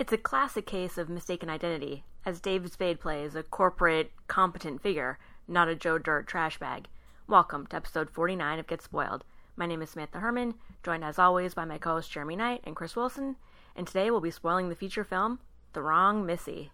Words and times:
It's 0.00 0.14
a 0.14 0.16
classic 0.16 0.64
case 0.64 0.96
of 0.96 1.10
mistaken 1.10 1.50
identity, 1.50 2.04
as 2.24 2.40
David 2.40 2.72
Spade 2.72 3.00
plays 3.00 3.34
a 3.34 3.42
corporate, 3.42 4.12
competent 4.28 4.80
figure, 4.80 5.18
not 5.46 5.68
a 5.68 5.74
Joe 5.74 5.98
Dirt 5.98 6.26
trash 6.26 6.58
bag. 6.58 6.88
Welcome 7.28 7.66
to 7.66 7.76
episode 7.76 8.08
49 8.08 8.58
of 8.60 8.66
Get 8.66 8.80
Spoiled. 8.80 9.24
My 9.56 9.66
name 9.66 9.82
is 9.82 9.90
Samantha 9.90 10.20
Herman, 10.20 10.54
joined 10.82 11.04
as 11.04 11.18
always 11.18 11.52
by 11.52 11.66
my 11.66 11.76
co 11.76 11.90
hosts 11.90 12.10
Jeremy 12.10 12.36
Knight 12.36 12.62
and 12.64 12.74
Chris 12.74 12.96
Wilson, 12.96 13.36
and 13.76 13.86
today 13.86 14.10
we'll 14.10 14.22
be 14.22 14.30
spoiling 14.30 14.70
the 14.70 14.74
feature 14.74 15.04
film, 15.04 15.38
The 15.74 15.82
Wrong 15.82 16.24
Missy. 16.24 16.70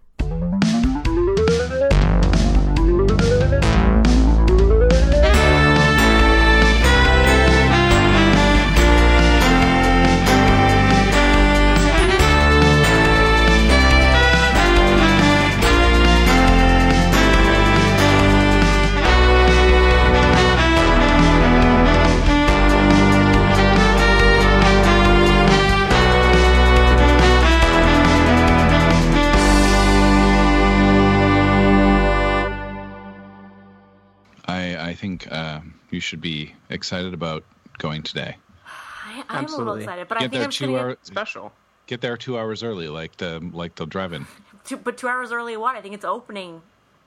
Excited 36.76 37.12
about 37.14 37.42
going 37.78 38.02
today. 38.02 38.36
I, 38.66 39.24
I'm 39.28 39.46
a 39.46 39.56
little 39.56 39.74
excited, 39.74 40.08
but 40.08 40.18
I 40.18 40.20
think 40.28 40.34
I'm 40.34 40.42
just 40.50 40.58
two 40.58 40.66
gonna 40.66 40.78
hours. 40.78 40.96
Special. 41.02 41.52
Get 41.86 42.00
there 42.00 42.16
two 42.16 42.38
hours 42.38 42.62
early, 42.62 42.88
like 42.88 43.16
the 43.16 43.40
like 43.52 43.74
the 43.74 43.86
drive-in. 43.86 44.26
two, 44.64 44.76
but 44.76 44.96
two 44.96 45.08
hours 45.08 45.32
early. 45.32 45.56
What? 45.56 45.76
I 45.76 45.80
think 45.80 45.94
it's 45.94 46.04
opening, 46.04 46.62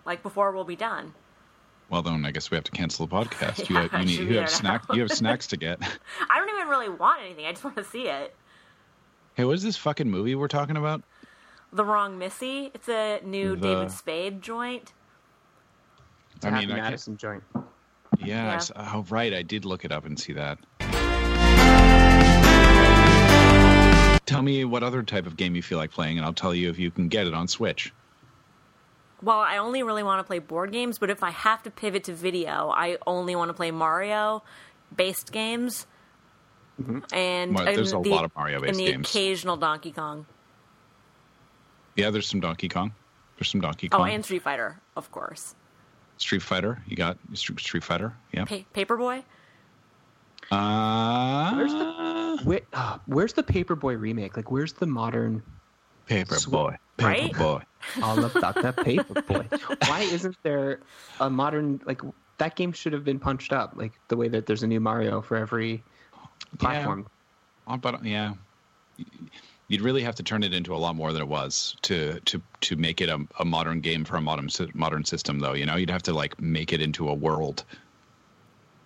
like 0.05 0.23
before 0.23 0.52
we'll 0.52 0.63
be 0.63 0.75
done. 0.75 1.13
Well, 1.89 2.02
then 2.03 2.23
I 2.23 2.31
guess 2.31 2.52
we 2.52 2.55
have 2.55 2.63
to 2.66 2.71
cancel 2.71 3.07
the 3.07 3.16
podcast. 3.16 3.69
Yeah, 3.69 3.83
you, 3.83 3.89
I 3.91 3.99
you, 4.02 4.05
need, 4.05 4.19
you 4.19 4.25
have 4.25 4.33
there 4.35 4.47
snack. 4.47 4.83
You 4.94 5.02
have 5.02 5.11
snacks 5.11 5.47
to 5.47 5.57
get. 5.57 5.79
I 6.29 6.38
don't 6.39 6.49
even 6.49 6.67
really 6.67 6.89
want 6.89 7.22
anything. 7.23 7.45
I 7.45 7.51
just 7.51 7.63
want 7.63 7.75
to 7.77 7.83
see 7.83 8.07
it. 8.07 8.35
Hey, 9.35 9.45
what 9.45 9.53
is 9.53 9.63
this 9.63 9.77
fucking 9.77 10.09
movie 10.09 10.35
we're 10.35 10.47
talking 10.47 10.77
about? 10.77 11.01
The 11.73 11.83
Wrong 11.85 12.17
Missy. 12.17 12.72
It's 12.73 12.89
a 12.89 13.22
new 13.23 13.55
The- 13.55 13.67
David 13.75 13.91
Spade 13.91 14.41
joint. 14.41 14.94
It's 16.35 16.45
I 16.45 16.49
a 16.49 16.51
mean, 16.53 16.69
Happy 16.69 16.79
I 16.79 16.83
Madison 16.83 17.17
joint. 17.17 17.44
Yeah. 18.20 18.45
Yeah. 18.45 18.56
s- 18.56 18.72
oh, 18.75 19.06
right. 19.09 19.34
I 19.34 19.42
did 19.42 19.66
look 19.66 19.86
it 19.86 19.92
up 19.92 20.06
and 20.06 20.20
see 20.20 20.34
that. 20.34 20.59
Tell 24.25 24.42
me 24.44 24.64
what 24.64 24.84
other 24.84 25.02
type 25.02 25.25
of 25.25 25.38
game 25.38 25.56
you 25.56 25.64
feel 25.64 25.80
like 25.80 25.92
playing, 25.92 26.17
and 26.17 26.25
I'll 26.25 26.34
tell 26.34 26.53
you 26.53 26.70
if 26.70 26.78
you 26.78 26.92
can 26.92 27.08
get 27.08 27.25
it 27.25 27.34
on 27.34 27.47
Switch. 27.47 27.92
Well, 29.23 29.40
I 29.40 29.58
only 29.58 29.81
really 29.84 30.03
want 30.03 30.20
to 30.20 30.23
play 30.23 30.40
board 30.40 30.72
games, 30.72 31.00
but 31.00 31.09
if 31.09 31.23
I 31.23 31.31
have 31.31 31.64
to 31.64 31.72
pivot 31.72 32.03
to 32.06 32.14
video, 32.14 32.70
I 32.70 32.97
only 33.08 33.36
want 33.36 33.50
to 33.50 33.53
play 33.53 33.72
Mario 33.72 34.44
based 34.95 35.31
games. 35.31 35.88
Mm-hmm. 36.81 37.00
And 37.14 37.56
Well, 37.56 37.66
there's 37.66 37.92
and 37.92 38.06
a 38.06 38.09
lot 38.09 38.23
of 38.23 38.31
Mario-based 38.36 38.70
and 38.70 38.80
the 38.80 38.92
games. 38.92 39.09
occasional 39.09 39.58
Donkey 39.58 39.92
Kong. 39.92 40.25
Yeah, 41.95 42.12
there's 42.12 42.28
some 42.28 42.40
Donkey 42.40 42.70
Kong. 42.70 42.94
There's 43.38 43.50
some 43.50 43.62
Donkey 43.62 43.90
oh, 43.92 43.97
Kong. 43.97 44.09
Oh, 44.09 44.14
and 44.14 44.23
Street 44.23 44.44
Fighter, 44.44 44.80
of 44.95 45.12
course. 45.12 45.56
Street 46.20 46.42
Fighter. 46.44 46.81
You 46.88 46.95
got 46.95 47.17
Street 47.34 47.59
Street 47.59 47.84
Fighter. 47.84 48.14
Yeah. 48.31 48.45
Pa- 48.45 48.64
Paperboy. 48.75 49.23
Uh, 50.52 51.53
Where's 51.56 51.73
the 51.73 52.39
where, 52.44 52.62
uh, 52.73 52.98
where's 53.08 53.34
the 53.34 53.44
Paperboy 53.44 54.00
remake? 54.00 54.36
Like, 54.38 54.50
where's 54.52 54.73
the 54.73 54.86
modern 54.86 55.44
Paperboy? 56.08 56.78
Right? 57.00 57.31
Paperboy. 57.31 57.64
all 58.03 58.23
about 58.23 58.56
that 58.56 58.75
Paperboy? 58.78 59.88
Why 59.90 60.02
isn't 60.02 60.36
there 60.44 60.80
a 61.20 61.30
modern 61.30 61.81
like 61.86 62.02
that 62.38 62.56
game 62.56 62.72
should 62.72 62.94
have 62.94 63.03
been 63.03 63.20
punched 63.20 63.52
up 63.53 63.73
like 63.75 63.94
the 64.08 64.16
way 64.18 64.28
that 64.29 64.46
there's 64.46 64.63
a 64.63 64.68
new 64.68 64.79
Mario 64.79 65.22
for 65.22 65.35
every 65.38 65.84
platform. 66.58 67.06
Uh, 67.68 67.78
But 67.78 68.03
yeah, 68.03 68.34
you'd 69.69 69.81
really 69.81 70.03
have 70.03 70.16
to 70.16 70.24
turn 70.24 70.44
it 70.44 70.53
into 70.53 70.75
a 70.75 70.78
lot 70.78 70.96
more 70.97 71.13
than 71.13 71.22
it 71.22 71.28
was 71.30 71.78
to 71.84 72.19
to 72.25 72.41
to 72.62 72.75
make 72.75 73.00
it 73.00 73.07
a, 73.07 73.25
a 73.40 73.46
modern 73.46 73.80
game 73.80 74.03
for 74.03 74.18
a 74.18 74.22
modern 74.22 74.50
modern 74.74 75.06
system. 75.06 75.40
Though 75.40 75.53
you 75.53 75.66
know, 75.66 75.78
you'd 75.78 75.90
have 75.90 76.03
to 76.03 76.13
like 76.13 76.41
make 76.41 76.74
it 76.74 76.81
into 76.81 77.07
a 77.07 77.13
world. 77.13 77.63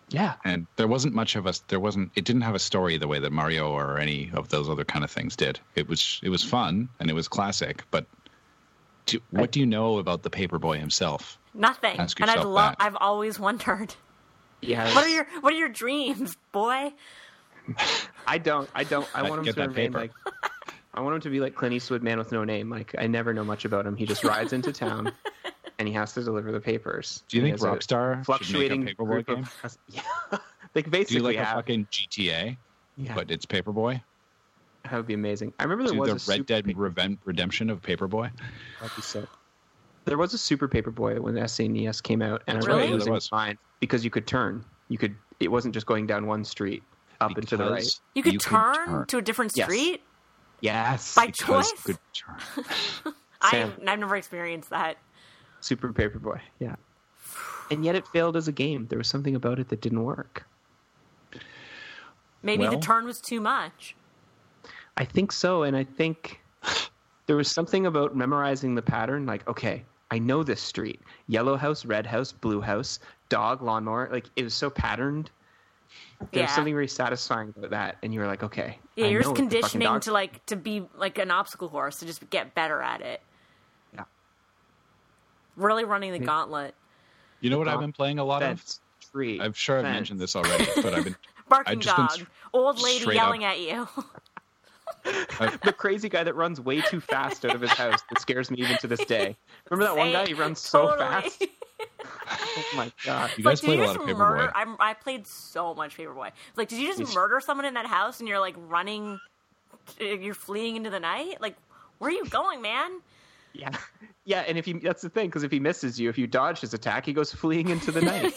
Yeah, 0.09 0.33
And 0.45 0.67
there 0.75 0.87
wasn't 0.87 1.15
much 1.15 1.35
of 1.35 1.47
a 1.47 1.53
there 1.69 1.79
wasn't 1.79 2.11
it 2.13 2.23
didn't 2.23 2.43
have 2.43 2.53
a 2.53 2.59
story 2.59 2.97
the 2.97 3.07
way 3.07 3.17
that 3.17 3.31
Mario 3.31 3.71
or 3.71 3.97
any 3.97 4.29
of 4.35 4.47
those 4.49 4.69
other 4.69 4.83
kind 4.85 5.03
of 5.03 5.09
things 5.09 5.35
did. 5.35 5.59
It 5.73 5.87
was 5.89 6.19
it 6.21 6.29
was 6.29 6.43
fun 6.43 6.89
and 6.99 7.09
it 7.09 7.13
was 7.13 7.27
classic, 7.27 7.83
but. 7.89 8.05
Do, 9.05 9.19
what 9.31 9.51
do 9.51 9.59
you 9.59 9.65
know 9.65 9.97
about 9.97 10.23
the 10.23 10.29
Paperboy 10.29 10.79
himself? 10.79 11.37
Nothing. 11.53 11.99
Ask 11.99 12.21
and 12.21 12.29
I'd 12.29 12.35
yourself 12.35 12.53
love. 12.53 12.75
that. 12.79 12.85
I've 12.85 12.95
always 12.95 13.37
wondered. 13.37 13.93
yeah. 14.61 14.85
What 14.95 15.03
are 15.03 15.09
your 15.09 15.27
What 15.41 15.51
are 15.51 15.57
your 15.57 15.67
dreams, 15.67 16.37
boy? 16.53 16.93
I 18.25 18.37
don't. 18.37 18.69
I 18.73 18.85
don't. 18.85 19.05
I 19.13 19.21
Get 19.23 19.29
want 19.29 19.39
him 19.39 19.45
to 19.47 19.53
that 19.53 19.67
remain 19.69 19.91
paper. 19.93 19.97
like. 19.99 20.11
I 20.93 21.01
want 21.01 21.15
him 21.15 21.21
to 21.21 21.29
be 21.29 21.39
like 21.39 21.55
Clint 21.55 21.73
Eastwood, 21.73 22.03
man 22.03 22.17
with 22.17 22.31
no 22.31 22.43
name. 22.43 22.69
Like 22.69 22.93
I 22.97 23.07
never 23.07 23.33
know 23.33 23.43
much 23.43 23.65
about 23.65 23.85
him. 23.85 23.95
He 23.95 24.05
just 24.05 24.23
rides 24.23 24.53
into 24.53 24.71
town, 24.71 25.11
and 25.79 25.87
he 25.87 25.93
has 25.93 26.13
to 26.13 26.23
deliver 26.23 26.51
the 26.51 26.59
papers. 26.61 27.23
Do 27.27 27.37
you 27.37 27.43
He 27.43 27.49
think 27.51 27.61
Rockstar 27.61 28.23
fluctuating 28.25 28.81
should 28.81 28.85
make 28.85 28.99
a 28.99 29.03
Paperboy 29.03 29.25
group 29.25 29.27
game? 29.27 29.47
of- 29.63 29.77
Yeah, 29.89 30.01
like 30.31 30.39
basically 30.73 30.81
Do 30.83 30.89
basically 30.91 31.15
you 31.17 31.23
like 31.23 31.37
a 31.37 31.53
fucking 31.55 31.87
GTA, 31.91 32.57
yeah, 32.97 33.15
but 33.15 33.31
it's 33.31 33.45
Paperboy? 33.45 34.01
that 34.83 34.93
would 34.93 35.07
be 35.07 35.13
amazing. 35.13 35.53
I 35.59 35.63
remember 35.63 35.83
there 35.85 35.93
Do 35.93 35.99
was 35.99 36.25
the 36.25 36.33
a 36.33 36.35
Red 36.37 36.45
Dead 36.45 36.65
Reven- 36.65 37.17
Redemption 37.25 37.69
of 37.69 37.81
Paperboy? 37.81 38.29
that'd 38.81 38.95
be 38.95 39.01
sick. 39.01 39.25
There 40.05 40.17
was 40.17 40.33
a 40.33 40.37
Super 40.37 40.67
Paperboy 40.67 41.19
when 41.19 41.33
the 41.35 41.41
SNES 41.41 42.03
came 42.03 42.21
out, 42.21 42.43
and 42.47 42.57
That's 42.57 42.65
I 42.65 42.69
remember 42.69 42.81
right, 42.81 42.89
yeah, 42.89 42.95
losing 42.95 43.13
was. 43.13 43.31
my 43.31 43.45
mind 43.45 43.57
because 43.79 44.03
you 44.03 44.09
could 44.11 44.27
turn. 44.27 44.63
You 44.89 44.97
could. 44.97 45.15
It 45.39 45.47
wasn't 45.49 45.73
just 45.73 45.85
going 45.85 46.05
down 46.05 46.27
one 46.27 46.43
street 46.43 46.83
up 47.21 47.37
and 47.37 47.47
to 47.47 47.55
the 47.57 47.63
right. 47.63 47.75
Because 47.75 48.01
You 48.13 48.23
could 48.23 48.41
turn 48.41 49.05
to 49.07 49.17
a 49.17 49.21
different 49.21 49.51
street 49.53 49.91
Yes, 49.91 49.99
by 51.15 51.27
choice. 51.27 51.71
you 51.87 51.95
could. 53.03 53.13
I, 53.41 53.63
I've 53.63 53.81
never 53.83 54.15
experienced 54.15 54.69
that. 54.69 54.97
Super 55.59 55.91
Paperboy. 55.91 56.39
Yeah, 56.59 56.75
and 57.69 57.83
yet 57.83 57.95
it 57.95 58.07
failed 58.07 58.37
as 58.37 58.47
a 58.47 58.51
game. 58.51 58.87
There 58.87 58.97
was 58.97 59.07
something 59.07 59.35
about 59.35 59.59
it 59.59 59.69
that 59.69 59.81
didn't 59.81 60.03
work. 60.03 60.45
Maybe 62.41 62.67
the 62.67 62.77
turn 62.77 63.05
was 63.05 63.21
too 63.21 63.41
much. 63.41 63.95
I 64.97 65.05
think 65.05 65.31
so, 65.31 65.63
and 65.63 65.75
I 65.75 65.83
think 65.83 66.41
there 67.25 67.35
was 67.35 67.49
something 67.49 67.85
about 67.85 68.15
memorizing 68.15 68.75
the 68.75 68.81
pattern. 68.81 69.25
Like, 69.25 69.47
okay, 69.47 69.83
I 70.11 70.19
know 70.19 70.43
this 70.43 70.61
street: 70.61 71.01
yellow 71.27 71.57
house, 71.57 71.85
red 71.85 72.05
house, 72.05 72.31
blue 72.31 72.61
house, 72.61 72.99
dog, 73.29 73.61
lawnmower. 73.61 74.09
Like 74.11 74.27
it 74.35 74.43
was 74.43 74.53
so 74.53 74.69
patterned. 74.69 75.29
There 76.31 76.43
was 76.43 76.49
Yeah. 76.51 76.55
something 76.55 76.73
very 76.73 76.87
satisfying 76.87 77.53
about 77.55 77.71
that, 77.71 77.97
and 78.03 78.13
you're 78.13 78.27
like, 78.27 78.43
okay, 78.43 78.79
Yeah, 78.95 79.05
I 79.05 79.09
you're 79.09 79.19
know 79.21 79.23
just 79.23 79.29
what 79.29 79.35
the 79.37 79.43
fucking 79.61 79.69
conditioning 79.79 79.99
to 80.01 80.11
like 80.11 80.45
to 80.47 80.55
be 80.55 80.85
like 80.95 81.17
an 81.17 81.31
obstacle 81.31 81.69
course 81.69 81.97
to 81.99 82.05
just 82.05 82.29
get 82.29 82.53
better 82.55 82.81
at 82.81 83.01
it. 83.01 83.21
Yeah. 83.93 84.03
Really 85.55 85.83
running 85.85 86.11
the 86.11 86.19
Yeah. 86.19 86.25
gauntlet. 86.25 86.75
You 87.41 87.49
know 87.49 87.57
what 87.57 87.67
I've 87.67 87.79
been 87.79 87.91
playing 87.93 88.19
a 88.19 88.23
lot 88.23 88.41
fence, 88.41 88.79
tree. 89.11 89.39
of? 89.39 89.45
I'm 89.45 89.53
sure 89.53 89.77
I've 89.79 89.83
fence. 89.83 89.95
mentioned 89.95 90.19
this 90.19 90.35
already, 90.35 90.65
but 90.81 90.93
I've 90.93 91.03
been 91.03 91.15
Barking 91.49 91.79
just 91.81 91.95
been 91.97 92.05
dog. 92.07 92.19
s- 92.21 92.25
Old 92.53 92.79
lady 92.81 93.13
yelling 93.13 93.43
up- 93.43 93.51
at 93.51 93.59
you. 93.59 93.87
the 95.63 95.73
crazy 95.77 96.07
guy 96.07 96.23
that 96.23 96.35
runs 96.35 96.61
way 96.61 96.79
too 96.81 97.01
fast 97.01 97.43
out 97.43 97.53
of 97.55 97.59
his 97.61 97.71
house 97.71 98.01
that 98.09 98.21
scares 98.21 98.49
me 98.49 98.59
even 98.59 98.77
to 98.77 98.87
this 98.87 99.03
day. 99.05 99.35
Remember 99.69 99.93
that 99.93 99.97
one 99.99 100.11
guy? 100.13 100.25
He 100.27 100.33
runs 100.33 100.59
so 100.59 100.87
Totally. 100.89 100.99
fast. 101.07 101.43
Oh 102.55 102.63
my 102.75 102.91
god! 103.03 103.31
you 103.37 103.43
guys 103.43 103.61
did 103.61 103.67
played 103.67 103.79
a 103.79 103.83
lot 103.85 103.95
of? 103.95 104.01
Paperboy. 104.03 104.51
I'm, 104.53 104.75
I 104.79 104.93
played 104.93 105.25
so 105.25 105.73
much 105.73 105.97
Paperboy. 105.97 106.31
Like, 106.55 106.67
did 106.69 106.79
you 106.79 106.87
just 106.87 106.99
Yes. 106.99 107.13
murder 107.15 107.39
someone 107.39 107.65
in 107.65 107.73
that 107.73 107.85
house 107.87 108.19
and 108.19 108.29
you're 108.29 108.39
like 108.39 108.55
running? 108.67 109.19
You're 109.99 110.33
fleeing 110.35 110.75
into 110.75 110.89
the 110.89 110.99
night. 110.99 111.41
Like, 111.41 111.55
where 111.97 112.09
are 112.09 112.13
you 112.13 112.25
going, 112.25 112.61
man? 112.61 113.01
Yeah, 113.53 113.69
yeah, 114.25 114.41
and 114.41 114.57
if 114.57 114.65
he 114.65 114.73
that's 114.73 115.01
the 115.01 115.09
thing 115.09 115.27
because 115.27 115.43
if 115.43 115.51
he 115.51 115.59
misses 115.59 115.99
you, 115.99 116.09
if 116.09 116.17
you 116.17 116.27
dodge 116.27 116.59
his 116.59 116.73
attack, 116.73 117.05
he 117.05 117.13
goes 117.13 117.31
fleeing 117.33 117.69
into 117.69 117.91
the 117.91 118.01
night. 118.01 118.33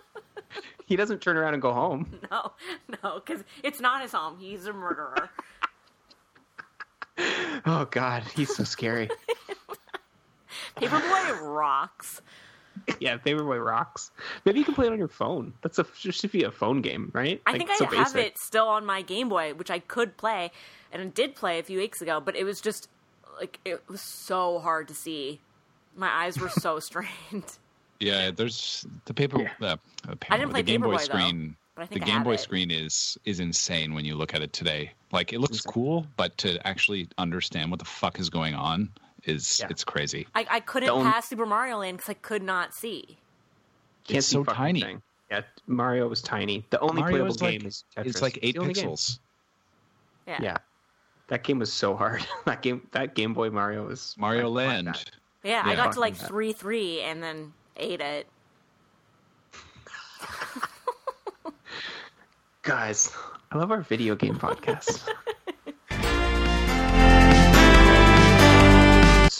he 0.86 0.96
doesn't 0.96 1.20
turn 1.20 1.36
around 1.36 1.54
and 1.54 1.62
go 1.62 1.72
home. 1.72 2.18
No, 2.30 2.52
no, 3.02 3.20
because 3.24 3.42
it's 3.62 3.80
not 3.80 4.02
his 4.02 4.12
home. 4.12 4.36
He's 4.38 4.66
a 4.66 4.72
murderer. 4.72 5.30
Oh 7.66 7.86
god, 7.90 8.22
he's 8.34 8.54
so 8.54 8.64
scary. 8.64 9.10
Paperboy 10.76 11.42
rocks. 11.42 12.22
yeah, 13.00 13.16
Paperboy 13.18 13.64
rocks. 13.64 14.10
Maybe 14.44 14.58
you 14.60 14.64
can 14.64 14.74
play 14.74 14.86
it 14.86 14.92
on 14.92 14.98
your 14.98 15.08
phone. 15.08 15.52
That's 15.62 15.78
a 15.78 15.86
just 15.98 16.20
should 16.20 16.32
be 16.32 16.44
a 16.44 16.50
phone 16.50 16.80
game, 16.80 17.10
right? 17.14 17.40
I 17.46 17.52
Like, 17.52 17.58
think 17.58 17.70
I 17.70 17.76
so 17.76 17.84
have 17.86 18.12
basic. 18.14 18.26
it 18.32 18.38
still 18.38 18.68
on 18.68 18.84
my 18.86 19.02
Game 19.02 19.28
Boy, 19.28 19.54
which 19.54 19.70
I 19.70 19.78
could 19.80 20.16
play, 20.16 20.50
and 20.92 21.02
I 21.02 21.06
did 21.06 21.34
play 21.34 21.58
a 21.58 21.62
few 21.62 21.78
weeks 21.78 22.00
ago. 22.02 22.20
But 22.20 22.36
it 22.36 22.44
was 22.44 22.60
just 22.60 22.88
like 23.40 23.58
it 23.64 23.82
was 23.88 24.00
so 24.00 24.58
hard 24.58 24.88
to 24.88 24.94
see. 24.94 25.40
My 25.96 26.08
eyes 26.08 26.38
were 26.38 26.48
so 26.48 26.78
strained. 26.80 27.56
Yeah, 27.98 28.30
there's 28.30 28.86
the 29.04 29.14
paper. 29.14 29.42
Yeah. 29.60 29.74
Uh, 30.08 30.14
I 30.30 30.38
didn't 30.38 30.50
play 30.52 30.62
the 30.62 30.66
Game 30.72 30.80
Boy 30.80 30.94
Paperboy, 30.96 30.98
though. 30.98 31.04
screen. 31.18 31.56
but 31.74 31.82
I 31.82 31.86
The 31.86 32.02
I 32.02 32.04
Game 32.06 32.22
Boy 32.22 32.34
it. 32.34 32.40
screen 32.40 32.70
is 32.70 33.18
is 33.24 33.40
insane 33.40 33.94
when 33.94 34.04
you 34.04 34.14
look 34.14 34.34
at 34.34 34.42
it 34.42 34.52
today. 34.52 34.92
Like 35.12 35.32
it 35.32 35.40
looks 35.40 35.60
cool, 35.60 36.06
but 36.16 36.36
to 36.38 36.64
actually 36.66 37.08
understand 37.18 37.70
what 37.70 37.78
the 37.80 37.84
fuck 37.84 38.18
is 38.20 38.30
going 38.30 38.54
on 38.54 38.88
is 39.24 39.60
Yeah. 39.60 39.66
it's 39.70 39.84
crazy. 39.84 40.26
I, 40.34 40.46
I 40.50 40.60
couldn't 40.60 40.86
The 40.88 40.92
only- 40.92 41.10
pass 41.10 41.28
Super 41.28 41.46
Mario 41.46 41.78
Land 41.78 41.98
because 41.98 42.10
I 42.10 42.14
could 42.14 42.42
not 42.42 42.74
see. 42.74 43.18
Can't 44.04 44.18
It's 44.18 44.26
see 44.26 44.32
so 44.34 44.44
tiny. 44.44 44.80
thing. 44.80 45.02
Yeah, 45.30 45.42
Mario 45.66 46.08
was 46.08 46.22
tiny. 46.22 46.64
The 46.70 46.80
only 46.80 47.02
Mario 47.02 47.16
playable 47.18 47.34
is 47.34 47.40
like 47.42 47.50
game 47.60 47.66
is 47.68 47.84
Tetris. 47.96 48.06
it's 48.06 48.22
like 48.22 48.38
eight 48.42 48.54
the 48.56 48.60
only 48.62 48.74
game. 48.74 48.88
pixels. 48.88 49.18
Yeah. 50.26 50.38
Yeah, 50.42 50.56
that 51.28 51.44
game 51.44 51.58
was 51.60 51.72
so 51.72 51.94
hard. 51.94 52.26
that 52.46 52.62
game, 52.62 52.86
that 52.92 53.14
Game 53.14 53.32
Boy 53.34 53.50
Mario 53.50 53.86
was 53.86 54.14
Mario 54.18 54.46
I 54.46 54.48
like 54.48 54.66
Land. 54.68 54.86
that. 54.88 55.10
Yeah, 55.44 55.62
I 55.64 55.74
got 55.76 55.92
to 55.92 56.00
like 56.00 56.16
that. 56.18 56.26
three 56.28 56.52
three 56.52 57.00
and 57.02 57.22
then 57.22 57.52
ate 57.76 58.00
it. 58.00 58.26
Guys, 62.62 63.12
I 63.50 63.58
love 63.58 63.70
our 63.70 63.80
video 63.82 64.14
game 64.14 64.34
podcast. 64.38 65.08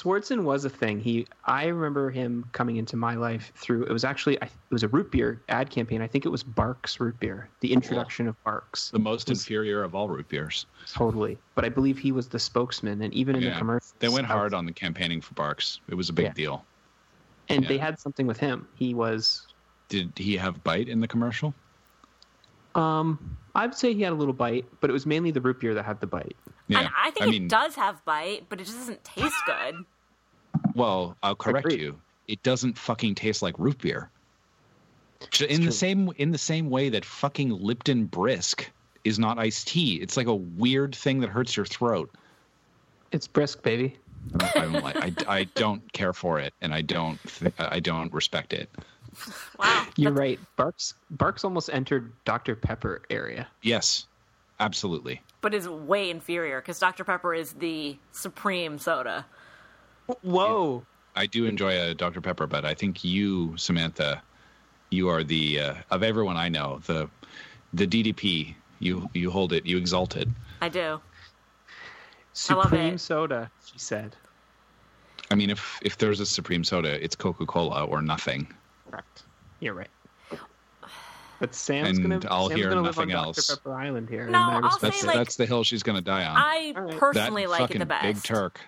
Swartzen 0.00 0.44
was 0.44 0.64
a 0.64 0.70
thing. 0.70 0.98
He, 1.00 1.26
I 1.44 1.66
remember 1.66 2.10
him 2.10 2.44
coming 2.52 2.76
into 2.76 2.96
my 2.96 3.14
life 3.16 3.52
through. 3.56 3.84
It 3.84 3.92
was 3.92 4.04
actually, 4.04 4.36
it 4.36 4.50
was 4.70 4.82
a 4.82 4.88
root 4.88 5.10
beer 5.10 5.42
ad 5.48 5.68
campaign. 5.70 6.00
I 6.00 6.06
think 6.06 6.24
it 6.24 6.28
was 6.30 6.42
Barq's 6.42 6.98
root 7.00 7.18
beer. 7.20 7.48
The 7.60 7.72
introduction 7.72 8.26
of 8.26 8.36
Barq's, 8.44 8.90
The 8.90 8.98
most 8.98 9.28
inferior 9.28 9.82
of 9.82 9.94
all 9.94 10.08
root 10.08 10.28
beers. 10.28 10.66
totally. 10.92 11.36
But 11.54 11.64
I 11.64 11.68
believe 11.68 11.98
he 11.98 12.12
was 12.12 12.28
the 12.28 12.38
spokesman, 12.38 13.02
and 13.02 13.12
even 13.12 13.36
in 13.36 13.44
the 13.44 13.56
commercial, 13.58 13.88
They 13.98 14.08
went 14.08 14.30
I 14.30 14.34
was- 14.34 14.38
hard 14.40 14.54
on 14.54 14.64
the 14.66 14.72
campaigning 14.72 15.20
for 15.20 15.34
Barq's. 15.34 15.80
It 15.88 15.94
was 15.94 16.08
a 16.08 16.12
big 16.12 16.26
Yeah. 16.26 16.32
deal. 16.32 16.64
and 17.48 17.62
yeah. 17.64 17.68
they 17.68 17.78
had 17.78 17.98
something 17.98 18.26
with 18.28 18.38
him. 18.38 18.68
He 18.76 18.94
was, 18.94 19.48
Did 19.88 20.12
he 20.16 20.36
have 20.36 20.62
bite 20.62 20.88
in 20.88 21.00
the 21.00 21.08
commercial? 21.08 21.52
um, 22.76 23.36
I'd 23.56 23.74
say 23.74 23.92
he 23.92 24.02
had 24.02 24.12
a 24.12 24.16
little 24.16 24.32
bite, 24.32 24.64
but 24.80 24.88
it 24.88 24.92
was 24.92 25.04
mainly 25.04 25.32
the 25.32 25.40
root 25.40 25.58
beer 25.58 25.74
that 25.74 25.84
had 25.84 26.00
the 26.00 26.06
bite. 26.06 26.36
Yeah. 26.70 26.80
And 26.80 26.88
I 26.96 27.10
think 27.10 27.30
mean, 27.30 27.44
it 27.44 27.48
does 27.48 27.74
have 27.74 28.04
bite, 28.04 28.46
but 28.48 28.60
it 28.60 28.64
just 28.64 28.78
doesn't 28.78 29.02
taste 29.02 29.34
good. 29.44 29.84
Well, 30.74 31.16
I'll 31.22 31.34
correct 31.34 31.66
Agreed. 31.66 31.80
you. 31.80 32.00
It 32.28 32.42
doesn't 32.44 32.78
fucking 32.78 33.16
taste 33.16 33.42
like 33.42 33.58
root 33.58 33.78
beer. 33.78 34.10
In 35.20 35.28
true. 35.28 35.46
the 35.66 35.72
same 35.72 36.10
in 36.16 36.30
the 36.30 36.38
same 36.38 36.70
way 36.70 36.90
that 36.90 37.04
fucking 37.04 37.50
Lipton 37.50 38.06
Brisk 38.06 38.70
is 39.04 39.18
not 39.18 39.38
iced 39.38 39.68
tea. 39.68 39.96
It's 39.96 40.16
like 40.16 40.28
a 40.28 40.34
weird 40.34 40.94
thing 40.94 41.20
that 41.20 41.30
hurts 41.30 41.56
your 41.56 41.66
throat. 41.66 42.10
It's 43.12 43.26
brisk, 43.26 43.62
baby. 43.62 43.96
I 44.54 44.60
don't 44.60 44.84
like. 44.84 44.96
I, 45.28 45.38
I 45.40 45.44
don't 45.54 45.92
care 45.92 46.12
for 46.12 46.38
it, 46.38 46.54
and 46.60 46.72
I 46.72 46.82
don't. 46.82 47.18
th- 47.26 47.54
I 47.58 47.80
don't 47.80 48.12
respect 48.12 48.52
it. 48.52 48.70
Wow. 49.58 49.86
You're 49.96 50.12
right. 50.12 50.38
Barq's 50.56 50.94
Barq's 51.10 51.42
almost 51.44 51.68
entered 51.72 52.12
Dr. 52.24 52.54
Pepper 52.54 53.02
area. 53.10 53.48
Yes, 53.62 54.06
absolutely. 54.60 55.22
But 55.40 55.54
is 55.54 55.68
way 55.68 56.10
inferior 56.10 56.60
because 56.60 56.78
Dr. 56.78 57.02
Pepper 57.02 57.34
is 57.34 57.54
the 57.54 57.98
supreme 58.12 58.78
soda. 58.78 59.26
Whoa. 60.22 60.84
I 61.16 61.26
do 61.26 61.46
enjoy 61.46 61.80
a 61.80 61.94
Dr 61.94 62.20
Pepper, 62.20 62.46
but 62.46 62.64
I 62.64 62.74
think 62.74 63.02
you, 63.02 63.56
Samantha, 63.56 64.22
you 64.90 65.08
are 65.08 65.24
the 65.24 65.60
uh, 65.60 65.74
of 65.90 66.02
everyone 66.02 66.36
I 66.36 66.48
know 66.48 66.80
the 66.86 67.08
the 67.72 67.86
DDP. 67.86 68.54
You 68.78 69.10
you 69.12 69.30
hold 69.30 69.52
it. 69.52 69.66
You 69.66 69.76
exalt 69.76 70.16
it. 70.16 70.28
I 70.60 70.68
do. 70.68 71.00
I 72.48 72.54
love 72.54 72.64
Supreme 72.64 72.94
it. 72.94 72.98
soda, 72.98 73.50
she 73.64 73.78
said. 73.78 74.16
I 75.30 75.34
mean, 75.34 75.50
if 75.50 75.78
if 75.82 75.98
there's 75.98 76.20
a 76.20 76.26
supreme 76.26 76.64
soda, 76.64 77.02
it's 77.02 77.14
Coca 77.14 77.46
Cola 77.46 77.84
or 77.84 78.02
nothing. 78.02 78.52
Correct. 78.88 79.24
You're 79.60 79.74
right. 79.74 79.90
But 81.40 81.54
Sam's 81.54 81.98
And 81.98 82.02
gonna 82.02 82.20
I'll 82.30 82.48
Sam's 82.48 82.60
hear 82.60 82.68
gonna 82.68 82.82
live 82.82 82.98
on 82.98 83.08
nothing 83.08 83.32
Dr. 83.32 83.42
Pepper 83.56 83.74
Island 83.74 84.08
here. 84.10 84.26
No, 84.28 84.50
and 84.50 84.64
I 84.66 84.68
I'll 84.68 84.78
say, 84.78 84.90
That's 84.90 85.04
like- 85.04 85.16
that's 85.16 85.36
the 85.36 85.46
hill 85.46 85.64
she's 85.64 85.82
gonna 85.82 86.02
die 86.02 86.24
on. 86.26 86.36
I 86.36 86.72
All 86.76 86.82
right. 86.82 86.96
personally 86.98 87.44
that 87.44 87.50
like 87.50 87.70
it 87.74 87.78
the 87.78 87.86
best. 87.86 88.02
Big 88.04 88.22
Turk. 88.22 88.60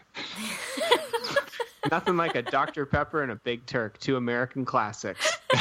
Nothing 1.91 2.17
like 2.17 2.35
a 2.35 2.43
Dr. 2.43 2.87
Pepper 2.87 3.23
and 3.23 3.31
a 3.33 3.37
Big 3.37 3.67
Turk, 3.67 3.99
two 3.99 4.17
American 4.17 4.65
classics. 4.65 5.39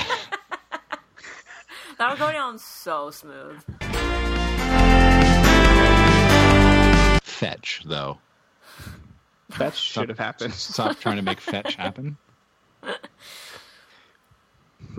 That 1.98 2.10
would 2.10 2.20
go 2.20 2.32
down 2.32 2.58
so 2.58 3.12
smooth. 3.12 3.62
Fetch 7.22 7.84
though. 7.86 8.18
That 9.60 9.76
should 9.76 10.10
have 10.10 10.18
happened. 10.18 10.54
Stop 10.56 11.00
trying 11.00 11.18
to 11.18 11.22
make 11.22 11.40
fetch 11.40 11.76
happen. 11.76 12.18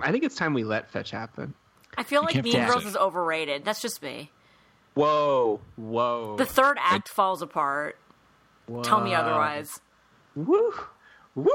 I 0.01 0.13
think 0.13 0.23
it's 0.23 0.37
time 0.37 0.55
we 0.55 0.63
let 0.63 0.91
fetch 0.93 1.11
happen. 1.11 1.55
I 1.97 2.05
feel 2.05 2.23
like 2.23 2.43
Mean 2.43 2.67
Girls 2.67 2.85
it. 2.85 2.89
is 2.89 2.97
overrated. 2.97 3.65
That's 3.65 3.83
just 3.83 4.03
me. 4.03 4.31
Whoa. 4.95 5.61
Whoa. 5.77 6.37
The 6.37 6.47
third 6.47 6.77
act 6.81 7.09
falls 7.09 7.43
apart. 7.43 7.97
Tell 8.83 9.01
me 9.01 9.15
otherwise. 9.15 9.81
Woo. 10.35 10.73
Woo. 11.35 11.51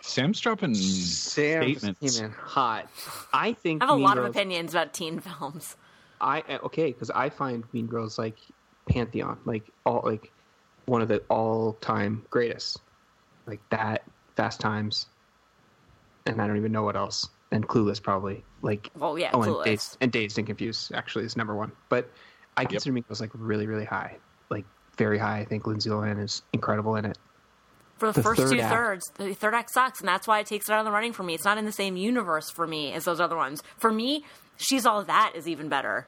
Sam's 0.00 0.40
dropping 0.40 0.74
Sam 0.74 1.62
just 1.62 1.80
statements. 1.80 2.16
came 2.16 2.26
in 2.26 2.30
hot. 2.32 2.88
I 3.32 3.52
think 3.54 3.82
I 3.82 3.86
have 3.86 3.94
a 3.94 3.96
Mean 3.96 4.04
lot 4.04 4.14
Girls, 4.16 4.28
of 4.28 4.36
opinions 4.36 4.72
about 4.74 4.94
teen 4.94 5.20
films. 5.40 5.76
I 6.20 6.40
uh, 6.48 6.58
okay 6.64 6.92
because 6.92 7.10
I 7.10 7.28
find 7.28 7.64
Mean 7.72 7.86
Girls 7.86 8.18
like 8.18 8.36
pantheon, 8.88 9.38
like 9.44 9.64
all 9.84 10.02
like 10.04 10.30
one 10.86 11.02
of 11.02 11.08
the 11.08 11.18
all-time 11.28 12.24
greatest, 12.30 12.78
like 13.46 13.60
that, 13.70 14.04
Fast 14.36 14.60
Times, 14.60 15.06
and 16.24 16.40
I 16.40 16.46
don't 16.46 16.56
even 16.56 16.70
know 16.70 16.84
what 16.84 16.94
else, 16.94 17.28
and 17.50 17.66
Clueless 17.68 18.02
probably. 18.02 18.44
Like 18.62 18.90
oh 19.00 19.16
yeah, 19.16 19.30
oh, 19.32 19.42
and 19.42 19.52
Clueless. 19.52 19.64
Dazed, 19.64 19.98
and 20.00 20.12
Dazed 20.12 20.38
and 20.38 20.46
Confused 20.46 20.92
actually 20.94 21.24
is 21.24 21.36
number 21.36 21.54
one, 21.54 21.72
but 21.88 22.10
I 22.56 22.64
consider 22.64 22.92
Mean 22.92 23.04
Girls 23.08 23.20
like 23.20 23.30
really, 23.34 23.66
really 23.66 23.84
high, 23.84 24.16
like 24.50 24.64
very 24.96 25.18
high. 25.18 25.38
I 25.40 25.44
think 25.44 25.66
Lindsay 25.66 25.90
Lohan 25.90 26.22
is 26.22 26.42
incredible 26.52 26.96
in 26.96 27.04
it. 27.04 27.18
For 27.98 28.12
the, 28.12 28.20
The 28.20 28.22
first 28.22 28.40
third 28.42 28.50
two 28.50 28.60
act. 28.60 28.74
thirds, 28.74 29.10
the 29.16 29.34
third 29.34 29.54
act 29.54 29.70
sucks, 29.70 30.00
and 30.00 30.08
that's 30.08 30.26
why 30.26 30.40
it 30.40 30.46
takes 30.46 30.68
it 30.68 30.72
out 30.72 30.80
of 30.80 30.84
the 30.84 30.90
running 30.92 31.12
for 31.12 31.22
me. 31.22 31.34
It's 31.34 31.44
not 31.44 31.56
in 31.58 31.64
the 31.64 31.72
same 31.72 31.96
universe 31.96 32.50
for 32.50 32.66
me 32.66 32.92
as 32.92 33.04
those 33.04 33.20
other 33.20 33.36
ones. 33.36 33.62
For 33.78 33.90
me, 33.92 34.24
She's 34.56 34.84
All 34.84 35.02
That 35.04 35.32
is 35.34 35.46
even 35.48 35.68
better. 35.68 36.06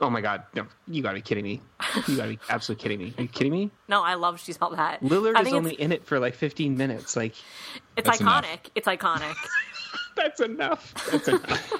Oh 0.00 0.10
my 0.10 0.20
god, 0.20 0.42
no, 0.54 0.66
you 0.88 1.02
gotta 1.02 1.14
be 1.14 1.22
kidding 1.22 1.44
me! 1.44 1.62
You 2.08 2.16
gotta 2.16 2.28
be 2.30 2.38
absolutely 2.50 2.82
kidding 2.82 2.98
me! 2.98 3.14
Are 3.16 3.22
you 3.22 3.28
kidding 3.28 3.52
me? 3.52 3.70
No, 3.88 4.02
I 4.02 4.14
love 4.14 4.40
She's 4.40 4.58
All 4.60 4.74
That. 4.74 5.02
Lillard 5.02 5.40
is 5.46 5.52
only 5.52 5.74
in 5.74 5.92
it 5.92 6.04
for 6.04 6.18
like 6.18 6.34
15 6.34 6.76
minutes. 6.76 7.14
Like 7.16 7.32
it's, 7.96 8.08
it's 8.08 8.18
iconic. 8.20 8.38
enough. 8.44 8.60
It's 8.74 8.88
iconic. 8.88 9.34
that's 10.16 10.40
enough. 10.40 10.94
That's 11.10 11.28
enough. 11.28 11.72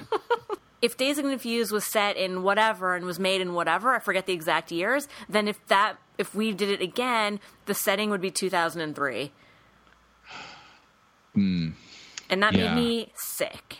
if 0.82 0.96
Dazed 0.96 1.18
and 1.20 1.28
Confused 1.30 1.72
was 1.72 1.84
set 1.84 2.16
in 2.16 2.42
whatever 2.42 2.94
and 2.94 3.04
was 3.06 3.18
made 3.18 3.40
in 3.40 3.54
whatever, 3.54 3.94
I 3.94 3.98
forget 3.98 4.26
the 4.26 4.32
exact 4.32 4.70
years, 4.72 5.08
then 5.28 5.48
if 5.48 5.64
that 5.66 5.96
if 6.18 6.34
we 6.34 6.52
did 6.52 6.70
it 6.70 6.80
again, 6.80 7.40
the 7.66 7.74
setting 7.74 8.10
would 8.10 8.20
be 8.20 8.30
2003. 8.30 9.32
And 11.36 12.42
that 12.42 12.54
Hmm. 12.54 12.58
Yeah. 12.60 12.74
made 12.74 12.80
me 12.82 13.12
sick. 13.16 13.78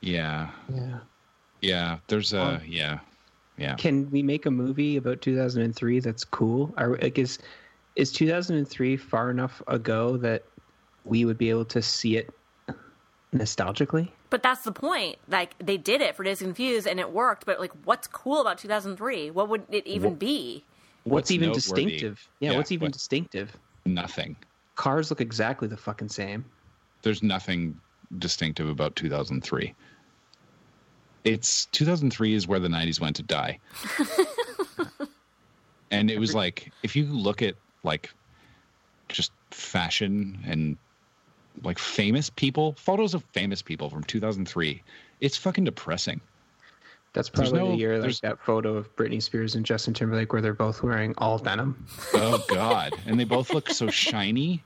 Yeah, 0.00 0.50
yeah. 0.74 0.98
yeah. 1.60 1.98
There's 2.08 2.32
a 2.32 2.60
yeah, 2.66 2.98
yeah. 3.58 3.74
Can 3.76 4.10
we 4.10 4.22
make 4.22 4.46
a 4.46 4.50
movie 4.50 4.96
about 4.96 5.20
2003 5.20 6.00
that's 6.00 6.24
cool? 6.24 6.74
Are 6.76 6.96
like 6.96 7.18
is 7.18 7.38
is 7.94 8.10
2003 8.12 8.96
far 8.96 9.30
enough 9.30 9.62
ago 9.68 10.16
that 10.18 10.44
we 11.04 11.24
would 11.24 11.38
be 11.38 11.50
able 11.50 11.66
to 11.66 11.82
see 11.82 12.16
it 12.16 12.30
nostalgically? 13.34 14.10
But 14.30 14.42
that's 14.42 14.62
the 14.62 14.72
point. 14.72 15.16
Like 15.28 15.54
they 15.58 15.76
did 15.76 16.00
it 16.00 16.16
for 16.16 16.24
Dazed 16.24 16.42
and 16.42 16.48
Confused 16.54 16.86
and 16.86 17.00
it 17.00 17.12
worked, 17.12 17.46
but 17.46 17.60
like 17.60 17.72
what's 17.84 18.06
cool 18.06 18.40
about 18.40 18.58
2003? 18.58 19.30
What 19.30 19.48
would 19.48 19.64
it 19.70 19.86
even 19.86 20.14
be? 20.14 20.64
What's, 21.04 21.12
What's 21.12 21.30
even 21.32 21.48
noteworthy? 21.48 21.84
distinctive? 21.84 22.28
Yeah, 22.40 22.52
Yeah, 22.52 22.56
what's 22.58 22.72
even 22.72 22.86
what- 22.86 22.92
distinctive? 22.92 23.56
Nothing. 23.84 24.36
Cars 24.76 25.10
look 25.10 25.20
exactly 25.20 25.66
the 25.68 25.76
fucking 25.76 26.08
same. 26.08 26.44
There's 27.02 27.22
nothing 27.22 27.78
distinctive 28.18 28.68
about 28.68 28.94
2003. 28.96 29.74
It's 31.24 31.66
2003 31.66 32.34
is 32.34 32.46
where 32.48 32.58
the 32.60 32.68
90s 32.68 33.00
went 33.00 33.16
to 33.16 33.22
die. 33.22 33.58
and 35.90 36.10
it 36.10 36.18
was 36.18 36.34
like 36.34 36.72
if 36.82 36.96
you 36.96 37.04
look 37.06 37.42
at 37.42 37.54
like 37.82 38.10
just 39.08 39.32
fashion 39.50 40.38
and 40.46 40.76
like 41.62 41.78
famous 41.78 42.30
people, 42.30 42.72
photos 42.78 43.14
of 43.14 43.22
famous 43.32 43.62
people 43.62 43.90
from 43.90 44.04
2003, 44.04 44.82
it's 45.20 45.36
fucking 45.36 45.64
depressing. 45.64 46.20
That's 47.14 47.28
probably 47.28 47.58
no- 47.58 47.70
the 47.72 47.76
year 47.76 47.92
like 47.94 48.00
there's- 48.02 48.20
that 48.20 48.38
photo 48.42 48.74
of 48.74 48.94
Britney 48.96 49.22
Spears 49.22 49.54
and 49.54 49.66
Justin 49.66 49.92
Timberlake 49.92 50.32
where 50.32 50.40
they're 50.40 50.54
both 50.54 50.82
wearing 50.82 51.14
all 51.18 51.38
denim. 51.38 51.86
Oh 52.14 52.42
god. 52.48 52.94
and 53.06 53.20
they 53.20 53.24
both 53.24 53.52
look 53.52 53.68
so 53.68 53.88
shiny. 53.88 54.64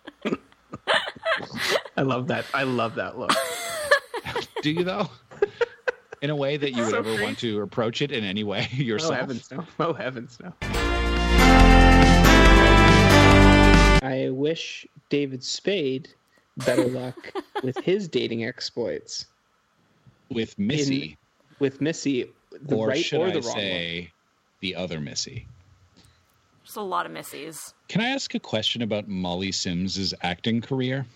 I 1.97 2.03
love 2.03 2.29
that. 2.29 2.45
I 2.55 2.63
love 2.63 2.95
that 2.97 3.19
look. 3.19 3.33
Do 4.63 4.71
you 4.71 4.85
though? 4.85 5.11
In 6.23 6.31
a 6.31 6.37
way 6.37 6.57
that 6.57 6.71
you 6.73 6.83
would 6.83 6.91
So 6.91 6.99
ever 6.99 7.15
great. 7.17 7.25
want 7.25 7.39
to 7.39 7.61
approach 7.63 8.01
it 8.01 8.11
in 8.13 8.23
any 8.25 8.43
way 8.45 8.69
yourself. 8.73 9.13
Oh 9.13 9.17
yourself. 9.17 9.17
heavens 9.19 9.51
no! 9.51 9.65
Oh 9.81 9.93
heavens 9.93 10.39
no! 10.43 10.53
I 14.03 14.29
wish 14.31 14.87
David 15.09 15.43
Spade 15.43 16.09
better 16.59 16.87
luck 16.87 17.33
with 17.63 17.77
his 17.79 18.09
dating 18.09 18.45
exploits. 18.45 19.27
With 20.31 20.59
Missy. 20.59 21.17
With 21.59 21.81
Missy, 21.81 22.31
the 22.63 22.77
or 22.77 22.89
right 22.89 23.05
should 23.05 23.21
or 23.21 23.29
I 23.29 23.31
the 23.31 23.41
wrong 23.41 23.49
one. 23.49 23.57
say 23.57 24.13
the 24.61 24.75
other 24.75 25.01
Missy? 25.01 25.47
There's 26.67 26.77
a 26.77 26.81
lot 26.81 27.07
of 27.07 27.13
missies. 27.13 27.75
Can 27.87 28.01
I 28.01 28.09
ask 28.09 28.35
a 28.35 28.41
question 28.41 28.83
about 28.83 29.07
Molly 29.07 29.53
Sims's 29.53 30.13
acting 30.23 30.61
career? 30.61 31.07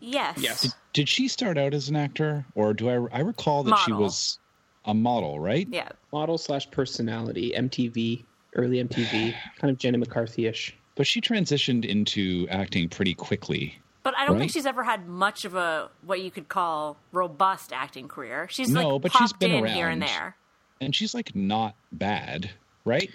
Yes. 0.00 0.38
Yes. 0.38 0.74
Did 0.94 1.10
she 1.10 1.28
start 1.28 1.58
out 1.58 1.74
as 1.74 1.90
an 1.90 1.96
actor, 1.96 2.46
or 2.54 2.72
do 2.72 2.88
I? 2.88 3.18
I 3.18 3.20
recall 3.20 3.64
that 3.64 3.78
she 3.84 3.92
was 3.92 4.38
a 4.86 4.94
model, 4.94 5.38
right? 5.38 5.68
Yeah. 5.70 5.90
Model 6.10 6.38
slash 6.38 6.70
personality, 6.70 7.52
MTV, 7.54 8.24
early 8.56 8.82
MTV, 8.82 9.34
kind 9.58 9.70
of 9.70 9.76
Jenny 9.76 9.98
McCarthy-ish. 9.98 10.74
But 10.94 11.06
she 11.06 11.20
transitioned 11.20 11.84
into 11.84 12.46
acting 12.50 12.88
pretty 12.88 13.12
quickly. 13.12 13.78
But 14.02 14.16
I 14.16 14.26
don't 14.26 14.38
think 14.38 14.50
she's 14.50 14.66
ever 14.66 14.82
had 14.82 15.06
much 15.06 15.44
of 15.44 15.54
a 15.54 15.88
what 16.04 16.20
you 16.20 16.30
could 16.30 16.48
call 16.48 16.96
robust 17.12 17.72
acting 17.72 18.08
career. 18.08 18.48
She's 18.50 18.68
No, 18.68 18.94
like 18.94 19.02
but 19.02 19.12
she's 19.12 19.32
been 19.32 19.52
in 19.52 19.66
here 19.66 19.88
and 19.88 20.02
there. 20.02 20.36
And 20.80 20.94
she's 20.94 21.14
like 21.14 21.34
not 21.36 21.76
bad, 21.92 22.50
right? 22.84 23.10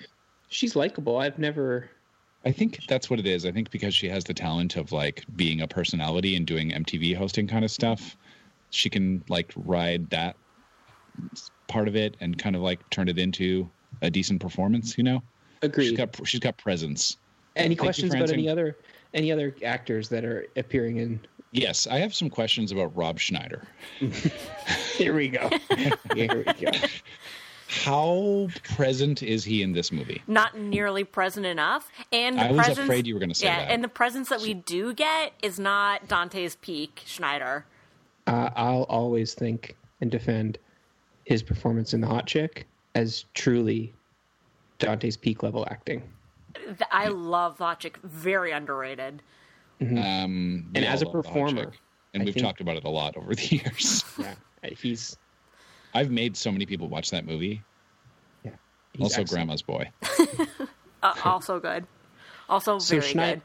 She's 0.47 0.75
likable. 0.75 1.17
I've 1.17 1.37
never. 1.37 1.89
I 2.45 2.51
think 2.53 2.79
that's 2.87 3.09
what 3.09 3.19
it 3.19 3.27
is. 3.27 3.45
I 3.45 3.51
think 3.51 3.69
because 3.71 3.93
she 3.93 4.07
has 4.07 4.23
the 4.23 4.33
talent 4.33 4.77
of 4.77 4.93
like 4.93 5.25
being 5.35 5.61
a 5.61 5.67
personality 5.67 6.37
and 6.37 6.47
doing 6.47 6.71
MTV 6.71 7.15
hosting 7.17 7.47
kind 7.47 7.65
of 7.65 7.71
stuff, 7.71 8.15
she 8.69 8.89
can 8.89 9.23
like 9.27 9.51
ride 9.57 10.09
that 10.11 10.37
part 11.67 11.89
of 11.89 11.97
it 11.97 12.15
and 12.21 12.37
kind 12.37 12.55
of 12.55 12.61
like 12.61 12.89
turn 12.89 13.09
it 13.09 13.17
into 13.17 13.69
a 14.01 14.09
decent 14.09 14.39
performance, 14.39 14.97
you 14.97 15.03
know? 15.03 15.21
Agreed. 15.61 15.89
She's 15.89 15.97
got 15.97 16.27
she's 16.27 16.39
got 16.39 16.57
presence. 16.57 17.17
any 17.55 17.69
Thank 17.69 17.79
questions 17.79 18.13
about 18.13 18.29
any 18.29 18.47
other 18.47 18.77
any 19.13 19.31
other 19.31 19.55
actors 19.63 20.09
that 20.09 20.23
are 20.25 20.45
appearing 20.55 20.97
in? 20.97 21.19
Yes, 21.51 21.87
I 21.87 21.99
have 21.99 22.13
some 22.13 22.29
questions 22.29 22.71
about 22.71 22.95
Rob 22.95 23.19
Schneider. 23.19 23.63
Here 24.97 25.13
we 25.13 25.29
go. 25.29 25.49
Here 26.15 26.43
we 26.45 26.53
go. 26.53 26.71
How 27.69 28.47
present 28.63 29.23
is 29.23 29.43
he 29.43 29.61
in 29.61 29.73
this 29.73 29.91
movie? 29.91 30.21
Not 30.27 30.57
nearly 30.57 31.03
present 31.03 31.45
enough. 31.45 31.89
And 32.11 32.37
the 32.37 32.43
I 32.43 32.51
was 32.51 32.65
presence, 32.65 32.79
afraid 32.79 33.07
you 33.07 33.13
were 33.13 33.19
gonna 33.19 33.35
say 33.35 33.47
yeah, 33.47 33.59
that. 33.59 33.71
and 33.71 33.83
the 33.83 33.89
presence 33.89 34.29
that 34.29 34.41
we 34.41 34.53
do 34.53 34.93
get 34.93 35.33
is 35.41 35.59
not 35.59 36.07
Dante's 36.07 36.55
peak 36.55 37.01
Schneider. 37.05 37.65
Uh, 38.25 38.49
I'll 38.55 38.83
always 38.83 39.33
think 39.33 39.75
and 40.01 40.09
defend 40.11 40.57
his 41.25 41.43
performance 41.43 41.93
in 41.93 42.01
The 42.01 42.07
Hot 42.07 42.25
Chick 42.25 42.67
as 42.95 43.25
truly 43.33 43.93
Dante's 44.79 45.17
peak 45.17 45.43
level 45.43 45.65
acting. 45.69 46.01
Th- 46.65 46.79
I 46.91 47.07
love 47.07 47.59
Logic. 47.59 47.97
Very 48.03 48.51
underrated. 48.51 49.21
Um, 49.81 50.69
And 50.75 50.77
as 50.77 51.01
a 51.01 51.05
love 51.05 51.13
the 51.13 51.17
hot 51.29 51.33
performer, 51.33 51.65
chick, 51.71 51.79
and 52.13 52.23
I 52.23 52.25
we've 52.25 52.33
think- 52.33 52.45
talked 52.45 52.61
about 52.61 52.77
it 52.77 52.83
a 52.83 52.89
lot 52.89 53.15
over 53.17 53.35
the 53.35 53.45
years. 53.55 54.03
Yeah, 54.17 54.35
he's 54.75 55.17
I've 55.93 56.11
made 56.11 56.35
so 56.37 56.51
many 56.51 56.65
people 56.65 56.87
watch 56.87 57.11
that 57.11 57.25
movie. 57.25 57.61
yeah. 58.43 58.51
He's 58.93 59.03
also, 59.03 59.21
excellent. 59.21 59.29
Grandma's 59.47 59.61
Boy. 59.61 59.89
Uh, 61.03 61.13
also 61.25 61.59
good. 61.59 61.85
Also 62.49 62.79
So 62.79 62.99
very 62.99 63.13
Schneid- 63.13 63.33
good. 63.35 63.41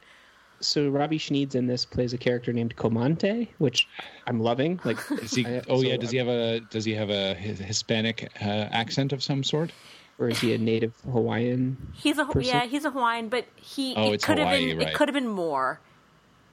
So 0.61 0.89
Robbie 0.89 1.19
Schneid's 1.19 1.55
in 1.55 1.67
this 1.67 1.85
plays 1.85 2.15
a 2.15 2.19
character 2.19 2.51
named 2.53 2.77
Comante, 2.77 3.49
which 3.59 3.87
I'm 4.27 4.41
loving. 4.41 4.81
Like, 4.85 4.97
Is 5.23 5.35
he, 5.35 5.45
I- 5.45 5.61
oh 5.69 5.83
so 5.83 5.87
yeah, 5.89 5.97
does 5.99 6.11
he 6.11 6.17
have 6.17 6.29
a 6.29 6.61
does 6.71 6.85
he 6.87 6.95
have 6.95 7.11
a 7.11 7.35
Hispanic 7.35 8.31
uh, 8.41 8.45
accent 8.73 9.13
of 9.13 9.23
some 9.23 9.45
sort? 9.45 9.71
Or 10.19 10.29
is 10.29 10.41
he 10.41 10.55
a 10.55 10.59
native 10.59 10.95
Hawaiian? 11.11 11.93
He's 11.95 12.19
a 12.19 12.25
person? 12.25 12.43
yeah, 12.43 12.65
he's 12.67 12.85
a 12.85 12.91
Hawaiian, 12.91 13.29
but 13.29 13.47
he 13.57 13.95
Oh, 13.97 14.13
it 14.13 14.23
could 14.23 14.39
have 14.39 14.49
Hawaii, 14.49 14.69
been 14.69 14.79
right. 14.79 14.89
it 14.89 14.95
could 14.95 15.09
have 15.09 15.15
been 15.15 15.29
more. 15.29 15.81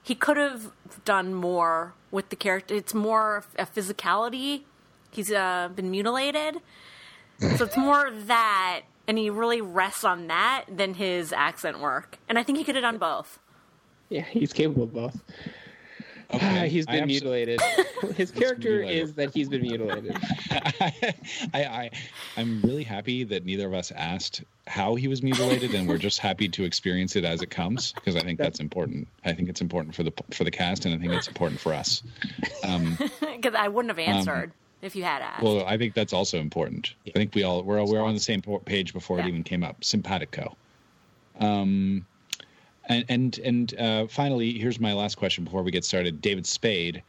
He 0.03 0.15
could 0.15 0.37
have 0.37 0.71
done 1.05 1.33
more 1.33 1.93
with 2.09 2.29
the 2.29 2.35
character. 2.35 2.73
It's 2.75 2.93
more 2.93 3.43
a 3.57 3.65
physicality. 3.65 4.63
He's 5.11 5.31
uh, 5.31 5.69
been 5.75 5.91
mutilated, 5.91 6.61
so 7.39 7.65
it's 7.65 7.77
more 7.77 8.11
that, 8.11 8.81
and 9.07 9.17
he 9.17 9.29
really 9.29 9.59
rests 9.61 10.03
on 10.03 10.27
that 10.27 10.65
than 10.71 10.93
his 10.93 11.33
accent 11.33 11.79
work. 11.79 12.17
And 12.29 12.37
I 12.39 12.43
think 12.43 12.57
he 12.59 12.63
could 12.63 12.75
have 12.75 12.83
done 12.83 12.97
both. 12.99 13.39
Yeah, 14.09 14.21
he's 14.21 14.53
capable 14.53 14.83
of 14.83 14.93
both. 14.93 15.21
Okay. 16.31 16.61
Ah, 16.61 16.65
he's 16.65 16.85
I 16.87 16.91
been 16.91 17.03
abso- 17.05 17.07
mutilated. 17.07 17.59
His 18.15 18.29
character 18.29 18.69
mutilated. 18.69 19.03
is 19.03 19.13
that 19.15 19.33
he's 19.33 19.49
been 19.49 19.61
mutilated. 19.63 20.15
I, 20.51 21.13
I 21.53 21.89
I'm 22.37 22.61
really 22.61 22.83
happy 22.83 23.23
that 23.23 23.45
neither 23.45 23.65
of 23.65 23.73
us 23.73 23.91
asked 23.91 24.43
how 24.67 24.93
he 24.93 25.07
was 25.07 25.23
mutilated, 25.23 25.73
and 25.73 25.87
we're 25.87 25.97
just 25.97 26.19
happy 26.19 26.47
to 26.49 26.63
experience 26.65 27.15
it 27.15 27.25
as 27.25 27.41
it 27.41 27.49
comes 27.49 27.93
because 27.93 28.15
I 28.15 28.19
think 28.21 28.37
that's 28.37 28.59
important. 28.59 29.07
I 29.25 29.33
think 29.33 29.49
it's 29.49 29.61
important 29.61 29.95
for 29.95 30.03
the 30.03 30.13
for 30.31 30.43
the 30.43 30.51
cast, 30.51 30.85
and 30.85 30.93
I 30.93 30.99
think 30.99 31.13
it's 31.13 31.27
important 31.27 31.59
for 31.59 31.73
us. 31.73 32.03
Because 32.61 33.55
I 33.55 33.67
wouldn't 33.69 33.89
have 33.89 33.99
answered 33.99 34.51
if 34.81 34.95
you 34.95 35.03
had 35.03 35.21
asked. 35.21 35.41
Um, 35.43 35.55
Well, 35.55 35.65
I 35.65 35.77
think 35.77 35.93
that's 35.95 36.13
also 36.13 36.37
important. 36.39 36.93
I 37.07 37.11
think 37.11 37.33
we 37.33 37.41
all 37.43 37.63
we're 37.63 37.83
we're 37.85 38.01
on 38.03 38.13
the 38.13 38.19
same 38.19 38.41
page 38.65 38.93
before 38.93 39.17
Yeah. 39.17 39.25
it 39.25 39.29
even 39.29 39.43
came 39.43 39.63
up. 39.63 39.83
Simpatico. 39.83 40.55
Um, 41.39 42.05
and 42.89 43.05
and 43.07 43.39
and 43.39 43.79
uh, 43.79 44.07
finally, 44.07 44.57
here's 44.57 44.79
my 44.79 44.93
last 44.93 45.15
question 45.15 45.43
before 45.43 45.63
we 45.63 45.71
get 45.71 45.85
started. 45.85 46.21
David 46.21 46.45
Spade, 46.45 47.01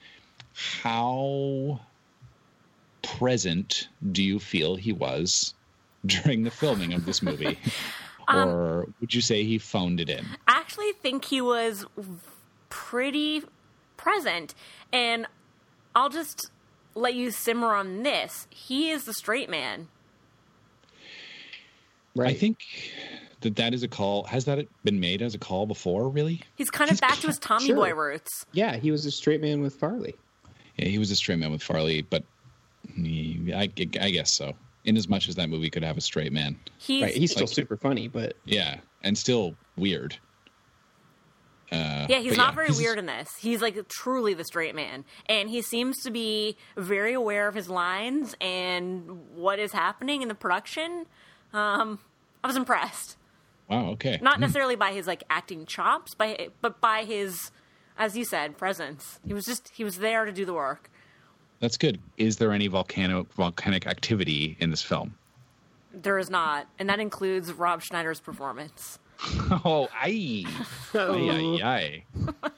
how 0.55 1.81
present 3.03 3.89
do 4.13 4.23
you 4.23 4.39
feel 4.39 4.77
he 4.77 4.93
was 4.93 5.55
during 6.07 6.45
the 6.45 6.51
filming 6.51 6.93
of 6.93 7.05
this 7.07 7.23
movie, 7.23 7.59
Um, 8.31 8.49
or 8.49 8.87
would 9.01 9.13
you 9.13 9.21
say 9.21 9.43
he 9.43 9.59
phoned 9.59 10.01
it 10.01 10.09
in? 10.09 10.25
I 10.47 10.53
actually 10.53 10.93
think 10.93 11.25
he 11.25 11.41
was 11.41 11.85
pretty 12.69 13.43
present. 13.97 14.55
And 14.93 15.27
I'll 15.97 16.09
just 16.09 16.51
let 16.95 17.15
you 17.15 17.33
simmer 17.33 17.75
on 17.75 18.05
this. 18.05 18.47
He 18.51 18.91
is 18.91 19.05
the 19.05 19.13
straight 19.13 19.51
man. 19.51 19.89
Right. 22.17 22.31
I 22.31 22.35
think 22.35 22.59
that 23.43 23.57
that 23.57 23.73
is 23.75 23.83
a 23.83 23.89
call. 23.89 24.25
Has 24.25 24.45
that 24.47 24.67
been 24.85 25.01
made 25.01 25.23
as 25.23 25.35
a 25.35 25.39
call 25.39 25.67
before? 25.67 26.09
Really? 26.09 26.43
He's 26.57 26.71
kind 26.71 26.91
of 26.91 26.95
He's 26.95 27.01
back 27.01 27.19
to 27.21 27.27
his 27.29 27.39
Tommy 27.39 27.67
sure. 27.67 27.77
Boy 27.77 27.95
roots. 27.95 28.45
Yeah, 28.53 28.77
he 28.77 28.91
was 28.91 29.07
a 29.07 29.11
straight 29.11 29.41
man 29.41 29.61
with 29.63 29.75
Farley. 29.75 30.15
Yeah, 30.77 30.87
he 30.89 30.99
was 30.99 31.11
a 31.11 31.17
straight 31.17 31.39
man 31.39 31.51
with 31.53 31.63
Farley, 31.63 32.03
but 32.03 32.25
he, 32.95 33.53
I, 33.55 33.63
I 34.01 34.11
guess 34.11 34.33
so. 34.33 34.55
In 34.85 34.97
as 34.97 35.09
much 35.09 35.29
as 35.29 35.35
that 35.37 35.49
movie 35.51 35.69
could 35.71 35.85
have 35.85 35.99
a 35.99 36.01
straight 36.01 36.33
man, 36.33 36.59
He's, 36.79 37.03
Right. 37.03 37.15
He's 37.15 37.31
still 37.33 37.45
like- 37.47 37.55
super 37.55 37.77
funny, 37.77 38.09
but 38.09 38.35
yeah, 38.47 38.81
and 39.03 39.17
still 39.17 39.55
weird. 39.77 40.17
Uh, 41.73 42.07
yeah, 42.09 42.19
he's 42.19 42.33
but 42.33 42.39
not 42.39 42.55
very 42.57 42.67
he's- 42.67 42.79
weird 42.79 42.99
in 42.99 43.07
this. 43.07 43.37
He's 43.39 43.63
like 43.63 43.87
truly 43.89 44.35
the 44.35 44.43
straight 44.45 44.75
man. 44.75 45.05
And 45.27 45.49
he 45.49 45.63
seems 45.63 46.03
to 46.03 46.11
be 46.11 46.57
very 46.77 47.13
aware 47.13 47.47
of 47.47 47.55
his 47.55 47.69
lines 47.69 48.35
and 48.41 49.29
what 49.35 49.59
is 49.61 49.71
happening 49.73 50.23
in 50.23 50.29
the 50.29 50.35
production. 50.35 51.07
Um, 51.53 51.99
I 52.45 52.47
was 52.47 52.57
impressed. 52.57 53.17
Wow. 53.69 53.91
Okay. 53.91 54.19
Not 54.23 54.41
necessarily 54.41 54.77
by 54.77 54.93
his 54.93 55.07
like 55.07 55.23
acting 55.31 55.67
chops, 55.67 56.15
by 56.15 56.49
but 56.61 56.81
by 56.81 57.05
his, 57.05 57.51
as 57.97 58.17
you 58.17 58.25
said, 58.25 58.57
presence. 58.59 59.21
He 59.27 59.33
was 59.35 59.45
just 59.47 59.69
he 59.75 59.85
was 59.85 59.99
there 59.99 60.25
to 60.25 60.33
do 60.33 60.45
the 60.45 60.55
work. 60.55 60.91
That's 61.61 61.77
good. 61.77 62.01
Is 62.17 62.37
there 62.39 62.53
any 62.53 62.69
volcano 62.69 63.27
volcanic 63.37 63.87
activity 63.87 64.57
in 64.61 64.71
this 64.71 64.83
film? 64.83 65.15
There 65.93 66.19
is 66.19 66.31
not, 66.31 66.67
and 66.79 66.89
that 66.89 67.01
includes 67.01 67.53
Rob 67.53 67.83
Schneider's 67.83 68.21
performance. 68.21 68.99
Oh, 69.65 69.89
aye, 69.93 70.45
aye, 70.95 71.61
aye, 71.61 71.61
aye. 71.63 72.05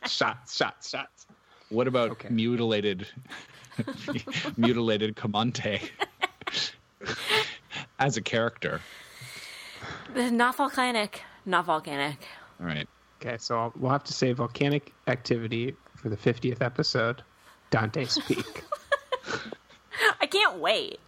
shots, 0.06 0.54
shots, 0.56 0.90
shots. 0.90 1.26
What 1.70 1.88
about 1.88 2.11
Okay. 2.12 2.28
mutilated, 2.30 3.06
mutilated 4.56 5.16
Comante 5.16 5.80
as 8.02 8.16
a 8.16 8.21
character? 8.21 8.80
Not 10.14 10.56
volcanic. 10.56 11.23
Not 11.47 11.64
volcanic. 11.64 12.18
All 12.61 12.66
right. 12.66 12.88
Okay, 13.21 13.37
so 13.38 13.56
I'll, 13.56 13.73
we'll 13.76 13.92
have 13.92 14.04
to 14.04 14.12
say 14.12 14.32
volcanic 14.32 14.92
activity 15.06 15.76
for 15.97 16.09
the 16.09 16.16
50th 16.16 16.61
episode. 16.61 17.23
Dante's 17.71 18.18
Peak. 18.26 18.64
I 20.21 20.26
can't 20.26 20.59
wait. 20.59 20.99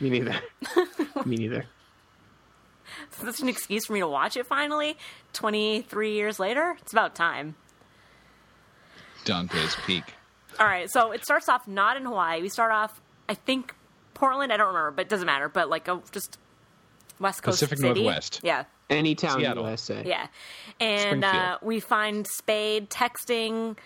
Me 0.00 0.08
neither. 0.08 0.36
Me 1.26 1.36
neither. 1.36 1.66
Is 3.12 3.18
this 3.18 3.40
an 3.40 3.48
excuse 3.48 3.84
for 3.86 3.92
me 3.92 4.00
to 4.00 4.08
watch 4.08 4.36
it 4.36 4.46
finally? 4.46 4.96
23 5.34 6.14
years 6.14 6.38
later? 6.38 6.76
It's 6.80 6.92
about 6.92 7.14
time. 7.14 7.54
Dante's 9.24 9.76
Peak. 9.86 10.04
All 10.58 10.66
right, 10.66 10.90
so 10.90 11.12
it 11.12 11.24
starts 11.24 11.48
off 11.48 11.68
not 11.68 11.96
in 11.96 12.04
Hawaii. 12.04 12.40
We 12.40 12.48
start 12.48 12.72
off, 12.72 13.00
I 13.28 13.34
think, 13.34 13.74
Portland. 14.14 14.52
I 14.52 14.56
don't 14.56 14.68
remember, 14.68 14.90
but 14.92 15.02
it 15.02 15.08
doesn't 15.08 15.26
matter. 15.26 15.48
But 15.48 15.68
like 15.68 15.88
a, 15.88 16.00
just 16.12 16.38
West 17.20 17.42
Coast 17.42 17.56
Pacific 17.60 17.78
city. 17.78 18.02
Northwest. 18.02 18.40
Yeah, 18.42 18.64
Any 18.90 19.14
town 19.14 19.34
in 19.34 19.40
Seattle. 19.40 19.64
USA. 19.64 20.02
yeah. 20.06 20.26
And 20.80 21.24
uh, 21.24 21.58
we 21.62 21.80
find 21.80 22.26
Spade 22.26 22.90
texting 22.90 23.76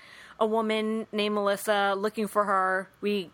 a 0.40 0.46
woman 0.46 1.06
named 1.12 1.34
Melissa, 1.34 1.94
looking 1.96 2.26
for 2.28 2.44
her. 2.44 2.88
We 3.00 3.30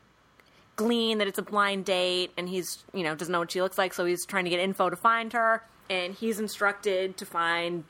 glean 0.77 1.19
that 1.19 1.29
it's 1.29 1.39
a 1.39 1.43
blind 1.43 1.85
date, 1.85 2.33
and 2.37 2.49
he's 2.49 2.85
you 2.93 3.03
know 3.05 3.15
doesn't 3.15 3.31
know 3.33 3.39
what 3.41 3.53
she 3.53 3.63
looks 3.63 3.79
like, 3.79 3.95
so 3.95 4.05
he's 4.05 4.25
trying 4.27 4.45
to 4.45 4.51
get 4.51 4.61
info 4.61 4.91
to 4.91 4.97
find 4.97 5.33
her. 5.33 5.63
And 5.91 6.15
he's 6.15 6.41
instructed 6.41 7.17
to 7.19 7.27
find 7.27 7.85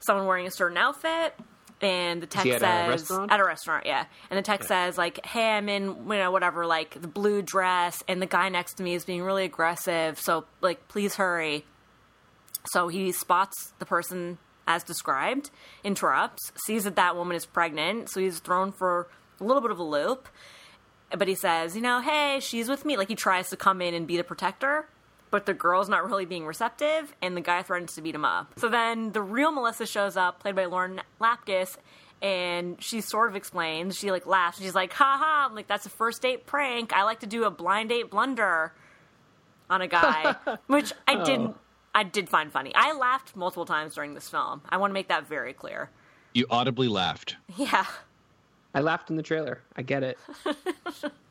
someone 0.00 0.26
wearing 0.26 0.46
a 0.46 0.50
certain 0.50 0.76
outfit. 0.76 1.34
And 1.80 2.22
the 2.22 2.26
text 2.26 2.48
a 2.48 2.58
says 2.58 2.88
restaurant? 2.88 3.32
at 3.32 3.40
a 3.40 3.44
restaurant, 3.44 3.86
yeah. 3.86 4.06
And 4.30 4.38
the 4.38 4.42
text 4.42 4.68
says 4.68 4.98
like, 4.98 5.24
"Hey, 5.24 5.52
I'm 5.52 5.68
in, 5.68 5.84
you 5.84 6.18
know, 6.18 6.30
whatever, 6.30 6.66
like 6.66 7.00
the 7.00 7.08
blue 7.08 7.42
dress, 7.42 8.02
and 8.08 8.20
the 8.20 8.26
guy 8.26 8.48
next 8.48 8.74
to 8.74 8.82
me 8.82 8.94
is 8.94 9.04
being 9.04 9.22
really 9.22 9.44
aggressive. 9.44 10.18
So, 10.20 10.44
like, 10.60 10.88
please 10.88 11.16
hurry." 11.16 11.64
So 12.72 12.88
he 12.88 13.12
spots 13.12 13.72
the 13.78 13.86
person 13.86 14.38
as 14.66 14.84
described, 14.84 15.50
interrupts, 15.82 16.52
sees 16.66 16.84
that 16.84 16.96
that 16.96 17.16
woman 17.16 17.36
is 17.36 17.46
pregnant, 17.46 18.10
so 18.10 18.20
he's 18.20 18.38
thrown 18.38 18.70
for 18.70 19.08
a 19.40 19.44
little 19.44 19.62
bit 19.62 19.70
of 19.70 19.78
a 19.78 19.82
loop. 19.82 20.28
But 21.16 21.26
he 21.26 21.34
says, 21.34 21.74
you 21.74 21.80
know, 21.80 22.02
hey, 22.02 22.38
she's 22.40 22.68
with 22.68 22.84
me. 22.84 22.98
Like 22.98 23.08
he 23.08 23.14
tries 23.14 23.48
to 23.48 23.56
come 23.56 23.80
in 23.80 23.94
and 23.94 24.06
be 24.06 24.18
the 24.18 24.24
protector, 24.24 24.86
but 25.30 25.46
the 25.46 25.54
girl's 25.54 25.88
not 25.88 26.04
really 26.04 26.24
being 26.24 26.46
receptive, 26.46 27.14
and 27.22 27.36
the 27.36 27.40
guy 27.40 27.62
threatens 27.62 27.94
to 27.94 28.02
beat 28.02 28.14
him 28.14 28.24
up. 28.24 28.52
So 28.58 28.68
then 28.68 29.12
the 29.12 29.22
real 29.22 29.52
Melissa 29.52 29.86
shows 29.86 30.16
up, 30.16 30.40
played 30.40 30.56
by 30.56 30.66
Lauren 30.66 31.00
Lapkus, 31.20 31.76
and 32.22 32.82
she 32.82 33.00
sort 33.00 33.30
of 33.30 33.36
explains. 33.36 33.96
She 33.96 34.10
like 34.10 34.26
laughs. 34.26 34.58
She's 34.58 34.74
like, 34.74 34.92
"Ha 34.94 35.18
ha!" 35.18 35.46
I'm 35.48 35.54
like, 35.54 35.68
"That's 35.68 35.86
a 35.86 35.90
first 35.90 36.22
date 36.22 36.46
prank. 36.46 36.92
I 36.92 37.04
like 37.04 37.20
to 37.20 37.26
do 37.26 37.44
a 37.44 37.50
blind 37.50 37.90
date 37.90 38.10
blunder 38.10 38.72
on 39.70 39.82
a 39.82 39.88
guy," 39.88 40.34
which 40.66 40.92
I 41.06 41.16
oh. 41.16 41.24
didn't. 41.24 41.56
I 41.94 42.04
did 42.04 42.28
find 42.28 42.52
funny. 42.52 42.72
I 42.74 42.92
laughed 42.92 43.34
multiple 43.34 43.64
times 43.64 43.94
during 43.94 44.14
this 44.14 44.28
film. 44.28 44.62
I 44.68 44.76
want 44.76 44.90
to 44.90 44.94
make 44.94 45.08
that 45.08 45.26
very 45.26 45.52
clear. 45.52 45.90
You 46.32 46.46
audibly 46.50 46.88
laughed. 46.88 47.36
Yeah. 47.56 47.86
I 48.74 48.80
laughed 48.80 49.10
in 49.10 49.16
the 49.16 49.22
trailer. 49.22 49.62
I 49.74 49.82
get 49.82 50.02
it. 50.04 50.18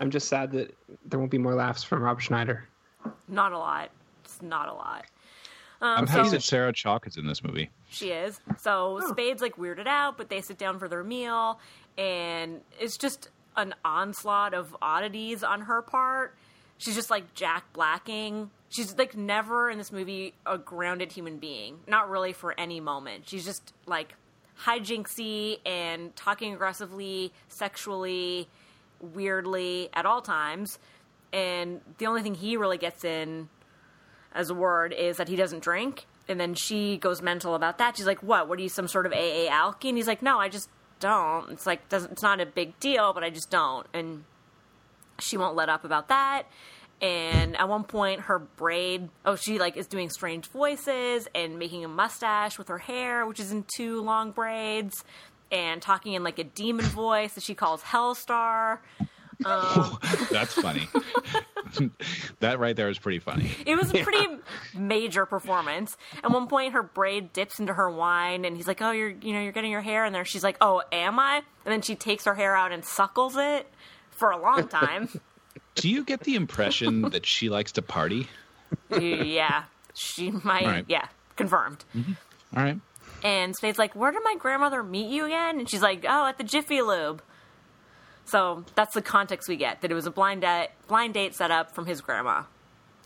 I'm 0.00 0.10
just 0.10 0.28
sad 0.28 0.50
that 0.52 0.74
there 1.06 1.18
won't 1.18 1.30
be 1.30 1.38
more 1.38 1.54
laughs 1.54 1.82
from 1.84 2.02
Rob 2.02 2.20
Schneider. 2.20 2.64
Not 3.28 3.52
a 3.52 3.58
lot. 3.58 3.90
It's 4.24 4.40
not 4.42 4.68
a 4.68 4.72
lot. 4.72 5.04
I'm 5.82 6.00
Um, 6.00 6.06
happy 6.06 6.24
so 6.28 6.30
that 6.32 6.42
Sarah 6.42 6.72
Chalke 6.72 7.06
is 7.06 7.16
in 7.16 7.26
this 7.26 7.42
movie. 7.44 7.70
she 7.90 8.10
is. 8.10 8.40
So 8.58 9.00
Spade's 9.08 9.40
like 9.40 9.56
weirded 9.56 9.86
out, 9.86 10.16
but 10.18 10.28
they 10.28 10.40
sit 10.42 10.58
down 10.58 10.78
for 10.78 10.88
their 10.88 11.02
meal, 11.04 11.58
and 11.96 12.60
it's 12.78 12.96
just 12.98 13.28
an 13.56 13.74
onslaught 13.84 14.52
of 14.54 14.76
oddities 14.82 15.42
on 15.42 15.62
her 15.62 15.80
part. 15.82 16.34
She's 16.78 16.94
just 16.94 17.10
like 17.10 17.34
Jack 17.34 17.64
Blacking. 17.72 18.50
She's 18.68 18.96
like 18.96 19.16
never 19.16 19.68
in 19.70 19.78
this 19.78 19.90
movie 19.92 20.34
a 20.46 20.56
grounded 20.58 21.12
human 21.12 21.38
being. 21.38 21.80
Not 21.86 22.08
really 22.10 22.32
for 22.32 22.58
any 22.58 22.80
moment. 22.80 23.28
She's 23.28 23.44
just 23.44 23.72
like 23.86 24.14
hijinksy 24.64 25.58
and 25.66 26.14
talking 26.16 26.52
aggressively, 26.54 27.32
sexually, 27.48 28.48
weirdly 29.00 29.88
at 29.92 30.06
all 30.06 30.22
times. 30.22 30.78
And 31.32 31.80
the 31.98 32.06
only 32.06 32.22
thing 32.22 32.34
he 32.34 32.56
really 32.56 32.78
gets 32.78 33.04
in 33.04 33.48
as 34.32 34.50
a 34.50 34.54
word 34.54 34.92
is 34.92 35.16
that 35.16 35.28
he 35.28 35.36
doesn't 35.36 35.62
drink. 35.62 36.06
And 36.28 36.38
then 36.38 36.54
she 36.54 36.96
goes 36.96 37.22
mental 37.22 37.54
about 37.54 37.78
that. 37.78 37.96
She's 37.96 38.06
like, 38.06 38.22
"What? 38.22 38.48
What 38.48 38.58
are 38.58 38.62
you, 38.62 38.68
some 38.68 38.88
sort 38.88 39.06
of 39.06 39.12
AA 39.12 39.48
alky?" 39.50 39.88
And 39.88 39.96
he's 39.96 40.06
like, 40.06 40.22
"No, 40.22 40.38
I 40.38 40.48
just 40.48 40.68
don't. 41.00 41.50
It's 41.50 41.66
like 41.66 41.88
doesn't. 41.88 42.12
It's 42.12 42.22
not 42.22 42.40
a 42.40 42.46
big 42.46 42.78
deal, 42.78 43.12
but 43.12 43.24
I 43.24 43.30
just 43.30 43.50
don't." 43.50 43.86
And 43.92 44.24
she 45.18 45.36
won't 45.36 45.56
let 45.56 45.68
up 45.68 45.84
about 45.84 46.08
that. 46.08 46.44
And 47.02 47.56
at 47.56 47.68
one 47.68 47.84
point, 47.84 48.22
her 48.22 48.38
braid, 48.38 49.08
oh, 49.24 49.34
she 49.34 49.58
like 49.58 49.76
is 49.76 49.86
doing 49.86 50.10
strange 50.10 50.46
voices 50.48 51.26
and 51.34 51.58
making 51.58 51.84
a 51.84 51.88
mustache 51.88 52.58
with 52.58 52.68
her 52.68 52.78
hair, 52.78 53.26
which 53.26 53.40
is 53.40 53.52
in 53.52 53.64
two 53.74 54.02
long 54.02 54.32
braids, 54.32 55.02
and 55.50 55.80
talking 55.80 56.14
in 56.14 56.22
like 56.24 56.38
a 56.38 56.44
demon 56.44 56.86
voice 56.86 57.34
that 57.34 57.42
she 57.42 57.54
calls 57.54 57.82
Hellstar. 57.82 58.78
Um, 59.44 59.98
That's 60.30 60.52
funny. 60.54 60.88
that 62.40 62.58
right 62.58 62.76
there 62.76 62.88
is 62.88 62.98
pretty 62.98 63.20
funny. 63.20 63.50
It 63.64 63.76
was 63.76 63.90
a 63.94 64.02
pretty 64.02 64.26
major 64.74 65.24
performance. 65.26 65.96
At 66.22 66.30
one 66.30 66.46
point, 66.46 66.74
her 66.74 66.82
braid 66.82 67.32
dips 67.32 67.58
into 67.58 67.72
her 67.72 67.90
wine, 67.90 68.44
and 68.44 68.56
he's 68.56 68.66
like, 68.66 68.82
"Oh, 68.82 68.90
you're 68.90 69.10
you 69.10 69.32
know 69.32 69.40
you're 69.40 69.52
getting 69.52 69.70
your 69.70 69.80
hair 69.80 70.04
in 70.04 70.12
there." 70.12 70.24
She's 70.24 70.44
like, 70.44 70.56
"Oh, 70.60 70.82
am 70.92 71.18
I?" 71.18 71.36
And 71.64 71.72
then 71.72 71.82
she 71.82 71.94
takes 71.94 72.24
her 72.24 72.34
hair 72.34 72.54
out 72.54 72.72
and 72.72 72.84
suckles 72.84 73.36
it 73.36 73.66
for 74.10 74.30
a 74.30 74.40
long 74.40 74.68
time. 74.68 75.08
Do 75.74 75.88
you 75.88 76.04
get 76.04 76.20
the 76.20 76.34
impression 76.34 77.02
that 77.10 77.24
she 77.24 77.48
likes 77.48 77.72
to 77.72 77.82
party? 77.82 78.28
yeah, 78.90 79.64
she 79.94 80.30
might. 80.30 80.66
Right. 80.66 80.84
Yeah, 80.88 81.06
confirmed. 81.36 81.84
Mm-hmm. 81.94 82.12
All 82.56 82.62
right. 82.62 82.78
And 83.22 83.54
Spade's 83.54 83.78
like, 83.78 83.94
"Where 83.94 84.10
did 84.12 84.22
my 84.24 84.34
grandmother 84.38 84.82
meet 84.82 85.10
you 85.10 85.26
again?" 85.26 85.58
And 85.58 85.68
she's 85.68 85.82
like, 85.82 86.04
"Oh, 86.08 86.26
at 86.26 86.38
the 86.38 86.44
Jiffy 86.44 86.80
Lube." 86.82 87.22
So 88.24 88.64
that's 88.74 88.94
the 88.94 89.02
context 89.02 89.48
we 89.48 89.56
get 89.56 89.80
that 89.82 89.90
it 89.90 89.94
was 89.94 90.06
a 90.06 90.10
blind 90.10 90.42
date, 90.42 90.68
blind 90.88 91.14
date 91.14 91.34
set 91.34 91.50
up 91.50 91.74
from 91.74 91.86
his 91.86 92.00
grandma. 92.00 92.44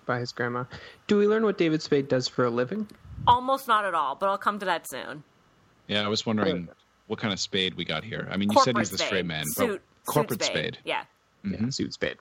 by 0.07 0.19
his 0.19 0.33
grandma. 0.33 0.65
Do 1.07 1.17
we 1.17 1.27
learn 1.27 1.45
what 1.45 1.57
David 1.57 1.81
Spade 1.81 2.09
does 2.09 2.29
for 2.29 2.45
a 2.45 2.51
living? 2.51 2.87
Almost 3.27 3.67
not 3.67 3.87
at 3.87 3.95
all, 3.95 4.15
but 4.15 4.29
I'll 4.29 4.37
come 4.37 4.59
to 4.59 4.67
that 4.67 4.87
soon. 4.87 5.25
Yeah, 5.89 6.05
I 6.05 6.09
was 6.09 6.27
wondering 6.27 6.69
what 7.07 7.19
kind 7.19 7.33
of 7.33 7.41
spade 7.41 7.73
we 7.75 7.87
got 7.87 8.05
here. 8.05 8.29
I 8.31 8.37
mean, 8.37 8.51
you 8.53 8.61
said 8.63 8.77
he's 8.77 8.91
the 8.91 8.99
spade. 8.99 9.07
straight 9.07 9.25
man. 9.25 9.47
Suit, 9.47 9.81
but 10.05 10.13
corporate 10.13 10.43
suit 10.43 10.51
spade. 10.53 10.79
Yeah. 10.85 11.05
Yeah, 11.43 11.71
suit 11.71 11.95
Spade. 11.95 12.19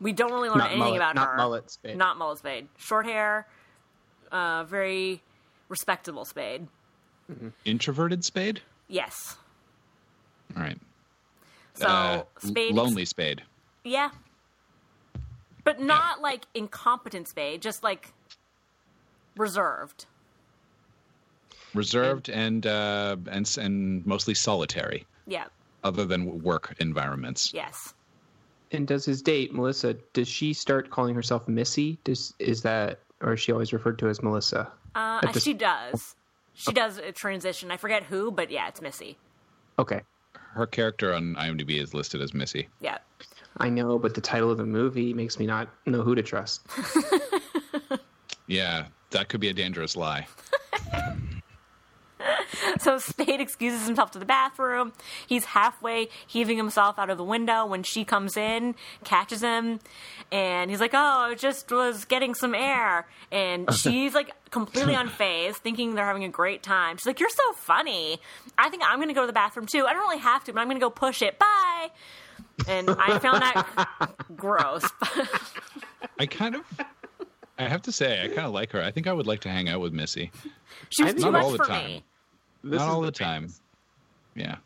We 0.00 0.12
don't 0.14 0.32
really 0.32 0.48
learn 0.48 0.58
Not 0.58 0.66
anything 0.70 0.80
mullet- 0.80 0.96
about 0.96 1.14
not 1.14 1.28
her. 1.28 1.36
mullet 1.36 1.70
Spade. 1.70 1.96
Not 1.98 2.16
mullet 2.16 2.38
spade. 2.38 2.68
Short 2.78 3.04
hair, 3.04 3.46
uh, 4.32 4.64
very 4.64 5.22
respectable 5.68 6.24
spade. 6.24 6.68
Introverted 7.64 8.24
spade? 8.24 8.60
Yes. 8.88 9.36
All 10.56 10.62
right. 10.62 10.78
So 11.74 11.86
Uh, 11.86 12.22
spade. 12.38 12.74
lonely 12.74 13.04
spade. 13.04 13.42
Yeah. 13.84 14.10
But 15.64 15.80
not 15.80 16.20
like 16.20 16.46
incompetent 16.54 17.28
spade, 17.28 17.62
just 17.62 17.82
like 17.82 18.12
reserved. 19.36 20.06
Reserved 21.74 22.28
and 22.28 22.66
uh, 22.66 23.16
and 23.30 23.56
and 23.58 24.04
mostly 24.04 24.34
solitary, 24.34 25.06
Yeah. 25.26 25.44
other 25.84 26.04
than 26.04 26.42
work 26.42 26.74
environments. 26.80 27.54
Yes. 27.54 27.94
And 28.72 28.88
does 28.88 29.04
his 29.04 29.22
date, 29.22 29.54
Melissa, 29.54 29.94
does 30.12 30.26
she 30.28 30.52
start 30.52 30.90
calling 30.90 31.14
herself 31.14 31.46
Missy? 31.46 31.98
Does 32.02 32.34
is 32.40 32.62
that 32.62 33.00
or 33.20 33.34
is 33.34 33.40
she 33.40 33.52
always 33.52 33.72
referred 33.72 33.98
to 34.00 34.08
as 34.08 34.20
Melissa? 34.22 34.70
Uh, 34.96 35.20
At 35.22 35.34
this- 35.34 35.44
she 35.44 35.54
does. 35.54 36.16
She 36.54 36.72
does 36.72 36.98
a 36.98 37.12
transition. 37.12 37.70
I 37.70 37.76
forget 37.76 38.02
who, 38.04 38.30
but 38.30 38.50
yeah, 38.50 38.68
it's 38.68 38.82
Missy. 38.82 39.16
Okay. 39.78 40.02
Her 40.34 40.66
character 40.66 41.14
on 41.14 41.34
IMDb 41.36 41.80
is 41.80 41.94
listed 41.94 42.20
as 42.20 42.34
Missy. 42.34 42.68
Yeah. 42.80 42.98
I 43.56 43.68
know, 43.68 43.98
but 43.98 44.14
the 44.14 44.20
title 44.20 44.50
of 44.50 44.58
the 44.58 44.66
movie 44.66 45.14
makes 45.14 45.38
me 45.38 45.46
not 45.46 45.68
know 45.86 46.02
who 46.02 46.14
to 46.14 46.22
trust. 46.22 46.62
Yeah, 48.50 48.86
that 49.10 49.28
could 49.28 49.40
be 49.40 49.48
a 49.48 49.52
dangerous 49.52 49.96
lie. 49.96 50.26
So 52.84 52.98
Spade 52.98 53.40
excuses 53.40 53.86
himself 53.86 54.10
to 54.12 54.18
the 54.18 54.24
bathroom. 54.24 54.92
He's 55.26 55.44
halfway 55.44 56.08
heaving 56.26 56.56
himself 56.56 56.98
out 56.98 57.10
of 57.10 57.18
the 57.18 57.24
window 57.24 57.66
when 57.66 57.82
she 57.82 58.04
comes 58.04 58.36
in, 58.36 58.74
catches 59.04 59.42
him, 59.42 59.80
and 60.32 60.70
he's 60.70 60.80
like, 60.80 60.94
"Oh, 60.94 60.98
I 61.30 61.34
just 61.34 61.70
was 61.70 62.04
getting 62.06 62.34
some 62.34 62.54
air." 62.54 63.06
And 63.30 63.72
she's 63.82 64.14
like 64.14 64.30
completely 64.50 64.94
unfazed, 64.94 65.56
thinking 65.56 65.94
they're 65.94 66.06
having 66.06 66.24
a 66.24 66.28
great 66.30 66.62
time. 66.62 66.96
She's 66.96 67.06
like, 67.06 67.20
"You're 67.20 67.28
so 67.28 67.52
funny. 67.52 68.18
I 68.56 68.70
think 68.70 68.82
I'm 68.86 68.96
going 68.96 69.08
to 69.08 69.14
go 69.14 69.20
to 69.22 69.26
the 69.26 69.32
bathroom 69.32 69.66
too. 69.66 69.86
I 69.86 69.92
don't 69.92 70.02
really 70.02 70.18
have 70.20 70.42
to, 70.44 70.52
but 70.52 70.60
I'm 70.60 70.66
going 70.66 70.78
to 70.80 70.84
go 70.84 70.90
push 70.90 71.20
it. 71.22 71.38
Bye." 71.38 71.90
And 72.66 72.88
I 72.90 73.18
found 73.18 73.42
that 73.42 74.14
gross. 74.36 74.84
I 76.18 76.26
kind 76.26 76.54
of, 76.56 76.62
I 77.58 77.68
have 77.68 77.82
to 77.82 77.92
say, 77.92 78.22
I 78.24 78.28
kind 78.28 78.40
of 78.46 78.52
like 78.52 78.72
her. 78.72 78.82
I 78.82 78.90
think 78.90 79.06
I 79.06 79.12
would 79.12 79.26
like 79.26 79.40
to 79.40 79.48
hang 79.50 79.68
out 79.68 79.80
with 79.80 79.92
Missy. 79.92 80.30
she 80.88 81.02
was 81.02 81.12
think 81.12 81.24
too 81.24 81.30
not 81.30 81.32
much 81.32 81.42
all 81.44 81.50
the 81.52 81.56
for 81.58 81.66
time. 81.66 81.86
me. 81.86 82.04
This 82.62 82.78
Not 82.78 82.86
is 82.88 82.94
all 82.94 83.00
the 83.00 83.06
the 83.06 83.12
time. 83.12 83.48
Yeah. 84.34 84.56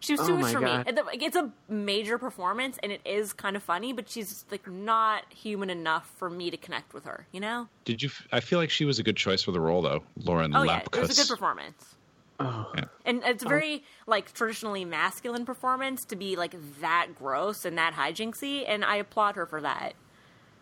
She 0.00 0.12
was 0.12 0.20
Oh 0.20 0.26
too 0.28 0.34
much 0.36 0.42
my 0.44 0.52
for 0.52 0.60
me. 0.60 0.66
God. 0.66 0.84
And 0.88 0.96
the- 0.98 1.02
like, 1.02 1.22
It's 1.22 1.36
a 1.36 1.50
major 1.68 2.18
performance, 2.18 2.78
and 2.82 2.92
it 2.92 3.00
is 3.04 3.32
kind 3.32 3.56
of 3.56 3.62
funny, 3.64 3.92
but 3.92 4.08
she's 4.08 4.44
like 4.50 4.66
not 4.70 5.24
human 5.32 5.70
enough 5.70 6.12
for 6.18 6.30
me 6.30 6.50
to 6.50 6.56
connect 6.56 6.94
with 6.94 7.04
her. 7.04 7.26
You 7.32 7.40
know? 7.40 7.68
Did 7.84 8.02
you? 8.02 8.08
f- 8.08 8.28
I 8.30 8.38
feel 8.40 8.58
like 8.60 8.70
she 8.70 8.84
was 8.84 8.98
a 8.98 9.02
good 9.02 9.16
choice 9.16 9.42
for 9.42 9.50
the 9.50 9.60
role, 9.60 9.82
though. 9.82 10.04
Lauren 10.22 10.54
Oh 10.54 10.62
yeah, 10.62 10.80
Lapkus. 10.80 10.98
it 10.98 11.00
was 11.08 11.18
a 11.18 11.22
good 11.22 11.28
performance, 11.28 11.96
Oh, 12.40 12.70
Yeah. 12.76 12.84
and 13.04 13.22
it's 13.24 13.42
a 13.44 13.48
very 13.48 13.82
like 14.06 14.32
traditionally 14.32 14.84
masculine 14.84 15.44
performance 15.44 16.04
to 16.04 16.14
be 16.16 16.36
like 16.36 16.54
that 16.80 17.08
gross 17.18 17.64
and 17.64 17.76
that 17.78 17.94
hijinksy, 17.94 18.64
and 18.68 18.84
I 18.84 18.96
applaud 18.96 19.34
her 19.34 19.46
for 19.46 19.60
that. 19.62 19.94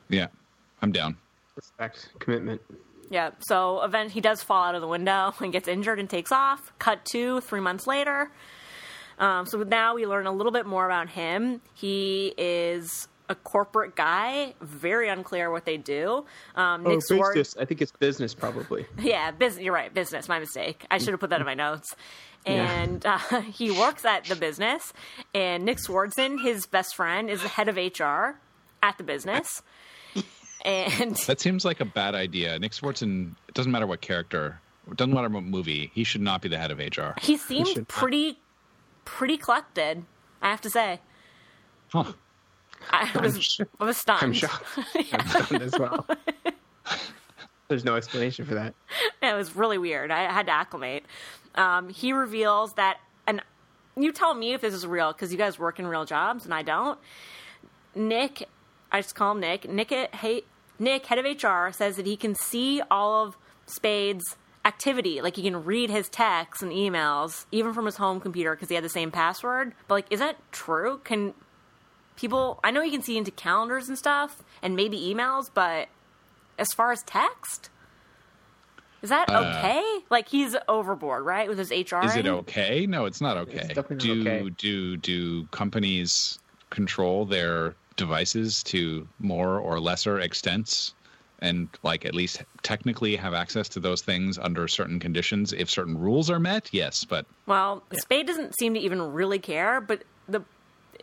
Yeah, 0.08 0.28
I'm 0.80 0.92
down. 0.92 1.18
respect, 1.56 2.08
commitment. 2.20 2.62
Yeah. 3.10 3.30
So 3.40 3.82
event 3.82 4.12
he 4.12 4.20
does 4.20 4.42
fall 4.42 4.64
out 4.64 4.74
of 4.74 4.80
the 4.80 4.88
window 4.88 5.34
and 5.40 5.52
gets 5.52 5.68
injured 5.68 5.98
and 5.98 6.08
takes 6.08 6.32
off. 6.32 6.72
Cut 6.78 7.04
to 7.12 7.40
three 7.40 7.60
months 7.60 7.86
later. 7.86 8.30
Um, 9.18 9.46
so 9.46 9.62
now 9.62 9.94
we 9.94 10.06
learn 10.06 10.26
a 10.26 10.32
little 10.32 10.52
bit 10.52 10.66
more 10.66 10.84
about 10.84 11.08
him. 11.08 11.62
He 11.74 12.34
is 12.36 13.08
a 13.28 13.34
corporate 13.34 13.96
guy, 13.96 14.54
very 14.60 15.08
unclear 15.08 15.50
what 15.50 15.64
they 15.64 15.76
do. 15.76 16.24
Um, 16.54 16.84
Nick 16.84 16.98
oh, 16.98 17.00
Swart, 17.00 17.34
business. 17.34 17.56
I 17.60 17.64
think 17.64 17.82
it's 17.82 17.92
business, 17.92 18.34
probably. 18.34 18.86
yeah, 19.00 19.30
business. 19.30 19.64
You're 19.64 19.74
right, 19.74 19.92
business. 19.92 20.28
My 20.28 20.38
mistake. 20.38 20.86
I 20.90 20.98
should 20.98 21.10
have 21.10 21.20
put 21.20 21.30
that 21.30 21.40
in 21.40 21.46
my 21.46 21.54
notes. 21.54 21.96
Yeah. 22.46 22.82
And 22.82 23.04
uh, 23.04 23.18
he 23.52 23.70
works 23.70 24.04
at 24.04 24.24
the 24.24 24.36
business. 24.36 24.92
And 25.34 25.64
Nick 25.64 25.78
Swardson, 25.78 26.40
his 26.40 26.66
best 26.66 26.94
friend, 26.94 27.28
is 27.28 27.42
the 27.42 27.48
head 27.48 27.68
of 27.68 27.76
HR 27.76 28.38
at 28.82 28.98
the 28.98 29.04
business. 29.04 29.62
And 30.66 31.14
That 31.26 31.40
seems 31.40 31.64
like 31.64 31.80
a 31.80 31.84
bad 31.84 32.14
idea. 32.14 32.58
Nick 32.58 32.72
Swardson. 32.72 33.32
It 33.48 33.54
doesn't 33.54 33.72
matter 33.72 33.86
what 33.86 34.00
character 34.02 34.60
it 34.90 34.96
doesn't 34.96 35.12
matter 35.14 35.28
what 35.28 35.42
movie. 35.42 35.90
He 35.94 36.04
should 36.04 36.20
not 36.20 36.42
be 36.42 36.48
the 36.48 36.58
head 36.58 36.70
of 36.70 36.78
HR. 36.78 37.18
He 37.20 37.36
seemed 37.36 37.66
should 37.68 37.76
not. 37.78 37.88
pretty, 37.88 38.38
pretty 39.04 39.36
collected. 39.36 40.04
I 40.40 40.50
have 40.50 40.60
to 40.60 40.70
say, 40.70 41.00
Huh. 41.88 42.12
I 42.90 43.10
was, 43.20 43.60
I 43.80 43.84
was 43.84 43.96
stunned. 43.96 44.22
I'm 44.22 44.32
shocked. 44.32 44.64
I'm 45.12 45.26
stunned 45.26 45.62
as 45.62 45.78
well. 45.78 46.06
There's 47.68 47.84
no 47.84 47.96
explanation 47.96 48.44
for 48.44 48.54
that. 48.54 48.74
it 49.22 49.34
was 49.34 49.56
really 49.56 49.78
weird. 49.78 50.10
I 50.12 50.30
had 50.30 50.46
to 50.46 50.52
acclimate. 50.52 51.04
Um, 51.56 51.88
he 51.88 52.12
reveals 52.12 52.74
that, 52.74 52.98
and 53.26 53.42
you 53.96 54.12
tell 54.12 54.34
me 54.34 54.52
if 54.52 54.60
this 54.60 54.74
is 54.74 54.86
real 54.86 55.12
because 55.12 55.32
you 55.32 55.38
guys 55.38 55.58
work 55.58 55.80
in 55.80 55.86
real 55.86 56.04
jobs 56.04 56.44
and 56.44 56.54
I 56.54 56.62
don't. 56.62 56.98
Nick, 57.94 58.48
I 58.92 59.00
just 59.00 59.14
call 59.16 59.32
him 59.32 59.40
Nick. 59.40 59.68
Nick, 59.68 59.90
hey, 59.90 60.42
Nick, 60.78 61.06
head 61.06 61.18
of 61.18 61.24
HR, 61.24 61.72
says 61.72 61.96
that 61.96 62.06
he 62.06 62.16
can 62.16 62.34
see 62.34 62.82
all 62.90 63.24
of 63.24 63.36
Spade's 63.66 64.36
activity. 64.64 65.22
Like 65.22 65.36
he 65.36 65.42
can 65.42 65.64
read 65.64 65.90
his 65.90 66.08
texts 66.08 66.62
and 66.62 66.72
emails 66.72 67.46
even 67.52 67.72
from 67.72 67.86
his 67.86 67.96
home 67.96 68.20
computer 68.20 68.54
because 68.54 68.68
he 68.68 68.74
had 68.74 68.84
the 68.84 68.88
same 68.88 69.10
password. 69.10 69.72
But 69.88 69.94
like, 69.94 70.06
is 70.10 70.20
that 70.20 70.36
true? 70.52 71.00
Can 71.04 71.34
people? 72.16 72.60
I 72.62 72.70
know 72.70 72.82
you 72.82 72.90
can 72.90 73.02
see 73.02 73.16
into 73.16 73.30
calendars 73.30 73.88
and 73.88 73.96
stuff 73.96 74.42
and 74.62 74.76
maybe 74.76 74.98
emails, 74.98 75.50
but 75.52 75.88
as 76.58 76.68
far 76.74 76.92
as 76.92 77.02
text. 77.04 77.70
Is 79.02 79.10
that 79.10 79.30
uh, 79.30 79.54
okay? 79.58 79.98
Like 80.10 80.28
he's 80.28 80.56
overboard, 80.68 81.24
right, 81.24 81.48
with 81.48 81.58
his 81.58 81.70
HR. 81.70 82.04
Is 82.04 82.16
it 82.16 82.26
okay? 82.26 82.86
No, 82.86 83.04
it's 83.04 83.20
not 83.20 83.36
okay. 83.36 83.68
definitely 83.68 83.96
do 83.98 84.24
not 84.24 84.32
okay. 84.32 84.50
do 84.56 84.96
do 84.96 85.44
companies 85.46 86.38
control 86.70 87.24
their 87.24 87.76
devices 87.96 88.62
to 88.64 89.06
more 89.18 89.58
or 89.58 89.80
lesser 89.80 90.20
extents 90.20 90.94
and 91.40 91.68
like 91.82 92.04
at 92.06 92.14
least 92.14 92.42
technically 92.62 93.16
have 93.16 93.34
access 93.34 93.68
to 93.68 93.80
those 93.80 94.02
things 94.02 94.38
under 94.38 94.66
certain 94.68 94.98
conditions 94.98 95.52
if 95.52 95.68
certain 95.68 95.98
rules 95.98 96.30
are 96.30 96.38
met? 96.38 96.68
Yes, 96.72 97.04
but 97.04 97.26
Well, 97.46 97.82
Spade 97.92 98.26
doesn't 98.26 98.58
seem 98.58 98.74
to 98.74 98.80
even 98.80 99.00
really 99.12 99.38
care, 99.38 99.80
but 99.80 100.04
the 100.28 100.42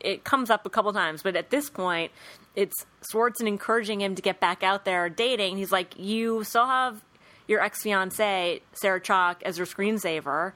it 0.01 0.23
comes 0.23 0.49
up 0.49 0.65
a 0.65 0.69
couple 0.69 0.91
times. 0.91 1.23
But 1.23 1.35
at 1.35 1.49
this 1.49 1.69
point, 1.69 2.11
it's 2.55 2.85
Swardson 3.13 3.47
encouraging 3.47 4.01
him 4.01 4.15
to 4.15 4.21
get 4.21 4.39
back 4.39 4.63
out 4.63 4.85
there 4.85 5.07
dating. 5.09 5.57
He's 5.57 5.71
like, 5.71 5.97
"You 5.97 6.43
still 6.43 6.65
have 6.65 7.03
your 7.47 7.61
ex 7.61 7.81
fiancee 7.83 8.61
Sarah 8.73 9.01
Chalke 9.01 9.43
as 9.43 9.57
your 9.57 9.67
screensaver, 9.67 10.53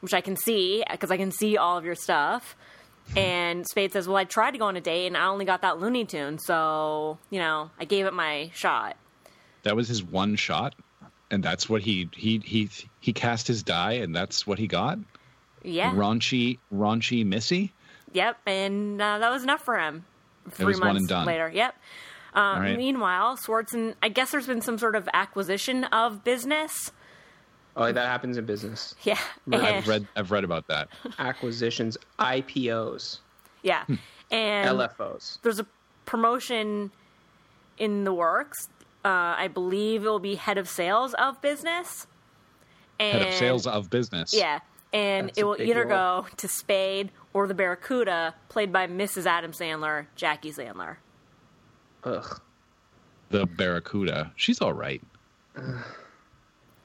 which 0.00 0.14
I 0.14 0.20
can 0.20 0.36
see 0.36 0.84
because 0.90 1.10
I 1.10 1.16
can 1.16 1.30
see 1.30 1.56
all 1.56 1.78
of 1.78 1.84
your 1.84 1.94
stuff." 1.94 2.56
And 3.16 3.66
Spade 3.66 3.92
says, 3.92 4.08
"Well, 4.08 4.16
I 4.16 4.24
tried 4.24 4.52
to 4.52 4.58
go 4.58 4.66
on 4.66 4.76
a 4.76 4.80
date 4.80 5.06
and 5.06 5.16
I 5.16 5.26
only 5.26 5.44
got 5.44 5.62
that 5.62 5.78
Looney 5.78 6.04
Tune, 6.04 6.38
so 6.38 7.18
you 7.30 7.38
know, 7.38 7.70
I 7.78 7.84
gave 7.84 8.06
it 8.06 8.14
my 8.14 8.50
shot." 8.54 8.96
that 9.62 9.76
was 9.76 9.88
his 9.88 10.02
one 10.02 10.36
shot 10.36 10.74
and 11.30 11.42
that's 11.42 11.68
what 11.68 11.82
he 11.82 12.08
he 12.14 12.38
he 12.44 12.68
he 13.00 13.12
cast 13.12 13.46
his 13.46 13.62
die 13.62 13.92
and 13.92 14.14
that's 14.14 14.46
what 14.46 14.58
he 14.58 14.66
got? 14.66 14.98
Yeah. 15.62 15.92
Raunchy 15.92 16.58
raunchy 16.72 17.24
Missy? 17.24 17.72
Yep, 18.12 18.38
and 18.46 19.00
uh, 19.00 19.18
that 19.18 19.30
was 19.30 19.42
enough 19.42 19.64
for 19.64 19.78
him. 19.78 20.04
Three 20.50 20.76
months 20.76 21.00
and 21.00 21.08
done. 21.08 21.26
later. 21.26 21.50
Yep. 21.52 21.74
Um, 22.34 22.60
right. 22.60 22.76
Meanwhile, 22.76 23.38
Swardson, 23.38 23.94
I 24.02 24.08
guess 24.08 24.32
there's 24.32 24.46
been 24.46 24.60
some 24.60 24.76
sort 24.76 24.96
of 24.96 25.08
acquisition 25.14 25.84
of 25.84 26.24
business. 26.24 26.90
Oh, 27.76 27.90
that 27.90 28.06
happens 28.06 28.36
in 28.36 28.44
business. 28.44 28.94
Yeah. 29.02 29.18
I've 29.52 29.88
read 29.88 30.06
I've 30.16 30.30
read 30.30 30.44
about 30.44 30.66
that. 30.68 30.88
Acquisitions, 31.18 31.96
IPOs, 32.18 33.18
Yeah. 33.62 33.84
And 34.30 34.68
LFOs. 34.78 35.38
there's 35.42 35.58
a 35.58 35.66
promotion 36.04 36.90
in 37.78 38.04
the 38.04 38.12
works. 38.12 38.68
Uh, 39.04 39.08
I 39.36 39.48
believe 39.48 40.04
it 40.04 40.08
will 40.08 40.18
be 40.18 40.34
head 40.36 40.58
of 40.58 40.68
sales 40.68 41.14
of 41.14 41.40
business. 41.42 42.06
And, 43.00 43.18
Head 43.18 43.28
of 43.28 43.34
sales 43.34 43.66
of 43.66 43.90
business. 43.90 44.32
Yeah. 44.34 44.60
And 44.92 45.28
That's 45.28 45.38
it 45.38 45.42
a 45.42 45.46
will 45.46 45.56
big 45.56 45.68
either 45.70 45.86
role. 45.86 46.22
go 46.22 46.28
to 46.36 46.48
Spade 46.48 47.10
or 47.32 47.46
the 47.46 47.54
Barracuda, 47.54 48.34
played 48.50 48.70
by 48.72 48.86
Mrs. 48.86 49.24
Adam 49.26 49.52
Sandler, 49.52 50.06
Jackie 50.16 50.52
Sandler. 50.52 50.96
Ugh. 52.04 52.40
The 53.30 53.46
Barracuda. 53.46 54.32
She's 54.36 54.60
all 54.60 54.74
right. 54.74 55.00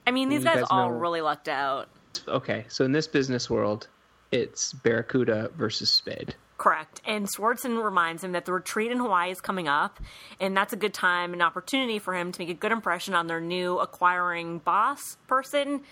I 0.08 0.10
mean, 0.10 0.28
these 0.30 0.42
guys, 0.44 0.56
guys 0.60 0.64
all 0.70 0.88
know- 0.90 0.96
really 0.96 1.20
lucked 1.20 1.48
out. 1.48 1.88
Okay, 2.26 2.64
so 2.68 2.84
in 2.84 2.92
this 2.92 3.06
business 3.06 3.48
world, 3.50 3.86
it's 4.32 4.72
Barracuda 4.72 5.50
versus 5.56 5.90
Spade. 5.90 6.34
Correct. 6.56 7.00
And 7.04 7.28
Swardson 7.28 7.82
reminds 7.84 8.24
him 8.24 8.32
that 8.32 8.44
the 8.44 8.52
retreat 8.52 8.90
in 8.90 8.98
Hawaii 8.98 9.30
is 9.30 9.40
coming 9.40 9.68
up, 9.68 10.00
and 10.40 10.56
that's 10.56 10.72
a 10.72 10.76
good 10.76 10.92
time 10.92 11.32
and 11.32 11.40
opportunity 11.40 11.98
for 12.00 12.14
him 12.14 12.32
to 12.32 12.38
make 12.40 12.48
a 12.48 12.54
good 12.54 12.72
impression 12.72 13.14
on 13.14 13.28
their 13.28 13.40
new 13.40 13.78
acquiring 13.78 14.58
boss 14.58 15.16
person, 15.28 15.82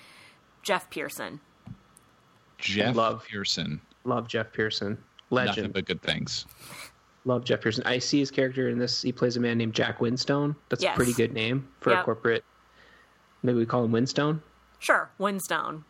Geoff 0.62 0.90
Pierson. 0.90 1.38
Jeff 2.59 2.96
Love. 2.96 3.24
Pearson. 3.29 3.81
Love 4.05 4.26
Geoff 4.29 4.52
Pierson. 4.52 4.98
Nothing 5.31 5.46
Legend. 5.48 5.72
but 5.74 5.85
good 5.85 6.02
things. 6.02 6.46
Love 7.24 7.44
Geoff 7.44 7.61
Pierson. 7.61 7.85
I 7.87 7.98
see 7.98 8.18
his 8.20 8.31
character 8.31 8.68
in 8.68 8.79
this. 8.79 9.02
He 9.02 9.12
plays 9.12 9.37
a 9.37 9.40
man 9.40 9.59
named 9.59 9.74
Jack 9.74 9.98
Winstone. 9.98 10.57
That's 10.68 10.83
Yes. 10.83 10.94
a 10.94 10.96
pretty 10.96 11.12
good 11.12 11.33
name 11.33 11.68
for 11.81 11.90
Yep. 11.90 12.00
a 12.00 12.05
corporate. 12.05 12.44
Maybe 13.47 13.59
we 13.59 13.67
call 13.67 13.85
him 13.85 13.93
Winstone. 13.93 14.41
Sure, 14.81 15.09
Winstone. 15.19 15.85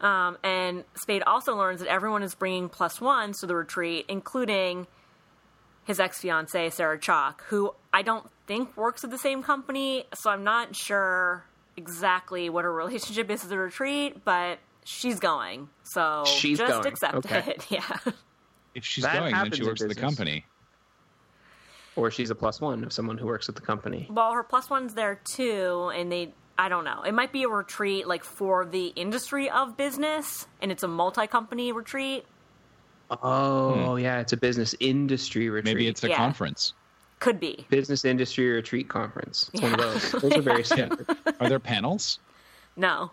Um, 0.00 0.36
and 0.42 0.84
Spade 0.96 1.22
also 1.22 1.56
learns 1.56 1.80
that 1.80 1.88
everyone 1.88 2.22
is 2.22 2.34
bringing 2.34 2.68
plus 2.68 3.00
ones 3.00 3.40
to 3.40 3.46
the 3.46 3.54
retreat, 3.54 4.06
including 4.08 4.86
his 5.84 6.00
ex 6.00 6.20
fiancee, 6.20 6.68
Sarah 6.70 6.98
Chalke, 6.98 7.40
who 7.46 7.74
I 7.92 8.02
don't 8.02 8.28
think 8.46 8.76
works 8.76 9.04
at 9.04 9.10
the 9.10 9.18
same 9.18 9.42
company, 9.42 10.04
so 10.14 10.30
I'm 10.30 10.42
not 10.44 10.74
sure 10.74 11.44
exactly 11.76 12.50
what 12.50 12.64
her 12.64 12.72
relationship 12.72 13.30
is 13.30 13.42
to 13.42 13.46
the 13.46 13.58
retreat, 13.58 14.24
but 14.24 14.58
she's 14.84 15.20
going. 15.20 15.68
So 15.84 16.24
She's 16.26 16.58
just 16.58 16.72
going, 16.72 16.86
accept 16.86 17.14
okay. 17.16 17.44
it. 17.46 17.66
Yeah. 17.70 17.96
If 18.74 18.84
she's 18.84 19.04
That 19.04 19.20
going, 19.20 19.32
then 19.32 19.52
she 19.52 19.62
works 19.62 19.82
at 19.82 19.88
the 19.88 19.94
company. 19.94 20.44
Or 21.96 22.10
she's 22.10 22.30
a 22.30 22.34
plus 22.34 22.60
one 22.60 22.82
of 22.82 22.92
someone 22.92 23.16
who 23.18 23.26
works 23.26 23.48
at 23.48 23.54
the 23.54 23.60
company. 23.60 24.08
Well, 24.10 24.32
her 24.32 24.42
plus 24.42 24.68
one's 24.68 24.94
there 24.94 25.20
too, 25.24 25.92
and 25.94 26.10
they. 26.10 26.34
I 26.56 26.68
don't 26.68 26.84
know. 26.84 27.02
It 27.02 27.12
might 27.12 27.32
be 27.32 27.42
a 27.42 27.48
retreat 27.48 28.06
like 28.06 28.22
for 28.24 28.64
the 28.64 28.88
industry 28.88 29.50
of 29.50 29.76
business, 29.76 30.46
and 30.62 30.70
it's 30.70 30.82
a 30.82 30.88
multi-company 30.88 31.72
retreat. 31.72 32.24
Oh, 33.10 33.96
yeah, 33.96 34.20
it's 34.20 34.32
a 34.32 34.36
business 34.36 34.74
industry 34.80 35.48
retreat. 35.50 35.72
Hmm. 35.72 35.76
Maybe 35.78 35.88
it's 35.88 36.04
a 36.04 36.08
Yeah. 36.08 36.16
conference. 36.16 36.72
Could 37.20 37.40
be. 37.40 37.64
business 37.70 38.04
industry 38.04 38.50
retreat 38.50 38.88
conference. 38.88 39.50
It's 39.54 39.62
one 39.62 39.74
of 39.74 39.80
Yeah. 39.80 39.86
those. 39.86 40.12
Those 40.12 40.32
are 40.36 40.42
very 40.42 40.64
standard. 40.72 41.06
Are 41.40 41.48
there 41.48 41.58
panels? 41.58 42.18
No. 42.76 43.12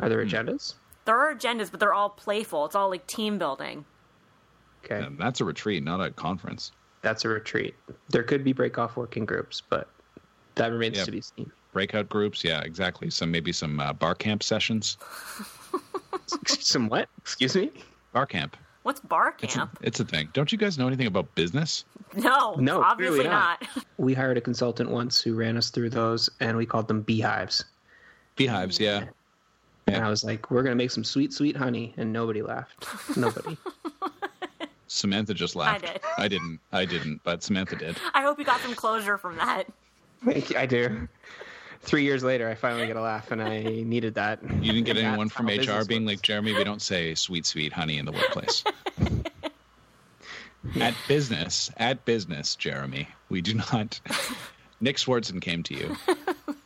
Are 0.00 0.08
there 0.08 0.24
agendas? 0.24 0.74
There 1.06 1.18
are 1.18 1.34
agendas, 1.34 1.70
but 1.70 1.80
they're 1.80 1.94
all 1.94 2.10
playful. 2.10 2.64
It's 2.66 2.74
all 2.76 2.88
like 2.90 3.06
team 3.06 3.38
building. 3.38 3.84
Okay, 4.84 5.00
Yeah, 5.00 5.08
That's 5.18 5.40
a 5.40 5.44
retreat, 5.44 5.82
not 5.82 6.00
a 6.00 6.10
conference. 6.10 6.72
that's 7.02 7.24
a 7.24 7.28
retreat. 7.28 7.74
There 8.10 8.22
could 8.22 8.44
be 8.44 8.52
break 8.52 8.78
off 8.78 8.96
working 8.96 9.24
groups, 9.24 9.60
but 9.60 9.88
that 10.54 10.70
remains 10.70 10.98
Yeah. 10.98 11.04
to 11.04 11.10
be 11.12 11.20
seen. 11.20 11.50
Breakout 11.72 12.08
groups, 12.08 12.42
yeah, 12.44 12.60
exactly. 12.62 13.10
Some 13.10 13.30
maybe 13.30 13.52
some 13.52 13.78
uh, 13.80 13.92
bar 13.92 14.14
camp 14.14 14.42
sessions. 14.42 14.96
Some 16.46 16.88
what? 16.88 17.08
Excuse 17.18 17.56
me? 17.56 17.70
Bar 18.12 18.26
camp. 18.26 18.56
What's 18.82 19.00
bar 19.00 19.34
It's 19.42 19.54
a, 19.54 19.58
camp? 19.58 19.78
it's 19.82 20.00
a 20.00 20.04
thing. 20.04 20.28
Don't 20.32 20.50
you 20.52 20.58
guys 20.58 20.78
know 20.78 20.86
anything 20.86 21.06
about 21.06 21.32
business? 21.34 21.84
no, 22.16 22.54
No, 22.54 22.82
obviously 22.82 23.24
not. 23.24 23.60
not. 23.76 23.84
We 23.98 24.14
hired 24.14 24.36
a 24.38 24.40
consultant 24.40 24.90
once 24.90 25.20
who 25.20 25.34
ran 25.34 25.56
us 25.56 25.70
through 25.70 25.90
those, 25.90 26.30
and 26.40 26.56
we 26.56 26.66
called 26.66 26.88
them 26.88 27.02
beehives. 27.02 27.64
Beehives, 28.36 28.78
yeah. 28.80 29.04
And 29.86 30.04
I 30.04 30.08
was 30.08 30.22
like, 30.24 30.50
"We're 30.50 30.62
gonna 30.62 30.76
make 30.76 30.90
some 30.92 31.04
sweet, 31.04 31.32
sweet 31.32 31.56
honey," 31.56 31.94
and 31.96 32.12
nobody 32.12 32.42
laughed. 32.42 32.86
Nobody. 33.16 33.56
Samantha 34.86 35.34
just 35.34 35.56
laughed. 35.56 35.84
I, 35.84 35.92
did. 35.92 36.00
I 36.18 36.28
didn't. 36.28 36.60
I 36.72 36.84
didn't, 36.84 37.20
but 37.24 37.42
Samantha 37.42 37.76
did. 37.76 37.96
I 38.14 38.22
hope 38.22 38.38
you 38.38 38.44
got 38.44 38.60
some 38.60 38.74
closure 38.74 39.18
from 39.18 39.36
that. 39.36 39.64
Thank 40.24 40.50
you. 40.50 40.58
I 40.58 40.66
do. 40.66 41.08
Three 41.82 42.04
years 42.04 42.22
later, 42.22 42.48
I 42.48 42.54
finally 42.54 42.86
get 42.86 42.96
a 42.96 43.00
laugh, 43.00 43.30
and 43.30 43.42
I 43.42 43.62
needed 43.62 44.14
that. 44.14 44.42
You 44.42 44.72
didn't 44.72 44.84
get 44.84 44.94
That's 44.94 45.06
anyone 45.06 45.28
from 45.30 45.46
HR 45.46 45.84
being 45.84 46.04
works. 46.04 46.16
like, 46.16 46.22
Jeremy, 46.22 46.52
we 46.52 46.62
don't 46.62 46.82
say 46.82 47.14
sweet, 47.14 47.46
sweet 47.46 47.72
honey 47.72 47.96
in 47.98 48.04
the 48.04 48.12
workplace. 48.12 48.62
at 50.80 50.94
business, 51.08 51.70
at 51.78 52.04
business, 52.04 52.54
Jeremy, 52.56 53.08
we 53.30 53.40
do 53.40 53.54
not. 53.54 53.98
Nick 54.80 54.96
Swardson 54.96 55.40
came 55.40 55.62
to 55.64 55.74
you. 55.74 55.96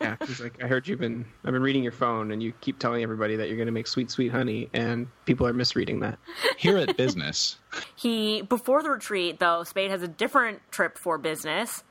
Yeah, 0.00 0.16
he's 0.26 0.40
like, 0.40 0.62
I 0.62 0.66
heard 0.66 0.86
you've 0.86 1.00
been, 1.00 1.24
I've 1.44 1.52
been 1.52 1.62
reading 1.62 1.82
your 1.82 1.92
phone, 1.92 2.30
and 2.30 2.42
you 2.42 2.52
keep 2.60 2.78
telling 2.78 3.02
everybody 3.02 3.36
that 3.36 3.48
you're 3.48 3.56
going 3.56 3.66
to 3.66 3.72
make 3.72 3.86
sweet, 3.86 4.10
sweet 4.10 4.30
honey, 4.32 4.68
and 4.74 5.06
people 5.24 5.46
are 5.46 5.52
misreading 5.52 6.00
that. 6.00 6.18
Here 6.58 6.76
at 6.76 6.96
business, 6.96 7.56
He 7.96 8.42
before 8.42 8.82
the 8.82 8.90
retreat 8.90 9.38
though, 9.38 9.62
Spade 9.64 9.90
has 9.90 10.02
a 10.02 10.08
different 10.08 10.60
trip 10.70 10.98
for 10.98 11.18
business. 11.18 11.82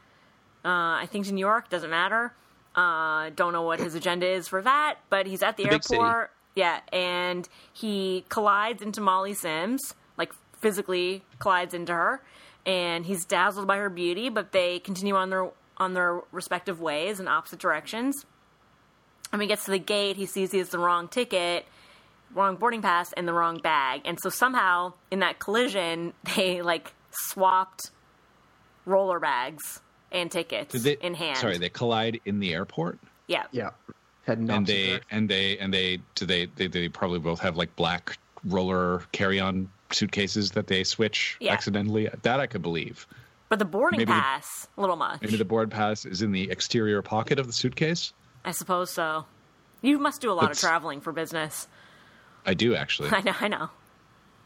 Uh, 0.65 1.01
I 1.01 1.07
think 1.09 1.25
to 1.25 1.33
New 1.33 1.39
York 1.39 1.69
doesn't 1.69 1.89
matter. 1.89 2.33
Uh, 2.75 3.29
don't 3.36 3.53
know 3.53 3.62
what 3.62 3.79
his 3.79 3.93
agenda 3.95 4.27
is 4.27 4.47
for 4.47 4.62
that, 4.62 4.95
but 5.09 5.27
he's 5.27 5.43
at 5.43 5.57
the, 5.57 5.63
The 5.63 5.73
airport. 5.73 6.31
Yeah, 6.55 6.79
and 6.91 7.47
he 7.71 8.25
collides 8.29 8.81
into 8.81 9.01
Molly 9.01 9.33
Sims, 9.33 9.95
like 10.17 10.33
physically 10.59 11.23
collides 11.39 11.73
into 11.73 11.93
her, 11.93 12.21
and 12.65 13.05
he's 13.05 13.25
dazzled 13.25 13.67
by 13.67 13.77
her 13.77 13.89
beauty. 13.89 14.29
But 14.29 14.51
they 14.51 14.79
continue 14.79 15.15
on 15.15 15.29
their 15.29 15.49
on 15.77 15.93
their 15.93 16.21
respective 16.31 16.79
ways 16.79 17.19
in 17.19 17.27
opposite 17.27 17.59
directions. 17.59 18.25
When 19.29 19.41
he 19.41 19.47
gets 19.47 19.65
to 19.65 19.71
the 19.71 19.79
gate, 19.79 20.15
he 20.15 20.25
sees 20.27 20.51
he 20.51 20.59
has 20.59 20.69
the 20.69 20.77
wrong 20.77 21.07
ticket, 21.07 21.65
wrong 22.36 22.55
boarding 22.55 22.83
pass, 22.83 23.12
and 23.13 23.27
the 23.27 23.33
wrong 23.33 23.57
bag. 23.57 24.01
And 24.05 24.19
so 24.21 24.29
somehow 24.29 24.93
in 25.09 25.19
that 25.19 25.39
collision, 25.39 26.13
they 26.36 26.62
like 26.62 26.93
swapped 27.12 27.91
roller 28.86 29.19
bags 29.19 29.81
and 30.13 30.32
tickets 30.32 30.82
they, 30.84 30.93
in 31.02 31.13
hand. 31.15 31.38
Sorry, 31.38 31.58
they 31.58 31.69
collide 31.69 32.19
in 32.26 32.39
the 32.39 32.54
airport, 32.54 32.99
yeah. 33.28 33.43
Yeah. 33.52 33.71
Heading 34.26 34.49
and 34.49 34.65
they 34.65 34.86
directions. 34.88 35.08
and 35.12 35.30
they 35.30 35.58
and 35.58 35.73
they 35.73 35.99
do 36.15 36.26
they, 36.26 36.45
they 36.45 36.67
they 36.67 36.88
probably 36.88 37.19
both 37.19 37.39
have 37.41 37.58
like 37.58 37.76
black 37.76 38.17
roller 38.45 39.04
carry-on 39.12 39.69
suitcases 39.91 40.52
that 40.52 40.67
they 40.67 40.84
switch 40.86 41.36
Yeah. 41.41 41.52
accidentally. 41.52 42.10
That 42.21 42.39
I 42.39 42.47
could 42.47 42.62
believe. 42.62 43.06
But 43.49 43.60
the 43.60 43.65
boarding 43.65 43.97
Maybe 43.99 44.12
pass, 44.12 44.67
a 44.78 44.82
little 44.82 44.95
much. 44.95 45.21
Maybe 45.21 45.36
the 45.36 45.45
board 45.45 45.69
pass 45.69 46.06
is 46.06 46.21
in 46.21 46.32
the 46.32 46.49
exterior 46.49 47.02
pocket 47.02 47.38
of 47.38 47.47
the 47.47 47.54
suitcase. 47.54 48.13
I 48.45 48.52
suppose 48.52 48.89
so. 48.91 49.26
You 49.82 49.99
must 49.99 50.21
do 50.21 50.32
a 50.32 50.34
lot 50.34 50.43
That's- 50.43 50.63
of 50.63 50.69
traveling 50.69 51.02
for 51.02 51.12
business. 51.12 51.67
I 52.45 52.54
do 52.54 52.76
actually. 52.76 53.10
I 53.12 53.21
know. 53.21 53.34
I 53.41 53.47
know. 53.49 53.69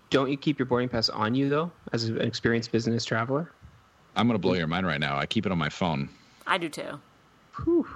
Don't 0.10 0.30
you 0.32 0.38
keep 0.38 0.58
your 0.58 0.66
boarding 0.66 0.90
pass 0.90 1.10
on 1.10 1.36
you 1.36 1.50
though, 1.50 1.72
as 1.94 2.06
an 2.06 2.20
experienced 2.22 2.72
business 2.72 3.06
traveler? 3.06 3.52
I'm 4.18 4.28
gonna 4.28 4.40
blow 4.40 4.54
mm. 4.54 4.58
your 4.58 4.68
mind 4.68 4.86
right 4.88 5.00
now. 5.00 5.18
I 5.18 5.26
keep 5.28 5.46
it 5.46 5.52
on 5.52 5.58
my 5.58 5.70
phone. 5.70 6.10
I 6.48 6.58
do 6.58 6.70
too. 6.70 7.00
Whew. 7.64 7.88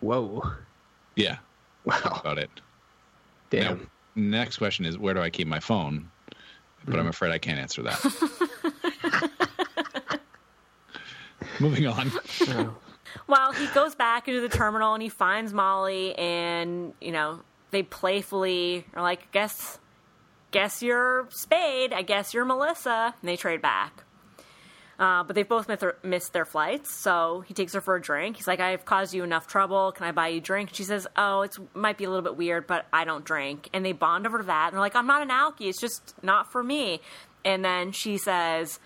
Whoa. 0.00 0.42
Yeah, 1.16 1.38
Wow. 1.84 2.20
about 2.20 2.38
it. 2.38 2.50
Damn. 3.48 3.78
Now, 3.78 3.86
next 4.14 4.58
question 4.58 4.84
is 4.84 4.98
where 4.98 5.14
do 5.14 5.20
I 5.20 5.30
keep 5.30 5.48
my 5.48 5.60
phone? 5.60 6.10
But 6.84 7.00
I'm 7.00 7.06
mm. 7.06 7.10
afraid 7.10 7.32
I 7.32 7.38
can't 7.38 7.58
answer 7.58 7.82
that. 7.82 8.60
Moving 11.60 11.86
on. 11.86 12.12
Oh. 12.48 12.76
Well, 13.26 13.52
he 13.52 13.66
goes 13.68 13.94
back 13.94 14.28
into 14.28 14.42
the 14.42 14.48
terminal 14.48 14.92
and 14.92 15.02
he 15.02 15.08
finds 15.08 15.54
Molly, 15.54 16.14
and 16.16 16.92
you 17.00 17.12
know 17.12 17.40
they 17.70 17.82
playfully 17.82 18.84
are 18.94 19.02
like, 19.02 19.32
"Guess, 19.32 19.78
guess 20.50 20.82
you're 20.82 21.26
Spade. 21.30 21.94
I 21.94 22.02
guess 22.02 22.34
you're 22.34 22.44
Melissa." 22.44 23.14
And 23.20 23.28
they 23.28 23.36
trade 23.36 23.62
back. 23.62 24.04
Uh, 24.98 25.22
but 25.24 25.36
they've 25.36 25.48
both 25.48 25.68
missed 26.02 26.32
their, 26.32 26.44
flights, 26.46 26.94
so 26.94 27.44
he 27.46 27.52
takes 27.52 27.74
her 27.74 27.82
for 27.82 27.96
a 27.96 28.00
drink. 28.00 28.36
He's 28.36 28.46
like, 28.46 28.60
"I've 28.60 28.86
caused 28.86 29.12
you 29.12 29.24
enough 29.24 29.46
trouble. 29.46 29.92
Can 29.92 30.06
I 30.06 30.12
buy 30.12 30.28
you 30.28 30.38
a 30.38 30.40
drink?" 30.40 30.70
She 30.72 30.84
says, 30.84 31.06
"Oh, 31.16 31.42
it 31.42 31.54
might 31.74 31.98
be 31.98 32.04
a 32.04 32.08
little 32.08 32.22
bit 32.22 32.36
weird, 32.36 32.66
but 32.66 32.86
I 32.92 33.04
don't 33.04 33.24
drink." 33.24 33.68
And 33.74 33.84
they 33.84 33.92
bond 33.92 34.26
over 34.26 34.42
that. 34.42 34.68
And 34.68 34.72
they're 34.72 34.80
like, 34.80 34.96
"I'm 34.96 35.06
not 35.06 35.20
an 35.20 35.28
alkie. 35.28 35.68
It's 35.68 35.80
just 35.80 36.14
not 36.22 36.50
for 36.50 36.62
me." 36.62 37.00
And 37.44 37.64
then 37.64 37.92
she 37.92 38.16
says, 38.18 38.80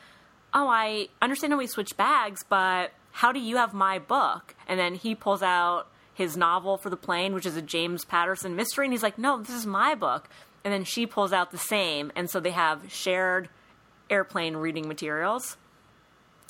oh, 0.53 0.69
I 0.69 1.09
understand 1.23 1.53
how 1.53 1.59
we 1.59 1.67
switch 1.67 1.97
bags, 1.97 2.45
but 2.49 2.93
how 3.13 3.33
do 3.33 3.41
you 3.41 3.57
have 3.57 3.73
my 3.73 3.99
book? 3.99 4.55
And 4.69 4.79
then 4.79 4.95
he 4.95 5.15
pulls 5.15 5.43
out 5.43 5.89
his 6.13 6.37
novel 6.37 6.77
for 6.77 6.91
the 6.91 6.97
plane, 6.97 7.35
which 7.35 7.47
is 7.47 7.57
a 7.57 7.63
James 7.63 8.05
Patterson 8.05 8.57
mystery, 8.57 8.87
and 8.87 8.93
he's 8.93 9.03
like, 9.03 9.19
no, 9.19 9.39
this 9.39 9.55
is 9.55 9.67
my 9.67 9.95
book. 9.95 10.29
And 10.65 10.73
then 10.73 10.85
she 10.85 11.07
pulls 11.07 11.33
out 11.33 11.51
the 11.51 11.59
same, 11.59 12.13
and 12.15 12.29
so 12.29 12.41
they 12.41 12.51
have 12.51 12.93
shared 12.93 13.49
airplane 14.11 14.57
reading 14.57 14.89
materials. 14.89 15.57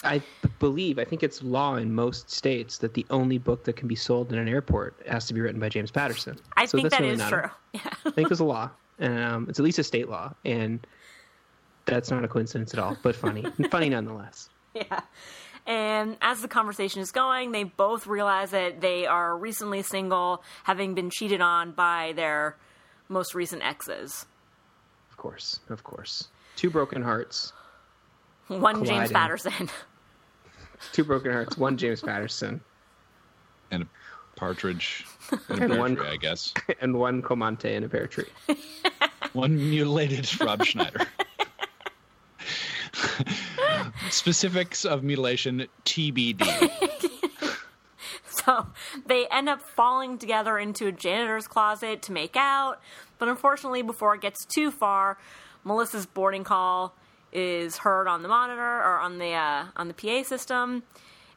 I 0.02 0.22
believe, 0.58 0.98
I 0.98 1.04
think 1.04 1.22
it's 1.22 1.42
law 1.42 1.76
in 1.76 1.94
most 1.94 2.30
states 2.30 2.78
that 2.78 2.94
the 2.94 3.04
only 3.10 3.36
book 3.38 3.64
that 3.64 3.76
can 3.76 3.86
be 3.86 3.94
sold 3.94 4.32
in 4.32 4.38
an 4.38 4.48
airport 4.48 4.94
has 5.06 5.26
to 5.26 5.34
be 5.34 5.40
written 5.40 5.60
by 5.60 5.68
James 5.68 5.90
Patterson. 5.90 6.38
I 6.56 6.64
So 6.66 6.78
think 6.78 6.84
that's 6.90 6.96
that 6.98 7.02
really 7.02 7.22
is 7.22 7.28
true. 7.28 7.38
a- 7.40 7.52
Yeah. 7.74 7.90
I 8.06 8.10
think 8.10 8.30
it's 8.30 8.40
a 8.40 8.44
law. 8.44 8.70
And 8.98 9.18
um, 9.22 9.46
it's 9.48 9.58
at 9.58 9.64
least 9.64 9.78
a 9.78 9.84
state 9.84 10.08
law. 10.08 10.32
And 10.44 10.86
that's 11.84 12.10
not 12.10 12.24
a 12.24 12.28
coincidence 12.28 12.72
at 12.72 12.80
all, 12.80 12.96
but 13.02 13.14
funny. 13.14 13.44
funny 13.70 13.88
nonetheless. 13.90 14.48
Yeah. 14.74 15.00
And 15.66 16.16
as 16.22 16.40
the 16.40 16.48
conversation 16.48 17.02
is 17.02 17.12
going, 17.12 17.52
they 17.52 17.64
both 17.64 18.06
realize 18.06 18.52
that 18.52 18.80
they 18.80 19.06
are 19.06 19.36
recently 19.36 19.82
single, 19.82 20.42
having 20.64 20.94
been 20.94 21.10
cheated 21.10 21.42
on 21.42 21.72
by 21.72 22.14
their 22.16 22.56
most 23.10 23.34
recent 23.34 23.62
exes. 23.62 24.24
Of 25.10 25.18
course. 25.18 25.60
Of 25.68 25.84
course. 25.84 26.28
Two 26.56 26.70
broken 26.70 27.02
hearts. 27.02 27.52
One 28.48 28.84
James 28.84 29.12
Patterson. 29.12 29.68
Two 30.92 31.04
broken 31.04 31.32
hearts. 31.32 31.56
One 31.58 31.76
James 31.76 32.00
Patterson. 32.00 32.60
And 33.70 33.82
a 33.84 33.86
partridge 34.36 35.04
and 35.30 35.40
a 35.48 35.52
And 35.62 35.70
pear 35.72 35.78
one- 35.78 35.96
tree, 35.96 36.08
I 36.08 36.16
guess. 36.16 36.52
And 36.80 36.94
one 36.98 37.22
Comante 37.22 37.74
in 37.74 37.84
a 37.84 37.88
pear 37.88 38.06
tree. 38.06 38.26
One 39.32 39.54
mutilated 39.56 40.28
Rob 40.40 40.64
Schneider. 40.64 41.06
Specifics 44.10 44.84
of 44.84 45.04
mutilation 45.04 45.66
TBD. 45.84 46.70
So 48.24 48.66
they 49.06 49.26
end 49.30 49.48
up 49.48 49.60
falling 49.60 50.18
together 50.18 50.58
into 50.58 50.86
a 50.88 50.92
janitor's 50.92 51.46
closet 51.46 52.02
to 52.02 52.12
make 52.12 52.34
out, 52.36 52.80
but 53.18 53.28
unfortunately, 53.28 53.82
before 53.82 54.14
it 54.16 54.20
gets 54.20 54.44
too 54.46 54.70
far, 54.72 55.18
Melissa's 55.64 56.06
boarding 56.06 56.42
call 56.42 56.96
is 57.32 57.76
heard 57.78 58.08
on 58.08 58.22
the 58.22 58.28
monitor 58.28 58.60
or 58.60 58.98
on 58.98 59.18
the 59.18 59.32
uh, 59.32 59.66
on 59.76 59.88
the 59.88 59.94
PA 59.94 60.22
system, 60.22 60.82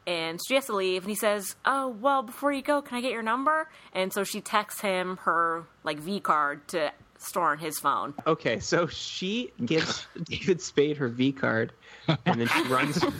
and 0.07 0.39
she 0.47 0.55
has 0.55 0.65
to 0.67 0.75
leave. 0.75 1.03
And 1.03 1.09
he 1.09 1.15
says, 1.15 1.55
"Oh 1.65 1.89
well, 1.89 2.23
before 2.23 2.51
you 2.51 2.61
go, 2.61 2.81
can 2.81 2.97
I 2.97 3.01
get 3.01 3.11
your 3.11 3.23
number?" 3.23 3.69
And 3.93 4.11
so 4.11 4.23
she 4.23 4.41
texts 4.41 4.81
him 4.81 5.17
her 5.23 5.65
like 5.83 5.99
V 5.99 6.19
card 6.19 6.67
to 6.69 6.91
store 7.17 7.51
on 7.51 7.57
his 7.57 7.79
phone. 7.79 8.13
Okay, 8.27 8.59
so 8.59 8.87
she 8.87 9.51
gives 9.65 10.05
David 10.23 10.61
Spade 10.61 10.97
her 10.97 11.07
V 11.07 11.31
card, 11.31 11.73
and 12.25 12.41
then 12.41 12.47
she 12.47 12.63
runs. 12.63 13.03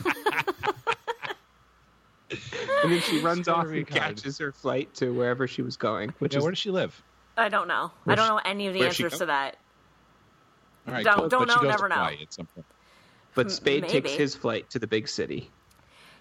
and 2.84 2.92
then 2.92 3.00
she 3.02 3.22
runs 3.22 3.48
off 3.48 3.68
and 3.68 3.88
catches 3.88 4.38
her 4.38 4.52
flight 4.52 4.94
to 4.96 5.12
wherever 5.14 5.48
she 5.48 5.62
was 5.62 5.78
going, 5.78 6.14
which 6.20 6.34
yeah, 6.34 6.40
is 6.40 6.44
where 6.44 6.52
does 6.52 6.60
she 6.60 6.72
live? 6.72 7.02
I 7.38 7.50
don't 7.50 7.68
know. 7.68 7.92
I 8.06 8.16
don't 8.16 8.26
she- 8.26 8.30
know 8.30 8.42
any 8.46 8.68
of 8.68 8.74
the 8.74 8.80
where's 8.82 9.00
answers 9.00 9.20
to 9.20 9.26
that. 9.28 9.58
All 10.88 10.94
right, 10.94 11.04
Don't- 11.04 11.20
cool. 11.20 11.30
don't 11.30 11.48
but 11.48 11.56
know, 11.56 11.62
goes 11.62 11.72
never 11.72 11.90
know. 11.90 12.10
Some. 12.30 12.48
But 13.36 13.52
Spade 13.52 13.88
takes 13.90 14.12
his 14.12 14.36
flight 14.36 14.70
to 14.72 14.80
the 14.80 14.88
big 14.88 15.08
city. 15.08 15.50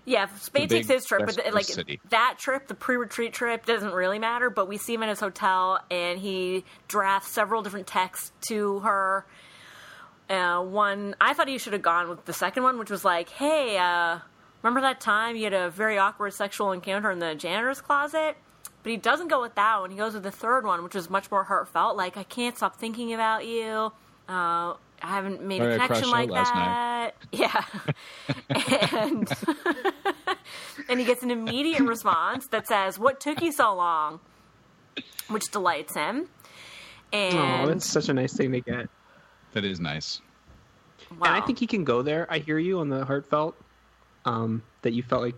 Yeah, 0.05 0.27
Spade 0.39 0.69
The 0.69 0.77
takes 0.77 0.89
his 0.89 1.05
trip, 1.05 1.27
but 1.27 1.37
the, 1.37 1.51
like 1.53 1.65
city. 1.67 2.01
that 2.11 2.37
trip, 2.39 2.67
the 2.67 2.75
pre-retreat 2.75 3.33
trip, 3.33 3.67
doesn't 3.67 3.93
really 3.93 4.19
matter. 4.19 4.51
But 4.51 4.67
we 4.67 4.77
see 4.79 4.95
him 4.95 5.03
in 5.03 5.09
his 5.09 5.21
hotel, 5.21 5.79
and 5.91 6.19
he 6.19 6.65
drafts 6.89 7.31
several 7.31 7.63
different 7.63 7.87
texts 7.87 8.33
to 8.49 8.81
her. 8.81 9.25
Uh, 10.31 10.61
one, 10.63 11.15
I 11.21 11.35
thought 11.35 11.47
he 11.49 11.59
should 11.59 11.73
have 11.75 11.83
gone 11.83 12.09
with 12.09 12.25
the 12.25 12.33
second 12.33 12.63
one, 12.63 12.79
which 12.79 12.91
was 12.91 13.05
like, 13.05 13.29
"Hey, 13.29 13.77
uh, 13.79 14.19
remember 14.63 14.81
that 14.81 15.01
time 15.01 15.37
you 15.37 15.45
had 15.45 15.53
a 15.53 15.71
very 15.71 15.99
awkward 15.99 16.33
sexual 16.33 16.73
encounter 16.73 17.11
in 17.11 17.19
the 17.19 17.35
janitor's 17.35 17.81
closet?" 17.81 18.37
But 18.83 18.91
he 18.91 18.97
doesn't 18.97 19.29
go 19.29 19.41
with 19.41 19.55
that 19.55 19.81
one. 19.81 19.91
He 19.91 19.97
goes 19.99 20.15
with 20.15 20.23
the 20.25 20.33
third 20.33 20.65
one, 20.65 20.83
which 20.83 20.95
was 20.97 21.09
much 21.11 21.31
more 21.31 21.45
heartfelt. 21.45 21.97
Like, 21.97 22.17
"I 22.17 22.25
can't 22.25 22.57
stop 22.57 22.75
thinking 22.77 23.13
about 23.13 23.47
you." 23.47 23.93
Uh, 24.29 24.75
I 25.05 25.09
haven't 25.09 25.43
made 25.43 25.59
Sorry, 25.59 25.73
a 25.73 25.75
I 25.83 25.87
connection 25.87 26.11
crashed 26.11 26.29
like 26.31 26.31
out 26.31 26.35
last 26.35 26.55
that. 26.55 27.15
Yeah. 27.33 27.65
and 29.03 29.29
and 30.89 31.01
he 31.01 31.05
gets 31.07 31.23
an 31.23 31.31
immediate 31.31 31.83
response 31.83 32.47
that 32.49 32.67
says, 32.69 32.99
"What 32.99 33.21
took 33.21 33.43
you 33.43 33.53
so 33.53 33.75
long?" 33.75 34.21
which 35.29 35.51
delights 35.51 35.95
him. 35.95 36.29
Oh, 37.13 37.17
And 37.17 37.69
that's 37.71 37.87
such 37.87 38.09
a 38.09 38.15
nice 38.15 38.35
thing 38.35 38.53
to 38.53 38.61
get. 38.61 38.89
That 39.53 39.65
is 39.65 39.81
nice. 39.81 40.21
wow. 41.11 41.27
And 41.27 41.35
I 41.35 41.41
think 41.47 41.59
he 41.59 41.67
can 41.67 41.85
go 41.85 42.03
there. 42.03 42.27
I 42.31 42.39
hear 42.39 42.59
you 42.59 42.81
on 42.81 42.89
the 42.91 43.05
heartfelt. 43.05 43.55
Um, 44.25 44.63
that 44.83 44.93
you 44.93 45.03
felt 45.03 45.23
like 45.23 45.35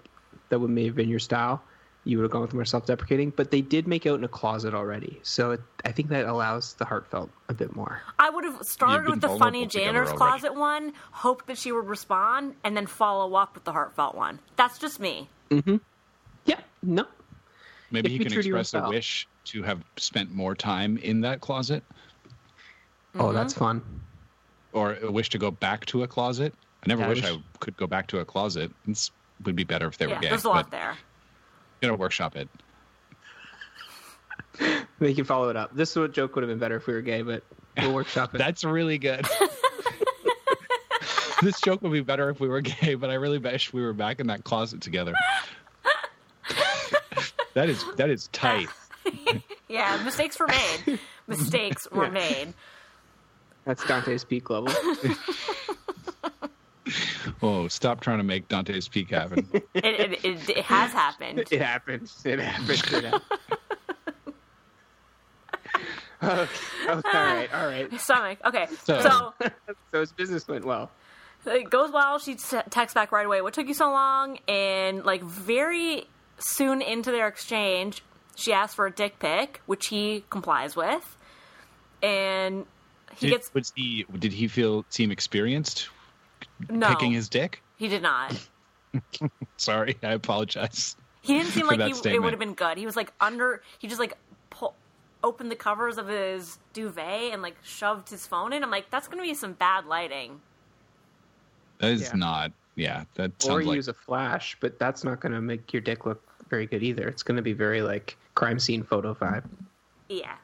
that 0.50 0.58
would 0.58 0.70
may 0.70 0.84
have 0.86 0.94
been 0.94 1.08
your 1.08 1.18
style. 1.20 1.62
You 2.06 2.18
would 2.18 2.24
have 2.24 2.30
gone 2.32 2.42
with 2.42 2.52
more 2.52 2.66
self-deprecating, 2.66 3.30
but 3.30 3.50
they 3.50 3.62
did 3.62 3.88
make 3.88 4.04
out 4.04 4.18
in 4.18 4.24
a 4.24 4.28
closet 4.28 4.74
already, 4.74 5.20
so 5.22 5.52
it, 5.52 5.60
I 5.86 5.92
think 5.92 6.10
that 6.10 6.26
allows 6.26 6.74
the 6.74 6.84
heartfelt 6.84 7.30
a 7.48 7.54
bit 7.54 7.74
more. 7.74 8.02
I 8.18 8.28
would 8.28 8.44
have 8.44 8.62
started 8.62 9.08
with 9.08 9.22
the 9.22 9.28
funny 9.38 9.66
janitor's 9.66 10.12
closet 10.12 10.54
one, 10.54 10.92
hoped 11.12 11.46
that 11.46 11.56
she 11.56 11.72
would 11.72 11.86
respond, 11.86 12.56
and 12.62 12.76
then 12.76 12.86
follow 12.86 13.34
up 13.36 13.54
with 13.54 13.64
the 13.64 13.72
heartfelt 13.72 14.14
one. 14.14 14.38
That's 14.56 14.78
just 14.78 15.00
me. 15.00 15.28
mm-hmm. 15.50 15.76
Yeah, 16.44 16.60
no, 16.82 17.06
Maybe 17.90 18.06
If 18.08 18.12
he 18.12 18.18
can 18.28 18.38
express 18.38 18.74
a 18.74 18.88
wish 18.88 19.26
to 19.46 19.62
have 19.62 19.82
spent 19.96 20.30
more 20.30 20.54
time 20.54 20.98
in 20.98 21.20
that 21.22 21.40
closet, 21.40 21.82
oh, 23.18 23.32
that's 23.32 23.54
fun. 23.54 23.82
or 24.72 24.98
a 25.00 25.10
wish 25.10 25.30
to 25.30 25.38
go 25.38 25.50
back 25.50 25.86
to 25.86 26.02
a 26.02 26.08
closet. 26.08 26.52
I 26.82 26.88
never 26.88 27.00
Yeah, 27.02 27.06
I 27.06 27.08
wish 27.10 27.22
wish- 27.22 27.32
I 27.32 27.42
could 27.60 27.76
go 27.78 27.86
back 27.86 28.08
to 28.08 28.18
a 28.18 28.24
closet. 28.24 28.70
It 28.86 29.10
would 29.44 29.56
be 29.56 29.64
better 29.64 29.86
if 29.86 29.96
they 29.96 30.06
Yeah, 30.06 30.16
were 30.16 30.20
gay. 30.20 30.28
there's 30.28 30.44
a 30.44 30.48
lot 30.48 30.64
but 30.66 30.70
there. 30.70 30.98
You 31.84 31.90
gotta 31.90 32.00
workshop 32.00 32.36
it. 32.36 32.48
we 34.98 35.14
can 35.14 35.24
follow 35.24 35.48
it 35.48 35.56
up. 35.56 35.74
This 35.74 35.90
is 35.90 35.96
what 35.96 36.12
joke 36.12 36.34
would 36.34 36.42
have 36.42 36.48
been 36.48 36.58
better 36.58 36.76
if 36.76 36.86
we 36.86 36.94
were 36.94 37.02
gay, 37.02 37.22
but 37.22 37.42
we'll 37.78 37.94
workshop 37.94 38.34
it. 38.34 38.38
That's 38.38 38.64
really 38.64 38.98
good. 38.98 39.26
this 41.42 41.60
joke 41.60 41.82
would 41.82 41.92
be 41.92 42.00
better 42.00 42.30
if 42.30 42.40
we 42.40 42.48
were 42.48 42.60
gay, 42.60 42.94
but 42.94 43.10
I 43.10 43.14
really 43.14 43.38
wish 43.38 43.72
we 43.72 43.82
were 43.82 43.92
back 43.92 44.20
in 44.20 44.26
that 44.28 44.44
closet 44.44 44.80
together. 44.80 45.14
that 47.54 47.68
is 47.68 47.84
that 47.96 48.10
is 48.10 48.28
tight. 48.28 48.68
Yeah, 49.68 50.00
mistakes 50.04 50.38
were 50.38 50.46
made. 50.46 50.98
mistakes 51.26 51.88
were 51.90 52.04
Yeah. 52.04 52.10
made. 52.10 52.54
That's 53.64 53.84
Dante's 53.86 54.24
peak 54.24 54.50
level. 54.50 54.72
Oh, 57.46 57.68
stop 57.68 58.00
trying 58.00 58.18
to 58.18 58.24
make 58.24 58.48
Dante's 58.48 58.88
Peak 58.88 59.10
happen. 59.10 59.46
It, 59.74 59.84
it, 59.84 60.24
it, 60.24 60.48
it 60.50 60.64
has 60.64 60.92
happened. 60.92 61.40
it 61.40 61.50
happened. 61.60 62.10
It 62.24 62.38
happened. 62.38 62.70
It 62.92 63.04
happened. 63.04 63.22
Okay. 66.22 66.48
Oh, 66.88 66.98
okay. 66.98 67.08
All 67.18 67.34
right. 67.34 67.54
All 67.54 67.66
right. 67.66 68.00
Stomach. 68.00 68.38
Okay. 68.46 68.66
So- 68.84 69.00
so 69.00 69.34
So 69.92 70.00
his 70.00 70.12
business 70.12 70.48
went 70.48 70.64
well. 70.64 70.90
it 71.44 71.68
goes 71.68 71.90
well. 71.92 72.18
She 72.18 72.34
texts 72.36 72.94
back 72.94 73.12
right 73.12 73.26
away. 73.26 73.42
What 73.42 73.52
took 73.52 73.66
you 73.68 73.74
so 73.74 73.90
long? 73.90 74.38
And 74.48 75.04
like 75.04 75.22
very 75.22 76.04
soon 76.38 76.80
into 76.80 77.10
their 77.10 77.28
exchange, 77.28 78.02
she 78.36 78.54
asks 78.54 78.74
for 78.74 78.86
a 78.86 78.90
dick 78.90 79.18
pic, 79.18 79.60
which 79.66 79.88
he 79.88 80.24
complies 80.30 80.74
with, 80.74 81.16
and 82.02 82.64
he 83.16 83.26
Did, 83.26 83.32
gets 83.34 83.52
was 83.52 83.72
he? 83.76 84.06
Did 84.18 84.32
he 84.32 84.48
feel 84.48 84.86
seem 84.88 85.10
experienced 85.10 85.90
no. 86.68 86.88
picking 86.88 87.12
his 87.12 87.28
dick? 87.28 87.62
He 87.76 87.88
did 87.88 88.02
not. 88.02 88.34
Sorry, 89.56 89.96
I 90.02 90.12
apologize. 90.12 90.96
He 91.22 91.34
didn't 91.38 91.52
seem 91.52 91.66
like 91.66 91.78
that 91.78 91.90
he, 91.90 92.10
it 92.14 92.22
would 92.22 92.32
have 92.32 92.40
been 92.40 92.54
good. 92.54 92.78
He 92.78 92.86
was 92.86 92.96
like 92.96 93.12
under. 93.20 93.62
He 93.78 93.88
just 93.88 94.00
like 94.00 94.16
pull, 94.50 94.74
opened 95.22 95.50
the 95.50 95.56
covers 95.56 95.98
of 95.98 96.08
his 96.08 96.58
duvet 96.72 97.32
and 97.32 97.42
like 97.42 97.56
shoved 97.62 98.08
his 98.10 98.26
phone 98.26 98.52
in. 98.52 98.62
I'm 98.62 98.70
like, 98.70 98.90
that's 98.90 99.08
gonna 99.08 99.22
be 99.22 99.34
some 99.34 99.54
bad 99.54 99.86
lighting. 99.86 100.40
That 101.80 101.92
is 101.92 102.02
Yeah. 102.02 102.16
not. 102.16 102.52
Yeah, 102.76 103.04
that 103.14 103.30
Or 103.44 103.46
sounds 103.46 103.66
like 103.66 103.76
use 103.76 103.88
a 103.88 103.94
flash, 103.94 104.56
but 104.60 104.78
that's 104.78 105.04
not 105.04 105.20
going 105.20 105.32
to 105.32 105.40
make 105.40 105.72
your 105.72 105.80
dick 105.80 106.06
look 106.06 106.20
very 106.48 106.66
good 106.66 106.82
either. 106.82 107.06
It's 107.06 107.22
going 107.22 107.36
to 107.36 107.42
be 107.42 107.52
very 107.52 107.82
like 107.82 108.16
crime 108.34 108.58
scene 108.58 108.82
photo 108.82 109.14
vibe. 109.14 109.44
Yeah. 110.08 110.34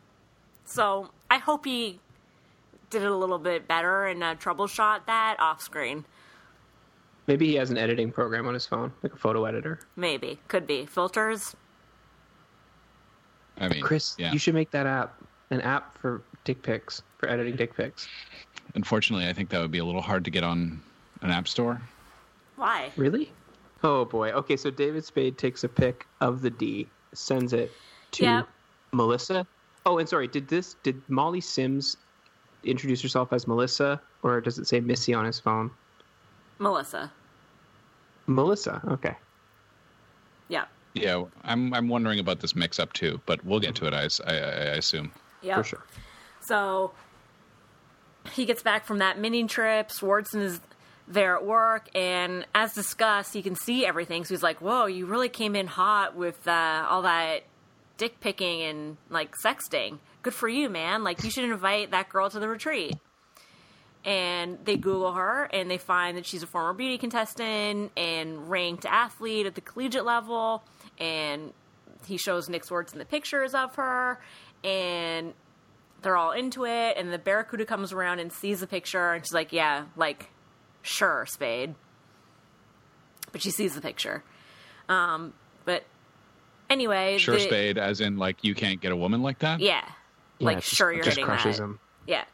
So 0.64 1.10
I 1.28 1.38
hope 1.38 1.64
he 1.64 1.98
did 2.90 3.02
it 3.02 3.10
a 3.10 3.16
little 3.16 3.38
bit 3.38 3.66
better 3.66 4.06
and 4.06 4.22
uh, 4.22 4.34
troubleshot 4.34 5.06
that 5.06 5.36
off 5.38 5.62
screen. 5.62 6.04
Maybe 7.26 7.46
he 7.46 7.54
has 7.54 7.70
an 7.70 7.78
editing 7.78 8.10
program 8.10 8.46
on 8.48 8.54
his 8.54 8.66
phone, 8.66 8.92
like 9.02 9.12
a 9.12 9.16
photo 9.16 9.44
editor. 9.44 9.78
Maybe 9.96 10.38
could 10.48 10.66
be 10.66 10.84
filters. 10.86 11.54
I 13.58 13.68
mean, 13.68 13.82
Chris, 13.82 14.16
yeah. 14.18 14.32
you 14.32 14.38
should 14.38 14.54
make 14.54 14.70
that 14.72 14.86
app 14.86 15.14
an 15.50 15.60
app 15.60 15.96
for 15.98 16.22
dick 16.44 16.62
pics 16.62 17.02
for 17.18 17.28
editing 17.28 17.56
dick 17.56 17.76
pics. 17.76 18.08
Unfortunately, 18.74 19.28
I 19.28 19.32
think 19.32 19.50
that 19.50 19.60
would 19.60 19.70
be 19.70 19.78
a 19.78 19.84
little 19.84 20.00
hard 20.00 20.24
to 20.24 20.30
get 20.30 20.42
on 20.42 20.80
an 21.22 21.30
app 21.30 21.46
store. 21.46 21.80
Why? 22.56 22.90
Really? 22.96 23.30
Oh 23.82 24.04
boy. 24.04 24.30
Okay, 24.32 24.56
so 24.56 24.70
David 24.70 25.04
Spade 25.04 25.38
takes 25.38 25.64
a 25.64 25.68
pic 25.68 26.06
of 26.20 26.42
the 26.42 26.50
D, 26.50 26.86
sends 27.12 27.52
it 27.52 27.70
to 28.12 28.24
Yep. 28.24 28.48
Melissa. 28.92 29.46
Oh, 29.86 29.98
and 29.98 30.08
sorry, 30.08 30.28
did 30.28 30.48
this 30.48 30.76
did 30.82 31.00
Molly 31.08 31.40
Sims 31.40 31.96
introduce 32.64 33.02
herself 33.02 33.32
as 33.32 33.46
Melissa, 33.46 34.00
or 34.22 34.40
does 34.40 34.58
it 34.58 34.66
say 34.66 34.80
Missy 34.80 35.14
on 35.14 35.24
his 35.24 35.40
phone? 35.40 35.70
Melissa. 36.58 37.12
Melissa. 38.26 38.80
Okay. 38.86 39.16
Yeah. 40.48 40.66
Yeah, 40.94 41.24
I'm 41.44 41.72
I'm 41.72 41.88
wondering 41.88 42.18
about 42.18 42.40
this 42.40 42.54
mix-up 42.54 42.92
too, 42.92 43.20
but 43.26 43.44
we'll 43.44 43.60
get 43.60 43.76
to 43.76 43.86
it. 43.86 43.94
I 43.94 44.08
I, 44.26 44.36
I 44.36 44.74
assume. 44.76 45.12
Yeah. 45.42 45.56
For 45.56 45.64
sure. 45.64 45.84
So 46.40 46.92
he 48.32 48.44
gets 48.44 48.62
back 48.62 48.84
from 48.84 48.98
that 48.98 49.18
mini 49.18 49.44
trip. 49.46 49.88
Swardson 49.88 50.42
is 50.42 50.60
there 51.06 51.36
at 51.36 51.44
work, 51.44 51.88
and 51.94 52.46
as 52.54 52.74
discussed, 52.74 53.34
he 53.34 53.42
can 53.42 53.54
see 53.54 53.86
everything. 53.86 54.24
So 54.24 54.34
he's 54.34 54.42
like, 54.42 54.60
"Whoa, 54.60 54.86
you 54.86 55.06
really 55.06 55.28
came 55.28 55.56
in 55.56 55.66
hot 55.66 56.16
with 56.16 56.46
uh, 56.46 56.86
all 56.88 57.02
that 57.02 57.44
dick 57.96 58.20
picking 58.20 58.62
and 58.62 58.96
like 59.10 59.34
sexting. 59.44 59.98
Good 60.22 60.34
for 60.34 60.48
you, 60.48 60.68
man. 60.68 61.02
Like 61.04 61.24
you 61.24 61.30
should 61.30 61.44
invite 61.44 61.90
that 61.92 62.08
girl 62.08 62.28
to 62.30 62.38
the 62.38 62.48
retreat." 62.48 62.96
And 64.04 64.58
they 64.64 64.76
Google 64.78 65.12
her, 65.12 65.44
and 65.52 65.70
they 65.70 65.76
find 65.76 66.16
that 66.16 66.24
she's 66.24 66.42
a 66.42 66.46
former 66.46 66.72
beauty 66.72 66.96
contestant 66.96 67.92
and 67.98 68.48
ranked 68.48 68.86
athlete 68.86 69.44
at 69.46 69.54
the 69.54 69.60
collegiate 69.60 70.06
level. 70.06 70.64
And 70.98 71.52
he 72.06 72.16
shows 72.16 72.48
Nick 72.48 72.64
Swardson 72.64 72.94
the 72.94 73.04
pictures 73.04 73.54
of 73.54 73.74
her, 73.74 74.18
and 74.64 75.34
they're 76.00 76.16
all 76.16 76.32
into 76.32 76.64
it, 76.64 76.96
and 76.96 77.12
the 77.12 77.18
Barracuda 77.18 77.66
comes 77.66 77.92
around 77.92 78.20
and 78.20 78.32
sees 78.32 78.60
the 78.60 78.66
picture, 78.66 79.12
and 79.12 79.22
she's 79.24 79.34
like, 79.34 79.52
"Yeah, 79.52 79.84
like, 79.96 80.30
sure, 80.80 81.26
Spade." 81.28 81.74
But 83.32 83.42
she 83.42 83.50
sees 83.50 83.74
the 83.74 83.80
picture. 83.82 84.24
Um, 84.88 85.34
but 85.66 85.84
anyway, 86.70 87.18
Sure, 87.18 87.34
the- 87.34 87.40
spade, 87.42 87.76
as 87.78 88.00
in 88.00 88.16
like 88.16 88.42
you 88.42 88.54
can't 88.54 88.80
get 88.80 88.92
a 88.92 88.96
woman 88.96 89.22
like 89.22 89.40
that. 89.40 89.60
Yeah, 89.60 89.84
Yeah, 90.40 90.46
like 90.46 90.56
just- 90.58 90.74
sure, 90.74 90.92
you're 90.92 91.04
just 91.04 91.16
hitting 91.16 91.26
crushes 91.26 91.58
that. 91.58 91.62
him. 91.64 91.78
Yeah. 92.06 92.24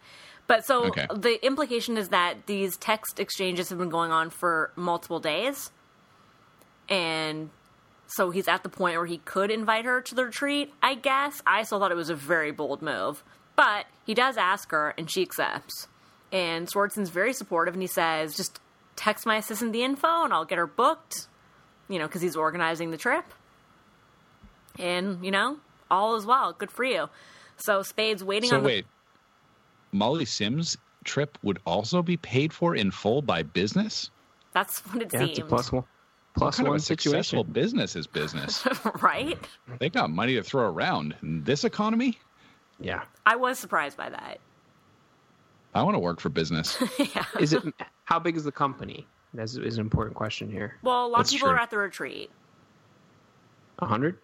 But 0.47 0.65
so 0.65 0.87
Okay. 0.87 1.07
the 1.15 1.45
implication 1.45 1.99
is 1.99 2.09
that 2.11 2.47
these 2.47 2.77
text 2.77 3.19
exchanges 3.21 3.69
have 3.71 3.79
been 3.79 3.89
going 3.91 4.13
on 4.13 4.31
for 4.31 4.71
multiple 4.77 5.19
days. 5.21 5.71
And 6.89 7.51
so 8.07 8.31
he's 8.31 8.47
at 8.47 8.63
the 8.63 8.69
point 8.69 8.97
where 8.97 9.07
he 9.07 9.19
could 9.19 9.51
invite 9.51 9.85
her 9.85 10.01
to 10.01 10.15
the 10.15 10.25
retreat, 10.27 10.73
I 10.83 10.95
guess. 10.95 11.43
I 11.47 11.65
still 11.65 11.81
thought 11.81 11.91
it 11.91 11.97
was 11.97 12.11
a 12.11 12.15
very 12.15 12.53
bold 12.53 12.81
move. 12.81 13.25
But 13.57 13.87
he 14.05 14.15
does 14.15 14.37
ask 14.37 14.71
her, 14.71 14.95
and 14.97 15.11
she 15.11 15.23
accepts. 15.23 15.89
And 16.31 16.69
Swardson's 16.69 17.11
very 17.11 17.33
supportive, 17.33 17.75
and 17.75 17.83
he 17.83 17.89
says, 17.89 18.37
just 18.37 18.61
text 18.95 19.27
my 19.27 19.37
assistant 19.37 19.73
the 19.73 19.83
info, 19.83 20.23
and 20.25 20.33
I'll 20.33 20.45
get 20.45 20.59
her 20.59 20.67
booked, 20.67 21.27
you 21.89 21.99
know, 21.99 22.07
because 22.07 22.23
he's 22.23 22.37
organizing 22.37 22.91
the 22.93 22.97
trip. 22.99 23.25
And, 24.79 25.25
you 25.25 25.31
know, 25.31 25.59
all 25.91 26.17
is 26.17 26.27
well. 26.27 26.53
Good 26.53 26.71
for 26.71 26.85
you. 26.85 27.09
So 27.57 27.83
Spade's 27.83 28.23
waiting 28.23 28.51
So 28.51 28.57
on 28.57 28.63
the 28.63 28.67
wait, 28.67 28.87
Molly 29.93 30.25
Sims' 30.25 30.77
trip 31.05 31.39
would 31.43 31.59
also 31.67 32.03
be 32.03 32.17
paid 32.17 32.53
for 32.53 32.75
in 32.75 32.91
full 32.91 33.23
by 33.23 33.43
business. 33.43 34.11
That's 34.53 34.81
what 34.87 35.03
it 35.03 35.13
Yeah, 35.13 35.25
it's 35.25 35.39
a 35.39 35.45
plus 35.45 35.73
one, 35.73 35.85
plus 36.37 36.57
Kind 36.57 36.67
of 36.67 36.71
one 36.71 36.77
a 36.77 36.81
successful 36.81 37.45
business 37.45 37.97
is 37.97 38.07
business. 38.07 38.67
right? 39.01 39.39
they 39.79 39.89
got 39.89 40.11
money 40.11 40.35
to 40.35 40.43
throw 40.43 40.69
around 40.69 41.15
in 41.23 41.45
this 41.45 41.65
economy. 41.65 42.19
Yeah. 42.81 43.03
I 43.25 43.37
was 43.37 43.59
surprised 43.59 43.97
by 43.97 44.11
that. 44.11 44.39
I 45.75 45.83
want 45.83 45.95
to 45.95 45.99
work 45.99 46.21
for 46.21 46.31
business. 46.31 46.83
Is 47.39 47.53
it? 47.53 47.63
How 48.05 48.19
big 48.19 48.37
is 48.37 48.45
the 48.45 48.53
company? 48.53 49.07
That 49.35 49.43
is, 49.43 49.59
is 49.59 49.77
an 49.77 49.83
important 49.83 50.17
question 50.17 50.51
here. 50.51 50.77
Well, 50.83 51.07
a 51.07 51.09
lot 51.09 51.19
That's 51.19 51.31
of 51.31 51.35
people 51.35 51.49
true. 51.49 51.57
are 51.57 51.61
at 51.61 51.71
the 51.71 51.77
retreat. 51.77 52.31
A 53.81 53.85
hundred? 53.87 54.17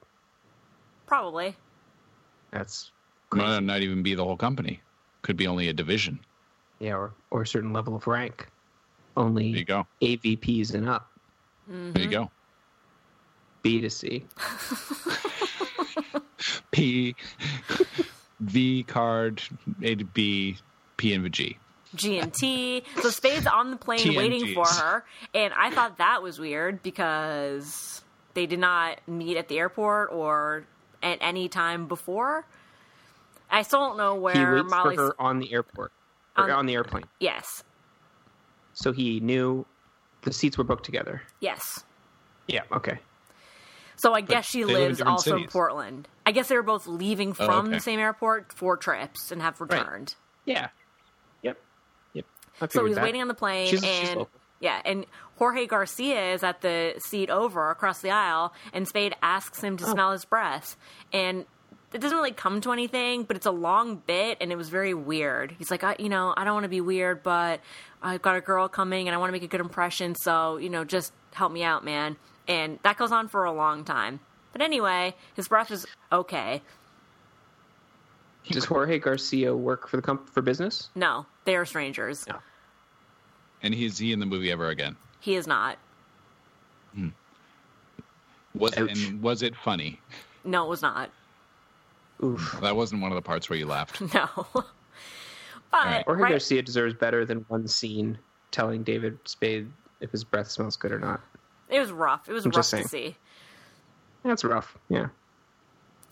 Probably. 1.05 1.55
That's 2.53 2.91
Might 3.33 3.61
not 3.61 3.81
even 3.81 4.03
be 4.03 4.15
the 4.15 4.25
whole 4.25 4.37
company. 4.37 4.81
Could 5.23 5.37
be 5.37 5.47
only 5.47 5.69
a 5.69 5.73
division. 5.73 6.21
yeah, 6.81 6.95
or 6.95 7.13
or 7.31 7.43
a 7.43 7.47
certain 7.47 7.73
level 7.73 7.95
of 7.95 8.07
rank. 8.07 8.49
There 9.15 9.25
you 9.25 9.29
Only 9.29 9.65
go. 9.65 9.87
AVPs 10.01 10.75
and 10.75 10.89
up. 10.89 11.11
Mm-hmm. 11.71 11.93
There 11.93 12.03
you 12.03 12.11
go. 12.11 12.31
B 13.63 13.81
to 13.81 13.91
C. 13.91 14.25
P, 16.73 17.15
V 18.41 18.83
card, 18.85 19.43
A 19.83 19.95
to 19.95 20.05
B, 20.05 20.57
P 20.97 21.13
and 21.15 21.31
G. 21.33 21.59
G 21.95 22.19
and 22.19 22.33
T. 22.33 22.83
So 23.03 23.11
Spade's 23.11 23.47
on 23.47 23.71
the 23.71 23.77
plane 23.77 24.17
waiting 24.17 24.55
for 24.55 24.67
her, 24.67 25.05
and 25.35 25.53
I 25.55 25.71
thought 25.71 25.99
that 25.99 26.23
was 26.23 26.39
weird 26.39 26.83
because 26.83 28.03
they 28.35 28.47
did 28.47 28.59
not 28.59 28.99
meet 29.07 29.37
at 29.37 29.49
the 29.49 29.59
airport 29.59 30.11
or 30.11 30.65
at 31.03 31.19
any 31.21 31.49
time 31.49 31.87
before. 31.87 32.47
I 33.53 33.63
still 33.63 33.81
don't 33.81 33.97
know 33.99 34.15
He 34.15 34.21
where 34.21 34.55
waits 34.57 34.71
Molly's. 34.71 34.97
for 34.97 35.03
her 35.09 35.21
on 35.21 35.39
the 35.39 35.53
airport 35.53 35.93
or 36.37 36.45
On- 36.45 36.51
on 36.51 36.67
the 36.67 36.75
airplane. 36.75 37.05
Yes, 37.21 37.63
So 38.73 38.93
he 38.93 39.21
knew 39.21 39.67
the 40.23 40.33
seats 40.33 40.57
were 40.59 40.65
booked 40.65 40.85
together. 40.85 41.23
yes. 41.41 41.85
Yeah. 42.49 42.63
Okay. 42.73 42.99
So 43.97 44.15
I 44.15 44.21
guess 44.23 44.45
she 44.47 44.65
live 44.65 44.77
in 44.77 44.83
lives 44.83 44.99
different 44.99 45.13
also 45.13 45.37
in. 45.37 45.47
Portland. 45.49 46.09
I 46.27 46.33
guess 46.33 46.49
they 46.49 46.57
were 46.57 46.63
both 46.63 46.87
leaving 46.89 47.31
Oh, 47.31 47.35
from 47.47 47.67
okay. 47.67 47.75
the 47.77 47.81
same 47.81 48.01
airport 48.01 48.53
for 48.53 48.77
trips 48.77 49.31
and 49.31 49.41
have 49.43 49.61
returned. 49.61 50.17
Yeah. 50.45 50.69
Yep. 51.43 51.61
Yep. 52.15 52.27
So 52.71 52.85
he's 52.87 52.97
that. 52.97 53.05
waiting 53.05 53.21
on 53.21 53.29
the 53.29 53.35
plane, 53.35 53.69
She's- 53.69 53.85
she's 53.85 54.09
and 54.09 54.19
local. 54.21 54.41
yeah, 54.61 54.81
and 54.85 55.07
Jorge 55.39 55.67
Garcia 55.67 56.33
is 56.33 56.43
at 56.43 56.63
the 56.63 56.95
seat 56.99 57.31
over 57.31 57.71
across 57.71 58.01
the 58.01 58.11
aisle, 58.11 58.53
and 58.73 58.89
Spade 58.89 59.15
asks 59.23 59.61
him 59.63 59.75
Oh. 59.75 59.77
to 59.79 59.85
smell 59.85 60.13
his 60.13 60.25
breath, 60.25 60.77
and 61.13 61.47
it 61.93 62.01
doesn't 62.01 62.17
really 62.17 62.33
come 62.33 62.61
to 62.63 62.73
anything, 62.73 63.25
but 63.25 63.37
it's 63.37 63.47
a 63.47 63.51
long 63.51 63.97
bit, 64.07 64.39
and 64.41 64.51
it 64.51 64.57
was 64.57 64.69
very 64.69 64.95
weird. 64.95 65.55
He's 65.59 65.71
like, 65.71 65.85
I, 65.85 65.97
you 65.99 66.09
know, 66.09 66.35
I 66.37 66.45
don't 66.45 66.55
want 66.55 66.65
to 66.65 66.69
be 66.71 66.81
weird, 66.81 67.23
but 67.23 67.61
I've 68.03 68.23
got 68.23 68.37
a 68.37 68.41
girl 68.41 68.69
coming, 68.69 69.09
and 69.09 69.15
I 69.15 69.19
want 69.19 69.29
to 69.29 69.33
make 69.33 69.43
a 69.43 69.49
good 69.49 69.61
impression, 69.61 70.15
so 70.15 70.57
you 70.57 70.71
know, 70.71 70.85
just 70.85 71.13
help 71.33 71.53
me 71.53 71.63
out, 71.63 71.85
man. 71.85 72.17
And 72.49 72.79
that 72.83 72.97
goes 72.97 73.13
on 73.13 73.29
for 73.29 73.45
a 73.45 73.53
long 73.53 73.85
time. 73.85 74.21
But 74.53 74.63
anyway, 74.63 75.15
his 75.35 75.49
breath 75.49 75.71
is 75.71 75.87
okay. 76.11 76.63
Does 78.51 78.65
Jorge 78.65 78.99
Garcia 78.99 79.55
work 79.55 79.89
for 79.89 79.97
the 79.97 80.03
comp- 80.03 80.29
for 80.29 80.43
business? 80.43 80.91
No, 80.95 81.27
they 81.45 81.57
are 81.57 81.65
strangers. 81.65 82.27
No. 82.29 82.39
And 83.63 83.73
is 83.75 83.99
he 83.99 84.13
in 84.13 84.19
the 84.19 84.27
movie 84.27 84.51
ever 84.51 84.69
again? 84.69 84.97
He 85.21 85.37
is 85.37 85.47
not. 85.47 85.79
Hmm. 86.95 87.09
Was 88.55 88.77
Ouch. 88.77 88.91
and 88.91 89.23
was 89.23 89.43
it 89.43 89.55
funny? 89.57 90.01
No, 90.45 90.67
it 90.67 90.69
was 90.69 90.83
not. 90.83 91.11
Oof. 92.23 92.59
That 92.63 92.77
wasn't 92.77 93.03
one 93.03 93.11
of 93.13 93.17
the 93.17 93.23
parts 93.23 93.51
where 93.51 93.59
you 93.59 93.67
laughed. 93.67 94.01
No. 94.15 94.29
but 94.53 94.65
right. 95.73 96.05
Jorge 96.07 96.23
right- 96.23 96.31
Garcia 96.31 96.63
deserves 96.63 96.95
better 96.95 97.25
than 97.25 97.45
one 97.49 97.67
scene 97.67 98.19
telling 98.51 98.83
David 98.83 99.19
Spade 99.25 99.71
if 100.01 100.11
his 100.11 100.25
breath 100.25 100.51
smells 100.51 100.77
good 100.77 100.93
or 100.93 100.99
not. 100.99 101.21
it 101.69 101.81
was 101.81 101.91
rough. 101.93 102.29
It 102.29 102.33
was 102.33 102.45
I'm 102.45 102.51
rough 102.51 102.57
just 102.57 102.71
to 102.71 102.89
see. 102.89 103.17
That's 104.25 104.45
rough. 104.45 104.77
Yeah. 104.89 105.09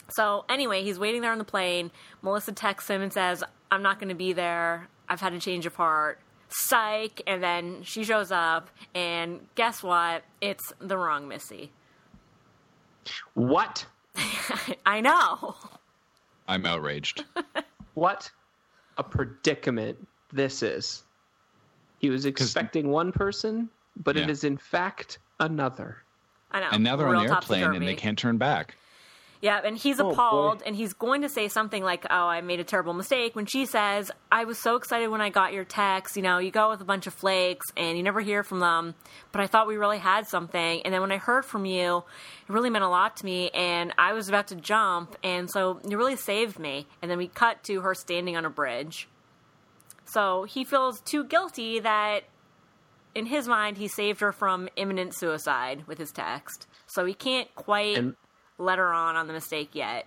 So 0.08 0.44
anyway, 0.48 0.82
he's 0.82 0.98
waiting 0.98 1.20
there 1.22 1.30
on 1.32 1.38
the 1.38 1.44
plane. 1.44 1.90
Melissa 2.22 2.52
texts 2.52 2.90
him 2.90 3.00
and 3.02 3.12
says, 3.12 3.44
"I'm 3.70 3.82
not 3.82 4.00
going 4.00 4.08
to 4.08 4.14
be 4.16 4.32
there. 4.32 4.88
I've 5.08 5.20
had 5.20 5.32
a 5.32 5.38
change 5.38 5.66
of 5.66 5.76
heart." 5.76 6.18
Psych. 6.48 7.22
And 7.28 7.40
then 7.42 7.82
she 7.84 8.02
shows 8.02 8.32
up, 8.32 8.70
and 8.94 9.46
guess 9.54 9.82
what? 9.84 10.24
It's 10.40 10.72
the 10.80 10.98
wrong 10.98 11.28
Missy. 11.28 11.70
What? 13.34 13.86
I 14.86 15.00
know. 15.00 15.54
I'm 16.50 16.66
outraged. 16.66 17.24
What 17.94 18.30
a 18.98 19.02
predicament 19.02 19.98
this 20.32 20.62
is. 20.62 21.02
He 21.98 22.08
was 22.08 22.24
expecting 22.24 22.88
one 22.88 23.10
person, 23.12 23.68
but 23.96 24.16
it 24.16 24.20
Yeah. 24.26 24.30
is 24.30 24.44
in 24.44 24.56
fact 24.56 25.18
another. 25.40 25.96
I 26.52 26.60
know. 26.60 26.68
and 26.72 26.84
now 26.84 26.96
they're 26.96 27.08
on 27.08 27.24
the 27.26 27.30
airplane 27.32 27.74
and 27.74 27.86
they 27.86 27.94
can't 27.94 28.18
turn 28.18 28.38
back. 28.38 28.76
Yeah, 29.42 29.58
and 29.64 29.74
he's 29.76 29.98
Oh, 29.98 30.04
boy. 30.04 30.10
appalled, 30.10 30.62
and 30.66 30.76
he's 30.76 30.92
going 30.92 31.22
to 31.22 31.28
say 31.30 31.48
something 31.48 31.82
like, 31.82 32.04
"Oh, 32.10 32.26
I 32.26 32.42
made 32.42 32.60
a 32.60 32.64
terrible 32.64 32.92
mistake." 32.92 33.34
When 33.34 33.46
she 33.46 33.64
says, 33.64 34.10
"I 34.30 34.44
was 34.44 34.58
so 34.58 34.76
excited 34.76 35.08
when 35.08 35.22
I 35.22 35.30
got 35.30 35.54
your 35.54 35.64
text. 35.64 36.14
You 36.14 36.22
know, 36.22 36.36
you 36.38 36.50
go 36.50 36.68
with 36.68 36.82
a 36.82 36.84
bunch 36.84 37.06
of 37.06 37.14
flakes, 37.14 37.66
and 37.74 37.96
you 37.96 38.02
never 38.02 38.20
hear 38.20 38.42
from 38.42 38.60
them. 38.60 38.94
But 39.32 39.40
I 39.40 39.46
thought 39.46 39.66
we 39.66 39.78
really 39.78 39.96
had 39.98 40.26
something. 40.28 40.82
And 40.82 40.92
then 40.92 41.00
when 41.00 41.10
I 41.10 41.16
heard 41.16 41.46
from 41.46 41.64
you, 41.64 42.04
it 42.48 42.52
really 42.52 42.68
meant 42.68 42.84
a 42.84 42.88
lot 42.88 43.16
to 43.16 43.24
me. 43.24 43.48
And 43.54 43.94
I 43.96 44.12
was 44.12 44.28
about 44.28 44.48
to 44.48 44.56
jump, 44.56 45.16
and 45.24 45.50
so 45.50 45.80
you 45.88 45.96
really 45.96 46.16
saved 46.16 46.58
me." 46.58 46.86
And 47.00 47.10
then 47.10 47.16
we 47.16 47.28
cut 47.28 47.64
to 47.64 47.80
her 47.80 47.94
standing 47.94 48.36
on 48.36 48.44
a 48.44 48.50
bridge. 48.50 49.08
So 50.04 50.42
he 50.44 50.64
feels 50.64 51.00
too 51.00 51.24
guilty 51.24 51.78
that, 51.80 52.24
in 53.14 53.24
his 53.26 53.48
mind, 53.48 53.78
he 53.78 53.88
saved 53.88 54.20
her 54.20 54.32
from 54.32 54.68
imminent 54.76 55.14
suicide 55.14 55.84
with 55.86 55.96
his 55.98 56.12
text. 56.12 56.66
So 56.86 57.06
he 57.06 57.14
can't 57.14 57.54
quite 57.54 57.96
And 57.96 58.16
let 58.60 58.78
her 58.78 58.92
on 58.92 59.16
on 59.16 59.26
the 59.26 59.32
mistake 59.32 59.70
yet. 59.74 60.06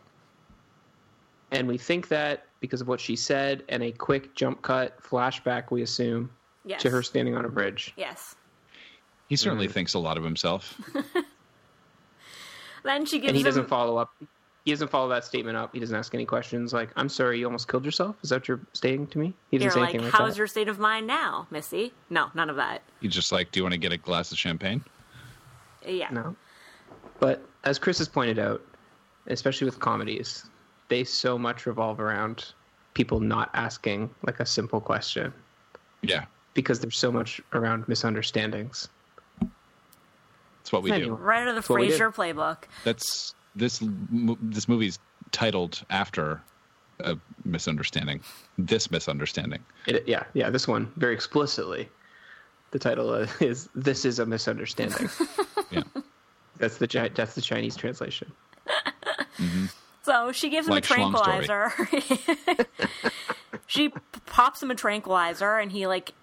and 1.51 1.67
we 1.67 1.77
think 1.77 2.07
that 2.07 2.47
because 2.61 2.81
of 2.81 2.87
what 2.87 2.99
she 2.99 3.15
said 3.15 3.63
and 3.69 3.83
a 3.83 3.91
quick 3.91 4.33
jump 4.33 4.61
cut 4.63 4.99
flashback, 5.03 5.69
we 5.69 5.81
assume, 5.83 6.31
Yes. 6.65 6.81
to 6.81 6.89
her 6.89 7.03
standing 7.03 7.35
on 7.35 7.45
a 7.45 7.49
bridge. 7.49 7.93
Yes. 7.95 8.35
He 9.27 9.35
certainly 9.35 9.67
Mm. 9.67 9.71
thinks 9.71 9.93
a 9.93 9.99
lot 9.99 10.17
of 10.17 10.23
himself. 10.23 10.79
Then 12.83 13.05
she 13.05 13.17
gives 13.19 13.29
And 13.29 13.35
he 13.37 13.41
him. 13.41 13.45
doesn't 13.45 13.67
follow 13.69 13.97
up. 13.97 14.13
He 14.65 14.71
doesn't 14.71 14.89
follow 14.89 15.09
that 15.09 15.25
statement 15.25 15.57
up. 15.57 15.73
He 15.73 15.79
doesn't 15.79 15.95
ask 15.95 16.13
any 16.13 16.25
questions 16.25 16.73
like, 16.73 16.89
I'm 16.95 17.09
sorry, 17.09 17.39
you 17.39 17.45
almost 17.45 17.67
killed 17.67 17.85
yourself? 17.85 18.15
Is 18.23 18.29
that 18.29 18.37
what 18.41 18.47
you're 18.47 18.61
saying 18.73 19.07
to 19.07 19.19
me? 19.19 19.33
He 19.51 19.57
You're 19.57 19.67
doesn't 19.67 19.71
say 19.73 19.79
like, 19.81 19.89
anything 19.89 20.05
like 20.05 20.13
how's 20.13 20.33
that. 20.33 20.37
your 20.37 20.47
state 20.47 20.67
of 20.69 20.79
mind 20.79 21.05
now, 21.07 21.47
Missy? 21.51 21.93
No, 22.09 22.29
none 22.33 22.49
of 22.49 22.55
that. 22.57 22.81
He's 23.01 23.13
just 23.13 23.31
like, 23.31 23.51
"Do 23.51 23.59
you 23.59 23.63
want 23.63 23.73
to 23.73 23.77
get 23.79 23.91
a 23.91 23.97
glass 23.97 24.31
of 24.31 24.37
champagne?" 24.37 24.83
Yeah. 25.85 26.09
No. 26.11 26.35
But 27.19 27.45
as 27.63 27.79
Chris 27.79 27.97
has 27.99 28.07
pointed 28.07 28.39
out, 28.39 28.61
especially 29.27 29.65
with 29.65 29.79
comedies, 29.79 30.45
they 30.89 31.03
so 31.03 31.37
much 31.37 31.65
revolve 31.65 31.99
around 31.99 32.45
people 32.93 33.19
not 33.19 33.49
asking 33.53 34.09
like 34.25 34.39
a 34.39 34.45
simple 34.45 34.79
question 34.79 35.33
Yeah, 36.01 36.25
because 36.53 36.79
there's 36.79 36.97
so 36.97 37.11
much 37.11 37.41
around 37.53 37.87
misunderstandings. 37.87 38.89
that's 39.39 40.71
what 40.71 40.83
we 40.83 40.91
do. 40.91 41.13
Right 41.15 41.41
out 41.41 41.47
of 41.47 41.55
the 41.55 41.61
That's 41.61 41.69
what. 41.69 41.81
Frasier 41.81 42.13
playbook. 42.13 42.57
That's 42.83 43.33
this 43.55 43.81
mo- 43.81 44.37
this 44.41 44.67
movie's 44.67 44.99
titled 45.31 45.83
after 45.89 46.41
a 46.99 47.17
misunderstanding. 47.45 48.21
This 48.57 48.91
misunderstanding. 48.91 49.63
It, 49.87 50.07
yeah, 50.07 50.23
yeah, 50.33 50.49
this 50.49 50.67
one 50.67 50.91
very 50.97 51.13
explicitly. 51.13 51.89
The 52.71 52.79
title 52.79 53.13
is 53.39 53.69
"This 53.75 54.05
is 54.05 54.19
a 54.19 54.25
misunderstanding." 54.25 55.09
Yeah, 55.71 55.81
that's 56.63 56.77
the 56.77 57.11
that's 57.13 57.35
the 57.35 57.41
Chinese 57.41 57.75
translation. 57.75 58.31
Mm-hmm. 59.37 59.65
So 60.03 60.31
she 60.31 60.49
gives 60.49 60.67
him 60.67 60.73
Like 60.73 60.83
a 60.83 60.87
tranquilizer. 60.87 61.73
she 63.67 63.89
pops 64.25 64.63
him 64.63 64.71
a 64.71 64.75
tranquilizer, 64.75 65.57
and 65.57 65.71
he 65.71 65.87
like. 65.87 66.13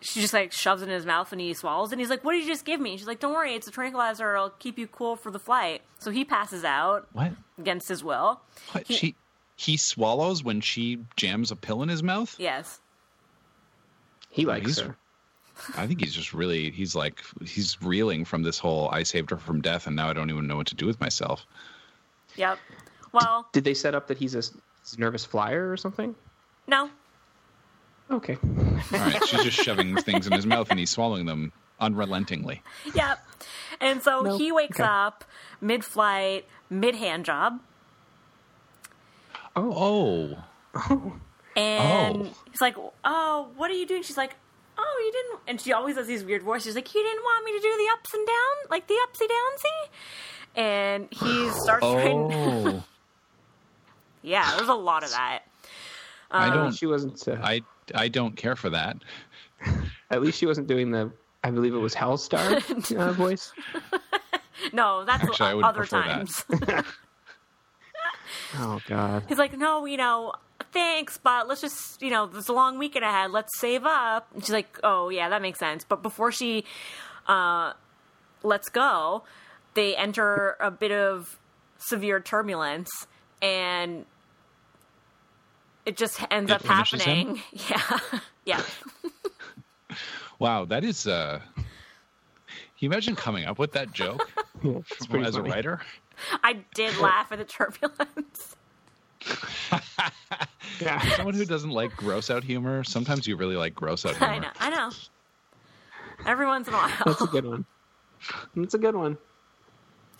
She 0.00 0.20
just 0.20 0.32
like 0.32 0.52
shoves 0.52 0.82
it 0.82 0.88
in 0.88 0.94
his 0.94 1.04
mouth 1.04 1.32
and 1.32 1.40
he 1.40 1.52
swallows. 1.54 1.90
And 1.90 2.00
he's 2.00 2.08
like, 2.08 2.22
"What 2.22 2.34
did 2.34 2.42
you 2.44 2.48
just 2.48 2.64
give 2.64 2.80
me?" 2.80 2.96
She's 2.96 3.08
like, 3.08 3.18
"Don't 3.18 3.32
worry, 3.32 3.54
it's 3.54 3.66
a 3.66 3.72
tranquilizer. 3.72 4.32
It'll 4.32 4.50
keep 4.50 4.78
you 4.78 4.86
cool 4.86 5.16
for 5.16 5.32
the 5.32 5.40
flight." 5.40 5.82
So 5.98 6.12
he 6.12 6.24
passes 6.24 6.62
out 6.62 7.08
what? 7.12 7.32
against 7.58 7.88
his 7.88 8.04
will. 8.04 8.40
What? 8.70 8.86
He- 8.86 8.94
she 8.94 9.14
he 9.56 9.76
swallows 9.76 10.44
when 10.44 10.60
she 10.60 11.00
jams 11.16 11.50
a 11.50 11.56
pill 11.56 11.82
in 11.82 11.88
his 11.88 12.02
mouth. 12.02 12.36
Yes. 12.38 12.78
He 14.30 14.44
likes 14.46 14.66
he's- 14.76 14.78
her. 14.86 14.96
I 15.76 15.86
think 15.86 16.00
he's 16.00 16.14
just 16.14 16.32
really 16.32 16.70
he's 16.70 16.94
like 16.94 17.22
he's 17.44 17.76
reeling 17.82 18.24
from 18.24 18.42
this 18.42 18.58
whole 18.58 18.88
I 18.90 19.02
saved 19.02 19.30
her 19.30 19.36
from 19.36 19.60
death 19.60 19.86
and 19.86 19.96
now 19.96 20.08
I 20.08 20.12
don't 20.12 20.30
even 20.30 20.46
know 20.46 20.56
what 20.56 20.66
to 20.68 20.74
do 20.74 20.86
with 20.86 21.00
myself. 21.00 21.44
Yep. 22.36 22.58
Well, 23.12 23.48
Did 23.52 23.64
they 23.64 23.74
set 23.74 23.94
up 23.94 24.06
that 24.08 24.18
he's 24.18 24.34
a, 24.34 24.38
s- 24.38 24.52
he's 24.84 24.94
a 24.96 25.00
nervous 25.00 25.24
flyer 25.24 25.70
or 25.70 25.76
something? 25.76 26.14
no. 26.66 26.90
Okay. 28.10 28.38
All 28.42 28.98
right, 28.98 29.22
she's 29.26 29.44
just 29.44 29.58
shoving 29.58 29.94
things 30.02 30.26
in 30.26 30.32
his 30.32 30.46
mouth 30.46 30.68
and 30.70 30.78
he's 30.78 30.88
swallowing 30.90 31.26
them 31.26 31.52
unrelentingly. 31.78 32.62
Yep. 32.94 33.18
And 33.82 34.02
so 34.02 34.22
No. 34.22 34.38
he 34.38 34.50
wakes 34.50 34.80
Okay. 34.80 34.88
up 34.88 35.24
mid 35.60 35.84
flight, 35.84 36.46
mid 36.70 36.94
hand 36.94 37.24
job, 37.26 37.60
Oh, 39.56 40.34
oh. 40.34 40.44
oh. 40.90 41.12
and 41.56 42.16
Oh. 42.22 42.34
he's 42.50 42.60
like, 42.60 42.76
Oh, 43.04 43.48
what 43.56 43.70
are 43.70 43.74
you 43.74 43.86
doing? 43.86 44.02
She's 44.02 44.16
like, 44.16 44.36
Oh, 44.80 45.02
you 45.04 45.12
didn't. 45.12 45.40
And 45.48 45.60
she 45.60 45.72
always 45.72 45.96
has 45.96 46.06
these 46.06 46.22
weird 46.24 46.42
voices. 46.42 46.66
She's 46.66 46.74
like, 46.76 46.94
You 46.94 47.02
didn't 47.02 47.22
want 47.22 47.44
me 47.44 47.52
to 47.52 47.58
do 47.60 47.68
the 47.68 47.88
ups 47.92 48.14
and 48.14 48.26
down, 48.26 48.70
like 48.70 48.86
the 48.86 48.94
upsy 49.08 49.26
downsy? 49.26 50.60
And 50.60 51.08
he 51.10 51.50
starts 51.50 51.84
trying. 51.84 52.30
oh, 52.32 52.84
Yeah, 54.22 54.54
there's 54.56 54.68
a 54.68 54.74
lot 54.74 55.02
of 55.04 55.10
that. 55.10 55.40
I 56.30 56.48
Uh, 56.48 56.54
don't. 56.54 56.72
she 56.74 56.86
wasn't. 56.86 57.26
Uh, 57.26 57.36
I 57.42 57.62
I 57.94 58.08
don't 58.08 58.36
care 58.36 58.54
for 58.56 58.70
that. 58.70 58.96
at 60.10 60.20
least 60.22 60.38
she 60.38 60.46
wasn't 60.46 60.66
doing 60.66 60.90
the. 60.90 61.10
I 61.44 61.50
believe 61.50 61.74
it 61.74 61.78
was 61.78 61.94
Hellstar 61.94 62.96
uh, 62.98 63.12
voice. 63.12 63.52
No, 64.72 65.04
that's 65.04 65.22
Actually, 65.24 65.46
I 65.48 65.54
would 65.54 65.64
other 65.64 65.84
times. 65.86 66.44
Oh 68.58 68.80
God. 68.86 69.24
He's 69.28 69.38
like, 69.38 69.56
no, 69.56 69.84
you 69.86 69.96
know, 69.96 70.32
thanks, 70.72 71.18
but 71.18 71.48
let's 71.48 71.60
just, 71.60 72.00
you 72.02 72.10
know, 72.10 72.26
there's 72.26 72.48
a 72.48 72.52
long 72.52 72.78
weekend 72.78 73.04
ahead. 73.04 73.30
Let's 73.30 73.58
save 73.58 73.84
up. 73.84 74.28
And 74.34 74.42
she's 74.44 74.52
like, 74.52 74.78
oh, 74.82 75.08
yeah, 75.08 75.28
that 75.28 75.42
makes 75.42 75.58
sense. 75.58 75.84
But 75.84 76.02
before 76.02 76.32
she 76.32 76.64
uh, 77.26 77.72
lets 78.42 78.68
go, 78.68 79.22
they 79.74 79.96
enter 79.96 80.56
a 80.60 80.70
bit 80.70 80.92
of 80.92 81.38
severe 81.78 82.20
turbulence, 82.20 82.90
and 83.40 84.04
it 85.86 85.96
just 85.96 86.20
ends 86.30 86.50
It 86.50 86.54
up 86.54 86.62
finishes 86.62 87.02
him? 87.02 87.36
happening. 87.36 87.42
Yeah, 87.70 87.98
yeah. 88.44 88.62
Wow, 90.40 90.66
that 90.66 90.84
is. 90.84 91.06
uh 91.08 91.40
Can 91.56 91.64
you 92.78 92.88
imagine 92.90 93.16
coming 93.16 93.44
up 93.44 93.58
with 93.58 93.72
that 93.72 93.92
joke 93.92 94.30
Yeah, 94.62 94.78
it's 94.90 95.06
pretty 95.06 95.24
as 95.26 95.34
a 95.34 95.42
writer? 95.42 95.80
I 96.44 96.58
did 96.74 96.96
laugh 96.98 97.32
at 97.32 97.38
the 97.38 97.44
turbulence. 97.44 98.54
Yeah. 100.80 101.00
Someone 101.16 101.34
who 101.34 101.44
doesn't 101.44 101.70
like 101.70 101.96
gross 101.96 102.30
out 102.30 102.44
humor. 102.44 102.84
Sometimes 102.84 103.26
you 103.26 103.36
really 103.36 103.56
like 103.56 103.74
gross 103.74 104.06
out 104.06 104.16
humor. 104.18 104.32
I 104.32 104.38
know, 104.38 104.48
I 104.60 104.70
know. 104.70 104.90
Every 106.24 106.46
once 106.46 106.68
in 106.68 106.74
a 106.74 106.76
while. 106.76 106.90
That's 107.04 107.20
a 107.20 107.26
good 107.26 107.44
one. 107.44 107.64
That's 108.54 108.74
a 108.74 108.78
good 108.78 108.94
one. 108.94 109.18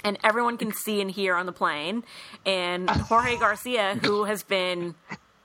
and 0.04 0.18
everyone 0.24 0.56
can 0.56 0.72
see 0.72 1.00
and 1.00 1.10
hear 1.10 1.36
on 1.36 1.46
the 1.46 1.52
plane. 1.52 2.02
And 2.44 2.90
Jorge 2.90 3.36
Garcia, 3.36 3.98
who 4.02 4.24
has 4.24 4.42
been 4.42 4.94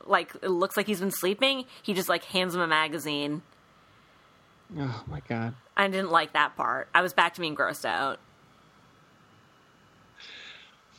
like, 0.05 0.33
it 0.41 0.49
looks 0.49 0.77
like 0.77 0.87
he's 0.87 0.99
been 0.99 1.11
sleeping, 1.11 1.65
he 1.83 1.93
just 1.93 2.09
like 2.09 2.23
hands 2.25 2.55
him 2.55 2.61
a 2.61 2.67
magazine. 2.67 3.43
Oh 4.79 5.03
my 5.07 5.21
God. 5.27 5.53
I 5.77 5.87
didn't 5.89 6.11
like 6.11 6.33
that 6.33 6.55
part. 6.55 6.87
I 6.95 7.01
was 7.03 7.13
back 7.13 7.35
to 7.35 7.41
being 7.41 7.55
grossed 7.55 7.85
out. 7.85 8.19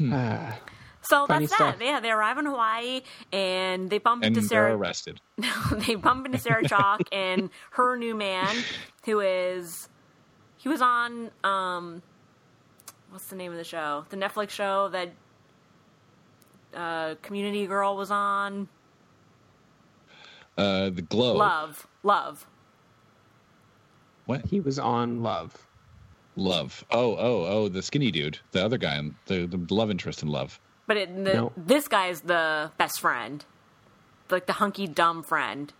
Ah, 0.02 0.58
So 1.04 1.26
Funny 1.26 1.46
that's 1.46 1.54
stuff. 1.54 1.78
that. 1.78 1.84
Yeah, 1.84 2.00
they 2.00 2.10
arrive 2.10 2.38
in 2.38 2.46
Hawaii 2.46 3.02
and 3.32 3.90
they 3.90 3.98
bump 3.98 4.24
And 4.24 4.36
into 4.36 4.48
they're 4.48 4.66
Sarah. 4.68 4.76
arrested. 4.76 5.20
they 5.72 5.94
bump 5.96 6.26
into 6.26 6.38
Sarah 6.38 6.62
Chalke 6.64 7.06
and 7.12 7.50
her 7.72 7.96
new 7.96 8.14
man, 8.14 8.54
who 9.04 9.20
is 9.20 9.88
he 10.56 10.68
was 10.68 10.80
on 10.80 11.30
um, 11.44 12.02
what's 13.10 13.26
the 13.26 13.36
name 13.36 13.52
of 13.52 13.58
the 13.58 13.64
show? 13.64 14.04
The 14.08 14.16
Netflix 14.16 14.50
show 14.50 14.88
that 14.88 15.12
uh, 16.74 17.14
Community 17.22 17.66
Girl 17.66 17.96
was 17.96 18.10
on. 18.10 18.68
Uh, 20.56 20.90
the 20.90 21.02
glow. 21.02 21.34
Love, 21.34 21.86
love. 22.02 22.46
What? 24.26 24.46
he 24.46 24.60
was 24.60 24.78
on 24.78 25.22
Love. 25.22 25.66
Love. 26.36 26.84
Oh, 26.90 27.14
oh, 27.16 27.44
oh, 27.46 27.68
the 27.68 27.82
skinny 27.82 28.10
dude, 28.10 28.38
the 28.52 28.64
other 28.64 28.78
guy, 28.78 29.00
the 29.26 29.46
the 29.46 29.74
love 29.74 29.90
interest 29.90 30.22
in 30.22 30.28
Love. 30.28 30.58
But 30.86 30.96
it, 30.98 31.14
the, 31.24 31.34
No. 31.34 31.52
this 31.56 31.88
guy's 31.88 32.20
the 32.22 32.70
best 32.78 33.00
friend, 33.00 33.44
like 34.30 34.46
the 34.46 34.52
hunky 34.54 34.86
dumb 34.86 35.22
friend. 35.22 35.72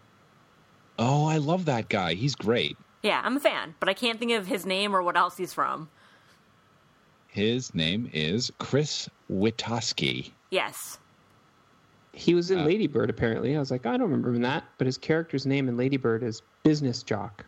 Oh, 0.99 1.27
I 1.27 1.37
love 1.39 1.65
that 1.67 1.89
guy. 1.89 2.15
He's 2.15 2.35
great. 2.35 2.77
Yeah, 3.03 3.21
I'm 3.23 3.37
a 3.37 3.41
fan, 3.41 3.75
but 3.81 3.89
I 3.89 3.95
can't 3.95 4.19
think 4.19 4.33
of 4.33 4.47
his 4.47 4.65
name 4.65 4.95
or 4.97 5.03
what 5.03 5.17
else 5.17 5.37
he's 5.37 5.53
from. 5.53 5.89
His 7.29 7.75
name 7.75 8.09
is 8.13 8.51
Chris 8.59 9.09
Witaske. 9.31 10.31
Yes. 10.51 10.99
He 12.13 12.33
was 12.33 12.51
in 12.53 12.61
Uh, 12.61 12.65
Ladybird, 12.65 13.11
apparently. 13.11 13.57
I 13.57 13.59
was 13.59 13.71
like, 13.73 13.87
I 13.87 13.93
don't 13.97 14.03
remember 14.03 14.29
him 14.31 14.37
in 14.37 14.43
that, 14.43 14.65
but 14.79 14.87
his 14.87 14.97
character's 14.97 15.45
name 15.47 15.69
in 15.69 15.77
Ladybird 15.77 16.23
is 16.23 16.43
Business 16.63 17.03
Jock. 17.03 17.45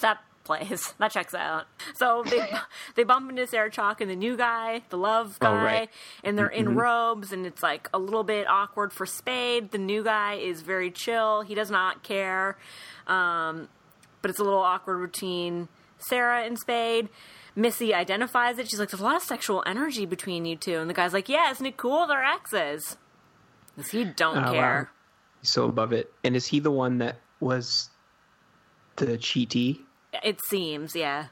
That 0.00 0.18
plays. 0.50 0.94
That 0.98 1.12
checks 1.12 1.34
out. 1.34 1.66
So 1.94 2.22
they 2.28 2.48
they 2.96 3.04
bump 3.04 3.30
into 3.30 3.46
Sarah 3.46 3.70
Chalke 3.70 4.00
and 4.00 4.10
the 4.10 4.16
new 4.16 4.36
guy, 4.36 4.82
the 4.90 4.98
love 4.98 5.38
guy, 5.38 5.48
Oh, 5.50 5.54
right. 5.64 5.90
and 6.24 6.36
they're 6.36 6.48
in 6.48 6.74
robes, 6.74 7.32
and 7.32 7.46
it's 7.46 7.62
like 7.62 7.88
a 7.94 7.98
little 7.98 8.24
bit 8.24 8.48
awkward 8.48 8.92
for 8.92 9.06
Spade. 9.06 9.70
The 9.70 9.78
new 9.78 10.02
guy 10.04 10.34
is 10.34 10.62
very 10.62 10.90
chill. 10.90 11.42
He 11.42 11.54
does 11.54 11.70
not 11.70 12.02
care, 12.02 12.56
um, 13.06 13.68
but 14.22 14.30
it's 14.30 14.40
a 14.40 14.44
little 14.44 14.60
awkward 14.60 15.12
between 15.12 15.68
Sarah 15.98 16.42
and 16.42 16.58
Spade. 16.58 17.08
Missy 17.56 17.92
identifies 17.94 18.58
it. 18.58 18.68
She's 18.70 18.78
like, 18.78 18.90
"There's 18.90 19.00
a 19.00 19.04
lot 19.04 19.16
of 19.16 19.22
sexual 19.22 19.62
energy 19.66 20.06
between 20.06 20.44
you 20.44 20.56
two. 20.56 20.78
and 20.78 20.88
the 20.90 20.94
guy's 20.94 21.12
like, 21.12 21.28
"Yeah, 21.28 21.50
isn't 21.50 21.66
it 21.66 21.76
cool? 21.76 22.06
They're 22.06 22.22
exes." 22.24 22.96
'Cause 23.76 23.88
he 23.90 24.04
don't 24.04 24.36
Oh, 24.38 24.42
wow. 24.42 24.52
care. 24.52 24.90
He's 25.40 25.50
so 25.50 25.64
above 25.64 25.92
it. 25.92 26.12
And 26.22 26.36
is 26.36 26.46
he 26.46 26.60
the 26.60 26.70
one 26.70 26.98
that 26.98 27.16
was 27.40 27.88
the 28.96 29.16
cheatee? 29.18 29.80
It 30.24 30.40
seems, 30.44 30.94
yeah, 30.94 31.26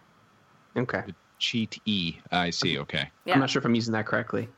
Okay. 0.76 1.02
Cheat 1.38 1.80
E. 1.84 2.16
I 2.32 2.50
see. 2.50 2.78
Okay. 2.78 3.10
yeah. 3.24 3.34
I'm 3.34 3.40
not 3.40 3.50
sure 3.50 3.60
if 3.60 3.64
I'm 3.66 3.74
using 3.74 3.92
that 3.92 4.06
correctly. 4.06 4.48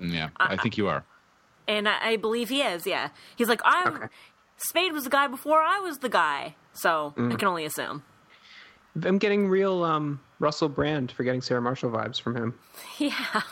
Yeah, 0.00 0.28
I 0.38 0.56
think 0.56 0.76
you 0.78 0.88
are. 0.88 1.04
And 1.68 1.88
I, 1.88 2.10
I 2.10 2.16
believe 2.16 2.48
he 2.48 2.62
is, 2.62 2.86
yeah. 2.86 3.08
He's 3.36 3.48
like, 3.48 3.60
I'm. 3.64 3.94
Okay. 3.94 4.06
Spade 4.58 4.92
was 4.92 5.04
the 5.04 5.10
guy 5.10 5.26
before 5.26 5.60
I 5.60 5.78
was 5.80 5.98
the 5.98 6.08
guy. 6.08 6.54
So 6.72 7.12
I 7.16 7.34
can 7.34 7.48
only 7.48 7.64
assume. 7.66 8.02
I'm 9.02 9.18
getting 9.18 9.48
real 9.48 9.84
um, 9.84 10.20
Russell 10.38 10.68
Brand 10.70 11.12
Forgetting 11.12 11.42
Sarah 11.42 11.60
Marshall 11.60 11.90
vibes 11.90 12.20
from 12.20 12.36
him. 12.36 12.54
Yeah. 12.98 13.42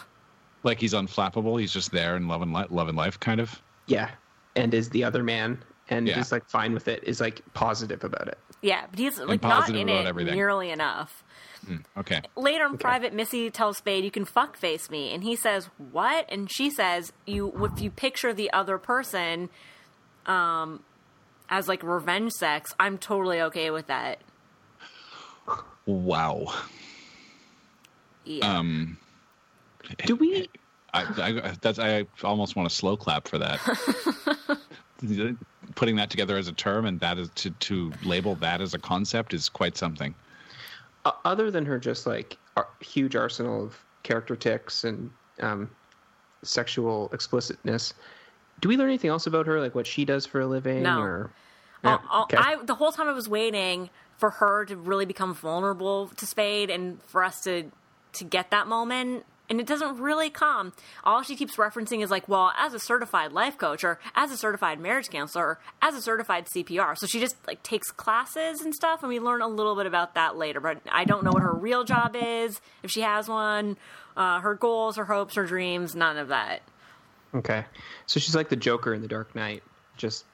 Like 0.63 0.81
he's 0.81 0.95
unflappable. 0.95 1.61
He's 1.61 1.73
just 1.75 1.91
there 1.93 2.17
in 2.17 2.27
love 2.29 2.41
and 2.41 2.55
li- 2.55 2.65
love 2.71 2.89
and 2.89 2.97
life, 2.97 3.21
kind 3.21 3.39
of. 3.41 3.61
Yeah. 3.87 4.11
And 4.57 4.73
is 4.73 4.89
the 4.91 5.05
other 5.05 5.23
man 5.23 5.63
and 5.91 6.09
Yeah. 6.09 6.19
is 6.21 6.33
like 6.33 6.49
fine 6.49 6.73
with 6.73 6.89
it, 6.89 7.05
is 7.05 7.21
like 7.21 7.43
positive 7.53 8.03
about 8.05 8.29
it. 8.29 8.39
Yeah, 8.65 8.87
but 8.89 8.99
he's 8.99 9.19
like 9.19 9.43
not 9.43 9.69
in 9.69 9.91
it 9.91 10.07
everything. 10.07 10.35
nearly 10.35 10.71
enough. 10.71 11.23
Okay. 11.99 12.23
Later 12.35 12.65
in 12.65 12.79
private, 12.79 13.13
Missy 13.13 13.51
tells 13.51 13.77
Spade, 13.77 14.05
"You 14.05 14.11
can 14.11 14.25
fuck 14.25 14.57
face 14.57 14.89
me," 14.89 15.13
and 15.13 15.23
he 15.23 15.37
says, 15.37 15.69
"What?" 15.93 16.25
And 16.31 16.51
she 16.51 16.71
says, 16.71 17.13
"You 17.27 17.53
if 17.63 17.83
you 17.83 17.91
picture 17.91 18.33
the 18.33 18.51
other 18.53 18.79
person, 18.79 19.51
um, 20.25 20.83
as 21.51 21.69
like 21.69 21.83
revenge 21.83 22.33
sex, 22.33 22.75
I'm 22.81 22.97
totally 22.97 23.41
okay 23.43 23.71
with 23.71 23.87
that." 23.89 24.21
Wow. 25.85 26.47
Yeah. 28.25 28.59
Um, 28.59 28.97
Do 30.07 30.17
we 30.17 30.49
I, 30.95 31.03
I 31.19 31.55
that's 31.61 31.79
I 31.79 32.07
almost 32.23 32.57
want 32.57 32.69
to 32.69 32.75
slow 32.75 32.97
clap 32.97 33.29
for 33.29 33.39
that. 33.39 33.61
Putting 35.75 35.97
that 35.97 36.11
together 36.11 36.37
as 36.37 36.47
a 36.49 36.53
term 36.53 36.87
and 36.87 37.01
that 37.01 37.19
is 37.19 37.31
to 37.37 37.51
to 37.51 37.93
label 38.05 38.35
that 38.37 38.61
as 38.61 38.75
a 38.75 38.79
concept 38.79 39.35
is 39.35 39.49
quite 39.49 39.77
something. 39.77 40.15
uh, 41.05 41.13
other 41.25 41.51
than 41.51 41.67
her 41.67 41.79
just 41.79 42.07
like 42.07 42.37
ar- 42.57 42.69
huge 42.81 43.15
arsenal 43.17 43.65
of 43.65 43.79
character 44.05 44.37
ticks 44.37 44.85
and 44.85 45.11
um, 45.41 45.69
sexual 46.43 47.11
explicitness, 47.13 47.93
do 48.61 48.69
we 48.69 48.77
learn 48.77 48.89
anything 48.89 49.11
else 49.11 49.27
about 49.27 49.47
her, 49.47 49.61
like 49.61 49.75
what 49.75 49.87
she 49.87 50.05
does 50.05 50.25
for 50.27 50.41
a 50.41 50.47
living? 50.47 50.83
No. 50.83 51.01
Or 51.01 51.31
I'll- 51.83 52.03
I'll- 52.11 52.23
okay. 52.25 52.37
I, 52.39 52.57
the 52.63 52.75
whole 52.77 52.93
time 52.93 53.09
I 53.09 53.13
was 53.13 53.29
waiting 53.29 53.91
for 54.17 54.31
her 54.31 54.65
to 54.67 54.77
really 54.77 55.05
become 55.07 55.35
vulnerable 55.35 56.09
to 56.09 56.27
Spade 56.27 56.71
and 56.71 57.03
for 57.03 57.25
us 57.25 57.41
to 57.43 57.71
to 58.13 58.25
get 58.25 58.51
that 58.53 58.69
moment. 58.69 59.25
And 59.51 59.61
it 59.61 59.67
doesn't 59.67 59.99
really 59.99 60.31
come. 60.31 60.73
All 61.05 61.23
she 61.23 61.37
keeps 61.37 61.57
referencing 61.57 62.03
is 62.03 62.11
like, 62.11 62.29
well, 62.29 62.53
as 62.59 62.73
a 62.73 62.79
certified 62.79 63.33
life 63.33 63.59
coach 63.59 63.85
or 63.85 64.01
as 64.15 64.31
a 64.31 64.39
certified 64.39 64.81
marriage 64.81 65.11
counselor 65.11 65.45
or 65.45 65.59
as 65.83 65.95
a 65.95 66.01
certified 66.01 66.47
CPR. 66.47 66.97
So 66.97 67.07
she 67.07 67.21
just 67.21 67.37
like 67.47 67.63
takes 67.63 67.91
classes 67.91 68.63
and 68.63 68.75
stuff 68.75 69.03
and 69.03 69.11
we 69.11 69.21
learn 69.21 69.43
a 69.43 69.49
little 69.49 69.77
bit 69.77 69.85
about 69.85 70.15
that 70.15 70.37
later. 70.37 70.61
But 70.61 70.81
I 70.91 71.05
don't 71.05 71.25
know 71.25 71.31
what 71.33 71.43
her 71.43 71.55
real 71.55 71.85
job 71.85 72.17
is, 72.19 72.59
if 72.83 72.91
she 72.91 73.03
has 73.03 73.29
one, 73.29 73.77
uh, 74.17 74.41
her 74.41 74.55
goals, 74.55 74.97
her 74.97 75.05
hopes, 75.05 75.35
her 75.35 75.45
dreams, 75.45 75.95
none 75.95 76.17
of 76.17 76.29
that. 76.29 76.63
okay, 77.35 77.67
so 78.07 78.21
she's 78.21 78.35
like 78.35 78.49
the 78.49 78.57
Joker 78.57 78.95
in 78.95 79.03
The 79.03 79.09
Dark 79.09 79.35
Knight, 79.35 79.63
just 79.99 80.25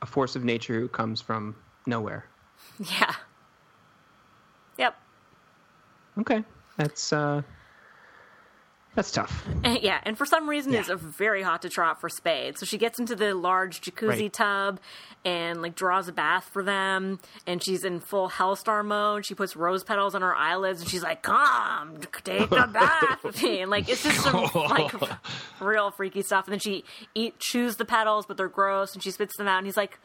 a 0.00 0.06
force 0.06 0.36
of 0.36 0.44
nature 0.44 0.78
who 0.78 0.86
comes 0.88 1.20
from 1.20 1.56
nowhere. 1.86 2.24
Yeah. 2.78 3.14
Yep. 4.78 4.96
Okay, 6.20 6.44
that's 6.76 7.12
uh, 7.12 7.42
that's 8.94 9.10
tough. 9.10 9.44
And- 9.64 9.80
yeah, 9.82 10.00
and 10.04 10.16
for 10.16 10.24
some 10.26 10.48
reason 10.48 10.72
it's 10.74 10.88
Yeah. 10.88 10.94
a 10.94 10.96
very 10.96 11.42
hot 11.42 11.62
to 11.62 11.68
trot 11.68 12.00
for 12.00 12.08
Spade. 12.08 12.58
So 12.58 12.66
she 12.66 12.78
gets 12.78 12.98
into 12.98 13.14
the 13.16 13.34
large 13.34 13.80
jacuzzi 13.80 14.08
Right. 14.22 14.32
tub 14.32 14.80
and 15.24 15.62
like 15.62 15.74
draws 15.74 16.06
a 16.08 16.12
bath 16.12 16.48
for 16.52 16.62
them, 16.62 17.18
and 17.46 17.62
she's 17.62 17.82
in 17.84 18.00
full 18.00 18.28
Hellstar 18.28 18.84
mode. 18.84 19.24
She 19.26 19.34
puts 19.34 19.56
rose 19.56 19.82
petals 19.82 20.14
on 20.14 20.22
her 20.22 20.34
eyelids, 20.34 20.80
and 20.82 20.90
she's 20.90 21.02
like, 21.02 21.22
"Come, 21.22 21.98
take 22.24 22.50
a 22.52 22.66
bath 22.66 23.24
with 23.24 23.40
me." 23.42 23.60
And 23.62 23.70
like 23.70 23.88
it's 23.88 24.02
just 24.02 24.20
some 24.20 24.48
like 24.54 24.92
real 25.60 25.90
freaky 25.90 26.22
stuff. 26.22 26.44
And 26.46 26.52
then 26.52 26.60
she 26.60 26.84
eat 27.14 27.38
chews 27.38 27.76
the 27.76 27.84
petals, 27.86 28.26
but 28.26 28.36
they're 28.36 28.48
gross, 28.48 28.94
and 28.94 29.02
she 29.02 29.10
spits 29.10 29.36
them 29.36 29.48
out. 29.48 29.58
And 29.58 29.66
he's 29.66 29.76
like. 29.76 29.98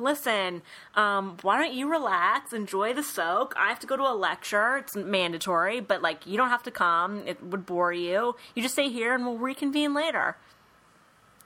Listen, 0.00 0.62
um, 0.94 1.36
why 1.42 1.60
don't 1.60 1.74
you 1.74 1.90
relax, 1.90 2.52
enjoy 2.52 2.92
the 2.94 3.02
soak? 3.02 3.54
I 3.56 3.68
have 3.68 3.80
to 3.80 3.86
go 3.86 3.96
to 3.96 4.02
a 4.02 4.14
lecture. 4.14 4.78
It's 4.78 4.96
mandatory, 4.96 5.80
but 5.80 6.02
like 6.02 6.26
you 6.26 6.36
don't 6.36 6.50
have 6.50 6.62
to 6.64 6.70
come. 6.70 7.22
It 7.26 7.42
would 7.42 7.66
bore 7.66 7.92
you. 7.92 8.36
You 8.54 8.62
just 8.62 8.74
stay 8.74 8.88
here 8.88 9.14
and 9.14 9.24
we'll 9.24 9.38
reconvene 9.38 9.94
later. 9.94 10.36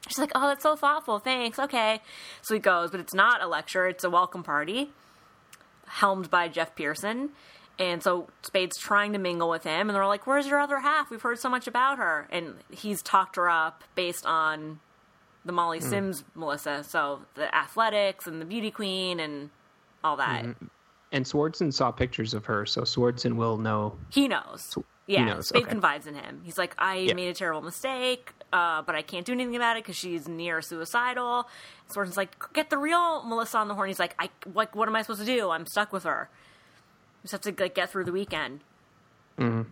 She's 0.09 0.19
like, 0.19 0.33
"Oh, 0.35 0.49
that's 0.49 0.63
so 0.63 0.77
thoughtful. 0.77 1.19
Thanks. 1.19 1.59
Okay." 1.59 2.01
So 2.41 2.55
he 2.55 2.61
goes, 2.61 2.91
but 2.91 3.01
it's 3.01 3.15
not 3.15 3.43
a 3.43 3.47
lecture. 3.47 3.87
It's 3.87 4.05
a 4.05 4.11
welcome 4.11 4.43
party, 4.43 4.91
helmed 5.87 6.31
by 6.31 6.49
Geoff 6.49 6.75
Pierson. 6.75 7.31
And 7.79 8.03
so 8.03 8.29
Spade's 8.43 8.79
trying 8.79 9.13
to 9.13 9.19
mingle 9.19 9.49
with 9.49 9.65
him, 9.65 9.89
and 9.89 9.97
they're 9.97 10.07
like, 10.07 10.27
"Where's 10.27 10.47
your 10.47 10.61
other 10.61 10.81
half? 10.81 11.11
We've 11.11 11.23
heard 11.23 11.39
so 11.39 11.49
much 11.49 11.67
about 11.67 11.99
her." 11.99 12.27
And 12.31 12.57
he's 12.71 13.01
talked 13.01 13.37
her 13.37 13.49
up 13.49 13.85
based 13.95 14.27
on 14.27 14.81
the 15.45 15.53
Molly 15.53 15.81
mm. 15.81 15.83
Sims 15.83 16.25
Melissa, 16.35 16.85
so 16.85 17.21
the 17.35 17.55
athletics 17.55 18.27
and 18.27 18.41
the 18.41 18.45
beauty 18.45 18.71
queen 18.71 19.21
and 19.21 19.51
all 20.05 20.17
that. 20.17 20.45
Mm-hmm. 20.45 20.67
And 21.13 21.25
Swardson 21.27 21.73
saw 21.73 21.91
pictures 21.91 22.33
of 22.33 22.47
her, 22.47 22.65
so 22.65 22.83
Swardson 22.83 23.37
will 23.37 23.59
know. 23.59 23.99
He 24.11 24.29
knows. 24.29 24.77
Yeah, 25.07 25.25
knows, 25.25 25.49
Spade 25.49 25.63
okay. 25.65 25.71
confides 25.71 26.07
in 26.07 26.15
him. 26.15 26.41
He's 26.45 26.57
like, 26.57 26.75
I 26.79 26.97
Yeah. 26.99 27.15
made 27.15 27.29
a 27.29 27.35
terrible 27.35 27.61
mistake, 27.61 28.33
uh, 28.53 28.83
but 28.83 28.95
I 28.95 29.03
can't 29.03 29.27
do 29.27 29.33
anything 29.33 29.57
about 29.57 29.77
it 29.77 29.83
because 29.83 29.97
she's 29.97 30.29
near 30.29 30.63
suicidal. 30.63 31.49
Swardson's 31.91 32.17
like, 32.17 32.37
get 32.53 32.71
the 32.71 32.79
real 32.79 33.23
Melissa 33.25 33.59
on 33.59 33.69
the 33.69 33.75
horn. 33.75 33.89
He's 33.89 33.99
like, 33.99 34.15
I 34.19 34.31
like, 34.55 34.75
what 34.77 34.89
am 34.89 34.97
I 34.97 35.03
supposed 35.03 35.21
to 35.21 35.27
do? 35.27 35.51
I'm 35.51 35.67
stuck 35.67 35.93
with 35.93 36.05
her. 36.05 36.31
Just 37.23 37.33
have 37.33 37.41
to 37.43 37.55
like 37.63 37.75
get 37.75 37.91
through 37.91 38.05
the 38.05 38.13
weekend. 38.13 38.61
Mm-hmm. 39.39 39.71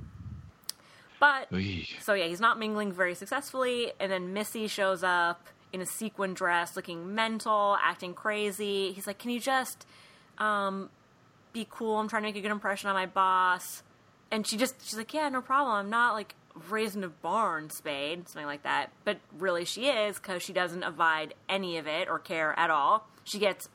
But 1.20 1.52
Oy. 1.52 1.86
so 2.00 2.14
yeah, 2.14 2.26
he's 2.26 2.40
not 2.40 2.58
mingling 2.58 2.92
very 2.92 3.14
successfully, 3.14 3.92
and 4.00 4.10
then 4.10 4.32
Missy 4.32 4.66
shows 4.66 5.04
up 5.04 5.46
in 5.72 5.80
a 5.80 5.86
sequin 5.86 6.34
dress, 6.34 6.76
looking 6.76 7.14
mental, 7.14 7.76
acting 7.82 8.14
crazy. 8.14 8.92
He's 8.92 9.06
like, 9.06 9.18
"Can 9.18 9.30
you 9.30 9.40
just 9.40 9.86
um, 10.38 10.90
be 11.52 11.66
cool? 11.70 11.98
I'm 11.98 12.08
trying 12.08 12.22
to 12.22 12.28
make 12.28 12.36
a 12.36 12.40
good 12.40 12.50
impression 12.50 12.88
on 12.88 12.94
my 12.94 13.06
boss." 13.06 13.82
And 14.30 14.46
she 14.46 14.56
just 14.56 14.74
she's 14.84 14.96
like, 14.96 15.12
"Yeah, 15.14 15.28
no 15.28 15.40
problem. 15.40 15.74
I'm 15.74 15.90
not 15.90 16.14
like 16.14 16.34
raised 16.68 16.96
in 16.96 17.04
a 17.04 17.08
barn, 17.08 17.70
Spade, 17.70 18.28
something 18.28 18.46
like 18.46 18.62
that." 18.62 18.90
But 19.04 19.18
really, 19.38 19.64
she 19.64 19.86
is 19.86 20.16
because 20.16 20.42
she 20.42 20.52
doesn't 20.52 20.82
abide 20.82 21.34
any 21.48 21.78
of 21.78 21.86
it 21.86 22.08
or 22.08 22.18
care 22.18 22.58
at 22.58 22.70
all. 22.70 23.06
She 23.24 23.38
gets 23.38 23.68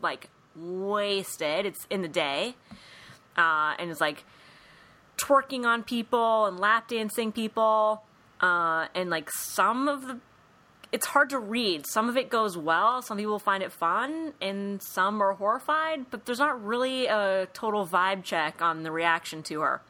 like 0.00 0.28
wasted. 0.56 1.66
It's 1.66 1.86
in 1.90 2.02
the 2.02 2.08
day, 2.08 2.54
uh, 3.36 3.74
and 3.78 3.90
is 3.90 4.00
like 4.00 4.24
twerking 5.18 5.64
on 5.64 5.82
people 5.82 6.46
and 6.46 6.58
lap 6.58 6.88
dancing 6.88 7.30
people 7.32 8.02
uh, 8.40 8.88
and 8.94 9.08
like 9.08 9.30
some 9.30 9.88
of 9.88 10.06
the 10.06 10.18
it's 10.92 11.06
hard 11.06 11.30
to 11.30 11.38
read 11.38 11.86
some 11.86 12.08
of 12.08 12.16
it 12.16 12.28
goes 12.30 12.56
well 12.56 13.00
some 13.02 13.16
people 13.16 13.38
find 13.38 13.62
it 13.62 13.72
fun 13.72 14.32
and 14.40 14.82
some 14.82 15.22
are 15.22 15.32
horrified 15.32 16.04
but 16.10 16.26
there's 16.26 16.38
not 16.38 16.62
really 16.64 17.06
a 17.06 17.48
total 17.54 17.86
vibe 17.86 18.22
check 18.22 18.60
on 18.62 18.82
the 18.82 18.90
reaction 18.92 19.42
to 19.42 19.60
her 19.60 19.80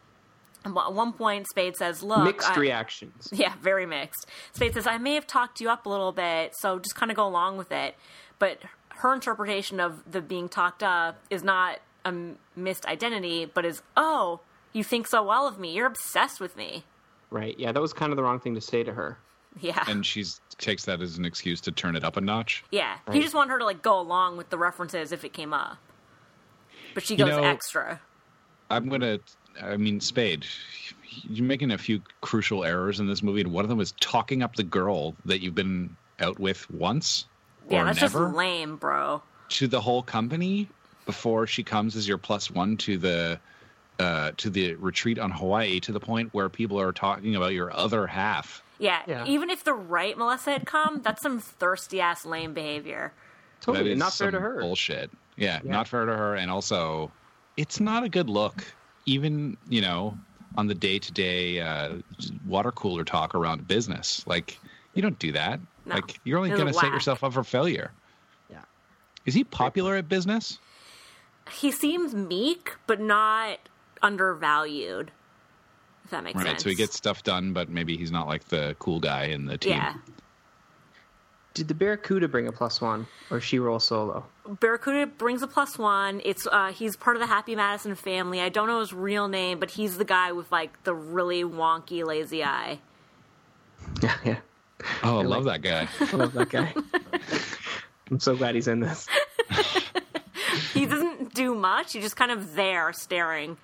at 0.64 0.72
one 0.94 1.12
point 1.12 1.48
spade 1.48 1.76
says 1.76 2.02
look 2.04 2.24
Mixed 2.24 2.50
I- 2.50 2.54
reactions. 2.60 3.28
yeah, 3.32 3.52
very 3.60 3.84
mixed. 3.84 4.26
Spade 4.52 4.74
says, 4.74 4.86
I 4.86 4.96
may 4.96 5.14
have 5.14 5.26
talked 5.26 5.60
you 5.60 5.68
up 5.68 5.86
a 5.86 5.88
little 5.88 6.12
bit, 6.12 6.54
so 6.54 6.78
just 6.78 6.94
kind 6.94 7.10
of 7.10 7.16
go 7.16 7.26
along 7.26 7.56
with 7.56 7.72
it. 7.72 7.96
But 8.38 8.58
her 8.90 9.12
interpretation 9.12 9.80
of 9.80 10.08
the 10.08 10.20
being 10.20 10.48
talked 10.48 10.84
up 10.84 11.18
is 11.30 11.42
not 11.42 11.80
a 12.04 12.08
m- 12.08 12.38
missed 12.54 12.86
identity, 12.86 13.44
but 13.44 13.64
is, 13.64 13.82
oh, 13.96 14.38
you 14.72 14.84
think 14.84 15.08
so 15.08 15.24
well 15.24 15.48
of 15.48 15.58
me. 15.58 15.72
You're 15.72 15.88
obsessed 15.88 16.40
with 16.40 16.56
me. 16.56 16.84
Right. 17.28 17.58
Yeah, 17.58 17.72
that 17.72 17.80
was 17.82 17.92
kind 17.92 18.12
of 18.12 18.16
the 18.16 18.22
wrong 18.22 18.38
thing 18.38 18.54
to 18.54 18.60
say 18.60 18.84
to 18.84 18.92
her. 18.92 19.18
Yeah. 19.60 19.84
And 19.86 20.04
she 20.04 20.24
takes 20.58 20.84
that 20.86 21.00
as 21.02 21.18
an 21.18 21.24
excuse 21.24 21.60
to 21.62 21.72
turn 21.72 21.94
it 21.96 22.04
up 22.04 22.16
a 22.16 22.20
notch. 22.20 22.64
yeah. 22.70 22.96
He 23.12 23.20
just 23.20 23.34
wanted 23.34 23.50
her 23.52 23.58
to, 23.58 23.64
like, 23.64 23.82
go 23.82 24.00
along 24.00 24.36
with 24.38 24.48
the 24.50 24.56
references 24.58 25.12
if 25.12 25.24
it 25.24 25.32
came 25.34 25.52
up. 25.52 25.76
But 26.94 27.04
she 27.04 27.14
You 27.14 27.18
goes 27.26 27.28
know- 27.30 27.42
extra. 27.42 28.00
I'm 28.70 28.88
gonna 28.88 29.18
I 29.62 29.76
mean, 29.76 30.00
Spade, 30.00 30.46
you're 31.28 31.44
making 31.44 31.72
a 31.72 31.78
few 31.78 32.00
crucial 32.22 32.64
errors 32.64 33.00
in 33.00 33.06
this 33.06 33.22
movie, 33.22 33.42
and 33.42 33.52
one 33.52 33.64
of 33.64 33.68
them 33.68 33.80
is 33.80 33.92
talking 34.00 34.42
up 34.42 34.56
the 34.56 34.62
girl 34.62 35.14
that 35.26 35.42
you've 35.42 35.54
been 35.54 35.94
out 36.20 36.38
with 36.38 36.70
once 36.70 37.26
Yeah, 37.68 37.82
or 37.82 37.84
that's 37.84 38.00
never 38.00 38.24
just 38.26 38.34
lame, 38.36 38.76
bro. 38.76 39.22
to 39.50 39.68
the 39.68 39.80
whole 39.82 40.02
company 40.02 40.68
before 41.04 41.46
she 41.46 41.62
comes 41.62 41.96
as 41.96 42.08
your 42.08 42.16
plus 42.16 42.50
one 42.50 42.78
to 42.78 42.96
the 42.96 43.38
uh, 43.98 44.32
to 44.38 44.48
the 44.48 44.74
retreat 44.76 45.18
on 45.18 45.30
Hawaii. 45.30 45.78
To 45.80 45.92
the 45.92 46.00
point 46.00 46.32
where 46.32 46.48
people 46.48 46.80
are 46.80 46.92
talking 46.92 47.36
about 47.36 47.52
your 47.52 47.70
other 47.76 48.06
half. 48.06 48.62
Yeah, 48.82 49.02
Yeah. 49.06 49.24
even 49.26 49.48
if 49.48 49.62
the 49.62 49.74
right 49.74 50.18
Melissa 50.18 50.50
had 50.50 50.66
come, 50.66 51.02
that's 51.02 51.22
some 51.22 51.38
thirsty 51.38 52.00
ass 52.00 52.26
lame 52.26 52.52
behavior. 52.52 53.12
Totally 53.60 53.84
That 53.84 53.90
is 53.92 53.98
not 53.98 54.12
fair 54.12 54.30
to 54.32 54.40
her. 54.40 54.60
Bullshit. 54.60 55.10
Yeah, 55.36 55.60
Yeah. 55.62 55.70
not 55.70 55.86
fair 55.86 56.04
to 56.04 56.16
her, 56.16 56.34
and 56.34 56.50
also, 56.50 57.12
it's 57.56 57.78
not 57.78 58.02
a 58.02 58.08
good 58.08 58.28
look. 58.28 58.64
Even 59.06 59.56
you 59.68 59.80
know, 59.82 60.18
on 60.56 60.66
the 60.66 60.74
day 60.74 60.98
to 60.98 61.12
day 61.12 62.02
water 62.46 62.72
cooler 62.72 63.04
talk 63.04 63.34
around 63.36 63.68
business, 63.68 64.24
like 64.26 64.58
you 64.94 65.02
don't 65.02 65.18
do 65.18 65.30
that. 65.32 65.60
No. 65.86 65.94
Like 65.94 66.18
you're 66.24 66.38
only 66.38 66.50
going 66.50 66.66
to 66.66 66.72
set 66.74 66.90
yourself 66.92 67.22
up 67.24 67.32
for 67.32 67.44
failure. 67.44 67.92
Yeah. 68.50 68.62
Is 69.26 69.34
he 69.34 69.44
popular 69.44 69.94
at 69.96 70.08
business? 70.08 70.58
He 71.50 71.70
seems 71.72 72.14
meek, 72.14 72.76
but 72.86 73.00
not 73.00 73.58
undervalued. 74.02 75.10
If 76.12 76.18
that 76.18 76.24
makes 76.24 76.36
Right. 76.36 76.46
sense. 76.48 76.62
So 76.62 76.68
he 76.68 76.74
gets 76.74 76.94
stuff 76.94 77.22
done, 77.22 77.54
but 77.54 77.70
maybe 77.70 77.96
he's 77.96 78.10
not 78.12 78.26
like 78.28 78.44
the 78.48 78.76
cool 78.78 79.00
guy 79.00 79.24
in 79.24 79.46
the 79.46 79.56
team. 79.56 79.72
Yeah. 79.72 79.94
Did 81.54 81.68
the 81.68 81.74
Barracuda 81.74 82.28
bring 82.28 82.46
a 82.48 82.52
plus 82.52 82.80
one, 82.82 83.06
or 83.30 83.40
she 83.40 83.58
roll 83.58 83.78
solo? 83.80 84.26
Barracuda 84.46 85.06
brings 85.06 85.40
a 85.42 85.46
plus 85.46 85.78
one. 85.78 86.20
It's 86.24 86.46
uh, 86.46 86.72
he's 86.72 86.96
part 86.96 87.16
of 87.16 87.20
the 87.20 87.26
Happy 87.26 87.56
Madison 87.56 87.94
family. 87.94 88.40
I 88.42 88.50
don't 88.50 88.68
know 88.68 88.80
his 88.80 88.92
real 88.92 89.26
name, 89.28 89.58
but 89.58 89.70
he's 89.70 89.96
the 89.96 90.04
guy 90.04 90.32
with 90.32 90.52
like 90.52 90.82
the 90.84 90.94
really 90.94 91.44
wonky 91.44 92.04
lazy 92.04 92.44
eye. 92.44 92.78
Yeah, 94.02 94.16
yeah. 94.24 94.36
Oh, 95.02 95.18
I 95.18 95.22
love 95.22 95.44
that 95.44 95.60
guy. 95.62 95.88
I 96.00 96.16
love 96.16 96.32
that 96.34 96.48
guy. 96.50 96.74
I'm 98.10 98.20
so 98.20 98.36
glad 98.36 98.54
he's 98.54 98.68
in 98.68 98.80
this. 98.80 99.06
He 100.74 100.86
doesn't 100.86 101.34
do 101.34 101.54
much. 101.54 101.92
He's 101.92 102.02
just 102.02 102.16
kind 102.16 102.30
of 102.30 102.54
there 102.54 102.92
staring. 102.92 103.56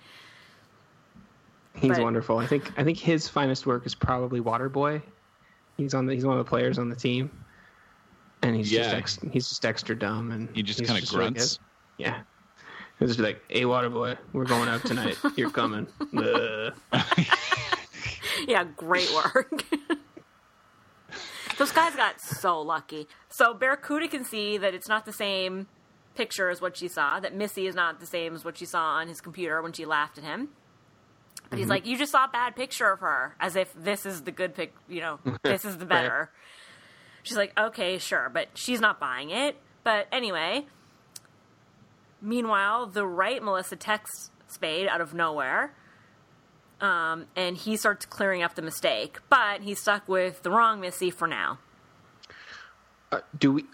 He's 1.81 1.91
But- 1.93 2.03
wonderful. 2.03 2.39
I 2.39 2.47
think 2.47 2.73
I 2.79 2.85
think 2.85 2.99
his 2.99 3.29
finest 3.29 3.67
work 3.67 3.87
is 3.87 3.95
probably 3.95 4.41
Waterboy. 4.41 5.01
He's 5.77 5.95
on 5.95 6.07
the 6.07 6.15
he's 6.15 6.25
one 6.25 6.37
of 6.39 6.45
the 6.45 6.49
players 6.49 6.79
on 6.79 6.89
the 6.89 6.97
team, 6.97 7.31
and 8.43 8.57
he's 8.57 8.71
just 8.71 8.91
ex, 8.95 9.19
he's 9.31 9.49
just 9.49 9.65
extra 9.65 9.97
dumb 9.97 10.33
and 10.33 10.49
He 10.55 10.63
just 10.63 10.85
kind 10.85 11.01
of 11.03 11.09
grunts. 11.09 11.59
good. 11.59 12.05
yeah, 12.05 12.21
he's 12.99 13.09
just 13.11 13.21
like, 13.21 13.41
"Hey, 13.49 13.63
Waterboy, 13.63 14.19
we're 14.33 14.45
going 14.45 14.69
out 14.69 14.85
tonight. 14.85 15.17
You're 15.37 15.51
coming." 15.51 15.87
Yeah, 18.47 18.65
great 18.77 19.11
work. 19.15 19.65
Those 21.59 21.73
guys 21.73 21.97
got 21.97 22.21
so 22.21 22.61
lucky. 22.63 23.09
So 23.29 23.53
Barracuda 23.53 24.07
can 24.09 24.25
see 24.25 24.57
that 24.59 24.75
it's 24.75 24.89
not 24.89 25.05
the 25.07 25.13
same 25.13 25.67
picture 26.15 26.49
as 26.49 26.61
what 26.61 26.77
she 26.77 26.87
saw, 26.89 27.19
that 27.21 27.35
Missy 27.35 27.67
is 27.67 27.75
not 27.75 27.99
the 28.01 28.07
same 28.07 28.35
as 28.35 28.45
what 28.45 28.57
she 28.57 28.65
saw 28.65 28.95
on 28.95 29.09
his 29.09 29.21
computer 29.21 29.61
when 29.61 29.73
she 29.73 29.85
laughed 29.85 30.19
at 30.19 30.25
him. 30.25 30.51
But 31.51 31.59
he's 31.59 31.69
like, 31.69 31.87
You 31.87 31.97
just 31.97 32.13
saw 32.13 32.25
a 32.25 32.29
bad 32.29 32.57
picture 32.57 32.91
of 32.91 33.01
her, 33.01 33.35
as 33.41 33.57
if 33.57 33.73
this 33.75 34.07
is 34.07 34.23
the 34.23 34.33
good 34.33 34.55
pic, 34.55 34.75
you 34.89 35.01
know, 35.01 35.19
this 35.43 35.65
is 35.65 35.79
the 35.79 35.87
better. 35.87 36.31
She's 37.23 37.37
like, 37.37 37.59
Okay, 37.59 37.99
sure, 37.99 38.31
but 38.33 38.49
she's 38.55 38.81
not 38.81 39.01
buying 39.01 39.31
it. 39.31 39.57
But 39.85 40.07
anyway, 40.13 40.67
meanwhile, 42.21 42.87
the 42.87 43.07
right 43.07 43.43
Melissa 43.43 43.77
texts 43.77 44.31
Spade 44.49 44.89
out 44.89 45.03
of 45.03 45.13
nowhere 45.13 45.75
um, 46.81 47.27
and 47.35 47.57
he 47.57 47.77
starts 47.77 48.07
clearing 48.07 48.43
up 48.43 48.55
the 48.55 48.63
mistake, 48.63 49.19
but 49.29 49.63
he's 49.63 49.81
stuck 49.81 50.09
with 50.09 50.43
the 50.43 50.51
wrong 50.51 50.81
Missy 50.81 51.11
for 51.11 51.27
now. 51.27 51.59
Uh, 53.11 53.21
do 53.39 53.53
we 53.53 53.65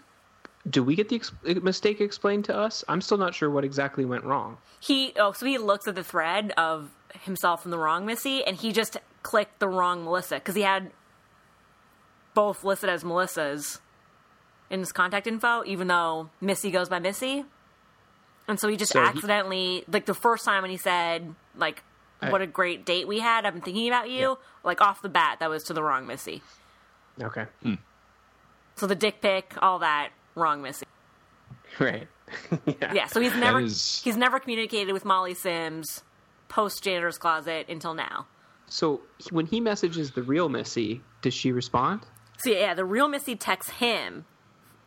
do 0.67 0.83
we 0.83 0.95
get 0.95 1.09
the 1.09 1.17
ex- 1.17 1.31
mistake 1.43 2.01
explained 2.01 2.45
to 2.45 2.55
us? 2.55 2.83
I'm 2.87 3.01
still 3.01 3.17
not 3.17 3.35
sure 3.35 3.49
what 3.49 3.63
exactly 3.63 4.05
went 4.05 4.23
wrong. 4.23 4.57
He 4.79 5.13
oh, 5.17 5.33
so 5.33 5.45
he 5.45 5.57
looks 5.57 5.87
at 5.87 5.95
the 5.95 6.03
thread 6.03 6.53
of 6.57 6.89
himself 7.23 7.63
and 7.65 7.73
the 7.73 7.77
wrong 7.77 8.05
Missy, 8.05 8.43
and 8.43 8.55
he 8.57 8.71
just 8.71 8.97
clicked 9.23 9.59
the 9.59 9.67
wrong 9.67 10.03
Melissa 10.03 10.35
because 10.35 10.55
he 10.55 10.61
had 10.61 10.91
both 12.33 12.63
listed 12.63 12.89
as 12.89 13.03
Melissa's 13.03 13.79
in 14.69 14.79
his 14.79 14.91
contact 14.91 15.27
info, 15.27 15.63
even 15.65 15.87
though 15.87 16.29
Missy 16.41 16.71
goes 16.71 16.89
by 16.89 16.99
Missy. 16.99 17.45
And 18.47 18.59
so 18.59 18.67
he 18.67 18.77
just 18.77 18.91
So 18.91 19.01
he- 19.01 19.07
accidentally, 19.07 19.83
like 19.87 20.05
the 20.05 20.13
first 20.13 20.45
time 20.45 20.61
when 20.61 20.71
he 20.71 20.77
said, 20.77 21.33
like, 21.55 21.83
I- 22.21 22.29
what 22.31 22.41
a 22.41 22.47
great 22.47 22.85
date 22.85 23.07
we 23.07 23.19
had, 23.19 23.45
I've 23.45 23.53
been 23.53 23.61
thinking 23.61 23.87
about 23.87 24.09
you, 24.09 24.37
like 24.63 24.81
off 24.81 25.01
the 25.01 25.09
bat, 25.09 25.37
that 25.39 25.49
was 25.49 25.63
to 25.65 25.73
the 25.73 25.83
wrong 25.83 26.05
Missy. 26.07 26.41
Okay, 27.21 27.45
hmm. 27.63 27.75
So 28.75 28.87
the 28.87 28.95
dick 28.95 29.21
pic, 29.21 29.53
all 29.61 29.79
that, 29.79 30.09
wrong 30.35 30.61
Missy. 30.61 30.85
right. 31.79 32.07
yeah. 32.65 32.93
Yeah, 32.93 33.07
so 33.07 33.19
he's 33.21 33.35
never 33.35 33.61
is- 33.61 34.01
he's 34.03 34.17
never 34.17 34.39
communicated 34.39 34.91
with 34.93 35.05
Molly 35.05 35.33
Sims 35.35 36.03
post 36.55 36.81
janitor's 36.83 37.17
closet 37.17 37.67
until 37.67 37.93
now. 37.93 38.25
So 38.67 39.01
when 39.29 39.45
he 39.45 39.59
messages 39.59 40.11
the 40.11 40.23
real 40.23 40.47
Missy, 40.47 41.01
does 41.21 41.33
she 41.33 41.51
respond? 41.51 42.01
So 42.39 42.49
yeah, 42.51 42.73
the 42.73 42.85
real 42.85 43.09
Missy 43.09 43.35
texts 43.35 43.73
him 43.73 44.23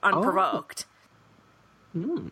unprovoked. 0.02 0.86
Oh. 1.94 2.00
Hmm. 2.00 2.28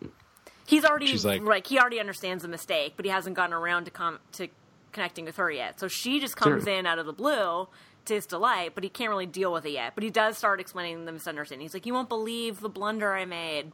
He's 0.65 0.83
already 0.83 1.05
She's 1.07 1.23
like, 1.23 1.41
like- 1.43 1.67
he 1.67 1.79
already 1.79 1.99
understands 1.99 2.41
the 2.41 2.49
mistake, 2.49 2.93
but 2.97 3.05
he 3.05 3.11
hasn't 3.11 3.35
gotten 3.35 3.53
around 3.53 3.85
to 3.85 3.91
com- 3.91 4.19
to 4.33 4.47
connecting 4.91 5.25
with 5.25 5.37
her 5.37 5.51
yet. 5.51 5.79
So 5.79 5.87
she 5.87 6.19
just 6.19 6.35
comes 6.35 6.63
Sure. 6.63 6.73
in 6.73 6.85
out 6.87 6.97
of 6.99 7.05
the 7.05 7.13
blue 7.13 7.67
to 8.05 8.13
his 8.13 8.25
delight, 8.25 8.71
but 8.73 8.83
he 8.83 8.89
can't 8.89 9.09
really 9.09 9.25
deal 9.27 9.53
with 9.53 9.65
it 9.65 9.71
yet. 9.71 9.93
But 9.95 10.03
he 10.03 10.09
does 10.09 10.37
start 10.37 10.59
explaining 10.59 11.05
the 11.05 11.11
misunderstanding. 11.11 11.63
He's 11.65 11.73
like, 11.73 11.85
"You 11.85 11.93
won't 11.93 12.09
believe 12.09 12.59
the 12.61 12.69
blunder 12.69 13.13
I 13.13 13.25
made." 13.25 13.71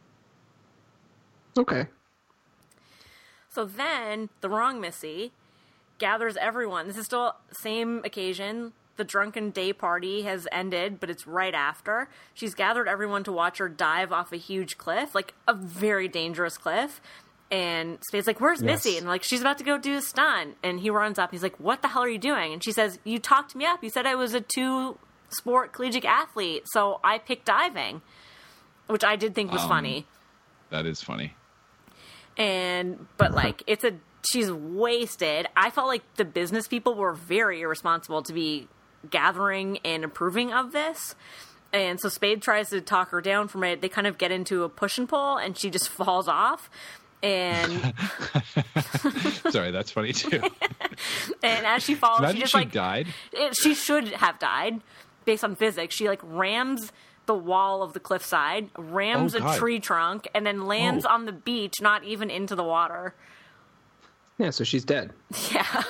Okay. 1.57 1.87
So 3.49 3.63
then 3.65 4.29
the 4.41 4.49
wrong 4.49 4.81
Missy 4.81 5.31
gathers 6.03 6.35
everyone. 6.37 6.87
This 6.87 6.97
is 6.97 7.05
still 7.05 7.35
same 7.51 8.01
occasion. 8.03 8.73
The 8.97 9.03
drunken 9.05 9.49
day 9.51 9.71
party 9.73 10.21
has 10.23 10.47
ended, 10.51 10.99
but 10.99 11.09
it's 11.09 11.25
right 11.25 11.53
after. 11.53 12.09
She's 12.33 12.53
gathered 12.53 12.87
everyone 12.87 13.23
to 13.23 13.31
watch 13.31 13.57
her 13.59 13.69
dive 13.69 14.11
off 14.11 14.31
a 14.33 14.37
huge 14.37 14.77
cliff, 14.77 15.15
like 15.15 15.33
a 15.47 15.53
very 15.53 16.07
dangerous 16.07 16.57
cliff. 16.57 17.01
And 17.49 17.97
Spade's 18.07 18.27
like, 18.27 18.41
Where's 18.41 18.61
Yes. 18.61 18.85
Missy? 18.85 18.97
And 18.97 19.07
like, 19.07 19.23
she's 19.23 19.41
about 19.41 19.57
to 19.59 19.63
go 19.63 19.77
do 19.77 19.95
a 19.95 20.01
stunt. 20.01 20.57
And 20.63 20.79
he 20.79 20.89
runs 20.89 21.17
up. 21.17 21.31
He's 21.31 21.41
like, 21.43 21.57
What 21.59 21.81
the 21.81 21.87
hell 21.87 22.03
are 22.03 22.09
you 22.09 22.19
doing? 22.19 22.51
And 22.53 22.63
she 22.63 22.71
says, 22.73 22.99
You 23.03 23.17
talked 23.19 23.55
me 23.55 23.65
up. 23.65 23.83
You 23.83 23.89
said 23.89 24.05
I 24.05 24.15
was 24.15 24.33
a 24.33 24.41
two 24.41 24.97
sport 25.29 25.71
collegiate 25.73 26.05
athlete. 26.05 26.63
So 26.67 26.99
I 27.03 27.17
picked 27.17 27.45
diving, 27.45 28.01
which 28.87 29.03
I 29.03 29.15
did 29.15 29.33
think 29.33 29.51
was 29.51 29.61
Um, 29.63 29.69
funny 29.69 30.05
That 30.69 30.85
is 30.85 31.01
funny. 31.01 31.33
and 32.37 33.07
but 33.17 33.31
like 33.33 33.63
it's 33.67 33.83
a 33.83 33.93
she's 34.31 34.51
wasted. 34.51 35.47
I 35.55 35.69
felt 35.69 35.87
like 35.87 36.03
the 36.15 36.25
business 36.25 36.67
people 36.67 36.95
were 36.95 37.13
very 37.13 37.61
irresponsible 37.61 38.23
to 38.23 38.33
be 38.33 38.67
gathering 39.09 39.79
and 39.83 40.03
approving 40.03 40.53
of 40.53 40.71
this. 40.71 41.15
And 41.73 41.99
so 41.99 42.07
spade 42.09 42.41
tries 42.41 42.69
to 42.69 42.81
talk 42.81 43.09
her 43.09 43.19
down 43.21 43.47
from 43.47 43.63
it. 43.63 43.81
They 43.81 43.89
kind 43.89 44.05
of 44.07 44.17
get 44.17 44.31
into 44.31 44.63
a 44.63 44.69
push 44.69 44.97
and 44.97 45.09
pull 45.09 45.37
and 45.37 45.57
she 45.57 45.69
just 45.69 45.89
falls 45.89 46.27
off. 46.27 46.69
And 47.23 47.71
Sorry, 49.49 49.71
that's 49.71 49.91
funny 49.91 50.13
too. 50.13 50.41
and 51.43 51.65
as 51.65 51.83
she 51.83 51.95
falls 51.95 52.19
Imagine 52.19 52.35
she 52.35 52.41
just 52.41 52.51
she 52.51 52.57
like 52.57 52.71
died. 52.71 53.07
it, 53.31 53.55
she 53.55 53.73
should 53.73 54.09
have 54.09 54.39
died 54.39 54.81
based 55.25 55.43
on 55.43 55.55
physics. 55.55 55.95
She 55.95 56.07
like 56.07 56.19
rams 56.23 56.91
the 57.25 57.33
wall 57.33 57.81
of 57.81 57.93
the 57.93 57.99
cliffside 58.01 58.69
rams 58.77 59.33
Oh, 59.35 59.47
a 59.53 59.57
tree 59.57 59.79
trunk 59.79 60.27
and 60.35 60.45
then 60.45 60.65
lands 60.67 61.05
Oh. 61.05 61.13
on 61.13 61.25
the 61.25 61.31
beach 61.31 61.75
not 61.81 62.03
even 62.03 62.29
into 62.29 62.55
the 62.55 62.63
water 62.63 63.15
Yeah, 64.43 64.49
so 64.49 64.65
she's 64.65 64.83
dead. 64.83 65.11
Yeah. 65.53 65.83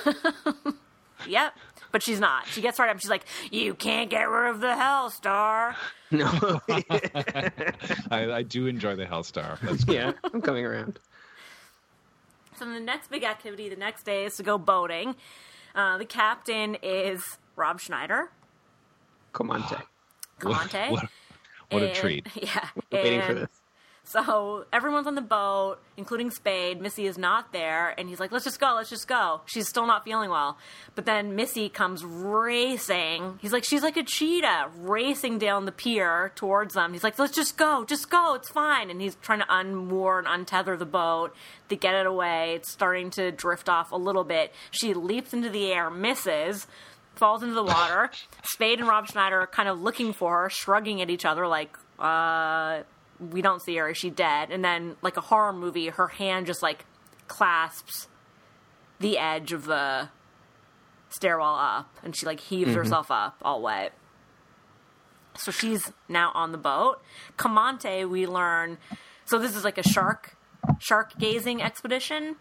yep. 1.26 1.54
But 1.90 2.02
she's 2.02 2.20
not. 2.20 2.46
She 2.46 2.60
gets 2.60 2.78
right 2.78 2.88
up. 2.88 3.00
She's 3.00 3.10
like, 3.10 3.24
"You 3.50 3.74
can't 3.74 4.10
get 4.10 4.28
rid 4.28 4.50
of 4.50 4.60
the 4.60 4.76
Hell 4.76 5.10
Star." 5.10 5.76
No. 6.10 6.60
I, 6.68 7.50
I 8.10 8.42
do 8.42 8.66
enjoy 8.68 8.94
the 8.94 9.04
Hellstar. 9.04 9.58
That's 9.60 9.82
good. 9.82 9.94
yeah, 9.96 10.12
I'm 10.32 10.40
coming 10.40 10.64
around. 10.64 11.00
So 12.56 12.66
the 12.66 12.78
next 12.78 13.10
big 13.10 13.24
activity 13.24 13.68
the 13.68 13.74
next 13.74 14.04
day 14.04 14.24
is 14.24 14.36
to 14.36 14.44
go 14.44 14.56
boating. 14.56 15.16
Uh, 15.74 15.98
the 15.98 16.04
captain 16.04 16.76
is 16.84 17.38
Rob 17.56 17.80
Schneider. 17.80 18.30
Comante. 19.32 19.82
Comante. 20.38 20.92
What, 20.92 21.08
what 21.70 21.82
a 21.82 21.92
treat. 21.92 22.28
Yeah. 22.40 22.68
Waiting 22.92 23.22
for 23.22 23.34
this. 23.34 23.48
So 24.06 24.66
everyone's 24.72 25.06
on 25.06 25.14
the 25.14 25.22
boat, 25.22 25.78
including 25.96 26.30
Spade. 26.30 26.80
Missy 26.80 27.06
is 27.06 27.16
not 27.16 27.52
there, 27.52 27.94
and 27.98 28.08
he's 28.08 28.20
like, 28.20 28.30
"Let's 28.30 28.44
just 28.44 28.60
go, 28.60 28.74
let's 28.76 28.90
just 28.90 29.08
go." 29.08 29.40
She's 29.46 29.66
still 29.66 29.86
not 29.86 30.04
feeling 30.04 30.28
well, 30.30 30.58
but 30.94 31.06
then 31.06 31.34
Missy 31.34 31.70
comes 31.70 32.04
racing. 32.04 33.38
He's 33.40 33.52
like, 33.52 33.64
"She's 33.64 33.82
like 33.82 33.96
a 33.96 34.02
cheetah, 34.02 34.70
racing 34.76 35.38
down 35.38 35.64
the 35.64 35.72
pier 35.72 36.32
towards 36.36 36.74
them." 36.74 36.92
He's 36.92 37.02
like, 37.02 37.18
"Let's 37.18 37.34
just 37.34 37.56
go, 37.56 37.84
just 37.84 38.10
go, 38.10 38.34
it's 38.34 38.50
fine." 38.50 38.90
And 38.90 39.00
he's 39.00 39.16
trying 39.16 39.40
to 39.40 39.46
unmoor 39.46 40.18
and 40.18 40.46
untether 40.46 40.78
the 40.78 40.86
boat 40.86 41.34
to 41.70 41.76
get 41.76 41.94
it 41.94 42.06
away. 42.06 42.54
It's 42.56 42.70
starting 42.70 43.08
to 43.12 43.32
drift 43.32 43.70
off 43.70 43.90
a 43.90 43.96
little 43.96 44.24
bit. 44.24 44.52
She 44.70 44.92
leaps 44.92 45.32
into 45.32 45.48
the 45.48 45.72
air, 45.72 45.90
misses 45.90 46.66
falls 47.16 47.42
into 47.42 47.54
the 47.54 47.64
water. 47.64 48.10
Spade 48.42 48.80
and 48.80 48.88
Rob 48.88 49.06
Schneider 49.06 49.40
are 49.40 49.46
kind 49.46 49.68
of 49.68 49.80
looking 49.80 50.12
for 50.12 50.42
her, 50.42 50.50
shrugging 50.50 51.00
at 51.00 51.10
each 51.10 51.24
other 51.24 51.46
like, 51.46 51.76
uh, 51.98 52.82
we 53.18 53.42
don't 53.42 53.62
see 53.62 53.76
her. 53.76 53.88
Is 53.88 53.96
she 53.96 54.10
dead? 54.10 54.50
And 54.50 54.64
then, 54.64 54.96
like 55.02 55.16
a 55.16 55.22
horror 55.22 55.52
movie, 55.52 55.88
her 55.88 56.08
hand 56.08 56.46
just 56.46 56.62
like 56.62 56.84
clasps 57.28 58.08
the 59.00 59.18
edge 59.18 59.52
of 59.52 59.66
the 59.66 60.08
stairwell 61.10 61.54
up, 61.54 61.96
and 62.02 62.16
she 62.16 62.26
like 62.26 62.40
heaves 62.40 62.70
mm-hmm. 62.70 62.78
herself 62.78 63.10
up, 63.10 63.36
all 63.42 63.62
wet. 63.62 63.92
So 65.36 65.50
she's 65.50 65.92
now 66.08 66.30
on 66.34 66.52
the 66.52 66.58
boat. 66.58 67.02
Comante, 67.36 68.04
we 68.08 68.26
learn. 68.26 68.78
So 69.24 69.38
this 69.38 69.56
is 69.56 69.64
like 69.64 69.78
a 69.78 69.82
shark, 69.82 70.36
shark 70.78 71.18
gazing 71.18 71.62
expedition, 71.62 72.36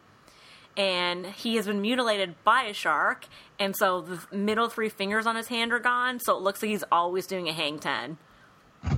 and 0.78 1.26
he 1.26 1.56
has 1.56 1.66
been 1.66 1.82
mutilated 1.82 2.36
by 2.44 2.64
a 2.64 2.74
shark, 2.74 3.26
and 3.60 3.76
so 3.76 4.02
the 4.02 4.36
middle 4.36 4.70
three 4.70 4.90
fingers 4.90 5.26
on 5.26 5.36
his 5.36 5.48
hand 5.48 5.72
are 5.74 5.80
gone. 5.80 6.20
So 6.20 6.36
it 6.38 6.42
looks 6.42 6.62
like 6.62 6.70
he's 6.70 6.84
always 6.92 7.26
doing 7.28 7.48
a 7.48 7.54
hang 7.54 7.80
ten. 7.80 8.18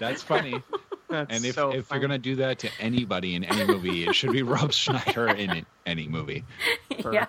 That's 0.00 0.22
funny. 0.22 0.62
That's 1.08 1.34
And 1.34 1.44
if, 1.44 1.54
so 1.54 1.70
if 1.72 1.86
funny. 1.86 2.00
you're 2.00 2.08
going 2.08 2.20
to 2.22 2.22
do 2.22 2.36
that 2.36 2.58
to 2.60 2.70
anybody 2.80 3.34
in 3.34 3.44
any 3.44 3.64
movie, 3.66 4.06
it 4.06 4.14
should 4.14 4.32
be 4.32 4.42
Rob 4.42 4.72
Schneider 4.72 5.28
in 5.28 5.64
any 5.86 6.08
movie. 6.08 6.44
yeah. 7.12 7.26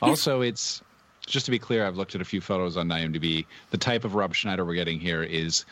Also, 0.00 0.40
it's 0.40 0.82
just 1.26 1.44
to 1.46 1.50
be 1.50 1.58
clear, 1.58 1.86
I've 1.86 1.96
looked 1.96 2.14
at 2.14 2.20
a 2.20 2.24
few 2.24 2.40
photos 2.40 2.76
on 2.76 2.88
IMDb. 2.88 3.46
The 3.70 3.78
type 3.78 4.04
of 4.04 4.14
Rob 4.14 4.34
Schneider 4.34 4.64
we're 4.64 4.74
getting 4.74 5.00
here 5.00 5.22
is 5.22 5.64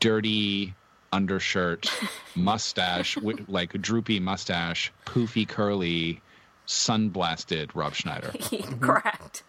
dirty 0.00 0.74
undershirt, 1.12 1.90
mustache, 2.36 3.14
wi- 3.16 3.44
like 3.48 3.72
droopy 3.80 4.20
mustache, 4.20 4.92
poofy 5.06 5.46
curly, 5.48 6.20
sun-blasted 6.66 7.74
Rob 7.74 7.94
Schneider. 7.94 8.32
Correct. 8.80 9.42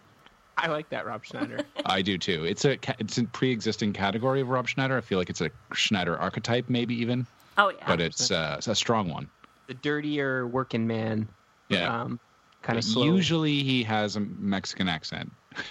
I 0.63 0.67
like 0.67 0.89
that 0.89 1.05
Rob 1.05 1.23
Schneider. 1.25 1.59
I 1.85 2.01
do 2.01 2.17
too. 2.17 2.43
It's 2.45 2.65
a 2.65 2.77
it's 2.99 3.17
a 3.17 3.23
pre-existing 3.25 3.93
category 3.93 4.41
of 4.41 4.49
Rob 4.49 4.67
Schneider. 4.67 4.97
I 4.97 5.01
feel 5.01 5.17
like 5.17 5.29
it's 5.29 5.41
a 5.41 5.49
Schneider 5.73 6.17
archetype, 6.17 6.69
maybe 6.69 6.95
even, 6.95 7.25
Oh 7.57 7.69
yeah. 7.69 7.83
but 7.87 7.99
it's, 8.01 8.31
uh, 8.31 8.55
it's 8.57 8.67
a 8.67 8.75
strong 8.75 9.09
one. 9.09 9.29
the 9.67 9.73
dirtier 9.73 10.47
working 10.47 10.85
man. 10.87 11.27
Yeah. 11.69 12.01
Um, 12.01 12.19
kind 12.61 12.77
of 12.77 12.83
slow. 12.83 13.05
Usually 13.05 13.63
he 13.63 13.83
has 13.83 14.15
a 14.15 14.19
Mexican 14.19 14.87
accent. 14.89 15.31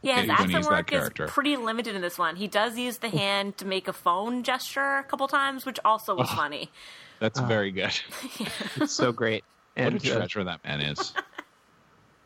Yeah, 0.00 0.20
his 0.20 0.28
when 0.28 0.30
accent 0.54 0.66
work 0.66 0.92
is 0.92 0.98
character. 1.00 1.26
pretty 1.26 1.56
limited 1.56 1.96
in 1.96 2.00
this 2.02 2.16
one. 2.18 2.36
He 2.36 2.46
does 2.46 2.78
use 2.78 2.98
the 2.98 3.08
hand 3.08 3.58
to 3.58 3.64
make 3.66 3.88
a 3.88 3.92
phone 3.92 4.44
gesture 4.44 4.98
a 4.98 5.02
couple 5.02 5.26
times, 5.26 5.66
which 5.66 5.80
also 5.84 6.14
was 6.14 6.30
funny. 6.30 6.70
That's 7.18 7.40
very 7.40 7.72
good. 7.72 7.90
It's 8.76 8.92
so 8.92 9.10
great. 9.10 9.42
what 9.74 9.86
And, 9.86 9.94
a 10.06 10.12
uh, 10.12 10.16
treasure 10.18 10.44
that 10.44 10.62
man 10.64 10.80
is. 10.82 11.12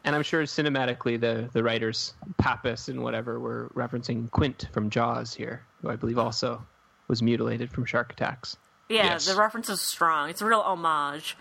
And 0.04 0.14
I'm 0.16 0.22
sure 0.22 0.42
cinematically 0.44 1.20
the 1.20 1.48
the 1.52 1.62
writers 1.62 2.14
Pappas 2.38 2.88
and 2.88 3.02
whatever 3.02 3.38
were 3.40 3.70
referencing 3.74 4.30
Quint 4.30 4.68
from 4.72 4.90
Jaws 4.90 5.34
here, 5.34 5.64
who 5.80 5.90
I 5.90 5.96
believe 5.96 6.18
also 6.18 6.64
was 7.08 7.22
mutilated 7.22 7.70
from 7.70 7.84
shark 7.84 8.12
attacks. 8.12 8.56
Yeah, 8.88 9.04
Yes. 9.04 9.26
the 9.26 9.36
reference 9.36 9.68
is 9.68 9.80
strong. 9.80 10.28
It's 10.30 10.42
a 10.42 10.46
real 10.46 10.60
homage. 10.60 11.36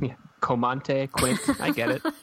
Yeah, 0.00 0.14
Comante, 0.40 1.10
Quint, 1.10 1.38
I 1.60 1.70
get 1.70 1.90
it. 1.90 2.02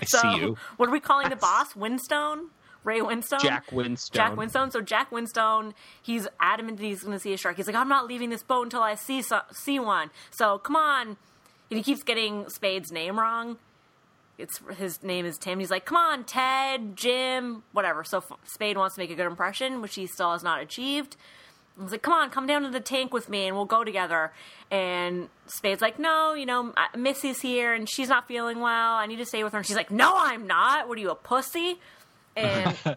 I 0.00 0.04
So, 0.04 0.18
see 0.18 0.36
you. 0.38 0.56
what 0.76 0.88
are 0.88 0.92
we 0.92 1.00
calling 1.00 1.28
the 1.28 1.36
boss? 1.36 1.74
Winstone? 1.74 2.48
Ray 2.84 3.00
Winstone? 3.00 3.40
Jack 3.40 3.66
Winstone. 3.70 4.12
Jack 4.12 4.34
Winstone. 4.34 4.70
So 4.72 4.80
Jack 4.82 5.10
Winstone, 5.10 5.72
he's 6.02 6.28
adamant 6.38 6.76
that 6.78 6.84
he's 6.84 7.02
going 7.02 7.14
to 7.14 7.18
see 7.18 7.32
a 7.32 7.36
shark. 7.38 7.56
He's 7.56 7.66
like, 7.66 7.76
I'm 7.76 7.88
not 7.88 8.06
leaving 8.06 8.28
this 8.30 8.42
boat 8.42 8.64
until 8.64 8.82
I 8.82 8.94
see 8.94 9.22
so- 9.22 9.40
see 9.52 9.78
one. 9.78 10.10
So 10.30 10.58
come 10.58 10.76
on. 10.76 11.16
And 11.70 11.78
he 11.78 11.82
keeps 11.82 12.02
getting 12.02 12.48
Spade's 12.50 12.92
name 12.92 13.18
wrong. 13.18 13.56
It's 14.36 14.60
his 14.76 15.02
name 15.02 15.26
is 15.26 15.38
Tim. 15.38 15.60
He's 15.60 15.70
like, 15.70 15.84
come 15.84 15.96
on, 15.96 16.24
Ted, 16.24 16.96
Jim, 16.96 17.62
whatever. 17.72 18.02
So 18.02 18.18
F- 18.18 18.32
Spade 18.44 18.76
wants 18.76 18.96
to 18.96 19.00
make 19.00 19.10
a 19.10 19.14
good 19.14 19.26
impression, 19.26 19.80
which 19.80 19.94
he 19.94 20.06
still 20.06 20.32
has 20.32 20.42
not 20.42 20.60
achieved. 20.60 21.16
He's 21.80 21.92
like, 21.92 22.02
come 22.02 22.12
on, 22.12 22.30
come 22.30 22.46
down 22.46 22.62
to 22.62 22.70
the 22.70 22.80
tank 22.80 23.12
with 23.12 23.28
me 23.28 23.46
and 23.46 23.56
we'll 23.56 23.64
go 23.64 23.84
together. 23.84 24.32
And 24.70 25.28
Spade's 25.46 25.80
like, 25.82 25.98
no, 25.98 26.34
you 26.34 26.46
know, 26.46 26.72
Missy's 26.96 27.40
here 27.40 27.74
and 27.74 27.88
she's 27.88 28.08
not 28.08 28.28
feeling 28.28 28.60
well. 28.60 28.92
I 28.94 29.06
need 29.06 29.16
to 29.16 29.26
stay 29.26 29.42
with 29.42 29.52
her. 29.52 29.58
And 29.58 29.66
she's 29.66 29.76
like, 29.76 29.90
no, 29.90 30.12
I'm 30.16 30.46
not. 30.46 30.88
What 30.88 30.98
are 30.98 31.00
you, 31.00 31.10
a 31.10 31.16
pussy? 31.16 31.80
And 32.36 32.76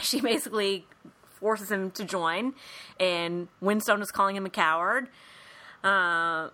she 0.00 0.20
basically 0.20 0.86
forces 1.28 1.70
him 1.70 1.90
to 1.92 2.04
join. 2.04 2.54
And 2.98 3.48
Winstone 3.62 4.02
is 4.02 4.10
calling 4.10 4.34
him 4.34 4.46
a 4.46 4.50
coward. 4.50 5.08
Uh, 5.84 6.48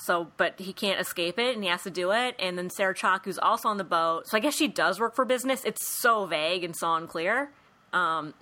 so, 0.00 0.28
but 0.36 0.58
he 0.60 0.72
can't 0.72 1.00
escape 1.00 1.38
it 1.38 1.54
and 1.54 1.64
he 1.64 1.68
has 1.70 1.82
to 1.82 1.90
do 1.90 2.12
it. 2.12 2.36
And 2.38 2.56
then 2.56 2.70
Sarah 2.70 2.94
Chalke, 2.94 3.24
who's 3.24 3.38
also 3.38 3.68
on 3.68 3.78
the 3.78 3.84
boat. 3.84 4.28
So 4.28 4.36
I 4.36 4.40
guess 4.40 4.54
she 4.54 4.68
does 4.68 5.00
work 5.00 5.14
for 5.16 5.24
business. 5.24 5.64
It's 5.64 5.84
so 6.00 6.24
vague 6.26 6.62
and 6.62 6.74
so 6.76 6.94
unclear. 6.94 7.50
Um, 7.92 8.34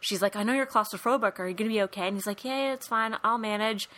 she's 0.00 0.20
like, 0.20 0.34
I 0.36 0.42
know 0.42 0.52
you're 0.52 0.66
claustrophobic. 0.66 1.38
Are 1.38 1.46
you 1.48 1.54
going 1.54 1.70
to 1.70 1.74
be 1.74 1.82
okay? 1.82 2.08
And 2.08 2.16
he's 2.16 2.26
like, 2.26 2.44
Yeah, 2.44 2.56
yeah, 2.68 2.72
it's 2.74 2.88
fine. 2.88 3.16
I'll 3.22 3.38
manage. 3.38 3.88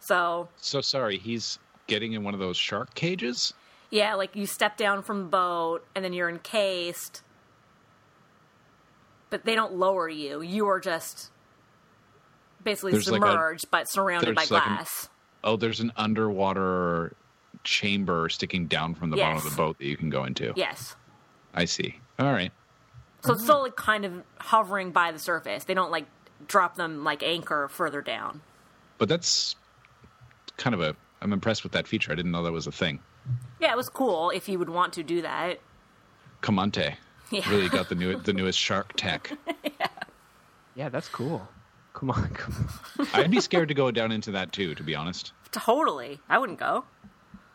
So, 0.00 0.48
So 0.58 0.80
sorry, 0.80 1.16
he's 1.18 1.58
getting 1.86 2.12
in 2.12 2.24
one 2.24 2.34
of 2.34 2.40
those 2.40 2.56
shark 2.56 2.94
cages. 2.94 3.54
yeah, 3.90 4.14
like 4.14 4.36
you 4.36 4.46
step 4.46 4.76
down 4.76 5.02
from 5.02 5.22
the 5.22 5.28
boat 5.28 5.84
and 5.94 6.04
then 6.04 6.12
you're 6.12 6.28
encased. 6.28 7.22
But 9.30 9.44
they 9.44 9.54
don't 9.54 9.74
lower 9.74 10.08
you. 10.08 10.42
You 10.42 10.66
are 10.68 10.80
just 10.80 11.30
basically 12.64 12.92
There's 12.92 13.10
like 13.10 13.22
a- 13.22 13.26
submerged, 13.26 13.70
but 13.70 13.90
surrounded 13.90 14.34
by 14.34 14.42
like 14.42 14.50
an- 14.52 14.74
glass. 14.76 15.08
Oh, 15.44 15.56
there's 15.56 15.80
an 15.80 15.92
underwater 15.96 17.14
chamber 17.64 18.28
sticking 18.28 18.66
down 18.66 18.94
from 18.94 19.10
the 19.10 19.16
bottom 19.16 19.36
of 19.38 19.44
the 19.44 19.50
boat 19.56 19.78
that 19.78 19.86
you 19.86 19.96
can 19.96 20.10
go 20.10 20.24
into. 20.24 20.52
yes. 20.56 20.96
I 21.52 21.64
see. 21.64 21.96
All 22.18 22.32
right. 22.32 22.52
So 23.24 23.32
it's 23.34 23.42
still 23.42 23.62
like 23.62 23.76
kind 23.76 24.04
of 24.04 24.12
hovering 24.38 24.92
by 24.92 25.10
the 25.12 25.18
surface. 25.18 25.64
They 25.64 25.74
don't 25.74 25.90
like 25.90 26.06
drop 26.46 26.76
them 26.76 27.02
like 27.04 27.22
anchor 27.22 27.68
further 27.68 28.00
down. 28.02 28.40
But 28.98 29.08
that's 29.08 29.56
kind 30.56 30.74
of 30.74 30.80
a. 30.80 30.94
I'm 31.20 31.32
impressed 31.32 31.62
with 31.64 31.72
that 31.72 31.86
feature. 31.88 32.12
I 32.12 32.14
didn't 32.14 32.30
know 32.30 32.42
that 32.44 32.52
was 32.52 32.66
a 32.66 32.72
thing. 32.72 33.00
Yeah, 33.60 33.72
it 33.72 33.76
was 33.76 33.88
cool 33.90 34.30
if 34.30 34.48
you 34.48 34.58
would 34.58 34.70
want 34.70 34.92
to 34.94 35.02
do 35.02 35.20
that. 35.22 35.60
Comante 36.40 36.94
Yeah. 37.30 37.46
really 37.50 37.68
got 37.68 37.88
the 37.90 37.94
new 37.94 38.16
the 38.22 38.32
newest 38.32 38.58
shark 38.58 38.92
tech. 38.96 39.32
yeah. 39.64 39.86
Yeah, 40.76 40.88
that's 40.88 41.08
cool. 41.08 41.46
Come 41.92 42.10
on, 42.10 42.28
come 42.30 42.68
on. 42.98 43.06
I'd 43.14 43.30
be 43.30 43.40
scared 43.40 43.68
to 43.68 43.74
go 43.74 43.90
down 43.90 44.12
into 44.12 44.30
that 44.32 44.52
too, 44.52 44.74
to 44.74 44.82
be 44.82 44.94
honest. 44.94 45.32
Totally. 45.52 46.20
I 46.28 46.38
wouldn't 46.38 46.58
go. 46.58 46.84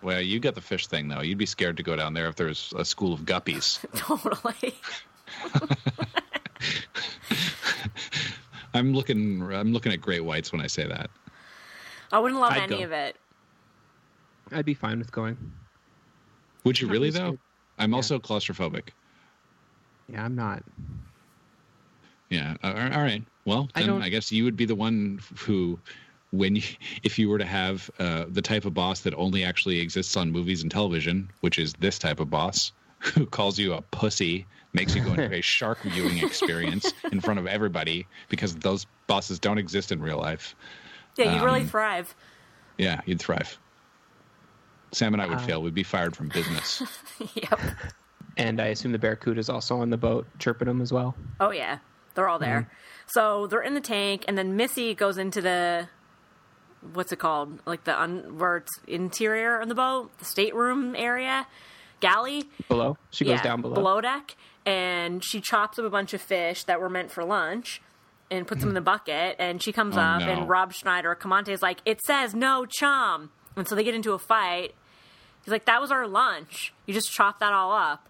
Well, 0.01 0.21
you 0.21 0.39
got 0.39 0.55
the 0.55 0.61
fish 0.61 0.88
thing 0.88 1.07
though. 1.07 1.21
You'd 1.21 1.38
be 1.38 1.45
scared 1.45 1.77
to 1.77 1.83
go 1.83 1.95
down 1.95 2.13
there 2.13 2.27
if 2.27 2.36
there's 2.36 2.73
a 2.77 2.86
school 2.86 3.13
of 3.13 3.21
guppies. 3.21 3.79
Totally. 3.95 4.75
I'm 8.73 8.93
looking. 8.93 9.41
I'm 9.53 9.71
looking 9.73 9.93
at 9.93 10.01
great 10.01 10.23
whites 10.23 10.51
when 10.51 10.61
I 10.61 10.67
say 10.67 10.86
that. 10.88 11.09
I 12.11 12.19
wouldn't 12.19 12.39
love 12.39 12.51
I'd 12.51 12.63
any 12.63 12.79
go. 12.79 12.83
of 12.83 12.91
it. 12.91 13.15
I'd 14.51 14.65
be 14.65 14.73
fine 14.73 14.99
with 14.99 15.11
going. 15.11 15.38
Would 16.65 16.79
you 16.79 16.88
really 16.88 17.09
though? 17.09 17.31
good. 17.31 17.39
I'm 17.79 17.93
also 17.93 18.19
claustrophobic. 18.19 18.89
Yeah, 20.09 20.23
I'm 20.23 20.36
not. 20.36 20.63
Yeah. 22.30 22.55
All 22.63 22.73
right. 22.73 23.23
Well, 23.45 23.69
I 23.76 23.82
then 23.82 23.89
don't- 23.89 24.01
I, 24.01 24.09
guess 24.09 24.32
you 24.32 24.43
would 24.45 24.57
be 24.57 24.65
the 24.65 24.76
one 24.76 25.19
who, 25.38 25.80
when 26.32 26.55
you, 26.55 26.63
if 27.03 27.19
you 27.19 27.30
were 27.30 27.38
to 27.38 27.45
have 27.45 27.89
uh, 27.99 28.26
the 28.28 28.41
type 28.41 28.65
of 28.65 28.73
boss 28.73 29.01
that 29.01 29.13
only 29.15 29.43
actually 29.43 29.80
exists 29.80 30.17
on 30.17 30.32
movies 30.32 30.61
and 30.63 30.71
television, 30.71 31.30
which 31.41 31.59
is 31.59 31.73
this 31.80 31.99
type 31.99 32.19
of 32.19 32.30
boss, 32.30 32.71
who 32.99 33.26
calls 33.26 33.59
you 33.59 33.73
a 33.73 33.82
pussy, 33.82 34.45
makes 34.73 34.95
you 34.95 35.03
go 35.03 35.11
into 35.11 35.32
a 35.34 35.41
shark 35.55 35.82
viewing 35.84 36.17
experience 36.19 36.91
in 37.11 37.21
front 37.21 37.39
of 37.39 37.45
everybody 37.47 38.07
because 38.30 38.55
those 38.55 38.86
bosses 39.07 39.38
don't 39.39 39.57
exist 39.59 39.91
in 39.91 40.01
real 40.01 40.17
life. 40.17 40.55
Yeah, 41.17 41.34
you'd 41.36 41.43
really 41.45 41.61
Um, 41.61 41.67
thrive. 41.67 42.15
Yeah, 42.78 42.99
you'd 43.05 43.19
thrive. 43.19 43.57
Sam 44.91 45.13
and 45.13 45.21
I 45.21 45.28
would 45.28 45.38
Uh, 45.38 45.45
fail. 45.45 45.61
We'd 45.61 45.73
be 45.73 45.84
fired 45.84 46.15
from 46.15 46.30
business. 46.30 46.82
yep. 47.36 47.59
And 48.38 48.59
I 48.59 48.67
assume 48.67 48.91
the 48.91 48.99
barracuda 48.99 49.39
is 49.39 49.49
also 49.49 49.80
on 49.80 49.89
the 49.89 49.97
boat, 49.97 50.26
chirping 50.39 50.67
them 50.67 50.82
as 50.82 50.91
well. 50.91 51.15
Oh 51.39 51.51
yeah, 51.51 51.78
they're 52.16 52.28
all 52.28 52.39
Mm-hmm. 52.39 52.45
there. 52.51 52.72
So 53.07 53.45
they're 53.47 53.61
in 53.61 53.76
the 53.76 53.82
tank, 53.82 54.26
and 54.28 54.38
then 54.38 54.55
Missy 54.55 54.95
goes 54.95 55.18
into 55.18 55.41
the 55.41 55.89
what's 56.93 57.11
it 57.11 57.18
called? 57.20 57.59
Like 57.66 57.84
the 57.84 57.99
un, 57.99 58.38
where 58.38 58.57
it's 58.57 58.72
interior 58.88 59.59
of 59.59 59.70
the 59.70 59.76
boat, 59.76 60.18
the 60.20 60.26
stateroom 60.26 60.95
area, 60.95 61.47
galley. 61.99 62.45
Below, 62.68 62.97
she 63.11 63.26
goes 63.26 63.41
down 63.41 63.61
below. 63.61 63.76
Below 63.76 64.01
deck, 64.01 64.36
and 64.66 65.24
she 65.24 65.39
chops 65.41 65.78
up 65.80 65.86
a 65.86 65.89
bunch 65.89 66.13
of 66.13 66.22
fish 66.22 66.63
that 66.66 66.80
were 66.80 66.89
meant 66.89 67.11
for 67.11 67.24
lunch. 67.24 67.82
And 68.32 68.47
puts 68.47 68.61
them 68.61 68.70
in 68.70 68.76
the 68.76 68.82
bucket, 68.93 69.36
and 69.38 69.61
she 69.61 69.72
comes 69.72 69.95
Oh, 69.95 70.01
up, 70.01 70.22
no. 70.22 70.28
and 70.30 70.49
Rob 70.49 70.74
Schneider, 70.74 71.13
Comante 71.13 71.49
is 71.53 71.61
like, 71.61 71.78
"It 71.86 72.01
says 72.01 72.34
no 72.34 72.66
chum," 72.66 73.30
and 73.55 73.68
so 73.68 73.76
they 73.76 73.84
get 73.84 73.93
into 73.93 74.13
a 74.13 74.20
fight. 74.20 74.74
He's 75.43 75.51
like, 75.51 75.66
"That 75.66 75.80
was 75.80 75.91
our 75.91 76.07
lunch. 76.07 76.74
You 76.88 76.93
just 76.95 77.11
chopped 77.11 77.39
that 77.41 77.53
all 77.53 77.72
up." 77.72 78.09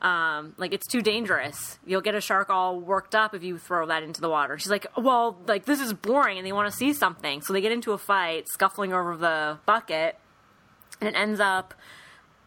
Um, 0.00 0.54
like 0.56 0.72
it's 0.72 0.86
too 0.86 1.02
dangerous. 1.02 1.78
You'll 1.84 2.00
get 2.00 2.14
a 2.14 2.20
shark 2.20 2.50
all 2.50 2.78
worked 2.78 3.14
up 3.14 3.34
if 3.34 3.42
you 3.42 3.58
throw 3.58 3.86
that 3.86 4.02
into 4.02 4.20
the 4.20 4.28
water. 4.28 4.58
She's 4.58 4.70
like, 4.70 4.86
well, 4.96 5.38
like 5.46 5.64
this 5.64 5.80
is 5.80 5.92
boring, 5.92 6.38
and 6.38 6.46
they 6.46 6.52
want 6.52 6.70
to 6.70 6.76
see 6.76 6.92
something, 6.92 7.42
so 7.42 7.52
they 7.52 7.60
get 7.60 7.72
into 7.72 7.92
a 7.92 7.98
fight, 7.98 8.48
scuffling 8.48 8.92
over 8.92 9.16
the 9.16 9.58
bucket, 9.66 10.16
and 11.00 11.08
it 11.08 11.16
ends 11.16 11.40
up 11.40 11.74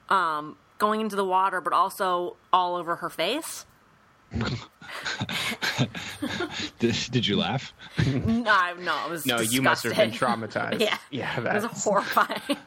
um, 0.10 0.58
going 0.78 1.02
into 1.02 1.16
the 1.16 1.26
water, 1.26 1.62
but 1.62 1.74
also 1.74 2.38
all 2.54 2.76
over 2.76 2.98
her 2.98 3.10
face. 3.10 3.66
Did, 6.80 6.96
did 7.12 7.28
you 7.28 7.38
laugh? 7.38 7.74
No, 8.06 8.74
no, 8.80 9.06
it 9.06 9.10
was 9.10 9.26
No, 9.26 9.40
you 9.40 9.62
must 9.62 9.84
have 9.84 9.96
been 9.96 10.12
traumatized. 10.12 10.80
Yeah, 10.80 10.98
yeah, 11.12 11.38
it 11.40 11.44
was 11.64 11.84
horrifying. 11.84 12.42
and 12.48 12.58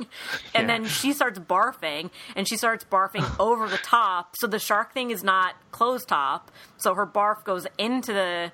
Yeah. 0.55 0.67
then 0.67 0.85
she 0.87 1.13
starts 1.13 1.39
barfing, 1.39 2.11
and 2.37 2.49
she 2.49 2.57
starts 2.57 2.85
barfing 2.85 3.25
over 3.41 3.69
the 3.69 3.79
top. 3.79 4.37
So 4.37 4.47
the 4.47 4.59
shark 4.59 4.93
thing 4.95 5.11
is 5.11 5.25
not 5.25 5.55
closed 5.73 6.09
top. 6.09 6.51
So 6.77 6.95
her 6.95 7.07
barf 7.07 7.45
goes 7.45 7.67
into 7.79 8.13
the 8.13 8.53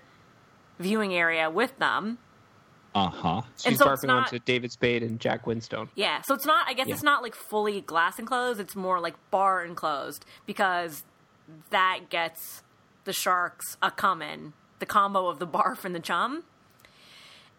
viewing 0.78 1.14
area 1.14 1.50
with 1.50 1.78
them. 1.78 2.18
Uh 2.94 3.08
huh. 3.08 3.42
she's 3.56 3.66
and 3.66 3.76
so 3.78 3.90
it's 3.92 4.02
barfing 4.04 4.08
not- 4.08 4.26
onto 4.32 4.38
David 4.40 4.72
Spade 4.72 5.02
and 5.02 5.20
Jack 5.20 5.44
Winstone. 5.44 5.88
Yeah, 5.94 6.22
so 6.22 6.34
it's 6.34 6.46
not. 6.46 6.66
I 6.68 6.72
guess 6.74 6.88
Yeah. 6.88 6.94
it's 6.94 7.02
not 7.04 7.22
like 7.22 7.34
fully 7.34 7.80
glass 7.82 8.18
enclosed. 8.18 8.58
It's 8.60 8.74
more 8.76 8.98
like 9.00 9.14
bar 9.30 9.64
enclosed 9.64 10.24
because 10.46 11.04
that 11.70 12.08
gets 12.10 12.62
the 13.04 13.12
sharks 13.12 13.76
a 13.82 13.90
coming. 13.90 14.52
The 14.78 14.86
combo 14.86 15.28
of 15.28 15.38
the 15.38 15.46
barf 15.46 15.84
and 15.84 15.94
the 15.94 16.00
chum, 16.00 16.44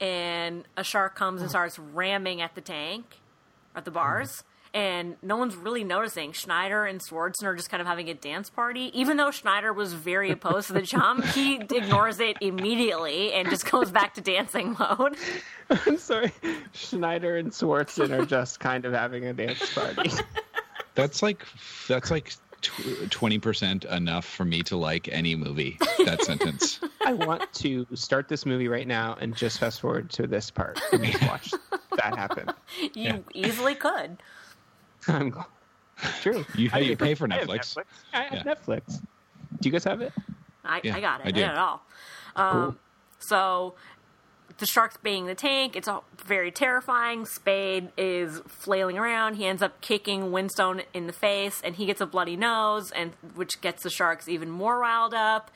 and 0.01 0.63
a 0.75 0.83
shark 0.83 1.15
comes 1.15 1.41
and 1.41 1.49
starts 1.49 1.77
ramming 1.77 2.41
at 2.41 2.55
the 2.55 2.61
tank, 2.61 3.19
at 3.75 3.85
the 3.85 3.91
bars. 3.91 4.43
And 4.73 5.17
no 5.21 5.35
one's 5.35 5.55
really 5.55 5.83
noticing. 5.83 6.31
Schneider 6.31 6.85
and 6.85 7.01
Swardson 7.01 7.43
are 7.43 7.55
just 7.55 7.69
kind 7.69 7.81
of 7.81 7.87
having 7.87 8.09
a 8.09 8.13
dance 8.13 8.49
party. 8.49 8.89
Even 8.97 9.17
though 9.17 9.29
Schneider 9.29 9.73
was 9.73 9.93
very 9.93 10.31
opposed 10.31 10.67
to 10.67 10.73
the 10.73 10.81
chum, 10.81 11.21
he 11.33 11.55
ignores 11.57 12.19
it 12.21 12.37
immediately 12.41 13.33
and 13.33 13.49
just 13.49 13.69
goes 13.69 13.91
back 13.91 14.13
to 14.13 14.21
dancing 14.21 14.75
mode. 14.79 15.17
I'm 15.69 15.97
sorry, 15.97 16.31
Schneider 16.71 17.37
and 17.37 17.51
Swardson 17.51 18.17
are 18.17 18.25
just 18.25 18.61
kind 18.61 18.85
of 18.85 18.93
having 18.93 19.25
a 19.25 19.33
dance 19.33 19.73
party. 19.73 20.09
That's 20.95 21.21
like 21.21 21.45
that's 21.87 22.09
like 22.09 22.33
twenty 22.61 23.39
percent 23.39 23.85
enough 23.85 24.25
for 24.25 24.45
me 24.45 24.61
to 24.63 24.77
like 24.77 25.07
any 25.11 25.35
movie. 25.35 25.77
That 26.05 26.21
sentence. 26.25 26.79
I 27.05 27.13
want 27.13 27.51
to 27.53 27.85
start 27.93 28.27
this 28.27 28.45
movie 28.45 28.67
right 28.67 28.87
now 28.87 29.17
and 29.19 29.35
just 29.35 29.59
fast 29.59 29.81
forward 29.81 30.09
to 30.11 30.27
this 30.27 30.49
part 30.51 30.79
and 30.91 31.03
just 31.03 31.21
watch 31.23 31.53
that 31.97 32.15
happen. 32.17 32.49
You 32.93 33.23
easily 33.33 33.75
could. 33.75 34.17
I'm 35.07 35.29
go- 35.31 35.45
true. 36.21 36.45
You- 36.55 36.69
I 36.73 36.79
you 36.79 36.95
pay 36.97 37.15
for 37.15 37.27
I 37.31 37.37
have 37.37 37.47
Netflix. 37.47 37.77
I 38.13 38.21
have 38.23 38.33
Yeah. 38.33 38.43
Netflix. 38.53 39.01
Do 39.59 39.69
you 39.69 39.71
guys 39.71 39.83
have 39.83 40.01
it? 40.01 40.13
I, 40.63 40.81
Yeah, 40.83 40.95
I 40.95 41.01
got 41.01 41.21
it. 41.21 41.25
I 41.25 41.29
I, 41.29 41.31
do. 41.31 41.41
got 41.41 41.51
it 41.51 41.57
all. 41.57 41.81
Um, 42.35 42.79
So 43.19 43.75
the 44.61 44.65
shark's 44.65 44.95
banging 44.97 45.25
the 45.25 45.35
tank. 45.35 45.75
It's 45.75 45.89
all 45.89 46.05
very 46.25 46.51
terrifying. 46.51 47.25
Spade 47.25 47.89
is 47.97 48.39
flailing 48.47 48.97
around. 48.97 49.35
He 49.35 49.45
ends 49.45 49.61
up 49.61 49.81
kicking 49.81 50.31
Winstone 50.31 50.85
in 50.93 51.07
the 51.07 51.13
face, 51.13 51.61
and 51.65 51.75
he 51.75 51.85
gets 51.85 51.99
a 51.99 52.05
bloody 52.05 52.37
nose, 52.37 52.91
and 52.91 53.11
which 53.35 53.59
gets 53.59 53.83
the 53.83 53.89
sharks 53.89 54.29
even 54.29 54.49
more 54.49 54.79
riled 54.79 55.13
up. 55.13 55.51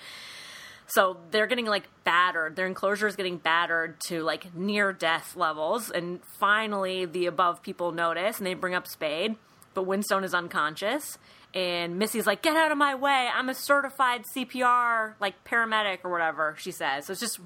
So 0.88 1.18
they're 1.32 1.48
getting 1.48 1.66
like 1.66 1.84
battered. 2.04 2.56
Their 2.56 2.68
enclosure 2.68 3.08
is 3.08 3.16
getting 3.16 3.38
battered 3.38 4.00
to 4.08 4.22
like 4.22 4.54
near 4.54 4.92
death 4.94 5.36
levels. 5.36 5.90
And 5.90 6.20
finally, 6.40 7.06
the 7.06 7.26
above 7.26 7.62
people 7.62 7.92
notice 7.92 8.38
and 8.38 8.46
they 8.46 8.54
bring 8.54 8.76
up 8.76 8.88
Spade, 8.88 9.36
but 9.74 9.86
Winstone 9.86 10.24
is 10.24 10.34
unconscious. 10.34 11.18
And 11.54 11.98
Missy's 11.98 12.28
like, 12.28 12.42
"Get 12.42 12.58
out 12.58 12.72
of 12.72 12.78
my 12.78 12.96
way! 12.96 13.30
I'm 13.34 13.48
a 13.48 13.54
certified 13.54 14.26
CPR 14.36 15.16
like 15.22 15.44
paramedic 15.46 16.00
or 16.04 16.12
whatever." 16.12 16.56
She 16.60 16.72
says. 16.72 17.06
So 17.06 17.12
it's 17.12 17.22
just 17.22 17.40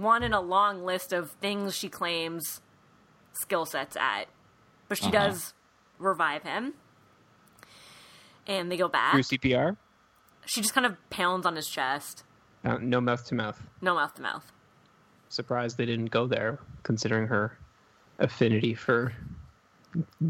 one 0.00 0.22
in 0.22 0.32
a 0.32 0.40
long 0.40 0.84
list 0.84 1.12
of 1.12 1.30
things 1.32 1.74
she 1.76 1.88
claims 1.88 2.60
skill 3.32 3.64
sets 3.66 3.96
at. 3.96 4.26
But 4.88 4.98
she 4.98 5.04
Uh-huh. 5.04 5.12
does 5.12 5.54
revive 5.98 6.42
him, 6.42 6.74
and 8.46 8.70
they 8.70 8.76
go 8.76 8.88
back. 8.88 9.12
Through 9.12 9.22
CPR? 9.22 9.76
She 10.46 10.60
just 10.62 10.74
kind 10.74 10.86
of 10.86 10.96
pounds 11.10 11.44
on 11.46 11.56
his 11.56 11.68
chest, 11.68 12.24
Uh, 12.64 12.78
no 12.80 13.00
mouth 13.00 13.24
to 13.26 13.34
mouth. 13.34 13.60
no 13.80 13.94
mouth 13.94 14.14
to 14.14 14.22
mouth. 14.22 14.50
Surprised 15.28 15.76
they 15.76 15.84
didn't 15.86 16.06
go 16.10 16.26
there, 16.26 16.58
considering 16.82 17.26
her 17.26 17.58
affinity 18.18 18.74
for 18.74 19.12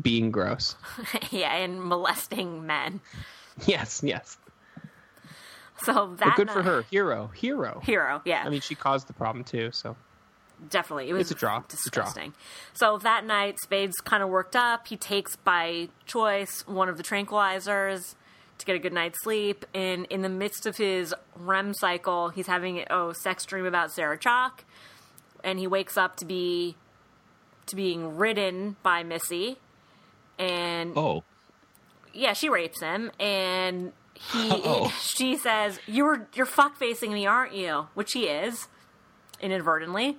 being 0.02 0.30
gross. 0.32 0.74
yeah, 1.30 1.54
and 1.54 1.82
molesting 1.82 2.66
men. 2.66 3.00
Yes, 3.66 4.02
yes. 4.04 4.38
So 5.84 6.14
that 6.18 6.26
But 6.26 6.36
good 6.36 6.50
for 6.50 6.62
her. 6.62 6.82
Hero. 6.90 7.28
Hero. 7.34 7.80
Hero, 7.84 8.20
yeah, 8.24 8.42
I 8.44 8.48
mean, 8.48 8.60
she 8.60 8.74
caused 8.74 9.06
the 9.06 9.12
problem 9.12 9.44
too, 9.44 9.70
so. 9.72 9.96
definitely. 10.70 11.08
It 11.08 11.12
was 11.12 11.22
it's 11.22 11.30
a 11.30 11.34
draw. 11.34 11.62
It's 11.70 11.86
a 11.86 11.90
draw. 11.90 12.04
disgusting. 12.04 12.34
So 12.74 12.98
that 12.98 13.24
night, 13.24 13.58
Spade's 13.62 13.96
kind 14.00 14.22
of 14.22 14.28
worked 14.28 14.56
up. 14.56 14.88
He 14.88 14.96
takes 14.96 15.36
by 15.36 15.88
choice 16.06 16.66
one 16.66 16.88
of 16.88 16.96
the 16.96 17.02
tranquilizers 17.02 18.14
to 18.58 18.66
get 18.66 18.74
a 18.74 18.78
good 18.80 18.92
night's 18.92 19.22
sleep. 19.22 19.64
And 19.72 20.06
in 20.06 20.22
the 20.22 20.28
midst 20.28 20.66
of 20.66 20.76
his 20.76 21.14
REM 21.36 21.74
cycle, 21.74 22.30
he's 22.30 22.48
having 22.48 22.80
a 22.90 23.14
sex 23.14 23.44
dream 23.44 23.64
about 23.64 23.92
Sarah 23.92 24.18
Chalke, 24.18 24.64
and 25.44 25.60
he 25.60 25.66
wakes 25.68 25.96
up 25.96 26.16
to 26.16 26.24
be 26.24 26.74
to 27.66 27.76
being 27.76 28.16
ridden 28.16 28.76
by 28.82 29.02
Missy, 29.04 29.58
and 30.38 30.96
Oh, 30.96 31.22
yeah, 32.14 32.32
she 32.32 32.48
rapes 32.48 32.80
him, 32.80 33.12
and 33.20 33.92
he 34.32 34.88
she 35.00 35.36
says, 35.36 35.78
"You 35.86 36.04
were 36.04 36.26
you're 36.34 36.46
fuck 36.46 36.76
facing 36.76 37.12
me, 37.12 37.26
aren't 37.26 37.54
you?" 37.54 37.88
Which 37.94 38.12
he 38.12 38.24
is, 38.26 38.68
inadvertently. 39.40 40.18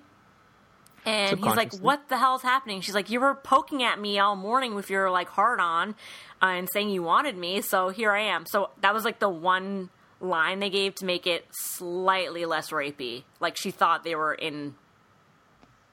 And 1.06 1.38
he's 1.38 1.56
like, 1.56 1.74
"What 1.78 2.10
the 2.10 2.18
hell's 2.18 2.42
happening?" 2.42 2.82
She's 2.82 2.96
like, 2.96 3.10
"You 3.10 3.20
were 3.20 3.36
poking 3.36 3.84
at 3.84 4.00
me 4.00 4.20
all 4.20 4.36
morning 4.36 4.76
with 4.76 4.90
your 4.90 5.10
like 5.10 5.30
hard 5.30 5.60
on, 5.60 5.96
uh, 6.42 6.48
and 6.48 6.70
saying 6.72 6.90
you 6.90 7.04
wanted 7.04 7.38
me, 7.38 7.62
so 7.62 7.90
here 7.90 8.12
I 8.12 8.22
am." 8.22 8.46
So 8.46 8.72
that 8.82 8.94
was 8.94 9.06
like 9.06 9.20
the 9.20 9.30
one 9.30 9.90
line 10.22 10.60
they 10.60 10.70
gave 10.70 10.96
to 10.96 11.06
make 11.06 11.26
it 11.26 11.48
slightly 11.52 12.46
less 12.46 12.72
rapey. 12.72 13.24
Like 13.40 13.56
she 13.58 13.72
thought 13.72 14.04
they 14.04 14.16
were 14.16 14.34
in. 14.34 14.76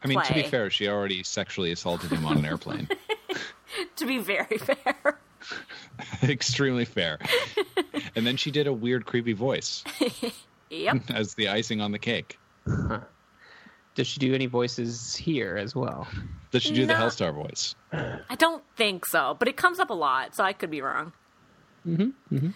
I 0.03 0.09
mean, 0.09 0.21
to 0.21 0.35
be 0.35 0.43
fair, 0.43 0.71
she 0.71 0.89
already 0.89 1.23
sexually 1.23 1.73
assaulted 1.73 2.11
him 2.11 2.25
on 2.27 2.39
an 2.39 2.45
airplane. 2.45 2.89
To 3.97 4.07
be 4.07 4.19
very 4.19 4.59
fair, 4.59 5.19
Extremely 6.23 6.85
fair. 6.85 7.19
And 8.17 8.27
then 8.27 8.37
she 8.37 8.51
did 8.51 8.67
a 8.67 8.73
weird, 8.73 9.05
creepy 9.05 9.35
voice 9.35 9.85
yep. 10.71 11.03
as 11.11 11.35
the 11.35 11.49
icing 11.49 11.81
on 11.81 11.93
the 11.93 11.99
cake. 11.99 12.39
Does 13.95 14.07
she 14.07 14.19
do 14.19 14.35
any 14.35 14.47
voices 14.47 15.15
here 15.15 15.57
as 15.57 15.75
well? 15.75 16.09
Does 16.51 16.63
she 16.63 16.75
do 16.75 16.87
the 16.87 16.95
Hellstar 16.95 17.33
voice? 17.33 17.75
I 17.93 18.35
don't 18.37 18.65
think 18.77 19.07
so, 19.07 19.37
but 19.39 19.49
it 19.49 19.57
comes 19.57 19.79
up 19.79 19.91
a 19.91 19.95
lot, 19.95 20.35
so 20.35 20.43
I 20.43 20.53
could 20.53 20.71
be 20.71 20.83
wrong. 20.83 21.13
Mm-hmm. 21.87 22.49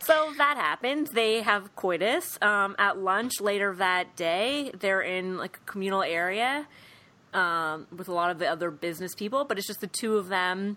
So 0.00 0.32
that 0.36 0.56
happens. 0.56 1.10
They 1.10 1.40
have 1.40 1.74
coitus 1.74 2.38
um, 2.42 2.76
at 2.78 2.98
lunch 2.98 3.40
later 3.40 3.74
that 3.76 4.16
day. 4.16 4.70
They're 4.78 5.00
in 5.00 5.38
like 5.38 5.56
a 5.56 5.70
communal 5.70 6.02
area 6.02 6.68
um, 7.32 7.86
with 7.94 8.08
a 8.08 8.12
lot 8.12 8.30
of 8.30 8.38
the 8.38 8.46
other 8.46 8.70
business 8.70 9.14
people, 9.14 9.44
but 9.44 9.58
it's 9.58 9.66
just 9.66 9.80
the 9.80 9.86
two 9.86 10.16
of 10.16 10.28
them 10.28 10.76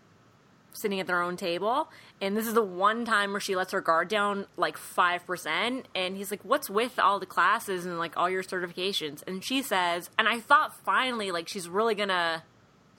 sitting 0.78 1.00
at 1.00 1.08
their 1.08 1.22
own 1.22 1.38
table. 1.38 1.90
And 2.22 2.36
this 2.38 2.48
is 2.48 2.54
the 2.54 2.64
one 2.64 3.04
time 3.06 3.32
where 3.32 3.40
she 3.40 3.56
lets 3.56 3.72
her 3.72 3.82
guard 3.82 4.08
down 4.08 4.46
like 4.56 4.78
5%. 4.78 5.84
And 5.96 6.16
he's 6.18 6.32
like, 6.32 6.44
What's 6.44 6.70
with 6.70 7.00
all 7.00 7.20
the 7.20 7.26
classes 7.26 7.86
and 7.86 7.98
like 8.00 8.16
all 8.18 8.30
your 8.30 8.44
certifications? 8.44 9.24
And 9.28 9.44
she 9.44 9.62
says, 9.62 10.10
And 10.18 10.28
I 10.28 10.40
thought 10.40 10.74
finally, 10.86 11.32
like, 11.32 11.48
she's 11.48 11.68
really 11.68 11.96
gonna 11.96 12.44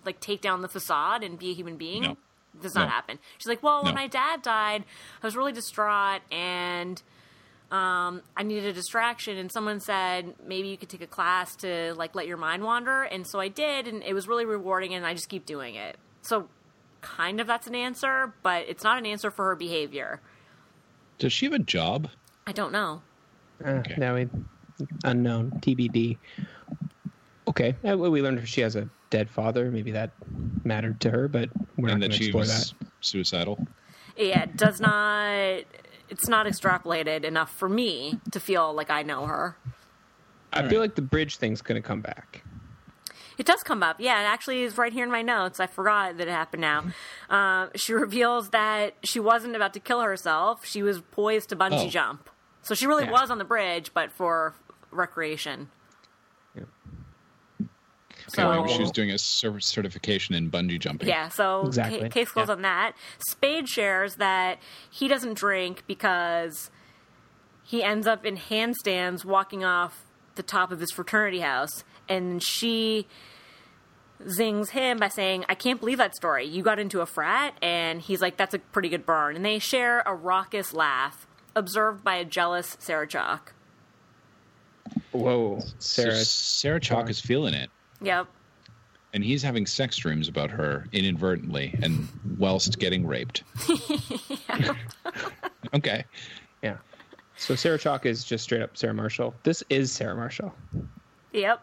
like 0.05 0.21
take 0.21 0.41
down 0.41 0.63
the 0.63 0.69
facade 0.69 1.23
and 1.23 1.39
be 1.39 1.51
a 1.51 1.55
human 1.55 1.77
being. 1.77 2.03
No. 2.03 2.17
Does 2.61 2.75
not 2.75 2.87
No. 2.87 2.91
happen. 2.91 3.19
She's 3.39 3.47
like, 3.49 3.63
Well, 3.63 3.85
when 3.85 3.95
No. 3.95 4.01
my 4.01 4.07
dad 4.09 4.43
died, 4.43 4.85
I 5.23 5.27
was 5.27 5.37
really 5.37 5.53
distraught 5.53 6.23
and 6.31 7.01
um, 7.71 8.23
I 8.35 8.45
needed 8.45 8.65
a 8.65 8.73
distraction, 8.73 9.37
and 9.37 9.53
someone 9.53 9.79
said 9.79 10.35
maybe 10.43 10.69
you 10.69 10.79
could 10.79 10.89
take 10.89 11.03
a 11.03 11.07
class 11.07 11.55
to 11.57 11.93
like 11.99 12.15
let 12.15 12.27
your 12.27 12.39
mind 12.39 12.65
wander, 12.65 13.03
and 13.03 13.27
so 13.27 13.39
I 13.41 13.49
did, 13.49 13.87
and 13.87 14.03
it 14.03 14.15
was 14.15 14.27
really 14.27 14.47
rewarding, 14.47 14.95
and 14.95 15.05
I 15.05 15.13
just 15.13 15.29
keep 15.29 15.45
doing 15.45 15.75
it. 15.75 15.99
So, 16.23 16.49
kind 17.01 17.41
of 17.41 17.47
that's 17.47 17.67
an 17.67 17.75
answer, 17.75 18.35
but 18.43 18.67
it's 18.69 18.85
not 18.85 18.99
an 18.99 19.07
answer 19.07 19.31
for 19.31 19.47
her 19.47 19.57
behavior. 19.57 20.21
Does 21.19 21.33
she 21.33 21.47
have 21.47 21.53
a 21.53 21.59
job? 21.59 22.09
I 22.47 22.53
don't 22.53 22.73
know. 22.73 23.03
Uh, 23.65 23.71
Okay. 23.71 23.95
Now 23.97 24.15
we 24.15 24.29
unknown 25.05 25.51
TBD. 25.61 26.19
Okay, 27.49 27.71
uh, 27.85 27.97
well, 27.97 28.11
we 28.11 28.23
learned 28.23 28.47
she 28.49 28.61
has 28.61 28.77
a 28.77 28.89
dead 29.11 29.29
father. 29.31 29.71
Maybe 29.71 29.91
that 29.93 30.13
mattered 30.65 31.01
to 31.01 31.11
her, 31.11 31.29
but 31.29 31.49
we're 31.77 31.89
and 31.89 32.01
not 32.01 32.09
going 32.09 32.19
to 32.19 32.25
explore 32.25 32.45
that. 32.45 32.73
suicidal? 33.01 33.59
yeah, 34.17 34.43
it 34.43 34.57
does 34.57 34.81
not. 34.81 35.65
It's 36.11 36.29
not 36.29 36.47
extrapolated 36.47 37.25
enough 37.25 37.51
for 37.51 37.69
me 37.69 38.19
to 38.31 38.41
feel 38.41 38.73
like 38.73 38.91
I 38.91 39.03
know 39.03 39.27
her. 39.27 39.57
I 40.53 40.67
feel 40.69 40.81
like 40.81 40.95
the 40.95 41.03
bridge 41.03 41.37
thing's 41.37 41.61
going 41.61 41.81
to 41.81 41.87
come 41.87 42.01
back. 42.01 42.43
It 43.39 43.47
does 43.47 43.63
come 43.63 43.83
up. 43.85 43.97
Yeah, 44.01 44.21
it 44.21 44.25
actually 44.27 44.63
is 44.63 44.77
right 44.77 44.93
here 44.93 45.05
in 45.05 45.11
my 45.13 45.23
notes. 45.23 45.61
I 45.61 45.67
forgot 45.69 46.17
that 46.19 46.27
it 46.27 46.31
happened 46.31 46.61
now. 46.61 46.85
Uh, 47.31 47.69
she 47.77 47.93
reveals 47.95 48.51
that 48.51 48.95
she 49.05 49.21
wasn't 49.21 49.55
about 49.55 49.73
to 49.75 49.81
kill 49.81 50.01
herself. 50.01 50.67
She 50.67 50.83
was 50.83 51.01
poised 51.01 51.49
to 51.51 51.57
bungee 51.57 51.87
Oh. 51.87 51.89
jump. 51.89 52.29
So 52.63 52.75
she 52.75 52.87
really 52.87 53.05
Yeah. 53.05 53.13
was 53.13 53.31
on 53.31 53.39
the 53.39 53.45
bridge, 53.45 53.93
but 53.95 54.11
for 54.11 54.55
recreation. 54.91 55.71
Yeah. 56.55 56.63
So, 58.29 58.51
Okay, 58.63 58.75
she 58.75 58.83
was 58.83 58.91
doing 58.91 59.11
a 59.11 59.19
certification 59.19 60.35
in 60.35 60.51
bungee 60.51 60.79
jumping. 60.79 61.09
yeah, 61.09 61.29
so 61.29 61.65
Exactly. 61.67 62.09
case 62.11 62.31
closed 62.31 62.49
Yeah. 62.49 62.57
on 62.57 62.63
that. 62.63 62.93
Spade 63.31 63.69
shares 63.69 64.17
that 64.17 64.59
he 64.91 65.09
doesn't 65.09 65.35
drink 65.35 65.85
because 65.87 66.71
he 67.63 67.83
ends 67.83 68.07
up 68.07 68.27
in 68.27 68.37
handstands 68.37 69.25
walking 69.25 69.65
off 69.65 70.05
the 70.35 70.43
top 70.43 70.71
of 70.73 70.81
his 70.81 70.91
fraternity 70.93 71.41
house, 71.41 71.85
and 72.09 72.43
she 72.43 73.07
zings 74.29 74.71
him 74.71 74.99
by 74.99 75.09
saying, 75.09 75.45
I 75.49 75.55
can't 75.55 75.81
believe 75.81 75.99
that 75.99 76.17
story. 76.17 76.47
You 76.47 76.63
got 76.63 76.79
into 76.79 77.01
a 77.01 77.07
frat? 77.07 77.55
And 77.63 78.01
he's 78.01 78.21
like, 78.21 78.37
That's 78.37 78.55
a 78.55 78.59
pretty 78.59 78.89
good 78.89 79.07
burn. 79.07 79.37
And 79.37 79.45
they 79.45 79.59
share 79.59 80.03
a 80.07 80.15
raucous 80.15 80.73
laugh, 80.75 81.27
observed 81.55 82.03
by 82.03 82.17
a 82.17 82.25
jealous 82.25 82.77
Sarah 82.81 83.07
Chalke. 83.07 83.53
Whoa, 85.13 85.61
So 85.61 85.75
Sarah. 86.03 86.25
Sarah 86.25 86.81
Chalke 86.81 87.11
is 87.11 87.21
feeling 87.21 87.55
it, 87.55 87.71
Yep. 88.01 88.27
and 89.13 89.23
he's 89.23 89.43
having 89.43 89.67
sex 89.67 89.97
dreams 89.99 90.29
about 90.29 90.51
her 90.51 90.87
inadvertently, 90.93 91.79
and 91.83 92.09
whilst 92.39 92.79
getting 92.79 93.07
raped. 93.07 93.43
okay. 95.75 96.05
Yeah. 96.63 96.79
So 97.37 97.55
Sarah 97.55 97.79
Chalke 97.79 98.07
is 98.07 98.25
just 98.25 98.45
straight 98.45 98.63
up 98.63 98.77
Sarah 98.77 98.95
Marshall. 98.95 99.35
This 99.45 99.63
is 99.71 99.93
Sarah 99.93 100.17
Marshall. 100.17 100.53
Yep. 101.33 101.61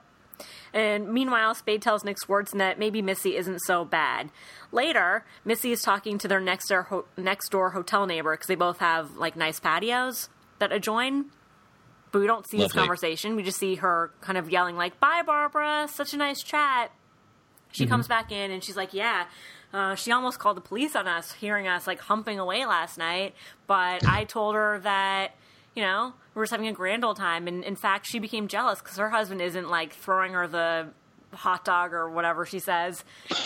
And 0.75 1.07
meanwhile, 1.13 1.55
Spade 1.55 1.81
tells 1.81 2.03
Nick 2.03 2.17
Swardson 2.17 2.57
that 2.57 2.77
maybe 2.77 3.01
Missy 3.01 3.37
isn't 3.37 3.59
so 3.59 3.85
bad. 3.85 4.29
Later, 4.73 5.23
Missy 5.45 5.71
is 5.71 5.81
talking 5.81 6.17
to 6.17 6.27
their 6.27 6.41
next 6.41 6.67
door, 6.67 6.83
ho- 6.83 7.05
next 7.15 7.47
door 7.49 7.69
hotel 7.71 8.05
neighbor 8.05 8.33
because 8.33 8.47
they 8.47 8.55
both 8.55 8.79
have 8.79 9.15
like 9.15 9.37
nice 9.37 9.57
patios 9.57 10.27
that 10.59 10.73
adjoin. 10.73 11.27
But 12.11 12.19
we 12.19 12.27
don't 12.27 12.47
see 12.49 12.57
this 12.57 12.73
conversation. 12.73 13.37
We 13.37 13.43
just 13.43 13.57
see 13.57 13.75
her 13.75 14.11
kind 14.19 14.37
of 14.37 14.49
yelling 14.49 14.75
like, 14.75 14.99
"Bye, 14.99 15.21
Barbara. 15.25 15.87
Such 15.89 16.13
a 16.13 16.17
nice 16.17 16.43
chat." 16.43 16.91
She 17.71 17.85
comes 17.87 18.07
back 18.07 18.31
in 18.31 18.51
and 18.51 18.63
she's 18.63 18.77
like, 18.77 18.93
"Yeah." 18.93 19.25
Uh, 19.73 19.95
she 19.95 20.11
almost 20.11 20.39
called 20.39 20.55
the 20.55 20.61
police 20.61 20.95
on 20.95 21.07
us, 21.07 21.33
hearing 21.33 21.67
us 21.67 21.87
like 21.87 21.99
humping 21.99 22.39
away 22.39 22.65
last 22.65 22.97
night. 22.97 23.33
But 23.67 24.05
I 24.07 24.23
told 24.23 24.55
her 24.55 24.79
that, 24.83 25.35
you 25.75 25.83
know, 25.83 26.13
we're 26.33 26.43
just 26.43 26.51
having 26.51 26.67
a 26.67 26.73
grand 26.73 27.03
old 27.03 27.17
time. 27.17 27.47
And 27.47 27.63
in 27.63 27.75
fact, 27.75 28.07
she 28.07 28.19
became 28.19 28.47
jealous 28.47 28.79
because 28.79 28.97
her 28.97 29.09
husband 29.09 29.41
isn't 29.41 29.69
like 29.69 29.93
throwing 29.93 30.33
her 30.33 30.47
the 30.47 30.87
hot 31.33 31.65
dog 31.65 31.93
or 31.93 32.09
whatever 32.09 32.45
she 32.45 32.59
says. 32.59 33.03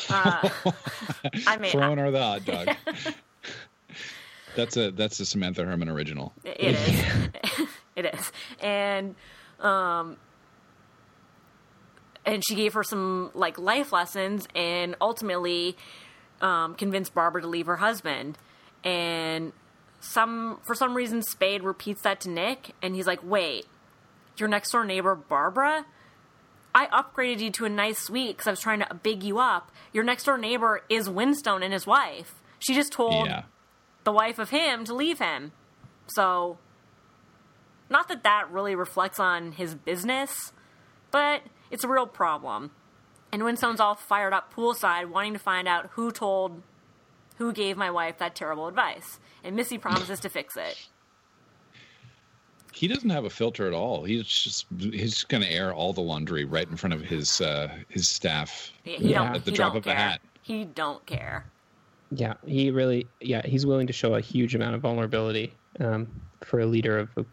Uh, 0.09 0.49
I 1.47 1.57
mean, 1.57 1.71
Throwing 1.71 1.97
her 1.97 2.11
the 2.11 2.21
hot 2.21 2.45
dog. 2.45 2.69
that's 4.55 4.77
a 4.77 4.91
that's 4.91 5.19
a 5.19 5.25
Samantha 5.25 5.65
Herman 5.65 5.89
original. 5.89 6.33
It 6.43 6.75
is. 6.75 7.67
it 7.95 8.05
is. 8.13 8.31
And 8.61 9.15
um 9.59 10.17
and 12.25 12.43
she 12.45 12.55
gave 12.55 12.73
her 12.73 12.83
some 12.83 13.31
like 13.33 13.57
life 13.57 13.91
lessons 13.91 14.47
and 14.55 14.95
ultimately 15.01 15.75
um 16.41 16.75
convinced 16.75 17.13
Barbara 17.13 17.41
to 17.41 17.47
leave 17.47 17.65
her 17.65 17.77
husband. 17.77 18.37
And 18.83 19.51
some 19.99 20.59
for 20.65 20.75
some 20.75 20.95
reason 20.95 21.21
Spade 21.21 21.63
repeats 21.63 22.01
that 22.01 22.21
to 22.21 22.29
Nick 22.29 22.71
and 22.81 22.95
he's 22.95 23.07
like, 23.07 23.19
"Wait, 23.23 23.65
your 24.37 24.47
next 24.49 24.71
door 24.71 24.85
neighbor 24.85 25.15
Barbara? 25.15 25.85
I 26.73 26.85
upgraded 26.87 27.39
you 27.39 27.51
to 27.51 27.65
a 27.65 27.69
nice 27.69 27.99
suite 27.99 28.37
because 28.37 28.47
I 28.47 28.51
was 28.51 28.59
trying 28.61 28.79
to 28.79 28.93
big 28.93 29.23
you 29.23 29.39
up. 29.39 29.71
Your 29.91 30.03
next 30.03 30.23
door 30.25 30.37
neighbor 30.37 30.83
is 30.87 31.09
Winstone 31.09 31.63
and 31.63 31.73
his 31.73 31.87
wife. 31.87 32.35
She 32.59 32.75
just 32.75 32.91
told 32.91 33.25
Yeah. 33.27 33.43
the 34.03 34.11
wife 34.11 34.37
of 34.37 34.51
him 34.51 34.85
to 34.85 34.93
leave 34.93 35.17
him. 35.19 35.51
So, 36.07 36.59
not 37.89 38.07
that 38.07 38.23
that 38.23 38.51
really 38.51 38.75
reflects 38.75 39.19
on 39.19 39.53
his 39.53 39.73
business, 39.75 40.53
but 41.11 41.41
it's 41.71 41.83
a 41.83 41.87
real 41.87 42.05
problem. 42.07 42.71
And 43.31 43.41
Winstone's 43.41 43.79
all 43.79 43.95
fired 43.95 44.33
up 44.33 44.53
poolside, 44.53 45.07
wanting 45.07 45.33
to 45.33 45.39
find 45.39 45.67
out 45.67 45.87
who 45.93 46.11
told, 46.11 46.61
who 47.39 47.51
gave 47.51 47.75
my 47.77 47.89
wife 47.89 48.17
that 48.19 48.35
terrible 48.35 48.67
advice. 48.67 49.19
And 49.43 49.55
Missy 49.55 49.77
promises 49.77 50.19
to 50.19 50.29
fix 50.29 50.55
it. 50.57 50.77
He 52.73 52.87
doesn't 52.87 53.09
have 53.09 53.25
a 53.25 53.29
filter 53.29 53.65
at 53.67 53.73
all. 53.73 54.03
He's 54.03 54.25
just 54.27 54.65
he's 54.77 55.11
just 55.11 55.29
going 55.29 55.41
to 55.43 55.49
air 55.51 55.73
all 55.73 55.91
the 55.91 56.01
laundry 56.01 56.45
right 56.45 56.69
in 56.69 56.77
front 56.77 56.93
of 56.93 57.01
his 57.01 57.41
uh, 57.41 57.69
his 57.89 58.07
staff 58.07 58.71
He, 58.83 58.95
he 58.97 59.09
Yeah. 59.11 59.19
don't, 59.25 59.35
at 59.37 59.45
the 59.45 59.51
he 59.51 59.57
drop 59.57 59.69
don't 59.71 59.77
of 59.79 59.83
care. 59.85 59.93
a 59.95 59.97
hat. 59.97 60.21
He 60.43 60.65
don't 60.65 61.03
care. 61.05 61.45
Yeah, 62.11 62.33
he 62.45 62.71
really. 62.71 63.07
Yeah, 63.21 63.41
he's 63.45 63.65
willing 63.65 63.87
to 63.87 63.93
show 63.93 64.15
a 64.15 64.21
huge 64.21 64.53
amount 64.55 64.75
of 64.75 64.81
vulnerability 64.81 65.53
um, 65.79 66.07
for 66.43 66.59
a 66.59 66.65
leader 66.65 66.99
of 66.99 67.09
a, 67.17 67.25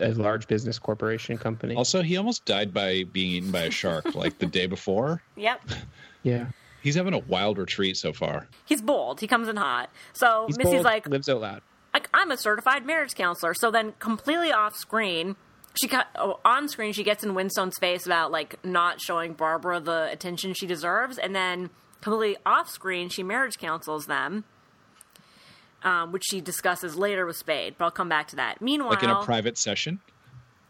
a 0.00 0.12
large 0.14 0.46
business 0.48 0.78
corporation 0.78 1.38
company. 1.38 1.74
Also, 1.74 2.02
he 2.02 2.16
almost 2.16 2.44
died 2.44 2.72
by 2.74 3.04
being 3.12 3.32
eaten 3.32 3.50
by 3.50 3.62
a 3.62 3.70
shark 3.70 4.14
like 4.14 4.38
the 4.38 4.46
day 4.46 4.66
before. 4.66 5.22
Yep. 5.36 5.60
yeah, 6.22 6.46
He's 6.86 6.94
having 6.94 7.14
a 7.14 7.18
wild 7.18 7.58
retreat 7.58 7.96
so 7.96 8.12
far. 8.12 8.46
He's 8.64 8.80
bold. 8.80 9.18
He 9.18 9.26
comes 9.26 9.48
in 9.48 9.56
hot. 9.56 9.90
So 10.12 10.44
he's 10.46 10.56
Missy's 10.56 10.74
bold, 10.74 10.84
like, 10.84 11.08
lives 11.08 11.28
out 11.28 11.40
loud. 11.40 11.62
like 11.92 12.08
I'm 12.14 12.30
a 12.30 12.36
certified 12.36 12.86
marriage 12.86 13.16
counselor. 13.16 13.54
So 13.54 13.72
then, 13.72 13.94
completely 13.98 14.52
off 14.52 14.76
screen, 14.76 15.34
she 15.80 15.88
got 15.88 16.06
oh, 16.14 16.38
on 16.44 16.68
screen. 16.68 16.92
She 16.92 17.02
gets 17.02 17.24
in 17.24 17.34
Winstone's 17.34 17.76
face 17.76 18.06
about 18.06 18.30
like 18.30 18.64
not 18.64 19.00
showing 19.00 19.32
Barbara 19.32 19.80
the 19.80 20.08
attention 20.12 20.54
she 20.54 20.64
deserves, 20.68 21.18
and 21.18 21.34
then 21.34 21.70
completely 22.02 22.36
off 22.46 22.70
screen, 22.70 23.08
she 23.08 23.24
marriage 23.24 23.58
counsels 23.58 24.06
them, 24.06 24.44
um, 25.82 26.12
which 26.12 26.22
she 26.30 26.40
discusses 26.40 26.94
later 26.94 27.26
with 27.26 27.34
Spade. 27.36 27.74
But 27.76 27.86
I'll 27.86 27.90
come 27.90 28.08
back 28.08 28.28
to 28.28 28.36
that. 28.36 28.62
Meanwhile, 28.62 28.90
Like 28.90 29.02
in 29.02 29.10
a 29.10 29.24
private 29.24 29.58
session. 29.58 29.98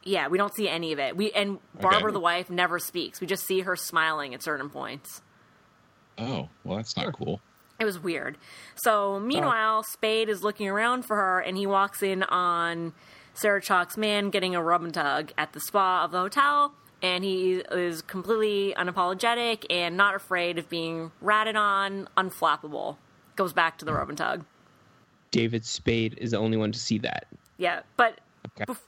yeah, 0.03 0.29
we 0.29 0.39
don't 0.39 0.55
see 0.55 0.67
any 0.67 0.93
of 0.93 0.99
it. 0.99 1.15
We 1.15 1.31
and 1.33 1.59
Barbara, 1.79 2.05
Okay. 2.05 2.13
the 2.15 2.21
wife, 2.21 2.49
never 2.49 2.79
speaks. 2.79 3.21
We 3.21 3.27
just 3.27 3.45
see 3.47 3.61
her 3.61 3.77
smiling 3.77 4.33
at 4.33 4.43
certain 4.43 4.71
points. 4.71 5.21
Oh, 6.19 6.49
well, 6.65 6.77
that's 6.77 6.97
not 6.97 7.13
cool. 7.13 7.41
It 7.79 7.85
was 7.85 7.99
weird. 7.99 8.39
So, 8.75 9.21
meanwhile, 9.21 9.81
uh. 9.81 9.83
Spade 9.83 10.29
is 10.29 10.43
looking 10.43 10.69
around 10.69 11.05
for 11.05 11.17
her, 11.17 11.41
and 11.41 11.57
he 11.57 11.67
walks 11.67 12.03
in 12.03 12.23
on 12.25 12.95
Sarah 13.35 13.61
Chalke's 13.61 13.97
man 13.99 14.31
getting 14.31 14.55
a 14.55 14.63
rub 14.63 14.83
and 14.83 14.95
tug 14.95 15.33
at 15.37 15.53
the 15.53 15.61
spa 15.61 16.05
of 16.05 16.11
the 16.11 16.19
hotel, 16.19 16.73
and 17.03 17.23
he 17.23 17.57
is 17.71 18.01
completely 18.01 18.75
unapologetic 18.79 19.67
and 19.69 19.95
not 19.97 20.15
afraid 20.15 20.57
of 20.59 20.71
being 20.71 21.13
ratted 21.21 21.55
on, 21.57 22.09
unflappable. 22.17 22.97
Goes 23.37 23.53
back 23.53 23.77
to 23.79 23.85
the 23.85 23.93
rub 23.93 24.09
and 24.09 24.17
tug. 24.17 24.47
David 25.31 25.67
Spade 25.67 26.17
is 26.19 26.31
the 26.31 26.39
only 26.39 26.57
one 26.57 26.73
to 26.73 26.79
see 26.79 26.97
that. 26.99 27.27
Yeah, 27.59 27.81
but 27.99 28.21
Okay. 28.57 28.65
bef- 28.65 28.81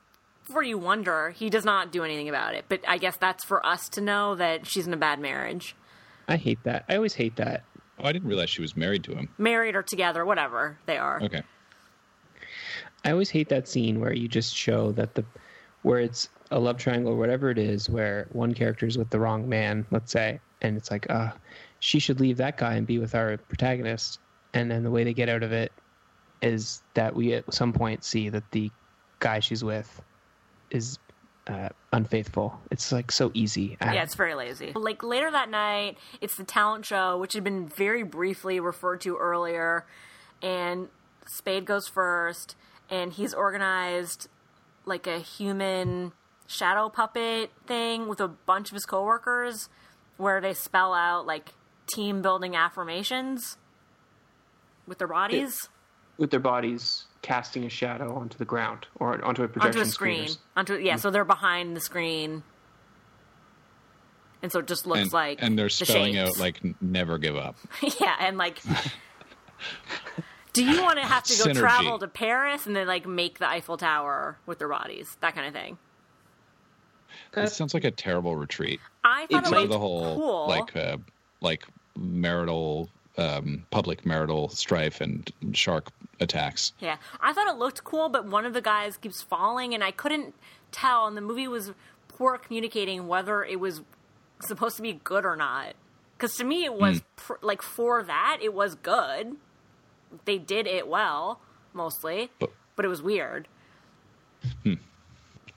before 0.47 0.63
you 0.63 0.79
wonder, 0.79 1.31
he 1.31 1.51
does 1.51 1.67
not 1.67 1.93
do 1.93 2.05
anything 2.05 2.31
about 2.31 2.55
it. 2.55 2.65
But 2.71 2.81
I 2.89 2.97
guess 2.97 3.19
that's 3.19 3.45
for 3.45 3.65
us 3.67 3.91
to 3.91 4.01
know 4.01 4.35
that 4.37 4.67
she's 4.67 4.87
in 4.87 4.95
a 4.95 4.97
bad 4.97 5.19
marriage. 5.21 5.77
I 6.29 6.37
hate 6.37 6.63
that. 6.65 6.85
I 6.89 6.97
always 6.97 7.15
hate 7.15 7.37
that. 7.37 7.65
Oh, 7.99 8.05
I 8.05 8.13
didn't 8.13 8.29
realize 8.29 8.51
she 8.51 8.63
was 8.63 8.77
married 8.77 9.03
to 9.05 9.15
him. 9.15 9.29
Married 9.39 9.75
or 9.75 9.83
together, 9.83 10.25
whatever 10.25 10.79
they 10.87 10.99
are. 10.99 11.21
Okay. 11.23 11.43
I 13.05 13.11
always 13.11 13.31
hate 13.31 13.49
that 13.49 13.67
scene 13.67 14.01
where 14.01 14.13
you 14.13 14.29
just 14.29 14.55
show 14.55 14.93
that 14.93 15.15
the 15.15 15.25
where 15.83 16.01
it's 16.01 16.29
a 16.51 16.59
love 16.59 16.77
triangle 16.77 17.13
or 17.13 17.17
whatever 17.17 17.51
it 17.51 17.59
is 17.59 17.89
where 17.89 18.27
one 18.33 18.53
character 18.53 18.87
is 18.87 18.99
with 18.99 19.11
the 19.11 19.19
wrong 19.19 19.49
man, 19.49 19.87
let's 19.91 20.11
say, 20.13 20.41
and 20.61 20.77
it's 20.77 20.91
like, 20.91 21.09
uh, 21.11 21.31
she 21.79 21.99
should 21.99 22.21
leave 22.21 22.37
that 22.39 22.57
guy 22.57 22.75
and 22.75 22.87
be 22.87 22.99
with 22.99 23.15
our 23.15 23.37
protagonist. 23.37 24.19
And 24.55 24.71
then 24.71 24.83
the 24.83 24.91
way 24.91 25.05
they 25.05 25.15
get 25.15 25.29
out 25.29 25.43
of 25.43 25.53
it 25.53 25.73
is 26.43 26.83
that 26.95 27.15
we 27.15 27.35
at 27.35 27.53
some 27.53 27.73
point 27.73 28.03
see 28.03 28.29
that 28.29 28.51
the 28.51 28.71
guy 29.21 29.41
she's 29.41 29.63
with 29.63 30.03
is 30.71 30.99
uh, 31.49 31.71
unfaithful. 31.93 32.61
It's 32.71 32.93
like 32.93 33.11
so 33.11 33.31
easy. 33.35 33.77
Ah, 33.81 33.93
Yeah, 33.93 34.03
it's 34.03 34.15
very 34.15 34.35
lazy. 34.35 34.73
Like 34.75 35.03
later 35.03 35.31
that 35.31 35.51
night, 35.51 35.99
it's 36.21 36.37
the 36.37 36.45
talent 36.45 36.85
show, 36.85 37.19
which 37.19 37.33
had 37.33 37.43
been 37.45 37.69
very 37.69 38.03
briefly 38.03 38.61
referred 38.61 39.01
to 39.03 39.17
earlier, 39.17 39.87
and 40.43 40.89
Spade 41.27 41.65
goes 41.65 41.89
first, 41.89 42.55
and 42.91 43.13
he's 43.13 43.35
organized 43.35 44.29
like 44.85 45.07
a 45.07 45.19
human 45.19 46.13
shadow 46.47 46.89
puppet 46.89 47.51
thing 47.67 48.09
with 48.09 48.21
a 48.21 48.29
bunch 48.29 48.69
of 48.71 48.75
his 48.75 48.87
coworkers, 48.87 49.69
where 50.17 50.41
they 50.41 50.55
spell 50.55 50.95
out 50.95 51.27
like 51.27 51.55
team 51.87 52.21
building 52.23 52.55
affirmations 52.55 53.57
with 54.87 54.99
their 54.99 55.09
bodies 55.09 55.69
with 56.19 56.31
their 56.31 56.41
bodies 56.41 57.05
casting 57.23 57.65
a 57.65 57.69
shadow 57.69 58.15
onto 58.15 58.39
the 58.39 58.45
ground 58.45 58.87
or 59.01 59.23
onto 59.25 59.43
a 59.43 59.49
projection 59.49 59.81
onto 59.81 59.89
a 59.89 59.93
screen. 59.93 60.25
screeners. 60.27 60.39
Onto 60.57 60.75
yeah, 60.79 60.97
so 60.97 61.11
they're 61.11 61.25
behind 61.25 61.77
the 61.77 61.81
screen. 61.81 62.43
And 64.43 64.53
so 64.53 64.61
it 64.61 64.67
just 64.69 64.87
looks 64.87 65.01
And, 65.01 65.13
like 65.13 65.39
and 65.43 65.59
they're 65.59 65.67
the 65.67 65.71
spelling 65.71 66.15
shapes. 66.15 66.31
out 66.31 66.39
like 66.39 66.61
never 66.81 67.19
give 67.19 67.37
up. 67.37 67.57
yeah, 68.01 68.15
and 68.21 68.39
like 68.39 68.61
Do 70.53 70.65
you 70.65 70.83
want 70.83 70.99
to 70.99 71.05
have 71.07 71.25
to 71.25 71.37
go 71.39 71.51
Synergy. 71.51 71.59
travel 71.59 71.99
to 71.99 72.09
Paris 72.09 72.67
and 72.67 72.75
then 72.75 72.87
like 72.87 73.07
make 73.07 73.39
the 73.39 73.49
Eiffel 73.49 73.77
Tower 73.77 74.39
with 74.47 74.59
their 74.59 74.69
bodies, 74.69 75.17
that 75.21 75.35
kind 75.35 75.47
of 75.47 75.53
thing? 75.53 75.79
It 77.37 77.49
sounds 77.51 77.75
like 77.75 77.85
a 77.85 77.91
terrible 77.91 78.37
retreat. 78.37 78.81
I 79.05 79.27
thought 79.27 79.41
It's 79.41 79.49
it 79.49 79.53
like 79.53 79.61
looked 79.63 79.73
the 79.73 79.79
whole 79.79 80.17
cool. 80.17 80.49
like 80.49 80.75
uh, 80.77 80.97
like 81.41 81.65
marital 81.97 82.89
um, 83.19 83.67
public 83.71 84.07
marital 84.07 84.49
strife 84.49 85.01
and 85.01 85.31
shark 85.53 85.89
attacks. 86.21 86.73
Yeah, 86.81 86.97
I 87.21 87.33
thought 87.33 87.49
it 87.49 87.59
looked 87.59 87.85
cool, 87.85 88.09
but 88.09 88.27
one 88.27 88.45
of 88.45 88.55
the 88.55 88.61
guys 88.61 88.97
keeps 88.97 89.23
falling, 89.23 89.75
and 89.75 89.83
I 89.83 89.91
couldn't 89.91 90.35
tell. 90.73 91.07
And 91.07 91.17
the 91.17 91.21
movie 91.21 91.49
was 91.49 91.73
poor 92.09 92.39
communicating 92.39 93.07
whether 93.07 93.45
it 93.45 93.61
was 93.61 93.83
supposed 94.43 94.77
to 94.77 94.83
be 94.83 95.01
good 95.05 95.25
or 95.25 95.37
not. 95.37 95.75
Because 96.17 96.35
to 96.37 96.45
me, 96.45 96.65
it 96.65 96.75
was 96.75 96.99
hmm. 96.99 97.05
pr- 97.17 97.33
like 97.43 97.63
for 97.63 98.03
that, 98.03 98.39
it 98.43 98.53
was 98.53 98.75
good. 98.75 99.37
They 100.25 100.39
did 100.39 100.67
it 100.67 100.89
well, 100.89 101.41
mostly, 101.73 102.31
But- 102.39 102.51
but 102.77 102.85
it 102.85 102.89
was 102.89 103.03
weird. 103.03 103.49
Hmm. 104.63 104.75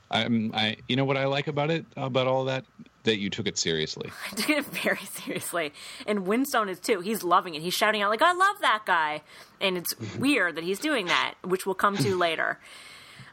I'm 0.10 0.52
I 0.54 0.78
you 0.88 0.96
know 0.96 1.06
what 1.06 1.18
I 1.18 1.26
like 1.26 1.48
about 1.48 1.72
it 1.72 1.86
about 1.96 2.28
all 2.28 2.46
that 2.46 2.66
that 3.04 3.18
you 3.20 3.30
took 3.30 3.48
it 3.48 3.58
seriously. 3.58 4.12
I 4.32 4.36
took 4.36 4.50
it 4.50 4.66
very 4.66 5.06
seriously. 5.06 5.74
And 6.06 6.26
Winstone 6.26 6.70
is 6.70 6.80
too. 6.80 7.00
He's 7.02 7.24
loving 7.24 7.56
it. 7.56 7.62
He's 7.62 7.74
shouting 7.74 8.02
out 8.02 8.10
like, 8.10 8.22
"I 8.22 8.34
love 8.34 8.58
that 8.62 8.84
guy," 8.86 9.22
and 9.60 9.78
it's 9.78 9.94
weird 10.18 10.56
that 10.56 10.64
he's 10.64 10.80
doing 10.80 11.08
that, 11.08 11.36
which 11.44 11.66
we'll 11.66 11.76
come 11.76 11.98
to 11.98 12.16
later. 12.18 12.60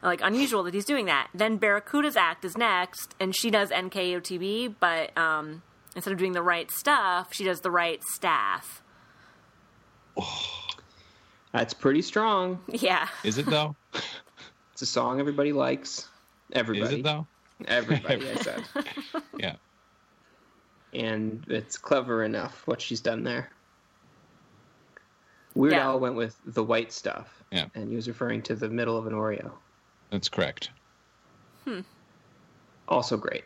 Like 0.01 0.21
unusual 0.21 0.63
that 0.63 0.73
he's 0.73 0.85
doing 0.85 1.05
that. 1.07 1.27
Then 1.33 1.59
Barracuda's 1.59 2.15
act 2.15 2.45
is 2.45 2.57
next, 2.57 3.15
and 3.19 3.35
she 3.35 3.51
does 3.51 3.69
NKOTB, 3.69 4.75
but 4.79 5.17
um, 5.17 5.61
instead 5.93 6.13
of 6.13 6.19
doing 6.19 6.31
the 6.31 6.41
right 6.41 6.71
stuff, 6.71 7.33
she 7.33 7.43
does 7.43 7.59
the 7.59 7.71
right 7.71 8.01
staff. 8.03 8.81
That's 11.51 11.73
pretty 11.73 12.01
strong. 12.01 12.59
Yeah, 12.71 13.07
Is 13.23 13.37
it 13.37 13.45
though? 13.45 13.75
It's 14.73 14.81
a 14.81 14.85
song 14.85 15.19
everybody 15.19 15.51
likes. 15.51 16.07
Everybody. 16.53 16.93
Is 16.93 16.99
it 16.99 17.03
though? 17.03 17.27
Everybody, 17.67 18.29
I 18.29 18.35
said. 18.35 18.63
Yeah. 19.37 19.55
and 20.93 21.45
it's 21.47 21.77
clever 21.77 22.23
enough 22.23 22.65
what 22.65 22.81
she's 22.81 22.99
done 23.01 23.23
there. 23.23 23.49
Weird 25.55 25.73
Yeah. 25.73 25.85
Al 25.87 25.99
went 25.99 26.15
with 26.15 26.37
the 26.45 26.63
white 26.63 26.91
stuff, 26.91 27.43
Yeah. 27.51 27.65
and 27.75 27.89
he 27.89 27.95
was 27.95 28.07
referring 28.07 28.41
to 28.43 28.55
the 28.55 28.69
middle 28.69 28.97
of 28.97 29.07
an 29.07 29.13
Oreo. 29.13 29.51
That's 30.09 30.29
correct. 30.29 30.71
Hmm. 31.65 31.81
Also 32.87 33.17
great. 33.17 33.43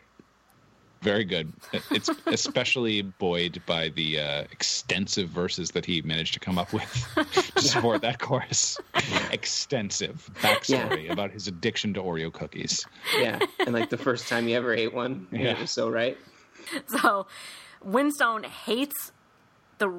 Very 1.04 1.24
good. 1.24 1.52
It's 1.90 2.08
especially 2.26 3.02
buoyed 3.02 3.60
by 3.66 3.90
the 3.90 4.18
uh, 4.20 4.40
extensive 4.50 5.28
verses 5.28 5.70
that 5.72 5.84
he 5.84 6.00
managed 6.00 6.32
to 6.34 6.40
come 6.40 6.56
up 6.58 6.72
with 6.72 7.06
to 7.54 7.60
support 7.60 8.00
that 8.00 8.18
chorus. 8.20 8.78
Extensive 9.30 10.30
backstory 10.40 11.10
about 11.10 11.30
his 11.30 11.46
addiction 11.46 11.92
to 11.94 12.00
Oreo 12.00 12.32
cookies. 12.32 12.86
Yeah, 13.18 13.38
and 13.60 13.74
like 13.74 13.90
the 13.90 13.98
first 13.98 14.28
time 14.28 14.46
he 14.46 14.54
ever 14.54 14.72
ate 14.72 14.94
one, 14.94 15.26
Yeah. 15.30 15.50
it 15.52 15.58
was 15.60 15.70
so 15.70 15.90
right. 15.90 16.16
so 16.86 17.26
Winstone 17.86 18.46
hates 18.46 19.12
the 19.78 19.92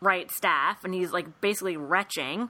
right 0.00 0.28
staff, 0.32 0.82
and 0.84 0.92
he's 0.92 1.12
like 1.12 1.40
basically 1.40 1.76
retching. 1.76 2.48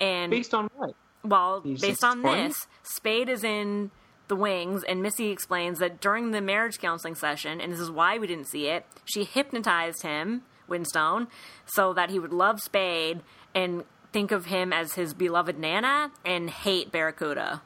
And 0.00 0.30
Based 0.30 0.54
on 0.54 0.68
what? 0.76 0.94
Well, 1.22 1.60
based 1.60 2.02
on 2.02 2.16
disappointed? 2.18 2.50
this, 2.50 2.66
Spade 2.82 3.28
is 3.28 3.44
in 3.44 3.92
the 4.28 4.36
wings, 4.36 4.82
and 4.84 5.02
Missy 5.02 5.30
explains 5.30 5.78
that 5.80 6.00
during 6.00 6.30
the 6.30 6.40
marriage 6.40 6.78
counseling 6.78 7.14
session, 7.14 7.60
and 7.60 7.72
this 7.72 7.80
is 7.80 7.90
why 7.90 8.18
we 8.18 8.26
didn't 8.26 8.46
see 8.46 8.68
it, 8.68 8.86
she 9.04 9.24
hypnotized 9.24 10.02
him, 10.02 10.42
Winstone, 10.68 11.26
so 11.66 11.92
that 11.92 12.10
he 12.10 12.18
would 12.18 12.32
love 12.32 12.60
Spade 12.60 13.20
and 13.54 13.84
think 14.12 14.32
of 14.32 14.46
him 14.46 14.72
as 14.72 14.94
his 14.94 15.12
beloved 15.12 15.58
Nana 15.58 16.10
and 16.24 16.48
hate 16.48 16.90
Barracuda. 16.90 17.62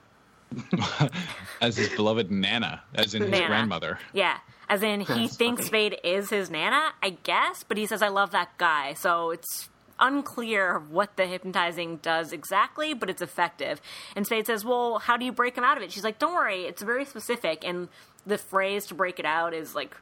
As 1.60 1.76
his 1.76 1.90
beloved 1.90 2.30
Nana, 2.30 2.82
as 2.94 3.14
in 3.14 3.20
his 3.20 3.30
Nana. 3.30 3.46
grandmother. 3.48 3.98
Yeah. 4.14 4.38
As 4.68 4.82
in, 4.82 5.00
he 5.00 5.26
That's 5.26 5.36
thinks 5.36 5.68
funny. 5.68 5.90
Spade 5.90 6.00
is 6.04 6.30
his 6.30 6.50
Nana, 6.50 6.92
I 7.02 7.10
guess, 7.10 7.64
but 7.64 7.76
he 7.76 7.84
says, 7.84 8.00
I 8.00 8.08
love 8.08 8.30
that 8.30 8.56
guy. 8.56 8.94
So 8.94 9.30
it's 9.30 9.68
unclear 10.00 10.78
what 10.78 11.16
the 11.16 11.26
hypnotizing 11.26 11.98
does 11.98 12.32
exactly, 12.32 12.94
but 12.94 13.10
it's 13.10 13.22
effective. 13.22 13.80
And 14.16 14.26
Spade 14.26 14.46
says, 14.46 14.64
Well, 14.64 14.98
how 14.98 15.16
do 15.16 15.24
you 15.24 15.32
break 15.32 15.56
him 15.56 15.64
out 15.64 15.76
of 15.76 15.82
it? 15.82 15.92
She's 15.92 16.04
like, 16.04 16.18
Don't 16.18 16.34
worry, 16.34 16.64
it's 16.64 16.82
very 16.82 17.04
specific. 17.04 17.64
And 17.66 17.88
the 18.26 18.38
phrase 18.38 18.86
to 18.86 18.94
break 18.94 19.18
it 19.18 19.24
out 19.24 19.54
is 19.54 19.74
like 19.74 19.96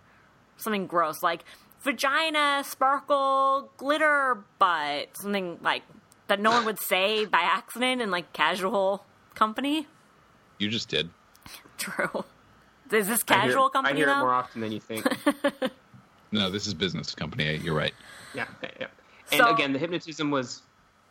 something 0.57 0.87
gross, 0.87 1.23
like 1.23 1.45
vagina, 1.83 2.63
sparkle, 2.67 3.71
glitter, 3.77 4.45
butt. 4.59 5.17
Something 5.17 5.59
like 5.63 5.83
that 6.29 6.41
no 6.41 6.51
one 6.51 6.65
would 6.65 6.81
say 6.81 7.25
by 7.25 7.41
accident 7.41 8.03
in 8.03 8.11
like 8.11 8.33
casual 8.33 9.05
company. 9.35 9.87
You 10.59 10.69
just 10.69 10.89
did. 10.89 11.11
True. 11.79 12.25
Is 12.91 13.09
this 13.09 13.23
I 13.29 13.35
hear- 13.35 13.43
casual 13.53 13.69
company 13.69 13.95
I 13.95 13.97
hear 13.97 14.07
though? 14.07 14.13
it 14.17 14.21
more 14.21 14.33
often 14.33 14.61
than 14.61 14.73
you 14.73 14.81
think. 14.81 15.07
No, 16.33 16.51
this 16.51 16.67
is 16.67 16.75
business 16.75 17.15
company. 17.15 17.57
You're 17.63 17.75
right. 17.75 17.95
yeah, 18.35 18.47
yeah, 18.63 18.71
yeah. 18.81 18.87
And 19.33 19.41
So- 19.41 19.49
again, 19.53 19.73
the 19.73 19.79
hypnotism 19.79 20.31
was 20.31 20.63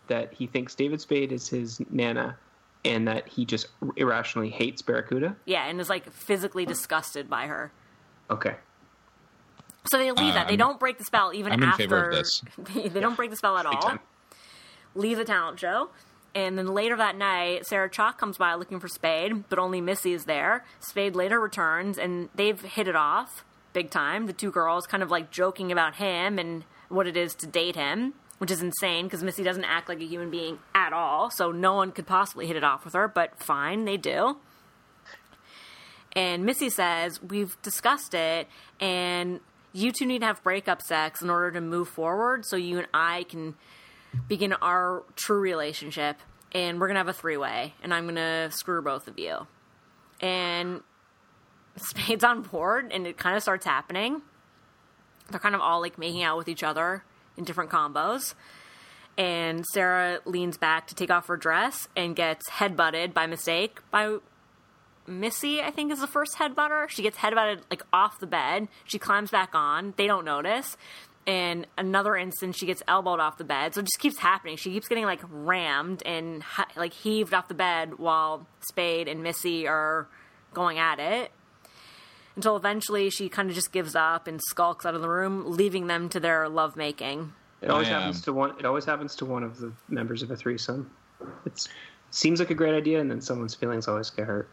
that 0.08 0.34
he 0.34 0.48
thinks 0.48 0.76
David 0.76 1.02
Spade 1.02 1.32
is 1.32 1.48
his 1.48 1.82
Nana, 1.90 2.38
and 2.84 3.08
that 3.08 3.28
he 3.28 3.46
just 3.46 3.68
irrationally 3.96 4.50
hates 4.50 4.82
Barracuda. 4.82 5.36
Yeah, 5.46 5.66
and 5.66 5.82
is 5.82 5.90
like 5.90 6.12
physically 6.12 6.66
disgusted 6.66 7.30
by 7.30 7.48
her. 7.48 7.72
Okay. 8.30 8.56
So 9.88 9.98
they 9.98 10.12
leave 10.12 10.34
that. 10.34 10.48
They 10.48 10.54
Um, 10.54 10.60
don't 10.60 10.80
break 10.80 10.98
the 10.98 11.04
spell 11.04 11.32
even 11.34 11.52
I'm 11.52 11.62
in 11.64 11.70
after. 11.70 11.84
favor 11.84 12.10
of 12.10 12.16
this. 12.16 12.42
They, 12.58 12.88
they 12.90 13.00
don't 13.00 13.16
break 13.16 13.30
the 13.30 13.36
spell 13.36 13.58
at 13.58 13.66
Big 13.66 13.76
all. 13.76 13.82
time. 13.82 14.00
Leave 14.96 15.18
the 15.18 15.26
talent 15.26 15.60
show. 15.60 15.90
And 16.34 16.58
then 16.58 16.68
later 16.68 16.96
that 16.98 17.16
night, 17.16 17.66
Sarah 17.66 17.90
Chalke 17.90 18.18
comes 18.18 18.38
by 18.38 18.56
looking 18.56 18.80
for 18.80 18.88
Spade, 18.90 19.48
but 19.48 19.58
only 19.58 19.80
Missy 19.82 20.12
is 20.14 20.26
there. 20.26 20.66
Spade 20.80 21.16
later 21.16 21.40
returns, 21.40 21.98
and 21.98 22.30
they've 22.36 22.60
hit 22.60 22.88
it 22.88 22.96
off 22.96 23.46
big 23.74 23.90
time. 23.90 24.26
The 24.26 24.34
two 24.34 24.52
girls 24.52 24.86
kind 24.86 25.02
of 25.04 25.10
like 25.12 25.32
joking 25.32 25.72
about 25.72 25.96
him 25.96 26.38
and 26.40 26.66
what 26.90 27.08
it 27.08 27.18
is 27.18 27.36
to 27.36 27.48
date 27.48 27.76
him, 27.76 28.14
which 28.38 28.52
is 28.52 28.62
insane 28.62 29.06
because 29.06 29.24
Missy 29.24 29.44
doesn't 29.44 29.64
act 29.64 29.90
like 29.90 30.00
a 30.00 30.06
human 30.06 30.30
being 30.30 30.60
at 30.74 30.94
all, 30.94 31.30
so 31.30 31.52
no 31.52 31.74
one 31.74 31.92
could 31.92 32.08
possibly 32.08 32.48
hit 32.48 32.56
it 32.56 32.64
off 32.64 32.86
with 32.86 32.94
her, 32.94 33.08
but 33.08 33.40
fine, 33.40 33.86
they 33.86 33.98
do. 33.98 34.38
And 36.16 36.46
Missy 36.46 36.70
says, 36.70 37.22
We've 37.22 37.62
discussed 37.62 38.14
it, 38.14 38.48
and 38.80 39.42
you 39.74 39.92
two 39.92 40.06
need 40.06 40.20
to 40.20 40.28
have 40.28 40.42
breakup 40.44 40.82
sex 40.82 41.22
in 41.22 41.30
order 41.30 41.52
to 41.52 41.62
move 41.62 41.90
forward 41.90 42.46
so 42.46 42.56
you 42.56 42.78
and 42.78 42.88
I 42.94 43.24
can 43.24 43.56
begin 44.28 44.54
our 44.54 45.04
true 45.16 45.40
relationship. 45.40 46.18
And 46.54 46.80
we're 46.80 46.88
going 46.88 46.96
to 46.96 47.00
have 47.00 47.10
a 47.10 47.14
three 47.14 47.36
way, 47.36 47.74
and 47.84 47.94
I'm 47.94 48.06
going 48.06 48.16
to 48.16 48.50
screw 48.52 48.82
both 48.82 49.10
of 49.10 49.20
you. 49.20 49.46
And 50.22 50.82
Spade's 51.76 52.24
on 52.24 52.44
board, 52.44 52.92
and 52.94 53.06
it 53.06 53.18
kind 53.18 53.36
of 53.36 53.44
starts 53.44 53.66
happening. 53.66 54.22
They're 55.30 55.40
kind 55.40 55.56
of 55.56 55.62
all 55.62 55.82
like 55.82 55.98
making 55.98 56.24
out 56.24 56.38
with 56.38 56.48
each 56.48 56.64
other 56.64 57.04
in 57.38 57.44
different 57.44 57.70
combos. 57.70 58.34
And 59.18 59.66
Sarah 59.66 60.20
leans 60.26 60.58
back 60.58 60.88
to 60.88 60.96
take 60.96 61.10
off 61.10 61.28
her 61.28 61.38
dress 61.38 61.88
and 61.96 62.16
gets 62.16 62.50
headbutted 62.50 63.14
by 63.14 63.28
mistake 63.28 63.80
by 63.90 64.18
Missy, 65.08 65.62
I 65.62 65.72
think, 65.72 65.92
is 65.92 66.00
the 66.00 66.08
first 66.08 66.36
headbutter. 66.36 66.90
She 66.90 67.04
gets 67.04 67.18
headbutted 67.18 67.62
like 67.70 67.84
off 67.94 68.20
the 68.20 68.28
bed. 68.28 68.68
She 68.86 68.98
climbs 68.98 69.32
back 69.32 69.52
on. 69.54 69.94
They 69.98 70.08
don't 70.08 70.26
notice. 70.26 70.78
And 71.28 71.66
another 71.78 72.16
instance, 72.16 72.58
she 72.58 72.66
gets 72.66 72.84
elbowed 72.88 73.20
off 73.20 73.38
the 73.38 73.44
bed. 73.44 73.74
So 73.74 73.80
it 73.80 73.86
just 73.86 74.00
keeps 74.00 74.20
happening. 74.20 74.58
She 74.58 74.72
keeps 74.72 74.88
getting 74.88 75.06
like 75.06 75.22
rammed 75.30 76.04
and 76.06 76.44
like 76.76 76.94
heaved 76.94 77.34
off 77.34 77.48
the 77.48 77.56
bed 77.56 77.98
while 77.98 78.48
Spade 78.62 79.08
and 79.08 79.24
Missy 79.24 79.68
are 79.68 80.08
going 80.54 80.78
at 80.78 81.00
it. 81.00 81.32
Until 82.36 82.58
eventually 82.58 83.10
she 83.10 83.30
kind 83.30 83.50
of 83.50 83.56
just 83.56 83.72
gives 83.72 83.96
up 83.96 84.28
and 84.28 84.42
skulks 84.50 84.86
out 84.86 84.94
of 84.94 85.02
the 85.02 85.10
room, 85.10 85.44
leaving 85.46 85.88
them 85.88 86.10
to 86.10 86.20
their 86.20 86.50
lovemaking. 86.50 87.34
It 87.62 87.70
always 87.70 87.88
I, 87.88 87.92
happens 87.92 88.22
to 88.24 88.34
one. 88.34 88.52
It 88.60 88.66
always 88.66 88.86
happens 88.86 89.16
to 89.18 89.26
one 89.26 89.44
of 89.44 89.58
the 89.58 89.72
members 89.88 90.22
of 90.22 90.32
a 90.32 90.36
threesome. 90.36 90.92
It 91.46 91.68
seems 92.12 92.40
like 92.40 92.50
a 92.50 92.54
great 92.54 92.76
idea, 92.76 93.00
and 93.00 93.10
then 93.10 93.22
someone's 93.22 93.56
feelings 93.56 93.88
always 93.88 94.10
get 94.10 94.28
hurt. 94.28 94.50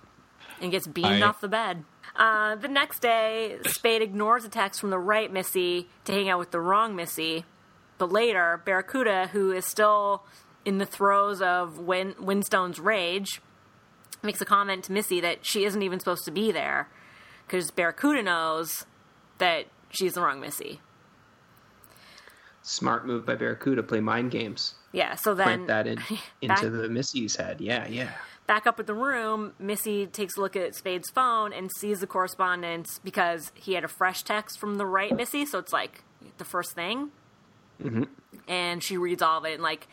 and 0.61 0.71
gets 0.71 0.87
beamed 0.87 1.23
I- 1.23 1.27
off 1.27 1.41
the 1.41 1.49
bed. 1.49 1.85
Uh, 2.15 2.55
the 2.57 2.69
next 2.69 3.01
day, 3.01 3.59
Spade 3.67 4.03
ignores 4.03 4.45
a 4.45 4.49
text 4.49 4.81
from 4.81 4.91
the 4.91 4.99
right 4.99 5.33
Missy 5.33 5.89
to 6.05 6.13
hang 6.13 6.29
out 6.29 6.39
with 6.39 6.51
the 6.51 6.61
wrong 6.61 6.95
Missy. 6.95 7.45
But 7.99 8.13
later, 8.13 8.61
Barracuda, 8.65 9.29
who 9.33 9.51
is 9.51 9.65
still 9.65 10.25
in 10.65 10.79
the 10.79 10.87
throes 10.87 11.41
of 11.41 11.79
Win- 11.79 12.15
Winstone's 12.21 12.79
rage, 12.79 13.41
makes 14.23 14.41
a 14.41 14.45
comment 14.45 14.85
to 14.85 14.93
Missy 14.93 15.21
that 15.21 15.45
she 15.45 15.65
isn't 15.65 15.83
even 15.83 15.99
supposed 15.99 16.25
to 16.27 16.31
be 16.31 16.53
there 16.53 16.89
because 17.47 17.71
Barracuda 17.71 18.23
knows 18.23 18.87
that 19.39 19.67
she's 19.91 20.15
the 20.15 20.23
wrong 20.23 20.41
Missy. 20.41 20.81
Smart 22.63 23.07
move 23.07 23.27
by 23.27 23.35
Barracuda. 23.35 23.83
Play 23.83 24.01
mind 24.01 24.31
games. 24.31 24.75
Yeah, 24.93 25.15
so 25.17 25.35
then 25.35 25.47
Plant 25.47 25.67
that 25.69 25.87
in, 25.87 25.97
back- 26.47 26.63
into 26.63 26.71
the 26.71 26.89
Missy's 26.89 27.35
head. 27.37 27.61
Yeah, 27.61 27.87
yeah. 27.89 28.13
back 28.47 28.67
up 28.67 28.79
at 28.79 28.87
the 28.87 28.95
room, 28.95 29.55
Missy 29.59 30.07
takes 30.07 30.37
a 30.37 30.41
look 30.41 30.55
at 30.55 30.75
Spade's 30.75 31.11
phone 31.11 31.53
and 31.53 31.71
sees 31.79 32.01
the 32.01 32.07
correspondence 32.07 33.01
because 33.03 33.51
he 33.55 33.73
had 33.75 33.85
a 33.85 33.89
fresh 33.89 34.23
text 34.23 34.61
from 34.61 34.77
the 34.77 34.87
right 34.87 35.15
Missy, 35.17 35.45
so 35.47 35.59
it's 35.59 35.73
like 35.73 36.05
the 36.39 36.45
first 36.45 36.75
thing. 36.75 37.11
Mm-hmm. 37.83 38.05
And 38.47 38.83
she 38.83 38.97
reads 38.97 39.23
all 39.23 39.39
of 39.39 39.45
it 39.45 39.55
and 39.55 39.63
like, 39.63 39.89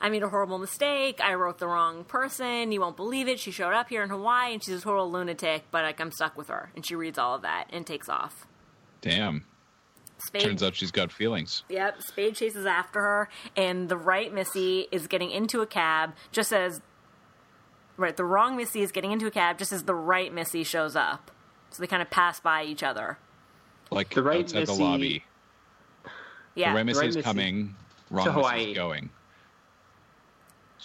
I 0.00 0.08
made 0.08 0.22
a 0.22 0.28
horrible 0.28 0.58
mistake. 0.58 1.20
I 1.22 1.34
wrote 1.34 1.58
the 1.58 1.66
wrong 1.68 2.04
person. 2.04 2.70
You 2.72 2.80
won't 2.80 2.96
believe 2.96 3.28
it. 3.28 3.40
She 3.40 3.50
showed 3.50 3.72
up 3.72 3.88
here 3.88 4.02
in 4.02 4.10
Hawaii 4.10 4.52
and 4.54 4.62
she's 4.64 4.78
a 4.78 4.80
total 4.82 5.10
lunatic, 5.10 5.64
but 5.70 5.84
like 5.84 6.00
I'm 6.00 6.12
stuck 6.12 6.36
with 6.36 6.48
her. 6.48 6.70
And 6.74 6.84
she 6.86 6.94
reads 6.94 7.18
all 7.18 7.34
of 7.34 7.42
that 7.42 7.68
and 7.70 7.86
takes 7.86 8.08
off. 8.08 8.46
Damn. 9.00 9.44
Spade, 10.18 10.42
Turns 10.42 10.62
out 10.62 10.74
she's 10.74 10.90
got 10.90 11.12
feelings. 11.12 11.62
Yep, 11.68 12.02
Spade 12.02 12.34
chases 12.36 12.64
after 12.64 13.00
her, 13.02 13.28
and 13.54 13.90
the 13.90 13.98
right 13.98 14.32
Missy 14.32 14.86
is 14.90 15.06
getting 15.08 15.30
into 15.30 15.60
a 15.60 15.66
cab 15.66 16.14
just 16.32 16.52
as. 16.54 16.80
Right, 17.98 18.16
the 18.16 18.24
wrong 18.24 18.56
Missy 18.56 18.80
is 18.82 18.92
getting 18.92 19.12
into 19.12 19.26
a 19.26 19.30
cab 19.30 19.58
just 19.58 19.72
as 19.72 19.82
the 19.84 19.94
right 19.94 20.32
Missy 20.32 20.64
shows 20.64 20.96
up. 20.96 21.30
So 21.70 21.82
they 21.82 21.86
kind 21.86 22.00
of 22.00 22.08
pass 22.10 22.40
by 22.40 22.64
each 22.64 22.82
other. 22.82 23.18
Like 23.90 24.14
The 24.14 24.22
right 24.22 24.40
outside 24.44 24.66
the 24.66 24.72
Missy- 24.72 24.82
lobby. 24.82 25.24
Yeah. 26.54 26.70
The 26.72 26.76
right 26.76 26.86
Missy 26.86 27.00
right 27.00 27.08
is 27.10 27.16
Missy 27.16 27.24
coming. 27.24 27.74
Wrong 28.10 28.24
to 28.24 28.30
Missy 28.32 28.40
Hawaii. 28.40 28.70
is 28.70 28.74
going. 28.76 29.10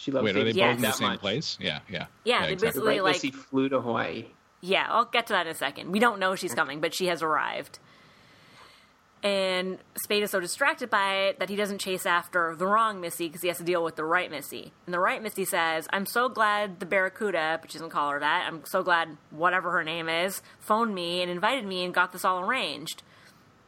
She 0.02 0.12
loves 0.12 0.26
Wait, 0.26 0.32
are 0.36 0.44
they 0.44 0.52
David 0.52 0.56
Yes. 0.56 0.68
both 0.70 0.76
in 0.78 0.82
the 0.82 0.92
same 0.94 1.08
much. 1.10 1.20
place? 1.20 1.58
Yeah, 1.62 1.80
yeah. 1.88 2.06
Yeah, 2.24 2.48
they 2.48 2.56
The 2.56 2.62
basically- 2.66 2.88
right 2.88 3.04
like- 3.04 3.14
Missy 3.18 3.30
flew 3.30 3.70
to 3.70 3.82
Hawaii. 3.82 4.26
Yeah, 4.62 4.88
I'll 4.90 5.06
get 5.06 5.28
to 5.28 5.34
that 5.34 5.46
in 5.46 5.52
a 5.52 5.56
second. 5.56 5.92
We 5.92 6.00
don't 6.00 6.20
know 6.20 6.34
she's 6.34 6.56
coming, 6.56 6.82
but 6.82 6.96
she 6.96 7.06
has 7.06 7.22
arrived. 7.22 7.78
And 9.24 9.78
Spade 10.04 10.24
is 10.24 10.32
so 10.32 10.40
distracted 10.40 10.90
by 10.90 11.14
it 11.28 11.40
that 11.40 11.50
he 11.50 11.56
doesn't 11.56 11.78
chase 11.80 12.08
after 12.08 12.56
the 12.56 12.66
wrong 12.66 13.00
Missy 13.00 13.28
because 13.28 13.44
he 13.44 13.50
has 13.50 13.58
to 13.60 13.64
deal 13.64 13.84
with 13.84 13.96
the 13.96 14.04
right 14.04 14.32
Missy. 14.32 14.74
And 14.88 14.94
the 14.96 15.00
right 15.00 15.22
Missy 15.22 15.46
says, 15.46 15.88
I'm 15.94 16.08
so 16.08 16.28
glad 16.28 16.80
the 16.80 16.88
Barracuda, 16.88 17.60
but 17.62 17.72
she 17.72 17.78
doesn't 17.78 17.92
call 17.92 18.10
her 18.10 18.20
that, 18.20 18.46
I'm 18.48 18.66
so 18.66 18.82
glad 18.82 19.18
whatever 19.30 19.70
her 19.72 19.84
name 19.84 20.10
is, 20.10 20.42
phoned 20.60 20.96
me 20.96 21.22
and 21.22 21.30
invited 21.30 21.66
me 21.68 21.84
and 21.86 21.94
got 21.94 22.12
this 22.12 22.26
all 22.26 22.40
arranged. 22.40 23.04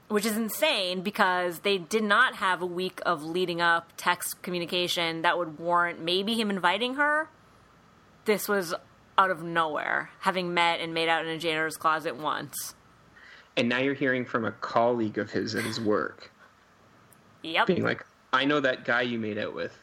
Which 0.09 0.25
is 0.25 0.37
insane 0.37 1.01
because 1.01 1.59
they 1.59 1.77
did 1.77 2.03
not 2.03 2.35
have 2.35 2.61
a 2.61 2.65
week 2.67 2.99
of 3.05 3.23
leading 3.23 3.61
up 3.61 3.93
text 3.97 4.41
communication 4.43 5.21
that 5.23 5.37
would 5.37 5.57
warrant 5.57 6.01
maybe 6.01 6.35
him 6.39 6.49
inviting 6.49 6.95
her. 6.95 7.29
This 8.25 8.47
was 8.47 8.73
out 9.17 9.31
of 9.31 9.41
nowhere, 9.43 10.09
having 10.19 10.53
met 10.53 10.79
and 10.79 10.93
made 10.93 11.09
out 11.09 11.25
in 11.25 11.31
a 11.31 11.37
janitor's 11.37 11.77
closet 11.77 12.15
once. 12.15 12.75
And 13.57 13.69
now 13.69 13.79
you're 13.79 13.93
hearing 13.93 14.25
from 14.25 14.45
a 14.45 14.51
colleague 14.51 15.17
of 15.17 15.31
his 15.31 15.55
at 15.55 15.63
his 15.63 15.79
work 15.79 16.31
Yep. 17.43 17.67
being 17.67 17.83
like, 17.83 18.05
I 18.31 18.45
know 18.45 18.59
that 18.59 18.85
guy 18.85 19.01
you 19.01 19.19
made 19.19 19.37
out 19.37 19.53
with 19.53 19.77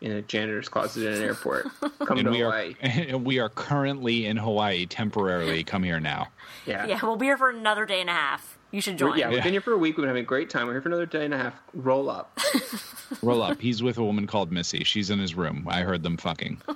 in 0.00 0.12
a 0.12 0.22
janitor's 0.22 0.68
closet 0.68 1.06
in 1.06 1.12
an 1.14 1.22
airport. 1.22 1.66
Come 2.06 2.18
And 2.18 2.26
to 2.26 2.30
we 2.30 2.42
are 2.42 2.52
Hawaii. 2.52 3.14
we 3.14 3.38
are 3.38 3.48
currently 3.48 4.26
in 4.26 4.36
Hawaii 4.36 4.86
temporarily. 4.86 5.64
Come 5.64 5.82
here 5.82 5.98
now. 6.00 6.28
Yeah. 6.66 6.86
Yeah, 6.86 7.00
we'll 7.02 7.16
be 7.16 7.26
here 7.26 7.38
for 7.38 7.50
another 7.50 7.86
day 7.86 8.00
and 8.00 8.10
a 8.10 8.12
half. 8.12 8.55
You 8.72 8.80
should 8.80 9.00
We're- 9.00 9.12
join. 9.12 9.18
yeah, 9.18 9.28
we've 9.30 9.42
been 9.42 9.52
here 9.52 9.60
for 9.60 9.72
a 9.72 9.78
week. 9.78 9.96
We've 9.96 10.02
been 10.02 10.08
having 10.08 10.24
a 10.24 10.26
great 10.26 10.50
time. 10.50 10.66
We're 10.66 10.74
here 10.74 10.82
for 10.82 10.88
another 10.88 11.06
day 11.06 11.24
and 11.24 11.32
a 11.32 11.38
half. 11.38 11.54
Roll 11.72 12.10
up. 12.10 12.38
Roll 13.22 13.42
up. 13.42 13.60
He's 13.60 13.82
with 13.82 13.96
a 13.98 14.04
woman 14.04 14.26
called 14.26 14.52
Missy. 14.52 14.84
She's 14.84 15.10
in 15.10 15.18
his 15.18 15.34
room. 15.34 15.66
I 15.70 15.82
heard 15.82 16.02
them 16.02 16.16
fucking. 16.16 16.60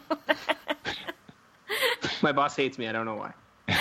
My 2.23 2.33
boss 2.33 2.57
hates 2.57 2.79
me. 2.79 2.87
I 2.89 2.93
don't 2.93 3.07
know 3.07 3.17
why. 3.17 3.33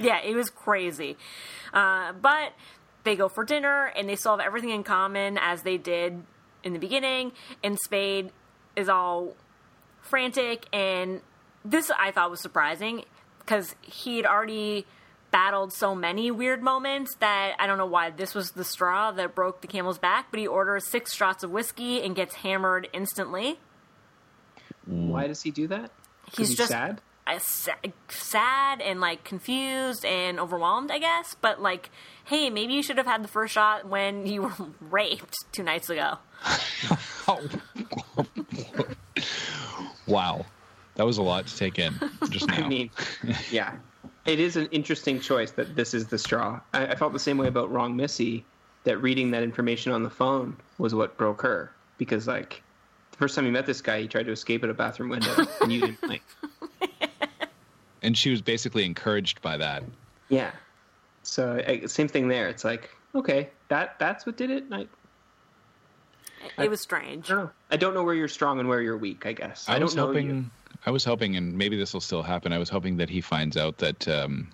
Yeah, 0.00 0.20
it 0.20 0.36
was 0.36 0.48
crazy. 0.48 1.16
Uh, 1.74 2.12
but 2.12 2.52
they 3.02 3.16
go 3.16 3.28
for 3.28 3.44
dinner 3.44 3.86
and 3.96 4.08
they 4.08 4.14
still 4.14 4.36
have 4.36 4.46
everything 4.46 4.70
in 4.70 4.84
common 4.84 5.36
as 5.38 5.62
they 5.62 5.76
did 5.76 6.22
in 6.62 6.72
the 6.72 6.78
beginning. 6.78 7.32
And 7.64 7.76
Spade 7.80 8.30
is 8.76 8.88
all 8.88 9.34
frantic. 10.00 10.66
And 10.72 11.20
this 11.64 11.90
I 11.98 12.12
thought 12.12 12.30
was 12.30 12.40
surprising 12.40 13.06
because 13.40 13.74
he'd 13.80 14.24
already 14.24 14.86
battled 15.30 15.72
so 15.72 15.94
many 15.94 16.30
weird 16.30 16.62
moments 16.62 17.14
that 17.20 17.54
I 17.58 17.66
don't 17.66 17.78
know 17.78 17.86
why 17.86 18.10
this 18.10 18.34
was 18.34 18.52
the 18.52 18.64
straw 18.64 19.10
that 19.12 19.34
broke 19.34 19.60
the 19.60 19.66
camel's 19.66 19.98
back. 19.98 20.28
But 20.30 20.40
he 20.40 20.46
orders 20.46 20.86
six 20.86 21.14
shots 21.14 21.42
of 21.44 21.50
whiskey 21.50 22.02
and 22.02 22.14
gets 22.16 22.36
hammered 22.36 22.88
instantly. 22.92 23.58
Why 24.86 25.26
does 25.26 25.42
he 25.42 25.50
do 25.50 25.66
that? 25.68 25.90
He's 26.36 26.54
just 26.54 26.70
sad. 26.70 27.00
uh, 27.26 27.38
sad 28.08 28.80
and 28.80 29.00
like 29.00 29.24
confused 29.24 30.04
and 30.04 30.38
overwhelmed, 30.40 30.90
I 30.90 30.98
guess. 30.98 31.36
But 31.40 31.60
like, 31.60 31.90
hey, 32.24 32.50
maybe 32.50 32.72
you 32.74 32.82
should 32.82 32.96
have 32.98 33.06
had 33.06 33.22
the 33.22 33.28
first 33.28 33.52
shot 33.54 33.86
when 33.86 34.26
you 34.26 34.42
were 34.42 34.52
raped 34.80 35.34
two 35.52 35.62
nights 35.62 35.90
ago. 35.90 36.18
wow, 40.06 40.46
that 40.94 41.04
was 41.04 41.18
a 41.18 41.22
lot 41.22 41.46
to 41.46 41.56
take 41.56 41.78
in 41.78 41.94
just 42.30 42.46
now. 42.48 42.64
I 42.64 42.68
mean, 42.68 42.90
yeah, 43.50 43.74
it 44.26 44.40
is 44.40 44.56
an 44.56 44.66
interesting 44.66 45.20
choice 45.20 45.52
that 45.52 45.74
this 45.76 45.94
is 45.94 46.06
the 46.06 46.18
straw. 46.18 46.60
I, 46.72 46.88
I 46.88 46.94
felt 46.94 47.12
the 47.12 47.18
same 47.18 47.38
way 47.38 47.48
about 47.48 47.70
Wrong 47.70 47.96
Missy. 47.96 48.44
That 48.84 48.98
reading 48.98 49.32
that 49.32 49.42
information 49.42 49.92
on 49.92 50.02
the 50.02 50.10
phone 50.10 50.56
was 50.78 50.94
what 50.94 51.16
broke 51.18 51.42
her 51.42 51.72
because, 51.98 52.26
like, 52.26 52.62
the 53.10 53.18
first 53.18 53.34
time 53.34 53.44
you 53.44 53.52
met 53.52 53.66
this 53.66 53.82
guy, 53.82 54.00
he 54.00 54.08
tried 54.08 54.26
to 54.26 54.32
escape 54.32 54.62
at 54.64 54.70
a 54.70 54.74
bathroom 54.74 55.10
window, 55.10 55.34
and 55.60 55.72
you 55.72 55.80
didn't 55.80 56.08
like. 56.08 56.22
and 58.02 58.16
she 58.16 58.30
was 58.30 58.40
basically 58.40 58.84
encouraged 58.86 59.42
by 59.42 59.56
that. 59.56 59.82
Yeah. 60.28 60.52
So 61.22 61.62
I, 61.66 61.86
same 61.86 62.08
thing 62.08 62.28
there. 62.28 62.48
It's 62.48 62.64
like, 62.64 62.90
okay, 63.14 63.50
that 63.68 63.98
that's 63.98 64.24
what 64.24 64.36
did 64.36 64.50
it. 64.50 64.64
I, 64.70 64.86
It 66.64 66.70
was 66.70 66.80
strange. 66.80 67.30
I 67.30 67.34
don't 67.34 67.44
know. 67.44 67.50
I 67.70 67.76
don't 67.76 67.94
know 67.94 68.04
where 68.04 68.14
you're 68.14 68.28
strong 68.28 68.60
and 68.60 68.68
where 68.68 68.80
you're 68.80 68.96
weak. 68.96 69.26
I 69.26 69.32
guess 69.32 69.68
I, 69.68 69.76
I, 69.76 69.78
don't 69.78 69.94
know 69.94 70.06
hoping. 70.06 70.26
you. 70.26 70.44
I 70.86 70.90
was 70.90 71.04
hoping, 71.04 71.36
and 71.36 71.56
maybe 71.56 71.76
this 71.76 71.92
will 71.92 72.00
still 72.00 72.22
happen. 72.22 72.52
I 72.52 72.58
was 72.58 72.68
hoping 72.68 72.96
that 72.98 73.10
he 73.10 73.20
finds 73.20 73.56
out 73.56 73.78
that 73.78 74.06
um, 74.08 74.48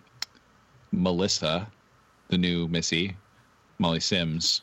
Melissa, 0.93 1.69
the 2.29 2.39
new 2.39 2.67
Missy, 2.69 3.17
Molly 3.79 4.01
Sims, 4.01 4.63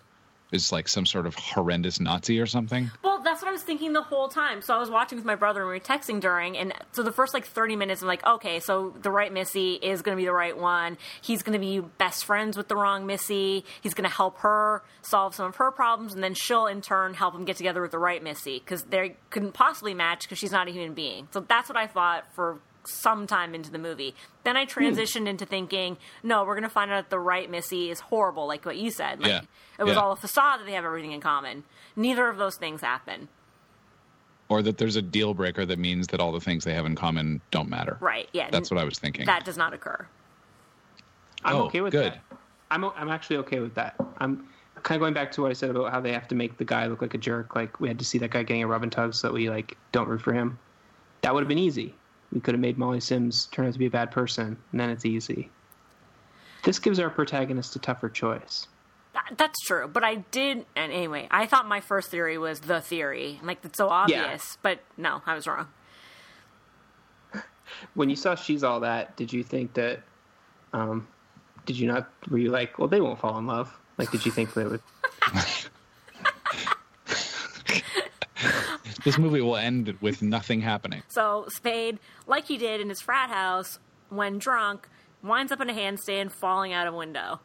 is 0.51 0.71
like 0.71 0.87
some 0.87 1.05
sort 1.05 1.25
of 1.25 1.35
horrendous 1.35 1.99
Nazi 1.99 2.39
or 2.39 2.45
something. 2.45 2.91
Well, 3.03 3.10
that's 3.23 3.41
what 3.41 3.49
I 3.49 3.51
was 3.51 3.63
thinking 3.63 3.93
the 3.93 4.01
whole 4.01 4.27
time. 4.27 4.61
So 4.61 4.73
I 4.75 4.77
was 4.77 4.89
watching 4.89 5.17
with 5.17 5.25
my 5.25 5.35
brother 5.35 5.61
and 5.61 5.69
we 5.69 5.75
were 5.75 5.79
texting 5.79 6.19
during, 6.19 6.57
and 6.57 6.73
so 6.91 7.03
the 7.03 7.11
first 7.11 7.33
like 7.33 7.45
30 7.45 7.75
minutes, 7.75 8.01
I'm 8.01 8.07
like, 8.07 8.25
okay, 8.25 8.59
so 8.59 8.93
the 9.01 9.11
right 9.11 9.31
Missy 9.31 9.73
is 9.73 10.01
going 10.01 10.15
to 10.15 10.21
be 10.21 10.25
the 10.25 10.33
right 10.33 10.57
one. 10.57 10.97
He's 11.21 11.43
going 11.43 11.53
to 11.53 11.59
be 11.59 11.79
best 11.79 12.25
friends 12.25 12.57
with 12.57 12.67
the 12.67 12.75
wrong 12.75 13.05
Missy. 13.05 13.65
He's 13.81 13.93
going 13.93 14.09
to 14.09 14.15
help 14.15 14.39
her 14.39 14.83
solve 15.01 15.35
some 15.35 15.47
of 15.47 15.55
her 15.57 15.71
problems, 15.71 16.13
and 16.13 16.23
then 16.23 16.33
she'll 16.33 16.67
in 16.67 16.81
turn 16.81 17.13
help 17.13 17.35
him 17.35 17.45
get 17.45 17.57
together 17.57 17.81
with 17.81 17.91
the 17.91 17.99
right 17.99 18.21
Missy 18.23 18.59
because 18.59 18.83
they 18.83 19.15
couldn't 19.29 19.53
possibly 19.53 19.93
match 19.93 20.23
because 20.23 20.37
she's 20.37 20.51
not 20.51 20.67
a 20.67 20.71
human 20.71 20.93
being. 20.93 21.27
So 21.31 21.41
that's 21.41 21.69
what 21.69 21.77
I 21.77 21.87
thought 21.87 22.25
for 22.33 22.59
some 22.87 23.27
time 23.27 23.53
into 23.55 23.71
the 23.71 23.77
movie. 23.77 24.15
Then 24.43 24.57
I 24.57 24.65
hmm. 24.65 24.69
transitioned 24.79 25.27
into 25.27 25.45
thinking, 25.45 25.97
no, 26.23 26.43
we're 26.43 26.55
going 26.55 26.63
to 26.63 26.69
find 26.69 26.91
out 26.91 27.03
that 27.05 27.09
the 27.09 27.19
right 27.19 27.49
Missy 27.49 27.89
is 27.89 27.99
horrible, 27.99 28.47
like 28.47 28.65
what 28.65 28.77
you 28.77 28.91
said. 28.91 29.19
Like, 29.19 29.29
Yeah. 29.29 29.41
It 29.79 29.83
was 29.83 29.93
Yeah. 29.95 30.01
all 30.01 30.11
a 30.11 30.15
facade 30.15 30.59
that 30.59 30.65
they 30.65 30.73
have 30.73 30.85
everything 30.85 31.11
in 31.11 31.21
common. 31.21 31.63
Neither 31.95 32.27
of 32.27 32.37
those 32.37 32.55
things 32.55 32.81
happen. 32.81 33.29
Or 34.49 34.61
that 34.61 34.77
there's 34.77 34.95
a 34.97 35.01
deal 35.01 35.33
breaker 35.33 35.65
that 35.65 35.79
means 35.79 36.07
that 36.07 36.19
all 36.19 36.31
the 36.31 36.41
things 36.41 36.65
they 36.65 36.73
have 36.73 36.85
in 36.85 36.95
common 36.95 37.41
don't 37.51 37.69
matter. 37.69 37.97
Right. 37.99 38.27
Yeah. 38.33 38.49
That's 38.51 38.69
what 38.69 38.79
I 38.79 38.83
was 38.83 38.99
thinking. 38.99 39.25
That 39.25 39.45
does 39.45 39.57
not 39.57 39.73
occur. 39.73 40.05
I'm 41.43 41.55
Oh, 41.55 41.63
okay 41.65 41.81
with 41.81 41.93
good. 41.93 42.13
that. 42.13 42.37
I'm 42.69 42.83
o- 42.83 42.93
I'm 42.95 43.09
actually 43.09 43.37
okay 43.37 43.59
with 43.59 43.75
that. 43.75 43.95
I'm 44.17 44.47
kind 44.83 44.95
of 44.97 44.99
going 45.01 45.13
back 45.13 45.31
to 45.33 45.41
what 45.41 45.51
I 45.51 45.53
said 45.53 45.69
about 45.69 45.91
how 45.91 45.99
they 46.01 46.11
have 46.13 46.27
to 46.29 46.35
make 46.35 46.57
the 46.57 46.65
guy 46.65 46.87
look 46.87 47.01
like 47.01 47.13
a 47.13 47.17
jerk. 47.17 47.55
Like 47.55 47.79
we 47.79 47.87
had 47.87 47.99
to 47.99 48.05
see 48.05 48.17
that 48.19 48.31
guy 48.31 48.43
getting 48.43 48.63
a 48.63 48.67
rub 48.67 48.83
and 48.83 48.91
tug 48.91 49.13
so 49.13 49.27
that 49.27 49.33
we 49.33 49.49
like 49.49 49.77
don't 49.91 50.07
root 50.07 50.21
for 50.21 50.33
him. 50.33 50.59
That 51.21 51.33
would 51.33 51.41
have 51.41 51.47
been 51.49 51.57
easy. 51.59 51.95
We 52.31 52.39
could 52.39 52.53
have 52.53 52.61
made 52.61 52.77
Molly 52.77 52.99
Sims 52.99 53.47
turn 53.47 53.67
out 53.67 53.73
to 53.73 53.79
be 53.79 53.87
a 53.87 53.91
bad 53.91 54.11
person, 54.11 54.57
and 54.71 54.79
then 54.79 54.89
it's 54.89 55.05
easy. 55.05 55.49
This 56.63 56.79
gives 56.79 56.99
our 56.99 57.09
protagonist 57.09 57.75
a 57.75 57.79
tougher 57.79 58.09
choice. 58.09 58.67
That's 59.37 59.59
true. 59.61 59.89
But 59.91 60.03
I 60.03 60.15
did. 60.15 60.65
And 60.75 60.91
anyway, 60.91 61.27
I 61.31 61.45
thought 61.45 61.67
my 61.67 61.81
first 61.81 62.09
theory 62.09 62.37
was 62.37 62.61
the 62.61 62.81
theory. 62.81 63.39
Like, 63.43 63.59
it's 63.63 63.77
so 63.77 63.89
obvious. 63.89 64.57
But 64.61 64.79
no, 64.97 65.21
I 65.25 65.35
was 65.35 65.47
wrong. 65.47 65.67
When 67.93 68.09
you 68.09 68.17
saw 68.17 68.35
she's 68.35 68.63
all 68.63 68.81
that, 68.81 69.15
did 69.15 69.31
you 69.31 69.43
think 69.43 69.73
that? 69.75 70.01
Um, 70.73 71.07
did 71.65 71.79
you 71.79 71.87
not? 71.87 72.11
Were 72.29 72.37
you 72.37 72.51
like, 72.51 72.77
well, 72.77 72.89
they 72.89 72.99
won't 73.01 73.19
fall 73.19 73.37
in 73.37 73.47
love? 73.47 73.75
Like, 73.97 74.11
did 74.11 74.25
you 74.25 74.31
think 74.31 74.53
they 74.53 74.65
would? 74.65 74.81
This 79.03 79.17
movie 79.17 79.41
will 79.41 79.57
end 79.57 79.95
with 80.01 80.21
nothing 80.21 80.61
happening. 80.61 81.03
So 81.09 81.45
Spade, 81.49 81.99
like 82.27 82.45
he 82.45 82.57
did 82.57 82.81
in 82.81 82.89
his 82.89 83.01
frat 83.01 83.29
house, 83.29 83.79
when 84.09 84.37
drunk, 84.37 84.87
winds 85.23 85.51
up 85.51 85.61
in 85.61 85.69
a 85.69 85.73
handstand, 85.73 86.31
falling 86.31 86.73
out 86.73 86.87
of 86.87 86.93
a 86.93 86.97
window. 86.97 87.39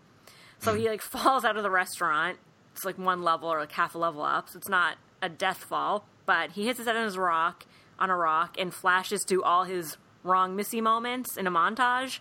So 0.59 0.75
he 0.75 0.89
like 0.89 1.03
falls 1.03 1.45
out 1.45 1.57
of 1.57 1.63
the 1.63 1.71
restaurant. 1.71 2.39
It's 2.75 2.85
like 2.85 2.99
one 2.99 3.23
level 3.23 3.49
or 3.49 3.61
like 3.61 3.73
half 3.73 3.95
a 3.95 3.99
level 3.99 4.23
up. 4.23 4.51
So 4.51 4.59
it's 4.59 4.69
not 4.69 4.97
a 5.23 5.29
death 5.29 5.59
fall, 5.59 6.07
but 6.27 6.53
he 6.53 6.67
hits 6.67 6.79
his 6.79 6.87
head 6.87 6.97
on 6.97 7.05
his 7.05 7.17
rock 7.17 7.65
on 7.99 8.11
a 8.11 8.17
rock 8.17 8.57
and 8.59 8.73
flashes 8.73 9.25
to 9.25 9.43
all 9.43 9.65
his 9.65 9.97
wrong 10.23 10.55
Missy 10.57 10.81
moments 10.81 11.37
in 11.37 11.47
a 11.47 11.51
montage. 11.51 12.19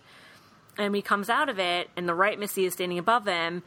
And 0.78 0.94
he 0.94 1.02
comes 1.02 1.30
out 1.30 1.48
of 1.48 1.58
it, 1.58 1.88
and 1.96 2.08
the 2.08 2.14
right 2.14 2.38
Missy 2.38 2.66
is 2.66 2.74
standing 2.74 2.98
above 2.98 3.26
him, 3.26 3.62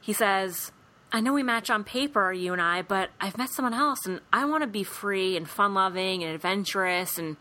he 0.00 0.12
says, 0.12 0.70
I 1.12 1.20
know 1.20 1.34
we 1.34 1.42
match 1.42 1.68
on 1.68 1.84
paper, 1.84 2.32
you 2.32 2.52
and 2.54 2.62
I, 2.62 2.82
but 2.82 3.10
I've 3.20 3.36
met 3.36 3.50
someone 3.50 3.74
else, 3.74 4.06
and 4.06 4.20
I 4.32 4.46
want 4.46 4.62
to 4.62 4.66
be 4.66 4.82
free 4.82 5.36
and 5.36 5.48
fun 5.48 5.74
loving 5.74 6.24
and 6.24 6.34
adventurous 6.34 7.18
and 7.18 7.36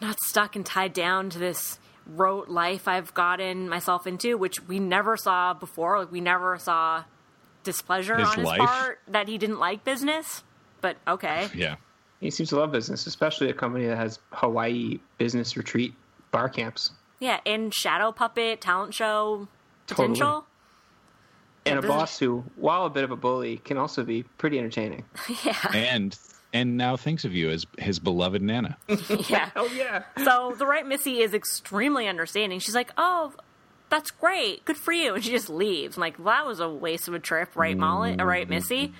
not 0.00 0.20
stuck 0.20 0.56
and 0.56 0.66
tied 0.66 0.92
down 0.92 1.30
to 1.30 1.38
this 1.38 1.78
rote 2.06 2.48
life 2.48 2.86
I've 2.86 3.14
gotten 3.14 3.68
myself 3.68 4.06
into, 4.06 4.36
which 4.36 4.62
we 4.68 4.78
never 4.78 5.16
saw 5.16 5.54
before. 5.54 5.98
Like, 6.00 6.12
we 6.12 6.20
never 6.20 6.58
saw 6.58 7.04
displeasure 7.64 8.16
His 8.16 8.28
on 8.28 8.36
his 8.36 8.44
life? 8.46 8.58
part 8.60 8.98
that 9.08 9.26
he 9.26 9.38
didn't 9.38 9.58
like 9.58 9.82
business. 9.82 10.44
but 10.80 10.98
okay. 11.08 11.48
Yeah. 11.54 11.76
He 12.20 12.30
seems 12.30 12.48
to 12.50 12.56
love 12.56 12.72
business, 12.72 13.06
especially 13.06 13.50
a 13.50 13.52
company 13.52 13.86
that 13.86 13.96
has 13.96 14.18
Hawaii 14.32 15.00
business 15.18 15.54
retreat 15.56 15.92
bar 16.30 16.48
camps. 16.48 16.92
Yeah, 17.20 17.40
and 17.44 17.74
shadow 17.74 18.10
puppet 18.10 18.60
talent 18.62 18.94
show 18.94 19.48
Totally. 19.86 20.18
Potential. 21.66 21.90
And 21.90 21.98
a 21.98 21.98
boss 22.00 22.18
who, 22.18 22.44
while 22.56 22.86
a 22.86 22.90
bit 22.90 23.04
of 23.04 23.10
a 23.10 23.16
bully, 23.16 23.58
can 23.58 23.76
also 23.76 24.04
be 24.04 24.22
pretty 24.38 24.58
entertaining. 24.58 25.04
yeah, 25.44 25.56
And 25.74 26.18
and 26.52 26.76
now 26.76 26.96
thinks 26.96 27.24
of 27.24 27.34
you 27.34 27.50
as 27.50 27.66
his 27.78 27.98
beloved 27.98 28.40
Nana. 28.42 28.76
yeah. 29.28 29.50
Oh 29.56 29.66
yeah. 29.74 30.04
So 30.24 30.54
the 30.58 30.66
right 30.66 30.86
Missy 30.86 31.20
is 31.20 31.34
extremely 31.34 32.08
understanding. 32.08 32.58
She's 32.60 32.74
like, 32.74 32.90
"Oh, 32.96 33.32
that's 33.90 34.10
great, 34.10 34.64
good 34.64 34.76
for 34.76 34.92
you," 34.92 35.14
and 35.14 35.22
she 35.24 35.30
just 35.30 35.48
leaves. 35.50 35.96
I'm 35.96 36.00
like, 36.00 36.18
well, 36.18 36.26
that 36.34 36.46
was 36.46 36.60
a 36.60 36.68
waste 36.68 37.08
of 37.08 37.14
a 37.14 37.18
trip, 37.18 37.54
right, 37.56 37.76
Molly? 37.76 38.18
Uh, 38.18 38.24
right, 38.24 38.48
Missy? 38.48 38.92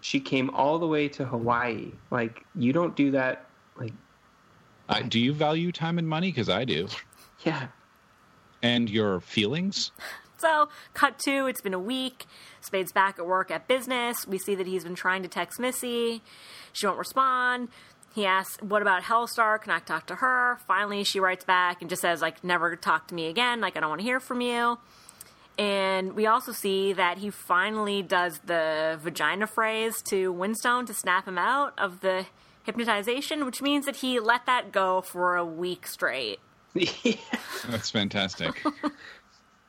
She 0.00 0.20
came 0.20 0.50
all 0.50 0.78
the 0.78 0.86
way 0.86 1.08
to 1.08 1.24
Hawaii. 1.24 1.92
Like 2.10 2.44
you 2.54 2.72
don't 2.72 2.94
do 2.96 3.10
that. 3.12 3.46
Like 3.76 3.92
Uh, 4.88 5.02
do 5.02 5.18
you 5.18 5.32
value 5.32 5.72
time 5.72 5.98
and 5.98 6.08
money? 6.08 6.28
Because 6.30 6.48
I 6.48 6.64
do. 6.64 6.88
yeah. 7.44 7.66
And 8.62 8.88
your 8.88 9.20
feelings? 9.20 9.90
So, 10.38 10.68
cut 10.94 11.18
to, 11.20 11.46
it's 11.46 11.60
been 11.60 11.74
a 11.74 11.78
week. 11.78 12.26
Spade's 12.60 12.92
back 12.92 13.18
at 13.18 13.26
work 13.26 13.50
at 13.50 13.66
business. 13.68 14.26
We 14.26 14.38
see 14.38 14.54
that 14.54 14.66
he's 14.66 14.84
been 14.84 14.94
trying 14.94 15.22
to 15.22 15.28
text 15.28 15.58
Missy. 15.58 16.22
She 16.72 16.86
won't 16.86 16.98
respond. 16.98 17.68
He 18.14 18.24
asks, 18.26 18.62
What 18.62 18.82
about 18.82 19.02
Hellstar? 19.02 19.60
Can 19.60 19.72
I 19.72 19.78
talk 19.78 20.06
to 20.06 20.16
her? 20.16 20.58
Finally, 20.66 21.04
she 21.04 21.20
writes 21.20 21.44
back 21.44 21.80
and 21.80 21.90
just 21.90 22.02
says, 22.02 22.22
like, 22.22 22.42
never 22.42 22.74
talk 22.76 23.08
to 23.08 23.14
me 23.14 23.28
again. 23.28 23.60
Like, 23.60 23.76
I 23.76 23.80
don't 23.80 23.90
want 23.90 24.00
to 24.00 24.06
hear 24.06 24.20
from 24.20 24.40
you. 24.40 24.78
And 25.58 26.14
we 26.14 26.26
also 26.26 26.52
see 26.52 26.92
that 26.92 27.18
he 27.18 27.30
finally 27.30 28.02
does 28.02 28.40
the 28.44 28.98
vagina 29.02 29.46
phrase 29.46 30.02
to 30.08 30.32
Winstone 30.32 30.86
to 30.86 30.94
snap 30.94 31.26
him 31.26 31.38
out 31.38 31.72
of 31.78 32.00
the 32.00 32.26
hypnotization, 32.64 33.46
which 33.46 33.62
means 33.62 33.86
that 33.86 33.96
he 33.96 34.20
let 34.20 34.44
that 34.46 34.72
go 34.72 35.00
for 35.00 35.36
a 35.36 35.44
week 35.44 35.86
straight. 35.86 36.40
That's 36.74 37.90
fantastic. 37.90 38.62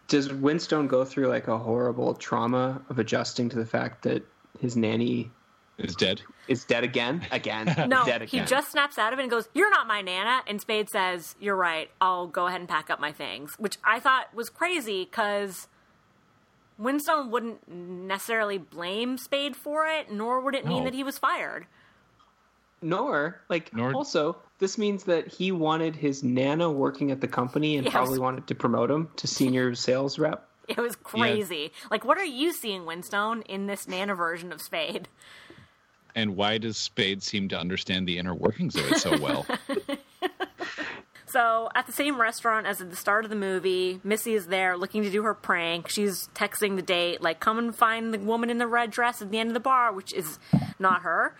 Does 0.07 0.29
Winstone 0.29 0.87
go 0.87 1.03
through 1.03 1.27
like 1.27 1.47
a 1.47 1.57
horrible 1.57 2.13
trauma 2.15 2.81
of 2.89 2.99
adjusting 2.99 3.49
to 3.49 3.57
the 3.57 3.65
fact 3.65 4.03
that 4.03 4.23
his 4.59 4.77
nanny 4.77 5.29
Is 5.77 5.95
dead. 5.95 6.21
is 6.47 6.63
dead 6.63 6.83
again? 6.83 7.25
Again. 7.31 7.73
No, 7.89 8.05
dead 8.05 8.21
he 8.23 8.39
just 8.41 8.71
snaps 8.71 8.97
out 8.97 9.11
of 9.13 9.19
it 9.19 9.23
and 9.23 9.31
goes, 9.31 9.49
You're 9.53 9.69
not 9.69 9.85
my 9.87 10.01
Nana. 10.01 10.41
And 10.47 10.61
Spade 10.61 10.89
says, 10.89 11.35
You're 11.39 11.55
right. 11.57 11.89
I'll 11.99 12.27
go 12.27 12.47
ahead 12.47 12.61
and 12.61 12.69
pack 12.69 12.89
up 12.89 12.99
my 12.99 13.11
things. 13.11 13.55
Which 13.59 13.77
I 13.83 13.99
thought 13.99 14.33
was 14.33 14.49
crazy 14.49 15.03
because 15.05 15.67
Winstone 16.81 17.29
wouldn't 17.29 17.67
necessarily 17.67 18.57
blame 18.57 19.17
Spade 19.17 19.55
for 19.55 19.85
it, 19.87 20.11
nor 20.11 20.39
would 20.41 20.55
it 20.55 20.65
mean 20.65 20.79
No. 20.79 20.83
that 20.85 20.93
he 20.93 21.03
was 21.03 21.17
fired. 21.17 21.65
Nor 22.81 23.41
like 23.49 23.73
Nor- 23.73 23.93
also 23.93 24.37
this 24.59 24.77
means 24.77 25.03
that 25.05 25.27
he 25.27 25.51
wanted 25.51 25.95
his 25.95 26.23
nana 26.23 26.71
working 26.71 27.11
at 27.11 27.21
the 27.21 27.27
company 27.27 27.77
and 27.77 27.85
Yes. 27.85 27.93
probably 27.93 28.19
wanted 28.19 28.47
to 28.47 28.55
promote 28.55 28.89
him 28.91 29.09
to 29.17 29.27
senior 29.27 29.75
sales 29.75 30.17
rep. 30.17 30.47
It 30.67 30.77
was 30.77 30.95
crazy. 30.97 31.71
Like, 31.89 32.03
what 32.03 32.17
are 32.17 32.25
you 32.25 32.51
seeing, 32.51 32.81
Winstone, 32.81 33.45
in 33.47 33.67
this 33.67 33.87
Nana 33.87 34.15
version 34.15 34.51
of 34.51 34.61
Spade? 34.61 35.07
And 36.13 36.35
why 36.35 36.57
does 36.57 36.75
Spade 36.75 37.23
seem 37.23 37.47
to 37.49 37.57
understand 37.59 38.05
the 38.07 38.17
inner 38.17 38.35
workings 38.35 38.75
of 38.75 38.91
it 38.91 38.97
so 38.97 39.17
well? 39.17 39.45
So, 41.29 41.69
at 41.75 41.85
the 41.85 41.91
same 41.91 42.19
restaurant 42.21 42.65
as 42.67 42.79
at 42.79 42.89
the 42.89 42.95
start 42.95 43.25
of 43.25 43.29
the 43.29 43.35
movie, 43.35 43.99
Missy 44.01 44.33
is 44.33 44.47
there 44.47 44.77
looking 44.77 45.03
to 45.03 45.09
do 45.09 45.23
her 45.23 45.33
prank. 45.33 45.89
She's 45.89 46.29
texting 46.33 46.77
the 46.77 46.81
date, 46.81 47.21
like, 47.21 47.41
come 47.41 47.59
and 47.59 47.75
find 47.75 48.13
the 48.13 48.17
woman 48.17 48.49
in 48.49 48.59
the 48.59 48.65
red 48.65 48.91
dress 48.91 49.21
at 49.21 49.29
the 49.29 49.37
end 49.37 49.49
of 49.49 49.53
the 49.53 49.59
bar, 49.59 49.91
which 49.91 50.13
is 50.13 50.39
not 50.79 51.01
her. 51.01 51.35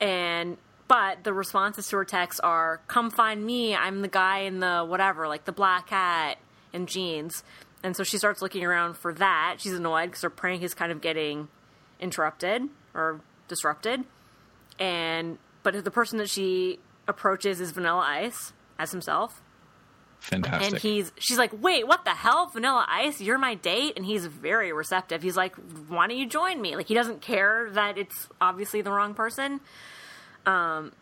And, 0.00 0.56
but 0.92 1.24
the 1.24 1.32
responses 1.32 1.88
to 1.88 1.96
her 1.96 2.04
texts 2.04 2.38
are, 2.40 2.82
come 2.86 3.10
find 3.10 3.42
me, 3.42 3.74
I'm 3.74 4.02
the 4.02 4.08
guy 4.08 4.40
in 4.40 4.60
the 4.60 4.84
whatever, 4.86 5.26
like 5.26 5.46
the 5.46 5.52
black 5.52 5.88
hat 5.88 6.36
and 6.74 6.86
jeans. 6.86 7.44
And 7.82 7.96
so 7.96 8.04
she 8.04 8.18
starts 8.18 8.42
looking 8.42 8.62
around 8.62 8.98
for 8.98 9.14
that. 9.14 9.56
She's 9.56 9.72
annoyed 9.72 10.08
because 10.08 10.20
her 10.20 10.28
prank 10.28 10.62
is 10.62 10.74
kind 10.74 10.92
of 10.92 11.00
getting 11.00 11.48
interrupted 11.98 12.64
or 12.92 13.22
disrupted. 13.48 14.04
And, 14.78 15.38
but 15.62 15.82
the 15.82 15.90
person 15.90 16.18
that 16.18 16.28
she 16.28 16.78
approaches 17.08 17.58
is 17.58 17.70
Vanilla 17.70 18.04
Ice 18.06 18.52
as 18.78 18.90
himself. 18.90 19.40
Fantastic. 20.20 20.72
And 20.72 20.78
he's 20.78 21.10
she's 21.18 21.38
like, 21.38 21.50
"Wait, 21.60 21.84
what 21.84 22.04
the 22.04 22.10
hell? 22.10 22.46
Vanilla 22.46 22.86
Ice, 22.88 23.20
you're 23.20 23.38
my 23.38 23.56
date?" 23.56 23.94
And 23.96 24.06
he's 24.06 24.26
very 24.26 24.72
receptive. 24.72 25.20
He's 25.20 25.36
like, 25.36 25.56
"Why 25.88 26.06
don't 26.06 26.16
you 26.16 26.28
join 26.28 26.62
me?" 26.62 26.76
Like 26.76 26.86
he 26.86 26.94
doesn't 26.94 27.22
care 27.22 27.70
that 27.72 27.98
it's 27.98 28.28
obviously 28.40 28.82
the 28.82 28.92
wrong 28.92 29.14
person. 29.14 29.60
Um 30.46 30.92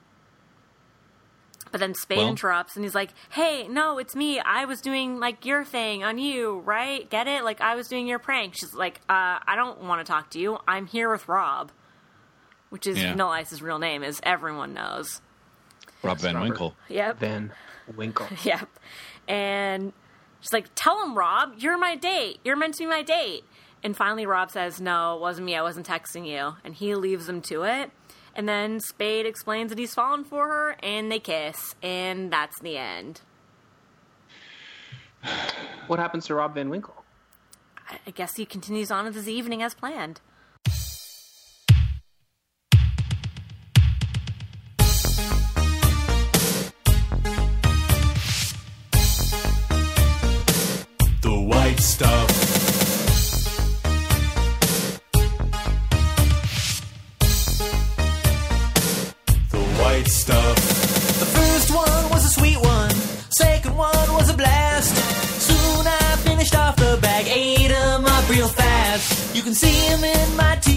but 1.70 1.78
then 1.78 1.94
Spade 1.94 2.18
Well- 2.18 2.28
interrupts 2.28 2.74
and 2.74 2.84
he's 2.84 2.94
like, 2.96 3.10
"Hey, 3.30 3.68
no, 3.68 3.98
it's 3.98 4.16
me. 4.16 4.40
I 4.40 4.64
was 4.64 4.80
doing 4.80 5.20
like 5.20 5.44
your 5.46 5.64
thing 5.64 6.02
on 6.02 6.18
you, 6.18 6.58
right? 6.60 7.08
Get 7.08 7.28
it? 7.28 7.44
Like 7.44 7.60
I 7.60 7.76
was 7.76 7.86
doing 7.86 8.06
your 8.08 8.18
prank." 8.18 8.54
She's 8.56 8.74
like, 8.74 9.00
uh, 9.08 9.38
"I 9.46 9.54
don't 9.56 9.82
want 9.82 10.04
to 10.04 10.10
talk 10.12 10.30
to 10.30 10.40
you. 10.40 10.58
I'm 10.66 10.86
here 10.86 11.10
with 11.10 11.28
Rob." 11.28 11.70
Which 12.70 12.86
is 12.86 12.98
Yeah. 12.98 13.10
Vanilla 13.10 13.30
Ice's 13.32 13.62
real 13.62 13.78
name, 13.80 14.02
as 14.04 14.20
everyone 14.22 14.74
knows. 14.74 15.20
Rob 16.04 16.18
Van 16.18 16.34
Robert. 16.36 16.48
Winkle. 16.48 16.76
Yep. 16.88 17.18
Van 17.18 17.52
Winkle. 17.96 18.28
Yep. 18.44 18.68
And 19.28 19.92
she's 20.40 20.52
like, 20.52 20.68
Tell 20.76 21.04
him, 21.04 21.16
Rob, 21.18 21.54
you're 21.58 21.78
my 21.78 21.94
date. 21.96 22.38
You're 22.44 22.56
meant 22.56 22.74
to 22.74 22.84
be 22.84 22.86
my 22.86 23.02
date. 23.02 23.44
And 23.82 23.96
finally, 23.96 24.24
Rob 24.26 24.50
says, 24.50 24.80
No, 24.80 25.16
it 25.16 25.20
wasn't 25.20 25.46
me. 25.46 25.56
I 25.56 25.62
wasn't 25.62 25.86
texting 25.86 26.26
you. 26.26 26.54
And 26.64 26.74
he 26.74 26.94
leaves 26.94 27.26
them 27.26 27.40
to 27.42 27.62
it. 27.64 27.90
And 28.34 28.48
then 28.48 28.80
Spade 28.80 29.26
explains 29.26 29.70
that 29.70 29.78
he's 29.78 29.94
fallen 29.94 30.24
for 30.24 30.46
her, 30.48 30.76
and 30.82 31.10
they 31.10 31.18
kiss. 31.18 31.74
And 31.82 32.32
that's 32.32 32.58
the 32.60 32.78
end. 32.78 33.20
What 35.86 35.98
happens 35.98 36.26
to 36.26 36.34
Rob 36.34 36.54
Van 36.54 36.70
Winkle? 36.70 37.04
I- 37.88 37.98
I 38.06 38.10
guess 38.10 38.36
he 38.36 38.46
continues 38.46 38.90
on 38.90 39.04
with 39.04 39.14
his 39.14 39.28
evening 39.28 39.62
as 39.62 39.74
planned. 39.74 40.20
The 51.22 51.38
white 51.46 51.78
stuff. 51.80 52.49
Can 69.50 69.56
see 69.56 69.86
'em 69.88 70.04
in 70.04 70.36
my 70.36 70.54
teeth, 70.62 70.69